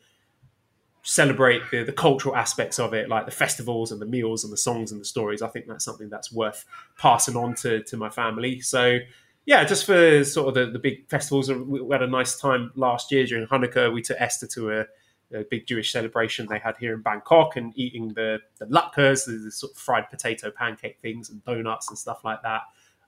celebrate 1.03 1.63
the, 1.71 1.85
the 1.85 1.93
cultural 1.93 2.37
aspects 2.37 2.79
of 2.79 2.93
it, 2.95 3.09
like 3.09 3.25
the 3.25 3.33
festivals 3.33 3.93
and 3.93 4.01
the 4.01 4.07
meals 4.07 4.45
and 4.45 4.53
the 4.53 4.57
songs 4.59 4.93
and 4.93 5.01
the 5.01 5.05
stories. 5.05 5.43
I 5.43 5.49
think 5.49 5.67
that's 5.67 5.85
something 5.85 6.09
that's 6.09 6.33
worth 6.33 6.65
passing 6.99 7.37
on 7.37 7.55
to, 7.57 7.83
to 7.83 7.97
my 7.97 8.11
family. 8.11 8.61
So, 8.61 8.99
yeah, 9.47 9.65
just 9.65 9.85
for 9.87 10.25
sort 10.25 10.49
of 10.49 10.55
the, 10.55 10.67
the 10.73 10.79
big 10.79 11.09
festivals, 11.09 11.51
uh, 11.51 11.59
we 11.59 11.93
had 11.93 12.03
a 12.03 12.07
nice 12.07 12.39
time 12.39 12.73
last 12.75 13.11
year 13.11 13.25
during 13.27 13.47
Hanukkah. 13.47 13.93
We 13.93 14.03
took 14.03 14.21
Esther 14.21 14.47
to 14.49 14.81
a, 14.81 14.87
a 15.35 15.45
big 15.51 15.67
Jewish 15.67 15.93
celebration 15.93 16.47
they 16.47 16.59
had 16.59 16.77
here 16.79 16.95
in 16.95 17.03
Bangkok 17.03 17.57
and 17.57 17.73
eating 17.77 18.09
the, 18.15 18.41
the 18.59 18.67
latkes, 18.67 19.27
the, 19.27 19.33
the 19.45 19.51
sort 19.51 19.73
of 19.73 19.79
fried 19.79 20.09
potato 20.11 20.51
pancake 20.51 20.99
things 21.01 21.31
and 21.31 21.45
donuts 21.45 21.89
and 21.89 21.99
stuff 21.99 22.25
like 22.25 22.43
that 22.43 22.63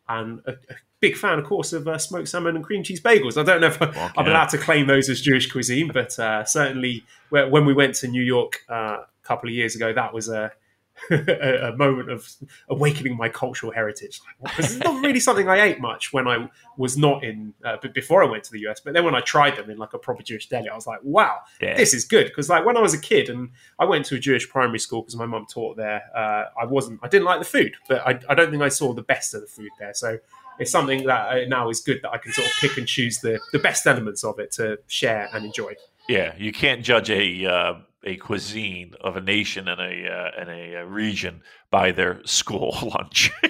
and 0.08 0.40
a, 0.46 0.52
a, 0.52 0.76
big 1.00 1.16
fan, 1.16 1.38
of 1.38 1.44
course, 1.44 1.72
of 1.72 1.86
uh, 1.86 1.98
smoked 1.98 2.28
salmon 2.28 2.56
and 2.56 2.64
cream 2.64 2.82
cheese 2.82 3.00
bagels. 3.00 3.36
I 3.38 3.42
don't 3.42 3.60
know 3.60 3.66
if 3.68 3.80
I, 3.82 3.90
yeah. 3.92 4.12
allowed 4.16 4.48
to 4.50 4.58
claim 4.58 4.86
those 4.86 5.08
as 5.08 5.20
Jewish 5.20 5.50
cuisine, 5.50 5.90
but 5.92 6.18
uh, 6.18 6.44
certainly 6.44 7.04
when 7.30 7.64
we 7.66 7.74
went 7.74 7.94
to 7.96 8.08
New 8.08 8.22
York 8.22 8.60
uh, 8.70 8.74
a 9.02 9.06
couple 9.22 9.48
of 9.48 9.54
years 9.54 9.76
ago, 9.76 9.92
that 9.92 10.14
was 10.14 10.28
a, 10.28 10.52
a, 11.10 11.72
a 11.72 11.76
moment 11.76 12.10
of 12.10 12.26
awakening 12.70 13.14
my 13.16 13.28
cultural 13.28 13.70
heritage. 13.70 14.20
It's 14.56 14.78
not 14.78 15.04
really 15.04 15.20
something 15.20 15.46
I 15.46 15.60
ate 15.60 15.78
much 15.80 16.12
when 16.14 16.26
I 16.26 16.48
was 16.78 16.96
not 16.96 17.22
in, 17.22 17.52
uh, 17.62 17.76
before 17.92 18.24
I 18.24 18.30
went 18.30 18.44
to 18.44 18.52
the 18.52 18.60
US, 18.68 18.80
but 18.80 18.94
then 18.94 19.04
when 19.04 19.14
I 19.14 19.20
tried 19.20 19.56
them 19.56 19.68
in 19.68 19.76
like 19.76 19.92
a 19.92 19.98
proper 19.98 20.22
Jewish 20.22 20.48
deli, 20.48 20.70
I 20.70 20.74
was 20.74 20.86
like, 20.86 21.00
wow, 21.02 21.40
Yeah. 21.60 21.76
this 21.76 21.92
is 21.92 22.06
good. 22.06 22.24
Because 22.28 22.48
like 22.48 22.64
when 22.64 22.78
I 22.78 22.80
was 22.80 22.94
a 22.94 23.00
kid 23.00 23.28
and 23.28 23.50
I 23.78 23.84
went 23.84 24.06
to 24.06 24.14
a 24.14 24.18
Jewish 24.18 24.48
primary 24.48 24.78
school 24.78 25.02
because 25.02 25.16
my 25.16 25.26
mum 25.26 25.44
taught 25.52 25.76
there, 25.76 26.02
uh, 26.16 26.44
I 26.58 26.64
wasn't, 26.64 27.00
I 27.02 27.08
didn't 27.08 27.26
like 27.26 27.40
the 27.40 27.44
food, 27.44 27.74
but 27.88 28.00
I, 28.06 28.18
I 28.30 28.34
don't 28.34 28.50
think 28.50 28.62
I 28.62 28.70
saw 28.70 28.94
the 28.94 29.02
best 29.02 29.34
of 29.34 29.42
the 29.42 29.46
food 29.48 29.70
there. 29.78 29.92
So 29.92 30.18
it's 30.58 30.70
something 30.70 31.04
that 31.06 31.28
uh, 31.28 31.48
now 31.48 31.68
is 31.68 31.80
good 31.80 32.00
that 32.02 32.10
I 32.10 32.18
can 32.18 32.32
sort 32.32 32.46
of 32.46 32.52
pick 32.60 32.76
and 32.76 32.86
choose 32.86 33.18
the, 33.20 33.38
the 33.52 33.58
best 33.58 33.86
elements 33.86 34.24
of 34.24 34.38
it 34.38 34.52
to 34.52 34.78
share 34.86 35.28
and 35.32 35.44
enjoy. 35.44 35.74
Yeah, 36.08 36.34
you 36.38 36.52
can't 36.52 36.84
judge 36.84 37.10
a 37.10 37.46
uh, 37.46 37.74
a 38.04 38.16
cuisine 38.16 38.94
of 39.00 39.16
a 39.16 39.20
nation 39.20 39.68
and 39.68 39.80
a 39.80 40.08
uh, 40.08 40.30
and 40.40 40.48
a, 40.48 40.80
uh 40.80 40.84
region 40.84 41.42
by 41.70 41.92
their 41.92 42.24
school 42.24 42.76
lunch. 42.94 43.30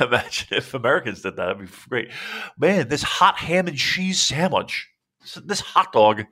Imagine 0.00 0.48
if 0.50 0.72
Americans 0.72 1.20
did 1.20 1.36
that; 1.36 1.46
that'd 1.46 1.58
be 1.58 1.72
great. 1.88 2.10
Man, 2.58 2.88
this 2.88 3.02
hot 3.02 3.36
ham 3.36 3.68
and 3.68 3.76
cheese 3.76 4.18
sandwich, 4.18 4.88
this, 5.20 5.34
this 5.44 5.60
hot 5.60 5.92
dog, 5.92 6.24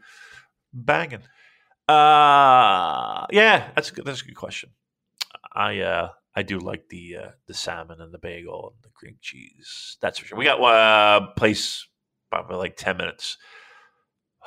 banging. 0.73 1.23
Uh, 1.87 3.27
yeah, 3.31 3.71
that's 3.75 3.91
a 3.91 3.95
good. 3.95 4.07
That's 4.07 4.23
a 4.23 4.25
good 4.25 4.37
question. 4.37 4.71
I 5.53 5.81
uh, 5.81 6.09
I 6.37 6.43
do 6.43 6.59
like 6.59 6.91
the 6.91 7.17
uh, 7.17 7.31
the 7.47 7.55
salmon 7.55 8.03
and 8.03 8.13
the 8.13 8.19
bagel 8.19 8.75
and 8.75 8.85
the 8.85 8.91
cream 8.91 9.17
cheese. 9.23 9.97
That's 10.03 10.19
for 10.19 10.27
sure. 10.27 10.39
We 10.39 10.45
got 10.45 10.61
uh, 10.63 11.29
place 11.29 11.89
probably 12.31 12.57
like 12.57 12.77
ten 12.77 12.99
minutes. 12.99 13.39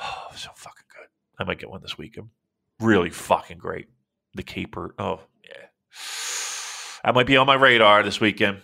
Oh, 0.02 0.32
so 0.34 0.50
fucking 0.56 0.86
good. 0.96 1.10
I 1.38 1.44
might 1.44 1.60
get 1.60 1.70
one 1.70 1.82
this 1.82 1.98
weekend. 1.98 2.30
Really 2.80 3.10
fucking 3.10 3.58
great. 3.58 3.88
The 4.34 4.44
caper. 4.44 4.96
Oh 4.98 5.20
yeah, 5.44 5.66
that 7.04 7.14
might 7.14 7.28
be 7.28 7.36
on 7.36 7.46
my 7.46 7.56
radar 7.56 8.02
this 8.04 8.22
weekend. 8.22 8.62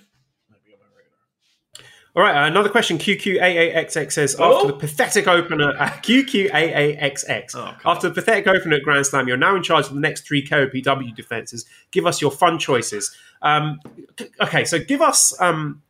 Might 0.49 0.63
be 0.63 0.71
on 0.71 0.79
my 0.79 0.87
radar. 0.95 1.89
All 2.15 2.23
right, 2.23 2.43
uh, 2.43 2.47
another 2.47 2.69
question. 2.69 2.97
QQAAXX 2.97 4.11
says 4.13 4.35
Oh. 4.39 4.55
after 4.55 4.67
the 4.67 4.77
pathetic 4.79 5.27
opener, 5.27 5.73
uh, 5.77 5.89
QQAAXX. 6.01 7.55
Oh, 7.55 7.75
after 7.85 8.07
the 8.07 8.13
pathetic 8.15 8.47
opener 8.47 8.77
at 8.77 8.83
Grand 8.83 9.05
Slam, 9.05 9.27
you're 9.27 9.35
now 9.35 9.55
in 9.55 9.63
charge 9.63 9.87
of 9.87 9.93
the 9.93 9.99
next 9.99 10.25
three 10.25 10.45
KOPW 10.45 11.13
defenses. 11.13 11.65
Give 11.91 12.05
us 12.05 12.21
your 12.21 12.31
fun 12.31 12.57
choices. 12.57 13.13
Um, 13.41 13.79
okay, 14.41 14.63
so 14.63 14.79
give 14.79 15.01
us. 15.01 15.39
Um, 15.41 15.81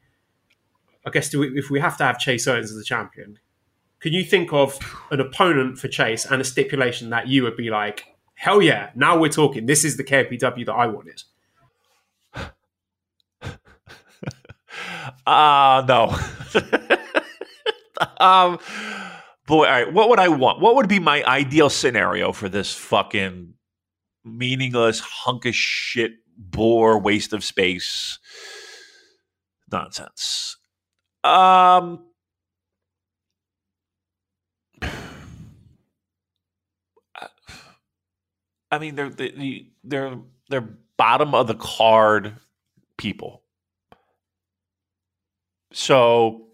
I 1.06 1.12
guess 1.12 1.30
do 1.30 1.40
we, 1.40 1.50
if 1.60 1.70
we 1.70 1.80
have 1.80 1.96
to 1.98 2.04
have 2.04 2.18
Chase 2.18 2.48
Owens 2.48 2.72
as 2.72 2.78
the 2.78 2.84
champion, 2.84 3.38
can 4.00 4.12
you 4.12 4.24
think 4.24 4.52
of 4.52 4.80
an 5.12 5.20
opponent 5.20 5.78
for 5.78 5.88
Chase 5.88 6.26
and 6.26 6.42
a 6.42 6.44
stipulation 6.44 7.12
that 7.12 7.28
you 7.28 7.44
would 7.44 7.56
be 7.56 7.70
like, 7.70 8.06
hell 8.34 8.64
yeah, 8.64 8.90
now 8.96 9.16
we're 9.20 9.30
talking. 9.30 9.68
This 9.68 9.86
is 9.86 9.98
the 9.98 10.04
KOPW 10.04 10.66
that 10.66 10.74
I 10.74 10.88
wanted. 10.88 11.22
Uh 15.26 15.84
no. 15.88 16.18
um 18.20 18.60
boy, 19.48 19.66
all 19.66 19.72
right, 19.72 19.94
what 19.94 20.10
would 20.10 20.20
I 20.20 20.30
want? 20.30 20.62
What 20.62 20.76
would 20.76 20.90
be 20.90 21.00
my 21.00 21.24
ideal 21.26 21.70
scenario 21.70 22.32
for 22.32 22.50
this 22.50 22.74
fucking 22.74 23.54
meaningless 24.26 25.00
hunk 25.02 25.46
of 25.46 25.56
shit 25.56 26.14
bore 26.38 27.00
waste 27.00 27.34
of 27.34 27.44
space 27.44 28.20
nonsense? 29.72 30.58
Um 31.24 32.06
I 38.72 38.80
mean, 38.80 38.96
they're 38.96 39.10
they- 39.12 39.68
they're 39.84 40.20
they're 40.50 40.70
bottom 40.98 41.36
of 41.36 41.48
the 41.48 41.56
card 41.56 42.38
people. 42.98 43.44
So 45.78 46.48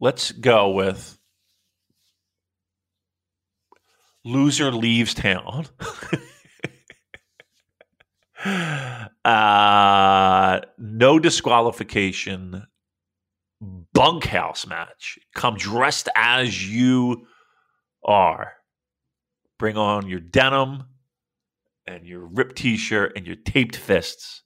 let's 0.00 0.32
go 0.32 0.70
with 0.70 1.16
loser 4.24 4.72
leaves 4.72 5.14
town. 5.14 5.68
uh, 9.24 10.60
no 10.78 11.20
disqualification. 11.20 12.66
Bunkhouse 13.60 14.66
match. 14.66 15.16
Come 15.36 15.54
dressed 15.58 16.08
as 16.16 16.68
you 16.68 17.28
are. 18.04 18.54
Bring 19.60 19.76
on 19.76 20.08
your 20.08 20.18
denim 20.18 20.86
and 21.86 22.04
your 22.04 22.26
ripped 22.26 22.56
t-shirt 22.56 23.12
and 23.14 23.28
your 23.28 23.36
taped 23.36 23.76
fists. 23.76 24.42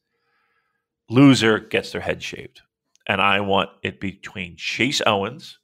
Loser 1.10 1.58
gets 1.58 1.92
their 1.92 2.00
head 2.00 2.22
shaved. 2.22 2.62
And 3.06 3.20
I 3.20 3.40
want 3.40 3.70
it 3.82 4.00
between 4.00 4.56
Chase 4.56 5.02
Owens, 5.06 5.58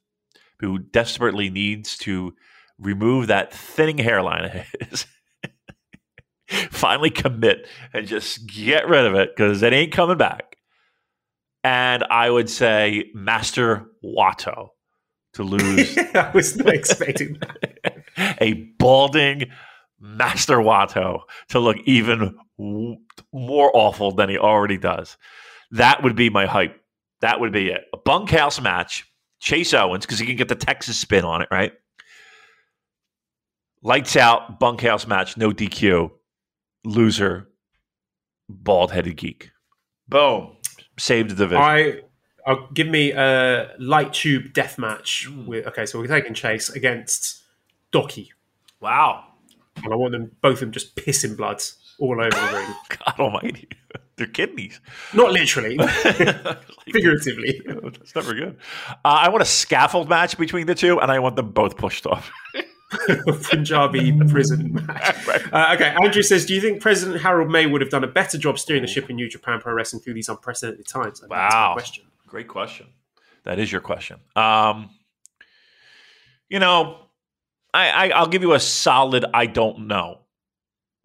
who 0.59 0.79
desperately 0.79 1.49
needs 1.49 1.97
to 1.99 2.33
remove 2.77 3.27
that 3.27 3.53
thinning 3.53 3.97
hairline 3.97 4.45
of 4.45 4.51
his. 4.89 5.05
Finally 6.71 7.11
commit 7.11 7.67
and 7.93 8.07
just 8.07 8.47
get 8.47 8.87
rid 8.87 9.05
of 9.05 9.13
it 9.15 9.35
because 9.35 9.61
it 9.61 9.71
ain't 9.71 9.93
coming 9.93 10.17
back. 10.17 10.57
And 11.63 12.03
I 12.05 12.29
would 12.29 12.49
say 12.49 13.11
Master 13.13 13.85
Wato 14.03 14.69
to 15.33 15.43
lose 15.43 15.97
I 16.15 16.31
was 16.33 16.55
not 16.57 16.73
expecting 16.73 17.37
that. 17.39 18.37
a 18.41 18.53
balding 18.79 19.51
Master 19.99 20.57
Wato 20.57 21.21
to 21.49 21.59
look 21.59 21.77
even 21.85 22.35
more 22.59 23.71
awful 23.73 24.11
than 24.11 24.29
he 24.29 24.37
already 24.37 24.77
does. 24.77 25.17
That 25.71 26.03
would 26.03 26.15
be 26.15 26.29
my 26.29 26.45
hype. 26.45 26.79
That 27.21 27.39
would 27.39 27.51
be 27.51 27.69
it. 27.69 27.85
A 27.93 27.97
bunkhouse 27.97 28.61
match. 28.61 29.05
Chase 29.39 29.73
Owens, 29.73 30.05
because 30.05 30.19
he 30.19 30.25
can 30.25 30.35
get 30.35 30.49
the 30.49 30.55
Texas 30.55 30.99
spin 30.99 31.23
on 31.23 31.41
it, 31.41 31.47
right? 31.49 31.71
Lights 33.81 34.17
out, 34.17 34.59
bunkhouse 34.59 35.07
match, 35.07 35.37
no 35.37 35.51
DQ. 35.51 36.11
Loser, 36.83 37.47
bald 38.49 38.91
headed 38.91 39.15
geek. 39.15 39.51
Boom. 40.09 40.57
Saved 40.97 41.29
the 41.29 41.35
division. 41.35 41.63
I 41.63 42.01
I'll 42.45 42.67
give 42.73 42.87
me 42.87 43.11
a 43.11 43.73
light 43.79 44.13
tube 44.13 44.53
death 44.53 44.77
match. 44.77 45.27
Mm. 45.29 45.45
With, 45.45 45.67
okay, 45.67 45.85
so 45.85 45.99
we're 45.99 46.07
taking 46.07 46.33
Chase 46.33 46.69
against 46.69 47.43
Docky, 47.93 48.29
wow. 48.81 49.23
and 49.83 49.93
I 49.93 49.95
want 49.95 50.13
them 50.13 50.31
both 50.41 50.53
of 50.53 50.59
them 50.61 50.71
just 50.71 50.95
pissing 50.95 51.37
blood 51.37 51.61
all 51.99 52.19
over 52.19 52.29
the 52.29 52.51
ring. 52.57 52.75
God 52.89 53.19
almighty. 53.19 53.67
They're 54.17 54.27
kidneys. 54.27 54.81
Not 55.13 55.31
literally, 55.31 55.77
figuratively. 56.91 57.61
That's 57.65 58.13
never 58.15 58.33
good. 58.33 58.57
Uh, 58.89 58.93
I 59.05 59.29
want 59.29 59.41
a 59.41 59.45
scaffold 59.45 60.09
match 60.09 60.37
between 60.37 60.67
the 60.67 60.75
two, 60.75 60.99
and 60.99 61.09
I 61.09 61.19
want 61.19 61.37
them 61.37 61.51
both 61.51 61.77
pushed 61.77 62.05
off. 62.05 62.29
Punjabi 63.49 64.17
prison 64.29 64.73
match. 64.73 65.15
Uh, 65.53 65.71
okay, 65.75 65.95
Andrew 66.03 66.21
says, 66.21 66.45
"Do 66.45 66.53
you 66.53 66.59
think 66.61 66.81
President 66.81 67.21
Harold 67.21 67.49
Meij 67.49 67.71
would 67.71 67.81
have 67.81 67.89
done 67.91 68.03
a 68.03 68.07
better 68.07 68.37
job 68.37 68.59
steering 68.59 68.81
the 68.81 68.87
ship 68.87 69.09
in 69.09 69.15
New 69.15 69.29
Japan 69.29 69.59
Pro 69.61 69.73
Wrestling 69.73 70.01
through 70.01 70.15
these 70.15 70.27
unprecedented 70.27 70.87
times?" 70.87 71.19
I 71.19 71.27
think 71.27 71.29
that's 71.31 71.53
my 71.53 71.59
Wow. 71.67 71.73
question. 71.73 72.05
Great 72.27 72.47
question. 72.47 72.87
That 73.43 73.57
is 73.59 73.71
your 73.71 73.81
question. 73.81 74.17
Um, 74.35 74.89
you 76.49 76.59
know, 76.59 77.05
I, 77.73 77.89
I 77.89 78.09
I'll 78.09 78.27
give 78.27 78.41
you 78.41 78.53
a 78.53 78.59
solid. 78.59 79.25
I 79.33 79.45
don't 79.45 79.87
know 79.87 80.18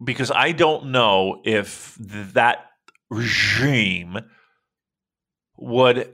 because 0.05 0.31
I 0.31 0.51
don't 0.51 0.91
know 0.91 1.41
if 1.43 1.95
that 1.99 2.69
regime 3.09 4.19
would 5.57 6.13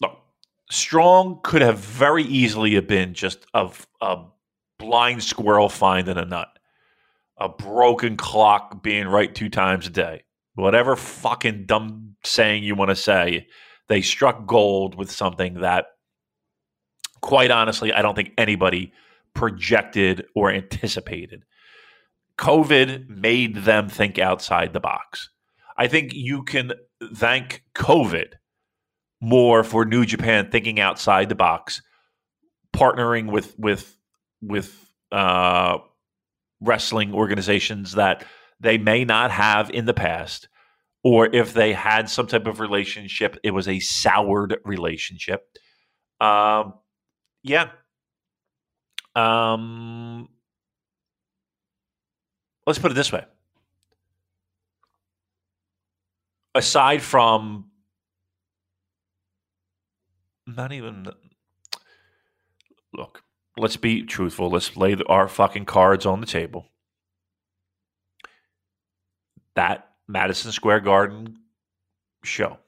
look. 0.00 0.18
Strong 0.70 1.40
could 1.42 1.62
have 1.62 1.78
very 1.78 2.24
easily 2.24 2.74
have 2.74 2.86
been 2.86 3.14
just 3.14 3.46
of 3.54 3.86
a 4.00 4.24
blind 4.78 5.22
squirrel 5.22 5.68
finding 5.68 6.18
a 6.18 6.24
nut, 6.24 6.48
a 7.38 7.48
broken 7.48 8.16
clock 8.16 8.82
being 8.82 9.08
right 9.08 9.34
two 9.34 9.48
times 9.48 9.86
a 9.86 9.90
day, 9.90 10.24
whatever 10.54 10.96
fucking 10.96 11.64
dumb 11.66 12.16
saying 12.24 12.64
you 12.64 12.74
want 12.74 12.90
to 12.90 12.96
say, 12.96 13.46
they 13.88 14.02
struck 14.02 14.46
gold 14.46 14.94
with 14.94 15.10
something 15.10 15.54
that, 15.60 15.86
quite 17.20 17.50
honestly, 17.50 17.92
I 17.92 18.02
don't 18.02 18.14
think 18.14 18.32
anybody 18.36 18.92
projected 19.34 20.26
or 20.34 20.50
anticipated. 20.50 21.44
COVID 22.38 23.08
made 23.08 23.56
them 23.56 23.88
think 23.88 24.18
outside 24.18 24.72
the 24.72 24.80
box. 24.80 25.30
I 25.76 25.88
think 25.88 26.12
you 26.14 26.42
can 26.42 26.72
thank 27.14 27.64
COVID 27.74 28.34
more 29.20 29.64
for 29.64 29.84
New 29.84 30.04
Japan 30.04 30.50
thinking 30.50 30.78
outside 30.80 31.28
the 31.28 31.34
box, 31.34 31.82
partnering 32.74 33.30
with 33.30 33.58
with 33.58 33.96
with 34.40 34.92
uh, 35.10 35.78
wrestling 36.60 37.12
organizations 37.12 37.92
that 37.92 38.24
they 38.60 38.78
may 38.78 39.04
not 39.04 39.30
have 39.30 39.70
in 39.70 39.86
the 39.86 39.94
past, 39.94 40.48
or 41.02 41.26
if 41.34 41.54
they 41.54 41.72
had 41.72 42.08
some 42.08 42.26
type 42.26 42.46
of 42.46 42.60
relationship, 42.60 43.36
it 43.42 43.50
was 43.52 43.68
a 43.68 43.80
soured 43.80 44.58
relationship. 44.64 45.42
Um, 46.20 46.74
yeah. 47.42 47.70
Um, 49.14 50.28
let's 52.68 52.78
put 52.78 52.90
it 52.90 52.94
this 52.94 53.10
way. 53.10 53.24
Aside 56.54 57.00
from 57.00 57.70
not 60.46 60.72
even 60.72 61.06
look, 62.92 63.22
let's 63.56 63.78
be 63.78 64.02
truthful. 64.02 64.50
Let's 64.50 64.76
lay 64.76 64.96
our 65.06 65.28
fucking 65.28 65.64
cards 65.64 66.04
on 66.04 66.20
the 66.20 66.26
table. 66.26 66.66
That 69.54 69.88
Madison 70.06 70.52
Square 70.52 70.80
Garden 70.80 71.38
show 72.22 72.58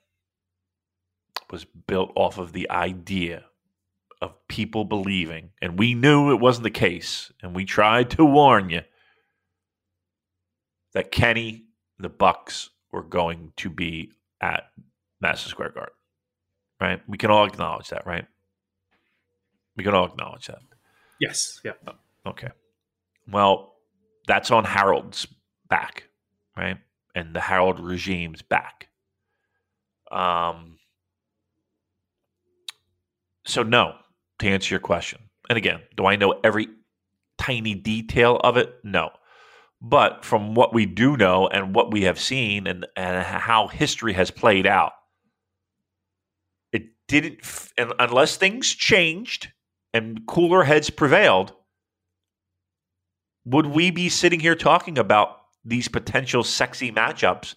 was 1.51 1.67
built 1.87 2.13
off 2.15 2.39
of 2.39 2.53
the 2.53 2.71
idea 2.71 3.45
of 4.23 4.49
people 4.49 4.87
believing, 4.87 5.51
and 5.61 5.79
we 5.79 5.95
knew 5.95 6.33
it 6.33 6.41
wasn't 6.41 6.65
the 6.65 6.71
case, 6.71 7.31
and 7.43 7.55
we 7.55 7.67
tried 7.67 8.11
to 8.11 8.25
warn 8.25 8.71
you 8.71 8.81
that 10.93 11.11
Kenny, 11.11 11.65
the 11.99 12.09
Bucks, 12.09 12.71
were 12.93 13.03
going 13.03 13.53
to 13.57 13.71
be 13.71 14.13
at 14.41 14.71
Madison 15.21 15.51
Square 15.51 15.71
Garden. 15.71 15.95
Right? 16.81 17.01
We 17.07 17.19
can 17.19 17.31
all 17.31 17.45
acknowledge 17.45 17.89
that, 17.91 18.07
right? 18.07 18.27
We 19.77 19.85
can 19.85 19.95
all 19.95 20.07
acknowledge 20.07 20.47
that. 20.47 20.61
Yes. 21.21 21.61
Yeah. 21.65 21.73
Okay. 22.27 22.49
Well, 23.31 23.75
that's 24.27 24.51
on 24.51 24.65
Harold's 24.65 25.27
back, 25.69 26.05
right? 26.57 26.79
And 27.15 27.35
the 27.35 27.41
Harold 27.41 27.79
regime's 27.79 28.43
back. 28.43 28.89
Um. 30.11 30.79
So 33.47 33.63
no, 33.63 33.95
to 34.39 34.49
answer 34.49 34.75
your 34.75 34.81
question. 34.81 35.21
And 35.49 35.57
again, 35.57 35.81
do 35.97 36.07
I 36.07 36.17
know 36.17 36.41
every 36.45 36.69
tiny 37.39 37.75
detail 37.75 38.37
of 38.37 38.57
it? 38.57 38.75
No. 38.85 39.11
But 39.83 40.25
from 40.25 40.55
what 40.55 40.75
we 40.75 40.85
do 40.85 41.17
know 41.17 41.49
and 41.49 41.75
what 41.75 41.91
we 41.91 42.03
have 42.03 42.21
seen 42.21 42.67
and, 42.67 42.87
and 42.97 43.25
how 43.25 43.69
history 43.69 44.13
has 44.13 44.31
played 44.31 44.67
out, 44.67 44.93
it 46.73 46.89
didn't, 47.09 47.41
and 47.79 47.93
unless 47.99 48.37
things 48.37 48.69
changed 48.69 49.49
and 49.95 50.27
cooler 50.27 50.65
heads 50.65 50.91
prevailed, 50.91 51.55
would 53.47 53.67
we 53.67 53.91
be 53.91 54.09
sitting 54.11 54.41
here 54.41 54.55
talking 54.55 54.99
about 54.99 55.39
these 55.65 55.89
potential 55.89 56.45
sexy 56.45 56.93
matchups 56.93 57.55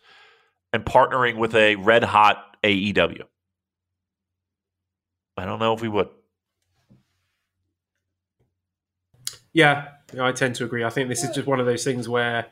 and 0.72 0.86
partnering 0.86 1.38
with 1.38 1.54
a 1.56 1.76
red 1.76 2.04
hot 2.04 2.58
AEW? 2.64 3.24
I 5.36 5.46
don't 5.46 5.60
know 5.60 5.74
if 5.74 5.82
we 5.82 5.90
would. 5.90 6.10
Yeah, 9.52 9.90
I 10.20 10.32
tend 10.32 10.56
to 10.56 10.66
agree. 10.66 10.84
I 10.84 10.90
think 10.90 11.10
this 11.10 11.24
is 11.24 11.36
just 11.36 11.48
one 11.48 11.60
of 11.60 11.66
those 11.66 11.84
things 11.84 12.08
where, 12.08 12.48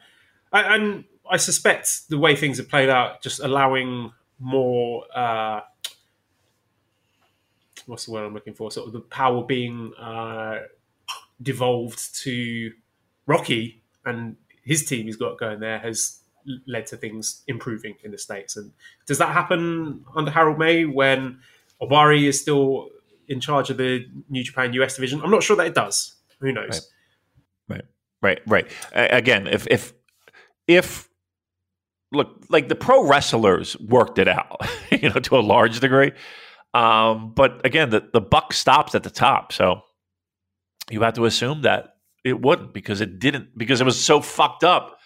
and 0.51 1.05
I 1.29 1.38
suspect 1.38 2.09
the 2.09 2.17
way 2.17 2.35
things 2.35 2.57
have 2.57 2.69
played 2.69 2.89
out, 2.89 3.21
just 3.21 3.39
allowing 3.39 4.11
more. 4.39 5.05
Uh, 5.15 5.61
what's 7.85 8.05
the 8.05 8.11
word 8.11 8.25
I'm 8.25 8.33
looking 8.33 8.53
for? 8.53 8.71
Sort 8.71 8.88
of 8.88 8.93
the 8.93 9.01
power 9.01 9.43
being 9.43 9.93
uh, 9.99 10.59
devolved 11.41 12.15
to 12.23 12.71
Rocky 13.25 13.81
and 14.05 14.35
his 14.63 14.85
team 14.85 15.05
he's 15.05 15.15
got 15.15 15.39
going 15.39 15.59
there 15.59 15.79
has 15.79 16.19
led 16.67 16.88
to 16.88 16.97
things 16.97 17.43
improving 17.47 17.95
in 18.03 18.11
the 18.11 18.17
states. 18.17 18.57
And 18.57 18.71
does 19.05 19.17
that 19.19 19.29
happen 19.29 20.03
under 20.15 20.31
Harold 20.31 20.57
Meij 20.57 20.91
when 20.91 21.39
Ohbari 21.81 22.27
is 22.27 22.41
still 22.41 22.89
in 23.27 23.39
charge 23.39 23.69
of 23.69 23.77
the 23.77 24.07
New 24.29 24.43
Japan 24.43 24.73
US 24.73 24.95
division? 24.95 25.21
I'm 25.21 25.31
not 25.31 25.43
sure 25.43 25.55
that 25.57 25.67
it 25.67 25.75
does. 25.75 26.15
Who 26.39 26.51
knows? 26.51 26.69
Right, 26.69 26.81
right, 28.22 28.39
right. 28.48 28.69
Again, 28.93 29.48
if 29.48 29.68
if 29.68 29.93
if 30.68 31.10
look 32.11 32.43
like 32.49 32.68
the 32.69 32.76
pro 32.76 33.07
wrestlers 33.07 33.80
worked 33.80 34.19
it 34.19 34.27
out, 34.27 34.61
you 34.91 35.10
know, 35.10 35.19
to 35.19 35.38
a 35.38 35.41
large 35.41 35.80
degree. 35.80 36.11
Um, 36.73 37.34
but 37.34 37.65
again, 37.65 37.89
the 37.89 38.07
the 38.14 38.22
buck 38.22 38.53
stops 38.53 38.95
at 38.95 39.03
the 39.03 39.10
top, 39.10 39.52
so 39.52 39.81
you 40.89 41.02
have 41.02 41.15
to 41.15 41.26
assume 41.26 41.64
that 41.64 41.95
it 42.23 42.41
wouldn't 42.41 42.73
because 42.73 43.02
it 43.02 43.19
didn't 43.19 43.57
because 43.57 43.81
it 43.81 43.85
was 43.85 44.02
so 44.02 44.22
fucked 44.22 44.64
up 44.64 44.99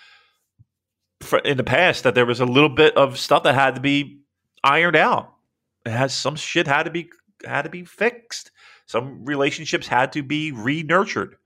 for, 1.22 1.40
in 1.40 1.58
the 1.58 1.64
past 1.64 2.04
that 2.04 2.16
there 2.16 2.26
was 2.26 2.40
a 2.40 2.46
little 2.46 2.70
bit 2.70 2.96
of 2.98 3.18
stuff 3.18 3.44
that 3.44 3.56
had 3.56 3.76
to 3.76 3.82
be 3.82 4.22
ironed 4.64 4.96
out. 4.96 5.34
It 5.86 5.92
has 5.92 6.14
some 6.14 6.36
shit 6.36 6.68
had 6.68 6.84
to 6.84 6.92
be 6.92 7.10
had 7.46 7.64
to 7.64 7.70
be 7.70 7.86
fixed. 7.86 8.52
Some 8.88 9.26
relationships 9.26 9.88
had 9.88 10.12
to 10.14 10.22
be 10.22 10.52
re-nurtured, 10.52 11.38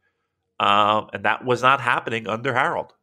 um, 0.60 1.10
and 1.14 1.24
that 1.26 1.46
was 1.46 1.62
not 1.62 1.82
happening 1.82 2.28
under 2.28 2.54
Harold. 2.54 2.94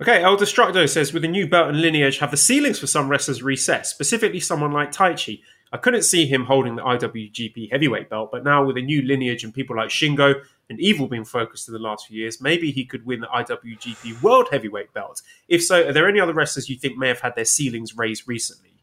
Okay, 0.00 0.22
El 0.22 0.36
Destructo 0.36 0.86
says, 0.86 1.14
with 1.14 1.22
the 1.22 1.28
new 1.28 1.48
belt 1.48 1.68
and 1.70 1.80
lineage, 1.80 2.18
have 2.18 2.30
the 2.30 2.36
ceilings 2.36 2.78
for 2.78 2.86
some 2.86 3.08
wrestlers 3.08 3.42
reset, 3.42 3.86
specifically 3.86 4.40
someone 4.40 4.72
like 4.72 4.92
Taichi. 4.92 5.40
I 5.72 5.78
couldn't 5.78 6.02
see 6.02 6.26
him 6.26 6.44
holding 6.44 6.76
the 6.76 6.82
IWGP 6.82 7.72
heavyweight 7.72 8.10
belt, 8.10 8.30
but 8.30 8.44
now 8.44 8.64
with 8.64 8.76
a 8.76 8.82
new 8.82 9.00
lineage 9.02 9.42
and 9.42 9.54
people 9.54 9.74
like 9.74 9.88
Shingo 9.88 10.42
and 10.68 10.78
Evil 10.80 11.08
being 11.08 11.24
focused 11.24 11.68
in 11.68 11.72
the 11.72 11.80
last 11.80 12.06
few 12.06 12.20
years, 12.20 12.42
maybe 12.42 12.70
he 12.70 12.84
could 12.84 13.06
win 13.06 13.20
the 13.20 13.26
IWGP 13.28 14.22
World 14.22 14.48
Heavyweight 14.50 14.92
belt. 14.92 15.22
If 15.48 15.64
so, 15.64 15.88
are 15.88 15.92
there 15.92 16.08
any 16.08 16.20
other 16.20 16.34
wrestlers 16.34 16.68
you 16.68 16.76
think 16.76 16.98
may 16.98 17.08
have 17.08 17.20
had 17.20 17.34
their 17.34 17.46
ceilings 17.46 17.96
raised 17.96 18.28
recently? 18.28 18.74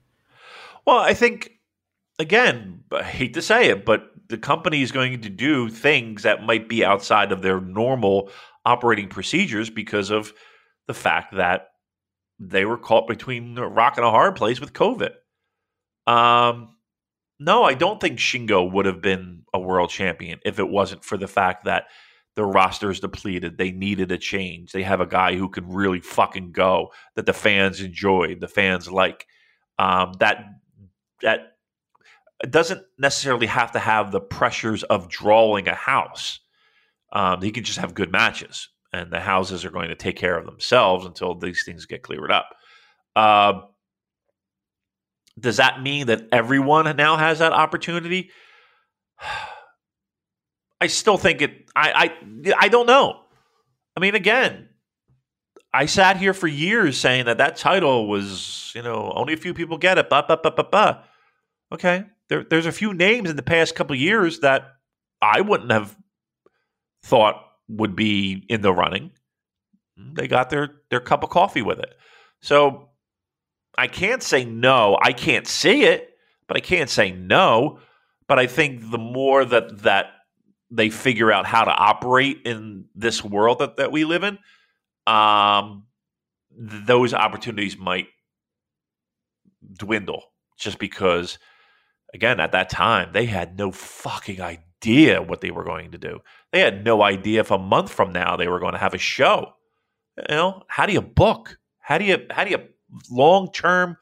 Well, 0.84 0.98
I 0.98 1.14
think, 1.14 1.60
again, 2.18 2.84
I 2.92 3.04
hate 3.04 3.36
to 3.36 3.42
say 3.42 3.70
it, 3.70 3.86
but 3.86 4.13
the 4.34 4.38
company 4.40 4.82
is 4.82 4.92
going 4.92 5.22
to 5.22 5.30
do 5.30 5.70
things 5.70 6.24
that 6.24 6.42
might 6.42 6.68
be 6.68 6.84
outside 6.84 7.32
of 7.32 7.44
their 7.44 7.62
normal 7.62 8.32
operating 8.66 9.08
procedures 9.08 9.70
because 9.70 10.10
of 10.10 10.34
the 10.88 10.94
fact 10.96 11.36
that 11.36 11.68
they 12.40 12.66
were 12.66 12.80
caught 12.80 13.08
between 13.08 13.56
a 13.60 13.68
rock 13.68 13.96
and 13.98 14.06
a 14.08 14.10
hard 14.10 14.36
place 14.36 14.60
with 14.60 14.74
COVID. 14.74 15.12
Um, 16.08 16.70
no, 17.40 17.64
I 17.64 17.76
don't 17.76 18.02
think 18.02 18.18
Shingo 18.18 18.72
would 18.72 18.88
have 18.88 19.04
been 19.04 19.44
a 19.54 19.60
world 19.60 19.92
champion 19.92 20.40
if 20.44 20.58
it 20.58 20.68
wasn't 20.68 21.04
for 21.04 21.16
the 21.16 21.28
fact 21.28 21.66
that 21.66 21.84
the 22.36 22.44
roster 22.44 22.90
is 22.90 23.00
depleted. 23.00 23.60
They 23.60 23.72
needed 23.72 24.12
a 24.12 24.18
change. 24.18 24.72
They 24.72 24.82
have 24.82 25.00
a 25.00 25.06
guy 25.06 25.36
who 25.36 25.48
could 25.48 25.72
really 25.72 26.00
fucking 26.00 26.54
go 26.54 26.92
that 27.16 27.28
the 27.28 27.34
fans 27.34 27.82
enjoy, 27.82 28.34
the 28.34 28.48
fans 28.48 28.90
like. 28.90 29.28
Um, 29.78 30.14
that 30.20 30.46
that 31.22 31.53
doesn't 32.52 32.84
necessarily 32.98 33.48
have 33.48 33.72
to 33.72 33.80
have 33.80 34.12
the 34.12 34.20
pressures 34.20 34.84
of 34.84 35.10
drawing 35.10 35.68
a 35.68 35.76
house. 35.76 36.40
Um, 37.12 37.42
he 37.42 37.52
can 37.52 37.64
just 37.64 37.80
have 37.80 37.94
good 37.94 38.12
matches, 38.12 38.70
and 38.92 39.12
the 39.12 39.20
houses 39.20 39.64
are 39.66 39.72
going 39.72 39.90
to 39.90 39.96
take 39.96 40.16
care 40.16 40.38
of 40.38 40.46
themselves 40.46 41.06
until 41.06 41.36
these 41.36 41.64
things 41.64 41.86
get 41.86 42.02
cleared 42.02 42.32
up. 42.32 42.50
Uh, 43.16 43.62
does 45.40 45.58
that 45.58 45.82
mean 45.82 46.08
that 46.08 46.28
everyone 46.32 46.96
now 46.96 47.18
has 47.18 47.40
that 47.40 47.54
opportunity? 47.54 48.30
I 50.82 50.88
still 50.88 51.18
think 51.18 51.42
it. 51.42 51.70
I 51.76 52.12
I 52.44 52.56
I 52.60 52.68
don't 52.68 52.88
know. 52.88 53.22
I 53.96 54.02
mean, 54.02 54.16
again, 54.16 54.68
I 55.74 55.86
sat 55.86 56.18
here 56.18 56.34
for 56.34 56.48
years 56.48 56.98
saying 56.98 57.26
that 57.26 57.38
that 57.38 57.56
title 57.56 58.08
was, 58.08 58.72
you 58.76 58.82
know, 58.82 59.14
only 59.16 59.34
a 59.34 59.38
few 59.38 59.54
people 59.54 59.78
get 59.78 59.98
it. 59.98 60.10
Ba 60.10 60.26
ba 60.28 60.38
ba 60.44 60.52
ba 60.52 60.64
ba. 60.70 61.04
Okay, 61.72 62.04
there, 62.30 62.44
there's 62.44 62.66
a 62.66 62.72
few 62.72 62.94
names 62.94 63.30
in 63.30 63.36
the 63.36 63.44
past 63.44 63.76
couple 63.76 63.96
years 63.96 64.40
that 64.40 64.64
I 65.22 65.42
wouldn't 65.42 65.72
have 65.72 65.96
thought 67.04 67.36
would 67.68 67.96
be 67.96 68.46
in 68.50 68.62
the 68.62 68.74
running. 68.74 69.12
They 69.98 70.28
got 70.28 70.50
their 70.50 70.70
their 70.90 71.00
cup 71.00 71.24
of 71.24 71.30
coffee 71.30 71.62
with 71.62 71.80
it. 71.80 71.94
So 72.42 72.90
I 73.78 73.88
can't 73.88 74.24
say 74.24 74.44
no. 74.46 74.98
I 75.02 75.14
can't 75.14 75.48
see 75.48 75.84
it, 75.84 76.10
but 76.48 76.58
I 76.58 76.60
can't 76.62 76.90
say 76.90 77.12
no. 77.12 77.80
But 78.28 78.40
I 78.40 78.48
think 78.48 78.90
the 78.90 78.98
more 78.98 79.46
that 79.46 79.84
that 79.84 80.08
they 80.72 80.90
figure 80.90 81.32
out 81.32 81.46
how 81.46 81.64
to 81.64 81.72
operate 81.72 82.42
in 82.46 82.86
this 82.96 83.24
world 83.24 83.60
that, 83.60 83.78
that 83.78 83.92
we 83.92 84.06
live 84.06 84.24
in, 84.24 84.40
um, 85.06 85.86
th- 86.58 86.86
those 86.86 87.14
opportunities 87.14 87.78
might 87.78 88.08
dwindle 89.78 90.24
just 90.58 90.80
because, 90.80 91.38
again, 92.14 92.40
at 92.40 92.52
that 92.52 92.70
time, 92.70 93.10
they 93.14 93.26
had 93.26 93.58
no 93.58 93.72
fucking 93.72 94.42
idea 94.42 95.22
what 95.22 95.42
they 95.42 95.52
were 95.52 95.64
going 95.64 95.92
to 95.92 95.98
do. 95.98 96.20
They 96.52 96.60
had 96.60 96.84
no 96.84 97.02
idea 97.02 97.42
if 97.42 97.52
a 97.52 97.58
month 97.58 97.92
from 97.92 98.12
now 98.12 98.36
they 98.36 98.48
were 98.48 98.60
going 98.60 98.74
to 98.74 98.80
have 98.80 98.94
a 98.94 99.00
show. 99.00 99.54
You 100.18 100.36
know, 100.36 100.64
how 100.68 100.86
do 100.86 100.94
you 100.94 101.02
book? 101.02 101.58
How 101.80 101.98
do 101.98 102.06
you, 102.06 102.26
how 102.30 102.44
do 102.44 102.52
you 102.52 102.60
long 103.10 103.52
term? 103.52 103.98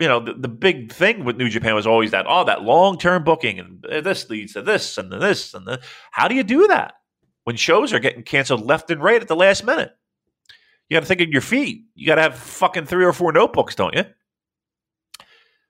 you 0.00 0.08
know, 0.08 0.18
the, 0.18 0.32
the 0.32 0.48
big 0.48 0.90
thing 0.90 1.24
with 1.24 1.36
New 1.36 1.50
Japan 1.50 1.74
was 1.74 1.86
always 1.86 2.10
that, 2.12 2.24
oh, 2.26 2.44
that 2.44 2.62
long 2.62 2.98
term 2.98 3.22
booking 3.22 3.60
and 3.60 3.84
this 4.02 4.30
leads 4.30 4.54
to 4.54 4.62
this 4.62 4.96
and 4.96 5.12
this 5.12 5.52
and 5.52 5.66
the. 5.66 5.80
How 6.10 6.26
do 6.26 6.34
you 6.34 6.42
do 6.42 6.66
that 6.68 6.94
when 7.44 7.56
shows 7.56 7.92
are 7.92 7.98
getting 7.98 8.22
canceled 8.22 8.64
left 8.64 8.90
and 8.90 9.02
right 9.02 9.20
at 9.20 9.28
the 9.28 9.36
last 9.36 9.62
minute? 9.62 9.92
You 10.88 10.96
got 10.96 11.00
to 11.00 11.06
think 11.06 11.20
of 11.20 11.28
your 11.28 11.42
feet. 11.42 11.84
You 11.94 12.06
got 12.06 12.14
to 12.14 12.22
have 12.22 12.34
fucking 12.34 12.86
three 12.86 13.04
or 13.04 13.12
four 13.12 13.30
notebooks, 13.30 13.74
don't 13.74 13.94
you? 13.94 14.04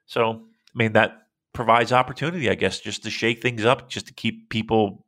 So, 0.07 0.31
I 0.33 0.79
mean, 0.79 0.93
that 0.93 1.27
provides 1.53 1.93
opportunity, 1.93 2.51
I 2.51 2.55
guess, 2.55 2.81
just 2.81 3.03
to 3.05 3.11
shake 3.11 3.43
things 3.43 3.65
up, 3.65 3.89
just 3.89 4.07
to 4.07 4.15
keep 4.15 4.51
people 4.51 5.07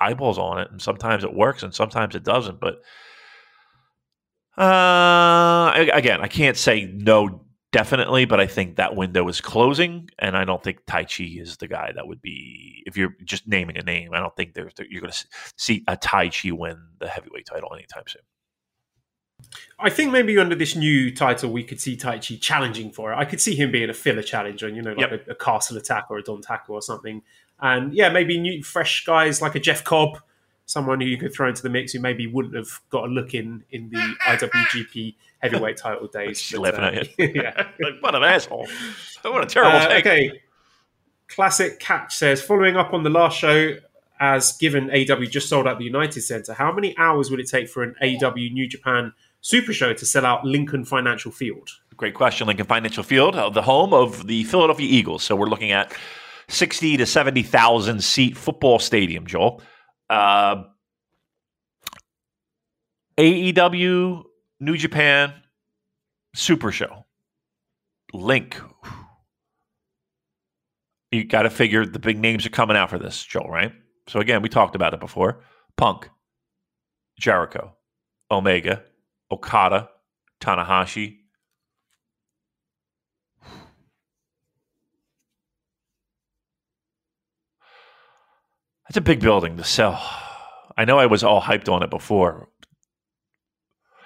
eyeballs 0.00 0.38
on 0.38 0.60
it. 0.60 0.70
And 0.70 0.80
sometimes 0.80 1.24
it 1.24 1.34
works 1.34 1.62
and 1.62 1.74
sometimes 1.74 2.14
it 2.14 2.24
doesn't. 2.24 2.60
But 2.60 2.76
uh, 4.60 5.72
again, 5.92 6.20
I 6.20 6.28
can't 6.28 6.56
say 6.56 6.86
no 6.86 7.46
definitely, 7.72 8.24
but 8.24 8.40
I 8.40 8.46
think 8.46 8.76
that 8.76 8.96
window 8.96 9.28
is 9.28 9.42
closing, 9.42 10.08
and 10.18 10.34
I 10.34 10.44
don't 10.44 10.62
think 10.62 10.86
Taichi 10.86 11.40
is 11.40 11.58
the 11.58 11.68
guy 11.68 11.92
that 11.94 12.06
would 12.06 12.22
be. 12.22 12.82
If 12.86 12.96
you're 12.96 13.14
just 13.24 13.46
naming 13.46 13.76
a 13.76 13.82
name, 13.82 14.10
I 14.14 14.20
don't 14.20 14.34
think 14.34 14.54
there's 14.54 14.72
you're 14.88 15.02
going 15.02 15.12
to 15.12 15.26
see 15.56 15.84
a 15.86 15.96
Taichi 15.96 16.52
win 16.52 16.78
the 17.00 17.08
heavyweight 17.08 17.46
title 17.46 17.74
anytime 17.74 18.04
soon. 18.06 18.22
I 19.78 19.90
think 19.90 20.10
maybe 20.10 20.38
under 20.38 20.54
this 20.54 20.74
new 20.74 21.14
title, 21.14 21.50
we 21.50 21.62
could 21.62 21.80
see 21.80 21.96
Taichi 21.96 22.40
challenging 22.40 22.90
for 22.90 23.12
it. 23.12 23.16
I 23.16 23.26
could 23.26 23.40
see 23.40 23.54
him 23.54 23.70
being 23.70 23.90
a 23.90 23.94
filler 23.94 24.22
challenger, 24.22 24.68
you 24.68 24.80
know, 24.80 24.92
like 24.92 25.10
yep. 25.10 25.28
a, 25.28 25.32
a, 25.32 25.34
Castle 25.34 25.76
Attack 25.76 26.06
or 26.08 26.16
a 26.16 26.22
Don 26.22 26.40
Taco 26.40 26.72
or 26.72 26.80
something. 26.80 27.22
And 27.60 27.92
yeah, 27.92 28.08
maybe 28.08 28.38
new, 28.38 28.62
fresh 28.62 29.04
guys 29.04 29.42
like 29.42 29.54
a 29.54 29.60
Jeff 29.60 29.84
Cobb 29.84 30.18
someone 30.66 31.00
who 31.00 31.06
you 31.06 31.16
could 31.16 31.32
throw 31.32 31.48
into 31.48 31.62
the 31.62 31.70
mix 31.70 31.92
who 31.92 32.00
maybe 32.00 32.26
wouldn't 32.26 32.54
have 32.54 32.80
got 32.90 33.04
a 33.04 33.06
look 33.06 33.34
in 33.34 33.64
in 33.70 33.88
the 33.88 33.98
IWGP 34.26 35.14
heavyweight 35.38 35.76
title 35.76 36.08
days. 36.08 36.40
She's 36.40 36.58
but, 36.58 36.74
uh, 36.74 37.04
yeah. 37.18 37.68
like, 37.80 37.94
what 38.00 38.14
an 38.14 38.24
asshole! 38.24 38.66
What 39.22 39.44
a 39.44 39.46
terrible 39.46 39.78
uh, 39.78 39.98
Okay. 39.98 40.42
Classic 41.28 41.80
Catch 41.80 42.14
says, 42.16 42.42
following 42.42 42.76
up 42.76 42.92
on 42.92 43.02
the 43.02 43.10
last 43.10 43.38
show, 43.38 43.76
as 44.20 44.56
given 44.58 44.88
AEW 44.90 45.28
just 45.28 45.48
sold 45.48 45.66
out 45.66 45.78
the 45.78 45.84
United 45.84 46.20
Center, 46.22 46.52
how 46.52 46.72
many 46.72 46.96
hours 46.98 47.30
would 47.30 47.40
it 47.40 47.48
take 47.48 47.68
for 47.68 47.82
an 47.82 47.96
AEW 48.00 48.52
New 48.52 48.68
Japan 48.68 49.12
Super 49.40 49.72
Show 49.72 49.92
to 49.92 50.06
sell 50.06 50.26
out 50.26 50.44
Lincoln 50.44 50.84
Financial 50.84 51.30
Field? 51.30 51.68
Great 51.96 52.14
question. 52.14 52.46
Lincoln 52.46 52.66
Financial 52.66 53.02
Field, 53.02 53.36
uh, 53.36 53.48
the 53.48 53.62
home 53.62 53.94
of 53.94 54.26
the 54.26 54.44
Philadelphia 54.44 54.86
Eagles. 54.88 55.22
So 55.22 55.34
we're 55.34 55.46
looking 55.46 55.72
at 55.72 55.94
sixty 56.48 56.96
to 56.96 57.06
seventy 57.06 57.42
thousand 57.42 58.04
seat 58.04 58.36
football 58.36 58.78
stadium, 58.78 59.26
Joel. 59.26 59.62
Uh, 60.10 60.64
AEW, 63.18 64.24
New 64.60 64.76
Japan, 64.76 65.32
Super 66.34 66.70
Show, 66.70 67.06
Link. 68.12 68.60
You 71.10 71.24
got 71.24 71.42
to 71.42 71.50
figure 71.50 71.86
the 71.86 71.98
big 71.98 72.18
names 72.18 72.44
are 72.44 72.50
coming 72.50 72.76
out 72.76 72.90
for 72.90 72.98
this, 72.98 73.24
Joel, 73.24 73.48
right? 73.48 73.72
So 74.08 74.20
again, 74.20 74.42
we 74.42 74.50
talked 74.50 74.74
about 74.74 74.92
it 74.92 75.00
before. 75.00 75.42
Punk, 75.76 76.10
Jericho, 77.18 77.74
Omega, 78.30 78.82
Okada, 79.30 79.88
Tanahashi. 80.40 81.18
That's 88.88 88.96
a 88.96 89.00
big 89.00 89.20
building 89.20 89.56
to 89.56 89.64
sell. 89.64 90.00
I 90.76 90.84
know 90.84 90.98
I 90.98 91.06
was 91.06 91.24
all 91.24 91.40
hyped 91.40 91.68
on 91.68 91.82
it 91.82 91.90
before. 91.90 92.48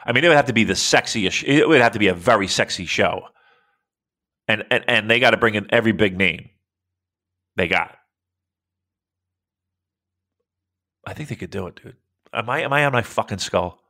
I 0.05 0.13
mean, 0.13 0.25
it 0.25 0.29
would 0.29 0.37
have 0.37 0.47
to 0.47 0.55
be 0.55 0.65
the 0.65 0.73
sexiest. 0.73 1.45
It 1.47 1.69
would 1.69 1.83
have 1.83 1.93
to 1.93 1.99
be 1.99 2.09
a 2.09 2.15
very 2.15 2.49
sexy 2.49 2.87
show, 2.87 3.25
and 4.49 4.65
and 4.71 4.85
and 4.89 5.11
they 5.11 5.21
got 5.21 5.33
to 5.33 5.37
bring 5.37 5.55
in 5.55 5.67
every 5.71 5.93
big 5.93 6.17
name 6.17 6.51
they 7.57 7.69
got. 7.69 7.97
I 11.07 11.13
think 11.13 11.29
they 11.29 11.37
could 11.37 11.51
do 11.51 11.67
it, 11.67 11.81
dude. 11.83 11.97
Am 12.33 12.49
I 12.49 12.61
am 12.61 12.73
I 12.73 12.85
on 12.87 12.93
my 12.93 13.03
fucking 13.03 13.39
skull? 13.39 13.83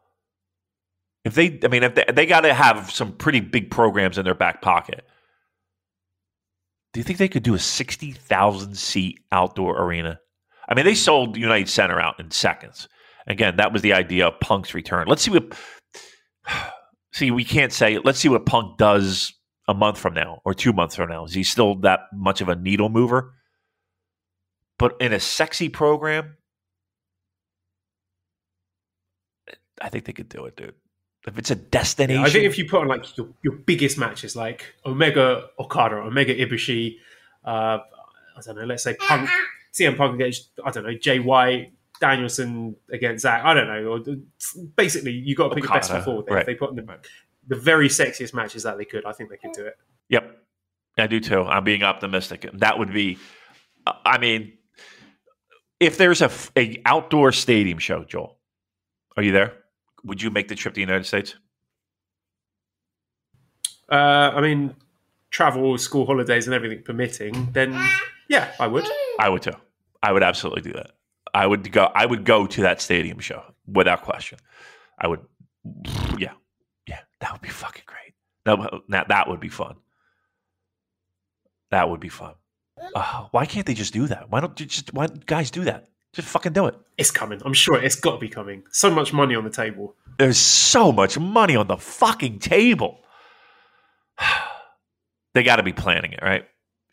If 1.24 1.34
they, 1.34 1.58
I 1.62 1.68
mean, 1.68 1.82
if 1.82 1.94
they, 1.94 2.04
they 2.12 2.26
got 2.26 2.42
to 2.42 2.54
have 2.54 2.90
some 2.90 3.12
pretty 3.12 3.40
big 3.40 3.70
programs 3.70 4.18
in 4.18 4.24
their 4.24 4.34
back 4.34 4.62
pocket. 4.62 5.04
Do 6.92 7.00
you 7.00 7.04
think 7.04 7.18
they 7.18 7.28
could 7.28 7.42
do 7.42 7.54
a 7.54 7.58
sixty 7.58 8.12
thousand 8.12 8.76
seat 8.76 9.20
outdoor 9.30 9.80
arena? 9.80 10.18
I 10.68 10.74
mean, 10.74 10.84
they 10.84 10.94
sold 10.94 11.36
United 11.36 11.68
Center 11.68 12.00
out 12.00 12.18
in 12.18 12.30
seconds. 12.30 12.88
Again, 13.26 13.56
that 13.56 13.72
was 13.72 13.82
the 13.82 13.92
idea 13.92 14.28
of 14.28 14.40
Punk's 14.40 14.74
return. 14.74 15.06
Let's 15.06 15.22
see 15.22 15.30
what. 15.30 15.54
See, 17.12 17.32
we 17.32 17.44
can't 17.44 17.72
say. 17.72 17.98
Let's 17.98 18.20
see 18.20 18.28
what 18.28 18.46
Punk 18.46 18.78
does 18.78 19.34
a 19.66 19.74
month 19.74 19.98
from 19.98 20.14
now 20.14 20.40
or 20.44 20.54
two 20.54 20.72
months 20.72 20.94
from 20.94 21.08
now. 21.08 21.24
Is 21.24 21.34
he 21.34 21.42
still 21.42 21.74
that 21.80 22.02
much 22.12 22.40
of 22.40 22.48
a 22.48 22.54
needle 22.54 22.88
mover? 22.88 23.34
But 24.78 24.96
in 25.00 25.12
a 25.12 25.18
sexy 25.18 25.68
program, 25.68 26.36
I 29.80 29.88
think 29.88 30.04
they 30.04 30.12
could 30.12 30.28
do 30.28 30.44
it, 30.46 30.56
dude. 30.56 30.74
If 31.26 31.38
it's 31.38 31.50
a 31.50 31.54
destination, 31.54 32.22
yeah, 32.22 32.26
I 32.26 32.30
think 32.30 32.44
if 32.44 32.56
you 32.56 32.64
put 32.66 32.80
on 32.80 32.88
like 32.88 33.16
your, 33.16 33.28
your 33.42 33.54
biggest 33.54 33.98
matches, 33.98 34.34
like 34.34 34.74
Omega 34.86 35.48
Okada, 35.58 35.96
Omega 35.96 36.34
Ibushi, 36.34 36.96
uh, 37.44 37.78
I 38.36 38.40
don't 38.44 38.56
know, 38.56 38.64
let's 38.64 38.82
say 38.82 38.94
Punk 38.94 39.28
CM 39.72 39.96
Punk 39.96 40.14
against 40.14 40.50
I 40.64 40.70
don't 40.70 40.84
know 40.84 40.94
Jay 40.94 41.18
White, 41.18 41.72
Danielson 42.00 42.76
against 42.90 43.22
Zack. 43.22 43.44
I 43.44 43.54
don't 43.54 43.66
know. 43.68 43.86
Or 43.92 44.16
basically, 44.76 45.12
you 45.12 45.34
got 45.34 45.50
to 45.50 45.54
pick 45.54 45.64
Okada, 45.64 45.88
best 45.88 46.04
four. 46.04 46.24
Right. 46.24 46.40
If 46.40 46.46
they 46.46 46.54
put 46.54 46.70
in 46.70 46.76
the, 46.76 46.98
the 47.48 47.56
very 47.56 47.88
sexiest 47.88 48.34
matches 48.34 48.62
that 48.64 48.78
they 48.78 48.84
could, 48.84 49.04
I 49.04 49.12
think 49.12 49.30
they 49.30 49.36
could 49.36 49.52
do 49.52 49.66
it. 49.66 49.76
Yep, 50.08 50.38
I 50.98 51.06
do 51.06 51.20
too. 51.20 51.42
I'm 51.42 51.64
being 51.64 51.82
optimistic. 51.82 52.48
That 52.54 52.78
would 52.78 52.92
be. 52.92 53.18
I 53.86 54.18
mean, 54.18 54.54
if 55.78 55.96
there's 55.96 56.22
a, 56.22 56.30
a 56.56 56.80
outdoor 56.84 57.32
stadium 57.32 57.78
show, 57.78 58.04
Joel, 58.04 58.38
are 59.16 59.22
you 59.22 59.32
there? 59.32 59.54
Would 60.04 60.22
you 60.22 60.30
make 60.30 60.48
the 60.48 60.54
trip 60.54 60.74
to 60.74 60.76
the 60.76 60.80
United 60.80 61.04
States? 61.04 61.34
Uh, 63.90 64.32
I 64.34 64.40
mean, 64.40 64.74
travel, 65.30 65.76
school 65.78 66.06
holidays, 66.06 66.46
and 66.46 66.54
everything 66.54 66.82
permitting, 66.82 67.48
then 67.52 67.72
yeah, 68.28 68.52
I 68.60 68.66
would. 68.66 68.86
I 69.18 69.28
would 69.28 69.42
too. 69.42 69.52
I 70.02 70.12
would 70.12 70.22
absolutely 70.22 70.62
do 70.62 70.72
that. 70.72 70.92
I 71.34 71.46
would 71.46 71.70
go. 71.72 71.90
I 71.94 72.06
would 72.06 72.24
go 72.24 72.46
to 72.46 72.62
that 72.62 72.80
stadium 72.80 73.18
show 73.18 73.42
without 73.66 74.02
question. 74.02 74.38
I 74.98 75.08
would. 75.08 75.20
Yeah, 76.18 76.32
yeah, 76.86 77.00
that 77.20 77.32
would 77.32 77.42
be 77.42 77.48
fucking 77.48 77.84
great. 77.86 78.14
That 78.44 79.08
that 79.08 79.28
would 79.28 79.40
be 79.40 79.48
fun. 79.48 79.76
That 81.70 81.88
would 81.88 82.00
be 82.00 82.08
fun. 82.08 82.34
Uh, 82.94 83.26
why 83.30 83.46
can't 83.46 83.66
they 83.66 83.74
just 83.74 83.92
do 83.92 84.06
that? 84.06 84.30
Why 84.30 84.40
don't 84.40 84.58
you 84.58 84.66
just 84.66 84.94
why 84.94 85.06
guys 85.26 85.50
do 85.50 85.64
that? 85.64 85.88
Just 86.12 86.28
fucking 86.28 86.52
do 86.52 86.66
it. 86.66 86.74
It's 86.98 87.10
coming. 87.10 87.40
I'm 87.44 87.52
sure 87.52 87.80
it's 87.80 87.94
got 87.94 88.12
to 88.12 88.18
be 88.18 88.28
coming. 88.28 88.64
So 88.72 88.90
much 88.90 89.12
money 89.12 89.34
on 89.34 89.44
the 89.44 89.50
table. 89.50 89.94
There's 90.18 90.38
so 90.38 90.90
much 90.90 91.18
money 91.18 91.54
on 91.54 91.68
the 91.68 91.76
fucking 91.76 92.40
table. 92.40 93.00
they 95.34 95.42
got 95.42 95.56
to 95.56 95.62
be 95.62 95.72
planning 95.72 96.12
it, 96.12 96.20
right? 96.22 96.44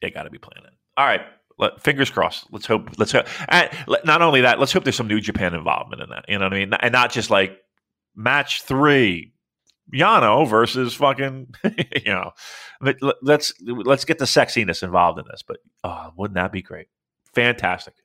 They 0.02 0.12
got 0.12 0.24
to 0.24 0.30
be 0.30 0.38
planning. 0.38 0.72
All 0.96 1.06
right. 1.06 1.22
Let, 1.58 1.82
fingers 1.82 2.12
crossed. 2.12 2.46
Let's 2.52 2.68
hope. 2.68 2.92
Let's 3.00 3.12
hope. 3.12 3.26
And 3.50 3.70
not 4.06 4.22
only 4.22 4.42
that, 4.42 4.60
let's 4.60 4.72
hope 4.72 4.84
there's 4.84 4.96
some 4.96 5.08
New 5.08 5.20
Japan 5.20 5.56
involvement 5.56 6.04
in 6.04 6.10
that. 6.10 6.26
You 6.28 6.38
know 6.38 6.46
what 6.46 6.54
I 6.54 6.60
mean? 6.60 6.74
And 6.80 6.92
not 6.92 7.12
just 7.12 7.32
like 7.32 7.58
match 8.16 8.62
three, 8.62 9.34
Yano 9.92 10.48
versus 10.48 10.94
fucking. 10.94 11.56
You 12.06 12.14
know, 12.14 12.32
But 12.80 12.98
let's 13.22 13.54
let's 13.62 14.06
get 14.06 14.20
the 14.20 14.26
sexiness 14.26 14.84
involved 14.84 15.20
in 15.20 15.26
this. 15.30 15.44
But 15.46 15.58
oh, 15.84 16.12
wouldn't 16.16 16.36
that 16.36 16.52
be 16.52 16.62
great? 16.62 16.88
Fantastic. 17.34 17.96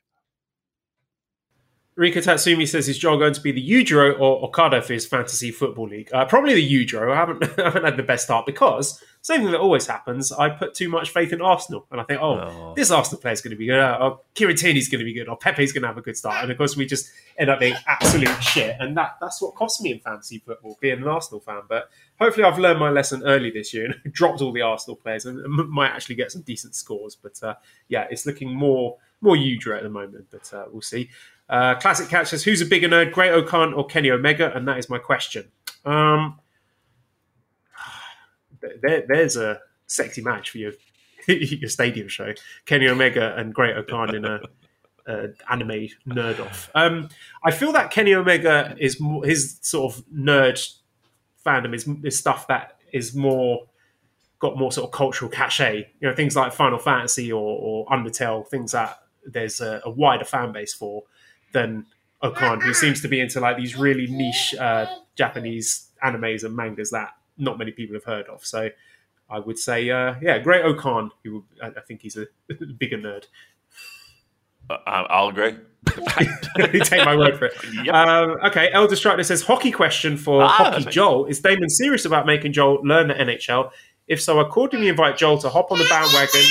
Rika 1.94 2.20
Tatsumi 2.20 2.66
says, 2.66 2.89
"Is 2.89 2.98
Joel 2.98 3.19
going 3.19 3.35
to 3.35 3.40
be 3.40 3.52
the 3.52 3.70
Yujiro 3.70 4.19
or 4.19 4.43
Okada 4.44 4.81
for 4.81 4.94
his 4.94 5.06
fantasy 5.06 5.51
football 5.51 5.89
league? 5.89 6.09
Uh, 6.12 6.24
probably 6.24 6.55
the 6.55 6.86
Yujiro. 6.86 7.12
I 7.12 7.16
haven't 7.16 7.43
I 7.59 7.64
haven't 7.64 7.85
had 7.85 7.97
the 7.97 8.02
best 8.02 8.24
start 8.24 8.47
because 8.47 9.02
same 9.23 9.43
thing 9.43 9.52
that 9.52 9.60
always 9.60 9.86
happens. 9.86 10.32
I 10.32 10.48
put 10.51 10.74
too 10.74 10.89
much 10.89 11.10
faith 11.10 11.32
in 11.32 11.40
Arsenal, 11.40 11.86
and 11.93 12.01
I 12.01 12.05
think, 12.05 12.20
oh, 12.20 12.40
oh. 12.40 12.73
this 12.74 12.90
Arsenal 12.90 13.20
player 13.20 13.32
is 13.32 13.40
going 13.40 13.52
to 13.52 13.56
be 13.56 13.66
good. 13.66 13.78
Uh, 13.78 13.98
or 14.01 14.20
Kieran 14.35 14.56
Tierney's 14.56 14.89
going 14.89 14.98
to 14.98 15.05
be 15.05 15.14
good. 15.14 15.28
Or 15.28 15.36
Pepe's 15.36 15.70
going 15.70 15.82
to 15.82 15.89
have 15.89 15.97
a 15.97 16.02
good 16.02 16.16
start. 16.16 16.43
And 16.43 16.51
of 16.51 16.59
course, 16.59 16.77
we 16.77 16.86
just 16.86 17.09
end 17.39 17.48
up 17.48 17.60
being 17.60 17.77
absolute 17.86 18.43
shit, 18.43 18.77
and 18.81 18.97
that 18.97 19.19
that's 19.20 19.40
what 19.40 19.55
cost 19.55 19.81
me 19.81 19.93
in 19.93 20.01
fantasy 20.01 20.39
football 20.39 20.77
being 20.81 20.98
an 20.98 21.06
Arsenal 21.06 21.40
fan. 21.40 21.60
But 21.69 21.90
hopefully, 22.19 22.44
I've 22.44 22.59
learned 22.59 22.81
my 22.81 22.90
lesson 22.90 23.23
early 23.24 23.51
this 23.51 23.73
year 23.73 23.94
and 24.02 24.12
dropped 24.12 24.40
all 24.40 24.52
the 24.52 24.62
Arsenal 24.62 24.97
players, 24.97 25.24
and 25.24 25.40
might 25.69 25.90
actually 25.90 26.16
get 26.16 26.32
some 26.32 26.43
decent 26.43 26.74
scores. 26.74 27.14
But 27.14 27.40
uh, 27.43 27.55
yeah, 27.89 28.06
it's 28.10 28.27
looking 28.27 28.52
more." 28.52 28.97
more 29.24 29.36
Udra 29.36 29.77
at 29.77 29.85
the 29.85 29.89
moment, 29.89 30.27
but 30.32 30.52
uh, 30.52 30.64
we'll 30.73 30.82
see. 30.82 31.09
Uh, 31.53 31.74
Classic 31.79 32.09
Catch 32.09 32.29
says, 32.29 32.43
"Who's 32.45 32.62
a 32.62 32.66
bigger 32.66 32.89
nerd, 32.89 33.12
Great-O-Khan 33.12 33.74
or 33.74 33.87
Kenny 33.87 34.11
Omega?" 34.11 34.51
And 34.57 34.66
that 34.66 34.79
is 34.79 34.89
my 34.89 34.97
question. 34.97 35.53
Um, 35.85 36.41
there, 38.81 39.05
there's 39.07 39.37
a 39.37 39.61
sexy 39.87 40.23
match 40.23 40.49
for 40.49 40.57
your 40.57 40.73
your 41.29 41.69
stadium 41.69 42.09
show: 42.09 42.33
Kenny 42.65 42.89
Omega 42.89 43.37
and 43.37 43.55
Great-O-Khan 43.55 44.15
in 44.15 44.24
a, 44.24 44.41
a 45.07 45.29
anime 45.51 45.89
nerd 46.09 46.41
off. 46.41 46.70
Um, 46.74 47.11
I 47.45 47.51
feel 47.51 47.73
that 47.73 47.91
Kenny 47.91 48.15
Omega 48.15 48.74
is 48.81 48.99
more, 48.99 49.23
his 49.23 49.59
sort 49.61 49.93
of 49.93 50.05
nerd 50.07 50.59
fandom 51.45 51.74
is, 51.74 51.87
is 52.03 52.19
stuff 52.19 52.47
that 52.47 52.79
is 52.95 53.15
more 53.15 53.66
got 54.39 54.57
more 54.57 54.73
sort 54.73 54.87
of 54.87 54.93
cultural 54.93 55.31
cachet. 55.31 55.91
You 56.01 56.09
know, 56.09 56.15
things 56.15 56.35
like 56.35 56.55
Final 56.55 56.79
Fantasy 56.79 57.31
or, 57.31 57.59
or 57.61 57.87
Undertale, 57.89 58.49
things 58.49 58.73
that 58.73 59.03
there's 59.27 59.61
a, 59.61 59.83
a, 59.85 59.91
wider 59.91 60.24
fan 60.24 60.51
base 60.51 60.74
for 60.74 61.05
than 61.53 61.87
O-Khan, 62.23 62.61
who 62.61 62.73
seems 62.74 63.01
to 63.03 63.09
be 63.09 63.20
into 63.20 63.41
like 63.41 63.57
these 63.57 63.77
really 63.77 64.07
niche 64.07 64.55
uh, 64.59 64.87
Japanese 65.16 65.89
animes 66.05 66.45
and 66.45 66.55
mangas 66.55 66.91
that 66.91 67.11
not 67.39 67.59
many 67.59 67.73
people 67.73 67.95
have 67.95 68.05
heard 68.05 68.27
of. 68.27 68.45
So 68.45 68.70
I 69.29 69.39
would 69.39 69.59
say, 69.59 69.91
uh, 69.91 70.15
yeah, 70.20 70.39
Great-O-Khan. 70.39 71.11
Who 71.24 71.45
I, 71.62 71.69
I 71.69 71.81
think 71.87 72.03
he's 72.03 72.16
a 72.16 72.27
bigger 72.79 72.99
nerd. 72.99 73.24
Uh, 74.70 74.77
I'll 74.87 75.29
agree. 75.29 75.57
Take 76.85 77.05
my 77.05 77.16
word 77.16 77.39
for 77.39 77.47
it. 77.47 77.55
Yep. 77.85 77.95
Um, 77.95 78.31
okay, 78.47 78.70
Elder 78.73 78.95
Strider 78.95 79.24
says 79.24 79.43
hockey 79.43 79.73
question 79.73 80.16
for 80.16 80.43
ah, 80.43 80.49
Hockey 80.49 80.85
Joel. 80.85 81.27
Is 81.27 81.41
Damon 81.41 81.69
serious 81.69 82.05
about 82.05 82.27
making 82.27 82.53
Joel 82.53 82.81
learn 82.85 83.09
the 83.09 83.15
NHL? 83.15 83.70
If 84.07 84.20
so, 84.20 84.39
accordingly 84.39 84.89
invite 84.89 85.16
Joel 85.16 85.39
to 85.39 85.49
hop 85.49 85.73
on 85.73 85.79
the 85.79 85.87
bandwagon. 85.89 86.43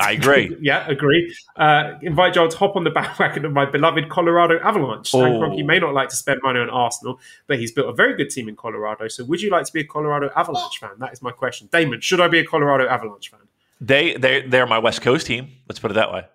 I 0.00 0.12
agree. 0.12 0.56
yeah, 0.60 0.88
agree. 0.88 1.34
Uh, 1.56 1.94
invite 2.02 2.34
Joel 2.34 2.48
to 2.48 2.56
hop 2.56 2.76
on 2.76 2.84
the 2.84 2.90
bandwagon 2.98 3.44
of 3.44 3.52
my 3.52 3.66
beloved 3.66 4.08
Colorado 4.08 4.58
Avalanche. 4.60 5.08
Stan 5.08 5.22
oh. 5.22 5.40
Kroenke 5.40 5.64
may 5.64 5.78
not 5.78 5.94
like 5.94 6.08
to 6.08 6.16
spend 6.16 6.40
money 6.42 6.60
on 6.60 6.70
Arsenal, 6.70 7.20
but 7.46 7.58
he's 7.58 7.72
built 7.72 7.88
a 7.88 7.92
very 7.92 8.16
good 8.16 8.30
team 8.30 8.48
in 8.48 8.56
Colorado. 8.56 9.08
So, 9.08 9.24
would 9.24 9.42
you 9.42 9.50
like 9.50 9.66
to 9.66 9.72
be 9.72 9.80
a 9.80 9.84
Colorado 9.84 10.30
Avalanche 10.34 10.78
fan? 10.78 10.90
That 10.98 11.12
is 11.12 11.22
my 11.22 11.32
question. 11.32 11.68
Damon, 11.70 12.00
should 12.00 12.20
I 12.20 12.28
be 12.28 12.38
a 12.38 12.44
Colorado 12.44 12.88
Avalanche 12.88 13.30
fan? 13.30 13.40
They 13.80 14.14
they 14.14 14.42
they're 14.42 14.66
my 14.66 14.78
West 14.78 15.02
Coast 15.02 15.26
team. 15.26 15.48
Let's 15.68 15.78
put 15.78 15.90
it 15.90 15.94
that 15.94 16.12
way. 16.12 16.26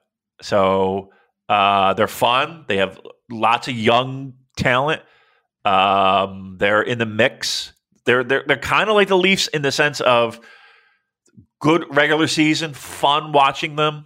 So 0.42 1.12
uh, 1.50 1.94
they're 1.94 2.08
fun. 2.08 2.66
They 2.68 2.78
have 2.78 3.00
lots 3.30 3.68
of 3.68 3.76
young 3.76 4.34
talent. 4.58 5.02
Um, 5.64 6.56
they're 6.60 6.82
in 6.82 6.98
the 6.98 7.06
mix. 7.06 7.74
They're 8.06 8.24
they're 8.24 8.44
they're 8.48 8.58
kind 8.58 8.90
of 8.90 8.96
like 8.96 9.08
the 9.08 9.18
Leafs 9.18 9.48
in 9.48 9.62
the 9.62 9.72
sense 9.72 10.02
of 10.02 10.40
good 11.66 11.96
regular 11.96 12.28
season, 12.28 12.76
fun 12.76 13.32
watching 13.32 13.76
them. 13.76 14.06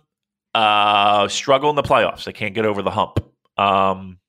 Uh, 0.56 1.28
struggle 1.28 1.70
in 1.70 1.76
the 1.76 1.84
playoffs. 1.84 2.24
They 2.24 2.32
can't 2.32 2.56
get 2.56 2.66
over 2.66 2.82
the 2.82 2.90
hump. 2.90 3.20
Um, 3.58 4.20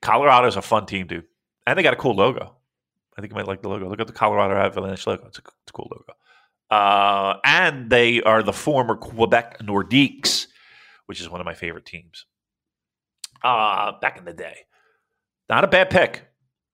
Colorado's 0.00 0.56
a 0.56 0.62
fun 0.62 0.86
team, 0.86 1.06
dude, 1.06 1.26
and 1.66 1.78
they 1.78 1.82
got 1.82 1.92
a 1.92 1.98
cool 1.98 2.14
logo. 2.14 2.56
I 3.16 3.20
think 3.20 3.32
you 3.32 3.36
might 3.36 3.46
like 3.46 3.60
the 3.60 3.68
logo. 3.68 3.90
Look 3.90 4.00
at 4.00 4.06
the 4.06 4.12
Colorado 4.14 4.56
Avalanche 4.56 5.06
logo. 5.06 5.26
It's 5.26 5.38
a, 5.38 5.42
it's 5.42 5.68
a 5.68 5.72
cool 5.72 5.90
logo. 5.92 6.14
Uh, 6.70 7.38
and 7.44 7.90
they 7.90 8.22
are 8.22 8.42
the 8.42 8.54
former 8.54 8.96
Quebec 8.96 9.58
Nordiques, 9.58 10.46
which 11.06 11.20
is 11.20 11.28
one 11.28 11.42
of 11.42 11.44
my 11.44 11.54
favorite 11.54 11.84
teams. 11.84 12.24
Uh, 13.44 13.92
back 14.00 14.16
in 14.16 14.24
the 14.24 14.32
day. 14.32 14.56
Not 15.50 15.64
a 15.64 15.68
bad 15.68 15.90
pick, 15.90 16.26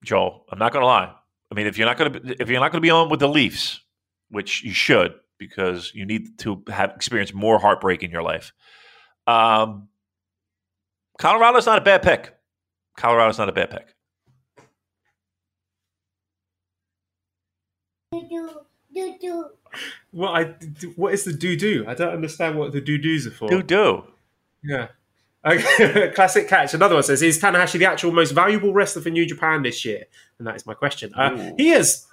Joel. 0.04 0.44
I'm 0.52 0.60
not 0.60 0.72
going 0.72 0.82
to 0.82 0.86
lie. 0.86 1.12
I 1.50 1.54
mean, 1.56 1.66
if 1.66 1.76
you're 1.76 1.88
not 1.88 1.98
going 1.98 2.12
to 2.12 2.40
if 2.40 2.48
you're 2.48 2.60
not 2.60 2.70
going 2.70 2.80
to 2.80 2.86
be 2.86 2.90
on 2.90 3.08
with 3.08 3.20
the 3.20 3.28
Leafs, 3.28 3.80
which 4.30 4.62
you 4.64 4.72
should 4.72 5.14
because 5.38 5.92
you 5.94 6.06
need 6.06 6.38
to 6.38 6.62
have 6.68 6.90
experienced 6.90 7.34
more 7.34 7.58
heartbreak 7.58 8.02
in 8.02 8.10
your 8.10 8.22
life. 8.22 8.52
Um, 9.26 9.88
Colorado's 11.18 11.66
not 11.66 11.78
a 11.78 11.82
bad 11.82 12.02
pick. 12.02 12.34
Colorado's 12.96 13.38
not 13.38 13.48
a 13.48 13.52
bad 13.52 13.70
pick. 13.70 13.94
What 20.10 20.30
I 20.30 20.44
what 20.94 21.12
is 21.12 21.24
the 21.24 21.32
do 21.34 21.56
do? 21.56 21.84
I 21.86 21.94
don't 21.94 22.14
understand 22.14 22.58
what 22.58 22.72
the 22.72 22.80
do 22.80 22.96
do's 22.96 23.26
are 23.26 23.30
for. 23.30 23.48
Do 23.48 23.62
do. 23.62 24.04
Yeah. 24.64 24.88
Classic 26.14 26.48
catch. 26.48 26.72
Another 26.72 26.94
one 26.94 27.04
says, 27.04 27.22
"Is 27.22 27.38
Tanahashi 27.38 27.78
the 27.78 27.84
actual 27.84 28.12
most 28.12 28.30
valuable 28.30 28.72
wrestler 28.72 29.02
for 29.02 29.10
New 29.10 29.26
Japan 29.26 29.62
this 29.62 29.84
year?" 29.84 30.04
And 30.38 30.46
that 30.46 30.56
is 30.56 30.66
my 30.66 30.74
question. 30.74 31.12
Uh, 31.14 31.52
he 31.56 31.70
is. 31.70 32.06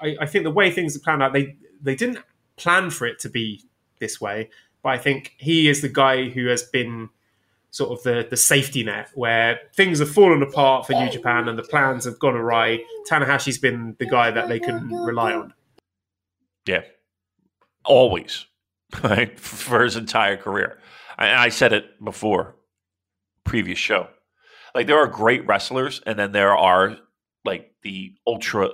I, 0.00 0.16
I, 0.20 0.26
think 0.26 0.44
the 0.44 0.50
way 0.50 0.70
things 0.70 0.94
have 0.94 1.02
planned 1.02 1.22
out, 1.22 1.32
they 1.32 1.56
they 1.82 1.94
didn't 1.94 2.18
plan 2.56 2.90
for 2.90 3.06
it 3.06 3.18
to 3.20 3.28
be 3.28 3.62
this 4.00 4.20
way, 4.20 4.50
but 4.82 4.90
I 4.90 4.98
think 4.98 5.34
he 5.38 5.68
is 5.68 5.82
the 5.82 5.88
guy 5.88 6.28
who 6.28 6.46
has 6.46 6.62
been 6.62 7.10
sort 7.70 7.90
of 7.90 8.02
the 8.04 8.26
the 8.28 8.36
safety 8.36 8.84
net 8.84 9.10
where 9.14 9.58
things 9.74 9.98
have 9.98 10.10
fallen 10.10 10.42
apart 10.42 10.86
for 10.86 10.92
New 10.92 11.10
Japan 11.10 11.48
and 11.48 11.58
the 11.58 11.62
plans 11.62 12.04
have 12.04 12.18
gone 12.18 12.36
awry. 12.36 12.80
Tanahashi's 13.10 13.58
been 13.58 13.96
the 13.98 14.06
guy 14.06 14.30
that 14.30 14.48
they 14.48 14.60
can 14.60 14.88
rely 14.88 15.32
on. 15.32 15.52
Yeah, 16.66 16.82
always, 17.84 18.46
right? 19.02 19.38
For 19.38 19.82
his 19.82 19.96
entire 19.96 20.36
career. 20.36 20.78
I 21.16 21.48
said 21.50 21.72
it 21.72 22.04
before, 22.04 22.56
previous 23.44 23.78
show. 23.78 24.08
Like 24.74 24.88
there 24.88 24.98
are 24.98 25.06
great 25.06 25.46
wrestlers, 25.46 26.00
and 26.06 26.18
then 26.18 26.32
there 26.32 26.56
are 26.56 26.96
like 27.44 27.72
the 27.82 28.14
ultra 28.26 28.70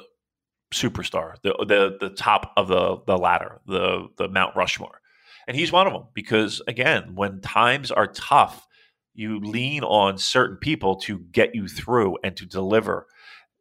superstar, 0.72 1.34
the 1.42 1.54
the 1.66 1.96
the 2.00 2.14
top 2.14 2.52
of 2.56 2.68
the 2.68 2.98
the 3.06 3.16
ladder, 3.16 3.60
the 3.66 4.08
the 4.16 4.28
Mount 4.28 4.56
Rushmore, 4.56 5.00
and 5.46 5.56
he's 5.56 5.72
one 5.72 5.86
of 5.86 5.92
them. 5.92 6.06
Because 6.14 6.62
again, 6.66 7.14
when 7.14 7.40
times 7.40 7.90
are 7.90 8.06
tough, 8.06 8.66
you 9.14 9.40
lean 9.40 9.82
on 9.84 10.18
certain 10.18 10.56
people 10.56 10.96
to 10.96 11.18
get 11.18 11.54
you 11.54 11.68
through 11.68 12.18
and 12.22 12.36
to 12.36 12.46
deliver 12.46 13.06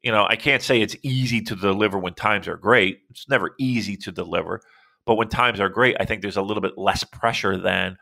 you 0.02 0.12
know, 0.12 0.26
I 0.28 0.36
can't 0.36 0.64
say 0.64 0.82
it's 0.82 0.96
easy 1.04 1.42
to 1.42 1.56
deliver 1.56 2.00
when 2.00 2.14
times 2.14 2.48
are 2.48 2.58
great. 2.58 3.02
It's 3.10 3.28
never 3.28 3.54
easy 3.60 3.98
to 3.98 4.12
deliver. 4.12 4.62
But 5.06 5.16
when 5.16 5.28
times 5.28 5.60
are 5.60 5.70
great, 5.70 5.98
I 6.00 6.06
think 6.06 6.22
there's 6.22 6.38
a 6.38 6.42
little 6.42 6.62
bit 6.62 6.78
less 6.78 7.04
pressure 7.04 7.58
than 7.58 7.98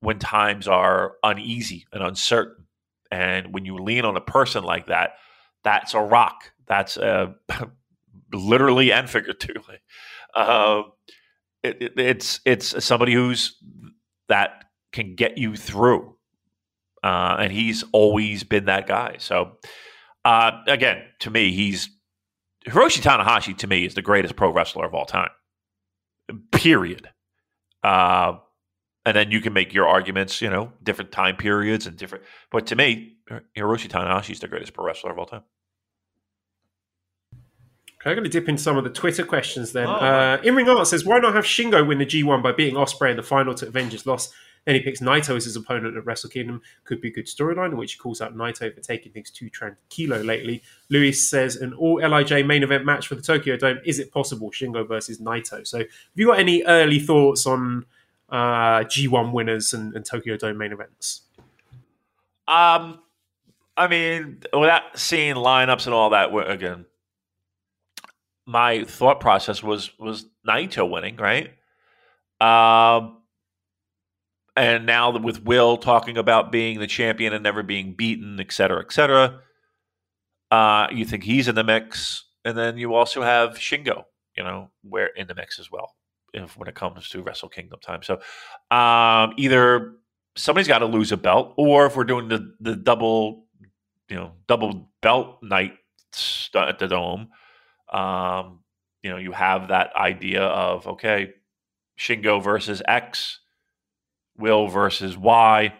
when 0.00 0.18
times 0.18 0.66
are 0.66 1.14
uneasy 1.22 1.86
and 1.92 2.02
uncertain. 2.02 2.66
And 3.10 3.52
when 3.52 3.64
you 3.64 3.78
lean 3.78 4.04
on 4.04 4.16
a 4.16 4.20
person 4.20 4.64
like 4.64 4.86
that, 4.86 5.12
that's 5.62 5.94
a 5.94 6.00
rock. 6.00 6.52
That's 6.66 6.96
a, 6.96 7.34
literally 8.32 8.92
and 8.92 9.08
figuratively. 9.08 9.78
Uh, 10.34 10.82
it, 11.62 11.82
it, 11.82 11.92
it's 11.96 12.40
it's 12.44 12.84
somebody 12.84 13.12
who's 13.12 13.56
that 14.28 14.64
can 14.92 15.14
get 15.14 15.38
you 15.38 15.56
through, 15.56 16.16
uh, 17.02 17.36
and 17.38 17.52
he's 17.52 17.84
always 17.92 18.44
been 18.44 18.66
that 18.66 18.86
guy. 18.86 19.16
So 19.18 19.52
uh, 20.24 20.52
again, 20.66 21.02
to 21.20 21.30
me, 21.30 21.52
he's 21.52 21.90
Hiroshi 22.66 23.00
Tanahashi. 23.00 23.56
To 23.58 23.66
me, 23.66 23.84
is 23.84 23.94
the 23.94 24.02
greatest 24.02 24.36
pro 24.36 24.52
wrestler 24.52 24.86
of 24.86 24.94
all 24.94 25.06
time. 25.06 25.30
Period. 26.52 27.10
Uh, 27.82 28.38
and 29.04 29.16
then 29.16 29.32
you 29.32 29.40
can 29.40 29.52
make 29.52 29.74
your 29.74 29.88
arguments, 29.88 30.40
you 30.40 30.48
know, 30.48 30.72
different 30.82 31.10
time 31.10 31.36
periods 31.36 31.86
and 31.86 31.96
different. 31.96 32.24
But 32.50 32.68
to 32.68 32.76
me, 32.76 33.16
Hiroshi 33.56 33.88
Tanahashi 33.88 34.30
is 34.30 34.40
the 34.40 34.48
greatest 34.48 34.72
pro 34.72 34.84
wrestler 34.84 35.10
of 35.10 35.18
all 35.18 35.26
time. 35.26 35.42
Okay, 38.02 38.10
I'm 38.10 38.16
going 38.16 38.24
to 38.24 38.30
dip 38.30 38.48
into 38.48 38.60
some 38.60 38.76
of 38.76 38.82
the 38.82 38.90
Twitter 38.90 39.24
questions 39.24 39.70
then. 39.70 39.86
Oh. 39.86 39.92
Uh, 39.92 40.40
In 40.42 40.56
Ring 40.56 40.68
Art 40.68 40.88
says, 40.88 41.04
"Why 41.04 41.20
not 41.20 41.34
have 41.34 41.44
Shingo 41.44 41.86
win 41.86 41.98
the 41.98 42.06
G1 42.06 42.42
by 42.42 42.50
beating 42.50 42.76
Osprey 42.76 43.12
in 43.12 43.16
the 43.16 43.22
final 43.22 43.54
to 43.54 43.68
avenge 43.68 43.92
his 43.92 44.06
loss?" 44.06 44.32
Then 44.64 44.74
he 44.74 44.80
picks 44.80 45.00
Naito 45.00 45.36
as 45.36 45.44
his 45.44 45.56
opponent 45.56 45.96
at 45.96 46.04
Wrestle 46.04 46.30
Kingdom. 46.30 46.62
Could 46.84 47.00
be 47.00 47.08
a 47.08 47.12
good 47.12 47.26
storyline 47.26 47.70
in 47.70 47.76
which 47.76 47.92
he 47.92 47.98
calls 47.98 48.20
out 48.20 48.36
Naito 48.36 48.74
for 48.74 48.80
taking 48.80 49.12
things 49.12 49.30
too 49.30 49.50
tranquilo 49.50 50.24
lately. 50.24 50.62
Luis 50.88 51.28
says 51.28 51.56
an 51.56 51.74
all 51.74 52.00
LIJ 52.00 52.44
main 52.44 52.62
event 52.64 52.84
match 52.84 53.06
for 53.06 53.14
the 53.14 53.22
Tokyo 53.22 53.56
Dome. 53.56 53.78
Is 53.84 53.98
it 54.00 54.12
possible? 54.12 54.50
Shingo 54.50 54.86
versus 54.86 55.18
Naito. 55.18 55.64
So, 55.64 55.78
have 55.78 55.88
you 56.14 56.26
got 56.26 56.40
any 56.40 56.64
early 56.64 56.98
thoughts 56.98 57.46
on 57.46 57.86
uh, 58.30 58.80
G1 58.80 59.32
winners 59.32 59.72
and, 59.72 59.94
and 59.94 60.04
Tokyo 60.04 60.36
Dome 60.36 60.58
main 60.58 60.72
events? 60.72 61.22
Um, 62.48 63.00
I 63.76 63.86
mean, 63.88 64.42
without 64.52 64.98
seeing 64.98 65.36
lineups 65.36 65.86
and 65.86 65.94
all 65.94 66.10
that, 66.10 66.32
again, 66.50 66.86
my 68.46 68.84
thought 68.84 69.20
process 69.20 69.62
was 69.62 69.90
was 69.98 70.26
Naito 70.46 70.88
winning, 70.88 71.16
right? 71.16 71.50
Um, 72.40 73.18
and 74.56 74.84
now 74.84 75.16
with 75.16 75.44
Will 75.44 75.76
talking 75.76 76.18
about 76.18 76.52
being 76.52 76.80
the 76.80 76.86
champion 76.86 77.32
and 77.32 77.42
never 77.42 77.62
being 77.62 77.94
beaten, 77.94 78.40
et 78.40 78.52
cetera, 78.52 78.80
et 78.80 78.92
cetera, 78.92 79.40
uh, 80.50 80.88
you 80.90 81.04
think 81.04 81.24
he's 81.24 81.48
in 81.48 81.54
the 81.54 81.64
mix, 81.64 82.24
and 82.44 82.58
then 82.58 82.76
you 82.76 82.94
also 82.94 83.22
have 83.22 83.56
Shingo, 83.56 84.04
you 84.36 84.42
know, 84.42 84.70
where 84.82 85.06
in 85.06 85.26
the 85.26 85.34
mix 85.34 85.58
as 85.58 85.70
well, 85.70 85.94
if, 86.34 86.56
when 86.58 86.68
it 86.68 86.74
comes 86.74 87.08
to 87.10 87.22
Wrestle 87.22 87.48
Kingdom 87.48 87.80
time. 87.80 88.02
So 88.02 88.14
um, 88.76 89.34
either 89.38 89.94
somebody's 90.36 90.68
got 90.68 90.80
to 90.80 90.86
lose 90.86 91.12
a 91.12 91.16
belt, 91.16 91.54
or 91.56 91.86
if 91.86 91.96
we're 91.96 92.04
doing 92.04 92.28
the 92.28 92.54
the 92.60 92.76
double, 92.76 93.46
you 94.08 94.16
know, 94.16 94.32
double 94.48 94.90
belt 95.00 95.38
night 95.42 95.74
at 96.54 96.78
the 96.78 96.88
dome, 96.88 97.28
um, 97.92 98.60
you 99.02 99.10
know, 99.10 99.18
you 99.18 99.32
have 99.32 99.68
that 99.68 99.94
idea 99.94 100.42
of 100.42 100.86
okay, 100.86 101.32
Shingo 101.98 102.42
versus 102.42 102.82
X 102.86 103.40
Will 104.36 104.68
versus 104.68 105.16
Y. 105.16 105.74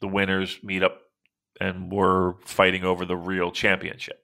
The 0.00 0.08
winners 0.08 0.58
meet 0.62 0.82
up 0.82 0.98
and 1.60 1.92
we're 1.92 2.34
fighting 2.46 2.84
over 2.84 3.04
the 3.04 3.16
real 3.16 3.52
championship. 3.52 4.18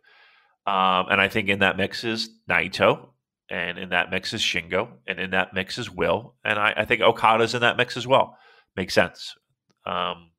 Um, 0.66 1.06
and 1.10 1.20
I 1.20 1.28
think 1.28 1.48
in 1.48 1.60
that 1.60 1.77
mix 1.77 2.02
is 2.02 2.31
Naito, 2.51 3.10
and 3.48 3.78
in 3.78 3.90
that 3.90 4.10
mix 4.10 4.32
is 4.32 4.40
Shingo, 4.40 4.89
and 5.06 5.20
in 5.20 5.31
that 5.31 5.55
mix 5.55 5.78
is 5.78 5.90
Will, 5.90 6.35
and 6.44 6.59
I, 6.59 6.74
I 6.78 6.85
think 6.86 7.02
Okada's 7.02 7.55
in 7.55 7.60
that 7.60 7.77
mix 7.77 7.97
as 7.97 8.06
well. 8.06 8.36
Makes 8.74 8.94
sense. 8.94 9.36
Um, 9.85 10.31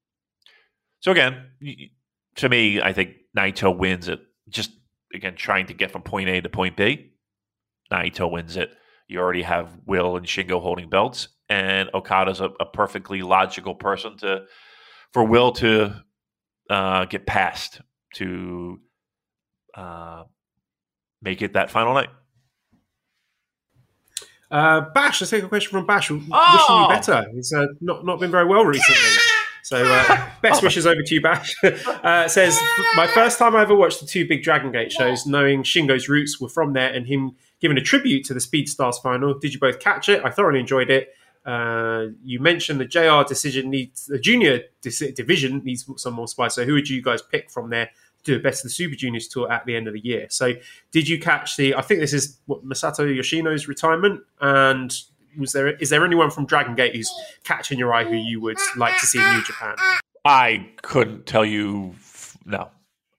so 0.99 1.11
again, 1.11 1.51
to 2.35 2.49
me, 2.49 2.81
I 2.81 2.91
think 2.91 3.11
Naito 3.37 3.75
wins 3.75 4.09
it. 4.09 4.19
Just 4.49 4.71
again, 5.13 5.35
trying 5.35 5.67
to 5.67 5.73
get 5.73 5.91
from 5.91 6.01
point 6.01 6.29
A 6.29 6.41
to 6.41 6.49
point 6.49 6.75
B. 6.75 7.13
Naito 7.91 8.29
wins 8.29 8.57
it. 8.57 8.71
You 9.07 9.19
already 9.19 9.43
have 9.43 9.77
Will 9.85 10.17
and 10.17 10.25
Shingo 10.25 10.61
holding 10.61 10.89
belts, 10.89 11.29
and 11.47 11.89
Okada's 11.93 12.41
a, 12.41 12.49
a 12.59 12.65
perfectly 12.65 13.21
logical 13.21 13.75
person 13.75 14.17
to 14.17 14.45
for 15.13 15.23
Will 15.23 15.53
to 15.53 16.03
uh, 16.69 17.05
get 17.05 17.25
past 17.25 17.81
to 18.15 18.79
uh, 19.75 20.23
make 21.21 21.41
it 21.41 21.53
that 21.53 21.71
final 21.71 21.93
night. 21.93 22.09
Uh, 24.49 24.81
Bash, 24.93 25.21
let's 25.21 25.31
take 25.31 25.43
a 25.43 25.47
question 25.47 25.71
from 25.71 25.85
Bash. 25.85 26.09
Oh! 26.11 26.15
Wishing 26.15 26.29
you 26.29 26.87
better. 26.89 27.31
He's 27.33 27.53
uh, 27.53 27.67
not 27.79 28.05
not 28.05 28.19
been 28.19 28.31
very 28.31 28.45
well 28.45 28.65
recently. 28.65 29.36
So, 29.67 29.83
uh, 29.83 30.29
best 30.41 30.63
wishes 30.63 30.87
over 30.87 31.01
to 31.01 31.13
you, 31.13 31.19
Bash. 31.19 31.53
uh, 31.63 32.29
says, 32.29 32.57
My 32.95 33.05
first 33.05 33.37
time 33.37 33.53
I 33.53 33.63
ever 33.63 33.75
watched 33.75 33.99
the 33.99 34.07
two 34.07 34.25
big 34.25 34.41
Dragon 34.41 34.71
Gate 34.71 34.93
shows, 34.93 35.25
knowing 35.25 35.63
Shingo's 35.63 36.07
roots 36.07 36.39
were 36.39 36.47
from 36.47 36.71
there 36.71 36.93
and 36.93 37.05
him 37.05 37.35
giving 37.59 37.77
a 37.77 37.81
tribute 37.81 38.23
to 38.27 38.33
the 38.33 38.39
Speed 38.39 38.69
Stars 38.69 38.97
final. 38.99 39.37
Did 39.37 39.53
you 39.53 39.59
both 39.59 39.81
catch 39.81 40.07
it? 40.07 40.23
I 40.23 40.29
thoroughly 40.29 40.61
enjoyed 40.61 40.89
it. 40.89 41.09
Uh, 41.45 42.07
you 42.23 42.39
mentioned 42.39 42.79
the 42.79 42.85
JR 42.85 43.27
decision 43.27 43.69
needs, 43.69 44.05
the 44.05 44.19
junior 44.19 44.61
dis- 44.81 45.11
division 45.13 45.61
needs 45.65 45.85
some 45.97 46.13
more 46.13 46.29
spice. 46.29 46.55
So, 46.55 46.63
who 46.63 46.71
would 46.71 46.87
you 46.87 47.01
guys 47.01 47.21
pick 47.21 47.51
from 47.51 47.69
there 47.69 47.87
to 47.87 48.23
do 48.23 48.37
the 48.37 48.43
best 48.43 48.63
of 48.63 48.69
the 48.69 48.73
Super 48.73 48.95
Juniors 48.95 49.27
tour 49.27 49.51
at 49.51 49.65
the 49.65 49.75
end 49.75 49.89
of 49.89 49.93
the 49.93 49.99
year? 49.99 50.27
So, 50.29 50.53
did 50.91 51.09
you 51.09 51.19
catch 51.19 51.57
the, 51.57 51.75
I 51.75 51.81
think 51.81 51.99
this 51.99 52.13
is 52.13 52.37
what, 52.45 52.65
Masato 52.65 52.99
Yoshino's 52.99 53.67
retirement 53.67 54.21
and 54.39 54.97
was 55.37 55.53
there 55.53 55.69
is 55.69 55.89
there 55.89 56.05
anyone 56.05 56.31
from 56.31 56.45
Dragon 56.45 56.75
Gate 56.75 56.95
who's 56.95 57.11
catching 57.43 57.79
your 57.79 57.93
eye 57.93 58.03
who 58.03 58.15
you 58.15 58.41
would 58.41 58.57
like 58.75 58.99
to 58.99 59.05
see 59.05 59.19
in 59.19 59.33
New 59.33 59.43
Japan? 59.43 59.75
I 60.25 60.69
couldn't 60.81 61.25
tell 61.25 61.45
you. 61.45 61.95
No, 62.45 62.69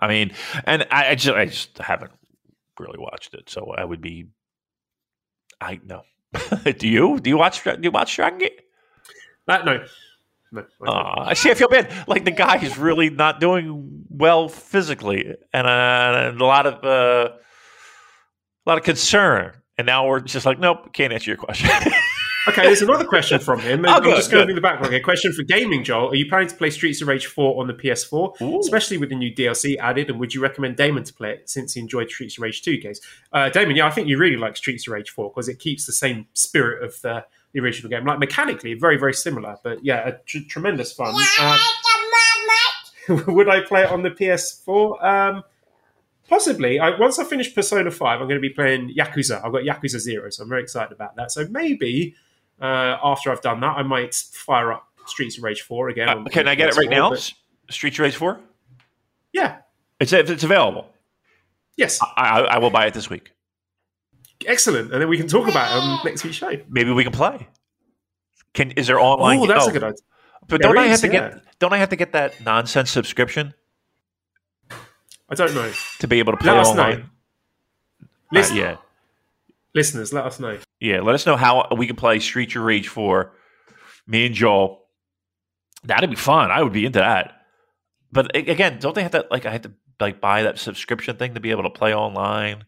I 0.01 0.09
mean, 0.09 0.33
and 0.65 0.87
I, 0.91 1.11
I 1.11 1.15
just 1.15 1.37
I 1.37 1.47
just 1.47 1.79
haven't 1.79 2.13
really 2.79 2.99
watched 2.99 3.35
it, 3.35 3.49
so 3.49 3.73
I 3.77 3.85
would 3.85 4.01
be. 4.01 4.27
I 5.61 5.81
no. 5.85 6.03
do 6.79 6.89
you 6.89 7.19
do 7.21 7.31
you 7.31 7.39
watch 7.39 7.65
do 7.65 7.79
you 7.81 7.91
watch 7.91 8.15
Dragon 8.15 8.39
Gate? 8.39 8.61
Uh, 9.49 9.59
no. 9.65 9.85
No. 10.51 10.65
Uh, 10.87 11.25
I 11.27 11.35
see. 11.35 11.51
I 11.51 11.55
feel 11.55 11.69
bad. 11.69 11.93
Like 12.07 12.25
the 12.25 12.31
guy 12.31 12.57
is 12.57 12.79
really 12.79 13.11
not 13.11 13.39
doing 13.39 14.07
well 14.09 14.49
physically, 14.49 15.35
and, 15.53 15.67
uh, 15.67 16.29
and 16.31 16.41
a 16.41 16.45
lot 16.45 16.67
of 16.67 16.85
uh, 16.85 17.33
a 17.33 18.67
lot 18.67 18.79
of 18.79 18.85
concern. 18.85 19.53
And 19.79 19.87
now 19.87 20.07
we're 20.09 20.21
just 20.21 20.45
like, 20.45 20.59
nope, 20.59 20.93
can't 20.93 21.13
answer 21.13 21.31
your 21.31 21.39
question. 21.39 21.71
Okay, 22.49 22.63
there's 22.63 22.81
another 22.81 23.05
question 23.05 23.39
from 23.41 23.61
him. 23.61 23.85
Oh, 23.87 23.91
I'm 23.91 24.03
good, 24.03 24.17
just 24.17 24.31
going 24.31 24.41
good. 24.41 24.47
through 24.47 24.55
the 24.55 24.61
background 24.63 24.95
A 24.95 25.01
question 25.01 25.35
for 25.35 25.43
gaming, 25.43 25.85
Joel. 25.85 26.09
Are 26.11 26.15
you 26.15 26.27
planning 26.27 26.49
to 26.49 26.55
play 26.55 26.71
Streets 26.71 27.03
of 27.03 27.09
Rage 27.09 27.27
4 27.27 27.61
on 27.61 27.67
the 27.67 27.75
PS4, 27.75 28.41
Ooh. 28.41 28.61
especially 28.61 28.97
with 28.97 29.11
the 29.11 29.17
new 29.17 29.35
DLC 29.35 29.77
added? 29.77 30.09
And 30.09 30.19
would 30.19 30.33
you 30.33 30.41
recommend 30.41 30.77
Damon 30.77 31.05
to 31.05 31.13
play 31.13 31.33
it 31.33 31.51
since 31.51 31.75
he 31.75 31.81
enjoyed 31.81 32.09
Streets 32.09 32.39
of 32.39 32.43
Rage 32.43 32.63
2 32.63 32.79
case? 32.79 33.01
Uh, 33.35 33.51
Damon, 33.51 33.77
yeah, 33.77 33.87
I 33.87 33.91
think 33.91 34.09
you 34.09 34.17
really 34.17 34.39
like 34.39 34.57
Streets 34.57 34.87
of 34.87 34.95
Rage 34.95 35.11
4 35.11 35.29
because 35.29 35.47
it 35.49 35.59
keeps 35.59 35.85
the 35.85 35.93
same 35.93 36.27
spirit 36.33 36.83
of 36.83 36.99
the, 37.03 37.27
the 37.53 37.61
original 37.61 37.91
game. 37.91 38.07
Like 38.07 38.19
mechanically, 38.19 38.73
very, 38.73 38.97
very 38.97 39.15
similar, 39.15 39.59
but 39.63 39.85
yeah, 39.85 40.09
a 40.09 40.13
tr- 40.25 40.39
tremendous 40.49 40.95
fun. 40.95 41.15
Uh, 41.39 41.59
would 43.27 43.51
I 43.51 43.61
play 43.61 43.83
it 43.83 43.91
on 43.91 44.03
the 44.03 44.11
PS4? 44.11 45.05
Um, 45.05 45.45
possibly. 46.29 46.79
I, 46.79 46.97
once 46.99 47.19
I 47.19 47.25
finish 47.25 47.55
Persona 47.55 47.91
5, 47.91 48.21
I'm 48.21 48.29
going 48.29 48.41
to 48.41 48.49
be 48.49 48.51
playing 48.55 48.95
Yakuza. 48.97 49.45
I've 49.45 49.53
got 49.53 49.63
Yakuza 49.63 49.99
0, 49.99 50.31
so 50.31 50.43
I'm 50.43 50.49
very 50.49 50.63
excited 50.63 50.93
about 50.93 51.17
that. 51.17 51.33
So 51.33 51.47
maybe 51.51 52.15
uh, 52.61 52.97
after 53.03 53.31
I've 53.33 53.41
done 53.41 53.61
that, 53.61 53.77
I 53.77 53.83
might 53.83 54.15
fire 54.15 54.73
up 54.73 54.87
Streets 55.07 55.39
of 55.39 55.45
Rage 55.45 55.63
4 55.63 55.89
again. 55.89 56.09
on- 56.09 56.27
Uh, 56.27 56.31
can 56.31 56.47
I 56.49 56.55
get 56.55 56.69
it 56.69 56.77
right 56.77 56.89
PS4, 56.89 56.91
now? 56.91 57.09
but- 57.11 57.19
S- 57.19 57.35
Street 57.71 57.99
Race 57.99 58.15
Four. 58.15 58.41
Yeah. 59.33 59.59
It's 60.01 60.13
it's 60.15 60.43
available. 60.43 60.89
Yes. 61.77 62.01
I, 62.03 62.09
I, 62.17 62.41
I 62.55 62.59
will 62.59 62.71
buy 62.71 62.87
it 62.87 62.95
this 62.95 63.11
week. 63.11 63.33
Excellent. 64.47 64.91
And 64.93 65.03
then 65.03 65.09
we 65.09 65.19
can 65.19 65.29
talk 65.29 65.49
about 65.49 65.71
it 65.71 65.75
on 65.83 66.01
next 66.05 66.25
week's 66.25 66.37
show. 66.37 66.53
Maybe 66.71 66.93
we 66.93 67.03
can 67.05 67.13
play. 67.13 67.47
Can 68.55 68.71
is 68.73 68.87
there 68.87 68.99
online? 68.99 69.41
Oh, 69.41 69.47
that's 69.47 69.67
a 69.67 69.73
good 69.73 69.83
idea. 69.85 69.99
But 70.47 70.63
There 70.63 70.73
don't 70.73 70.79
I 70.79 70.87
is, 70.87 71.03
have 71.03 71.11
to 71.11 71.15
yeah. 71.17 71.29
get 71.31 71.59
don't 71.59 71.73
I 71.75 71.79
have 71.79 71.91
to 71.91 71.97
get 71.97 72.13
that 72.13 72.41
nonsense 72.43 72.91
subscription 72.91 73.53
I 75.31 75.35
don't 75.35 75.55
know. 75.55 75.71
to 76.01 76.09
be 76.09 76.19
able 76.21 76.33
to 76.33 76.39
play 76.39 76.53
Let 76.53 76.61
us 76.61 76.69
online? 76.69 76.99
know. 76.99 77.05
Uh, 78.03 78.07
Listen, 78.33 78.57
yeah, 78.57 78.77
Listeners, 79.75 80.13
let 80.13 80.25
us 80.25 80.41
know. 80.41 80.59
yeah. 80.81 81.01
Let 81.01 81.15
us 81.15 81.27
know 81.27 81.37
how 81.37 81.69
we 81.77 81.87
can 81.87 81.97
play 81.97 82.19
Street 82.21 82.55
of 82.57 82.63
Rage 82.63 82.89
Four. 82.89 83.33
Me 84.07 84.27
and 84.27 84.35
Joel. 84.35 84.85
That'd 85.85 86.11
be 86.11 86.17
fun. 86.17 86.51
I 86.51 86.63
would 86.63 86.73
be 86.73 86.85
into 86.87 86.99
that. 86.99 87.43
But 88.11 88.35
again, 88.35 88.79
don't 88.81 88.95
they 88.95 89.03
have 89.03 89.13
to 89.13 89.27
like 89.31 89.45
I 89.47 89.51
have 89.53 89.63
to 89.63 89.73
like 90.01 90.21
buy 90.21 90.43
that 90.45 90.59
subscription 90.59 91.17
thing 91.17 91.35
to 91.35 91.41
be 91.41 91.51
able 91.51 91.63
to 91.65 91.71
play 91.71 91.95
online? 91.95 92.65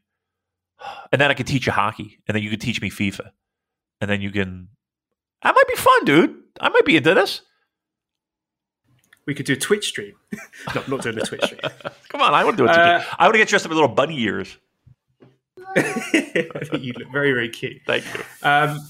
And 1.13 1.21
then 1.21 1.31
I 1.31 1.35
could 1.35 1.47
teach 1.47 1.67
you 1.67 1.73
hockey, 1.73 2.23
and 2.27 2.35
then 2.35 2.43
you 2.43 2.49
could 2.51 2.61
teach 2.61 2.81
me 2.81 2.91
FIFA, 2.91 3.31
and 4.01 4.11
then 4.11 4.21
you 4.21 4.31
can. 4.31 4.69
That 5.43 5.55
might 5.55 5.69
be 5.69 5.75
fun, 5.77 6.05
dude. 6.05 6.37
I 6.61 6.69
might 6.69 6.85
be 6.85 6.97
into 6.97 7.15
this. 7.15 7.43
We 9.31 9.35
could 9.37 9.47
do 9.47 9.53
a 9.53 9.57
Twitch 9.57 9.87
stream. 9.87 10.15
no, 10.75 10.83
I'm 10.83 10.91
not 10.91 11.03
doing 11.03 11.17
a 11.17 11.21
Twitch 11.21 11.45
stream. 11.45 11.61
Come 12.09 12.21
on, 12.21 12.35
I 12.35 12.43
want 12.43 12.57
to 12.57 12.65
do 12.65 12.69
it. 12.69 12.77
Uh, 12.77 13.01
I 13.17 13.27
want 13.27 13.35
to 13.35 13.39
get 13.39 13.47
dressed 13.47 13.65
up 13.65 13.69
with 13.71 13.77
little 13.77 13.95
bunny 13.95 14.21
ears. 14.23 14.57
I 15.77 15.83
think 15.83 16.83
you 16.83 16.93
look 16.99 17.13
very, 17.13 17.31
very 17.33 17.49
cute. 17.49 17.81
Thank 17.87 18.03
you. 18.13 18.25
Um, 18.43 18.81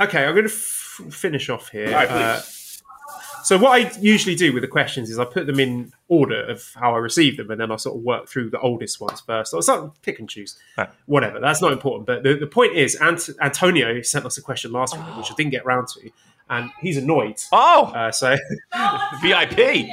okay, 0.00 0.24
I'm 0.24 0.32
going 0.34 0.48
to 0.48 0.50
f- 0.54 1.02
finish 1.10 1.50
off 1.50 1.68
here. 1.68 1.88
All 1.88 1.92
right, 1.92 2.08
please. 2.08 2.82
Uh, 2.82 3.42
so 3.44 3.58
what 3.58 3.72
I 3.78 3.92
usually 4.00 4.36
do 4.36 4.54
with 4.54 4.62
the 4.62 4.68
questions 4.68 5.10
is 5.10 5.18
I 5.18 5.26
put 5.26 5.46
them 5.46 5.60
in 5.60 5.92
order 6.08 6.44
of 6.46 6.64
how 6.74 6.94
I 6.94 6.98
receive 6.98 7.36
them, 7.36 7.50
and 7.50 7.60
then 7.60 7.70
I 7.70 7.76
sort 7.76 7.96
of 7.98 8.02
work 8.02 8.26
through 8.26 8.48
the 8.48 8.60
oldest 8.60 9.02
ones 9.02 9.20
first. 9.20 9.52
Or 9.52 9.60
something, 9.60 9.92
pick 10.00 10.18
and 10.18 10.30
choose, 10.30 10.58
Right. 10.78 10.88
whatever. 11.04 11.40
That's 11.40 11.60
not 11.60 11.72
important. 11.74 12.06
But 12.06 12.22
the, 12.22 12.36
the 12.36 12.46
point 12.46 12.72
is, 12.74 12.94
Ant- 12.94 13.28
Antonio 13.42 14.00
sent 14.00 14.24
us 14.24 14.38
a 14.38 14.42
question 14.42 14.72
last 14.72 14.96
week, 14.96 15.14
which 15.18 15.30
I 15.30 15.34
didn't 15.34 15.50
get 15.52 15.66
round 15.66 15.88
to, 15.88 16.10
and 16.50 16.70
he's 16.80 16.96
annoyed. 16.96 17.36
Oh, 17.52 17.84
Uh, 17.94 18.10
so 18.10 18.36
VIP. 19.22 19.86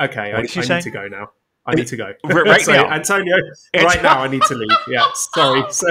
okay, 0.00 0.32
I, 0.32 0.34
What 0.34 0.40
did 0.42 0.50
she 0.50 0.60
I 0.60 0.76
need 0.76 0.82
to 0.82 0.90
go 0.90 1.08
now. 1.08 1.30
I 1.68 1.74
need 1.74 1.86
to 1.88 1.96
go 1.96 2.12
Right- 2.24 2.46
right 2.46 2.60
so, 2.62 2.72
now? 2.72 2.90
Antonio. 2.90 3.34
Right 3.74 4.02
now, 4.02 4.20
I 4.22 4.28
need 4.28 4.42
to 4.42 4.54
leave. 4.54 4.70
Yeah, 4.88 5.04
sorry. 5.34 5.64
So, 5.72 5.86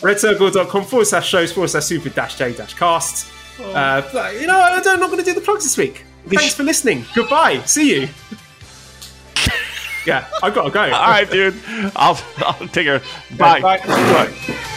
redcircle.com 0.00 0.84
forward 0.84 1.06
slash 1.06 1.28
shows 1.28 1.52
forward 1.52 1.68
slash 1.68 1.84
super 1.84 2.08
dash 2.08 2.36
j 2.38 2.52
dash 2.54 2.74
cast. 2.74 3.26
Uh, 3.60 4.02
you 4.40 4.46
know, 4.46 4.58
I 4.58 4.80
don't- 4.80 4.94
I'm 4.94 5.00
not 5.00 5.10
going 5.10 5.18
to 5.18 5.24
do 5.24 5.34
the 5.34 5.40
plugs 5.40 5.62
this 5.64 5.76
week. 5.76 6.04
Thanks 6.28 6.54
for 6.54 6.62
listening. 6.62 7.04
Goodbye. 7.14 7.60
See 7.66 8.00
you. 8.00 8.08
yeah, 10.06 10.26
I've 10.42 10.54
got 10.54 10.64
to 10.64 10.70
go. 10.70 10.80
All 10.80 10.88
right, 10.90 11.30
dude. 11.30 11.54
I'll 11.96 12.18
I'll 12.38 12.66
take 12.68 12.86
her. 12.86 13.00
Bye. 13.36 13.60
Bye. 13.60 13.78
Bye. 13.78 14.70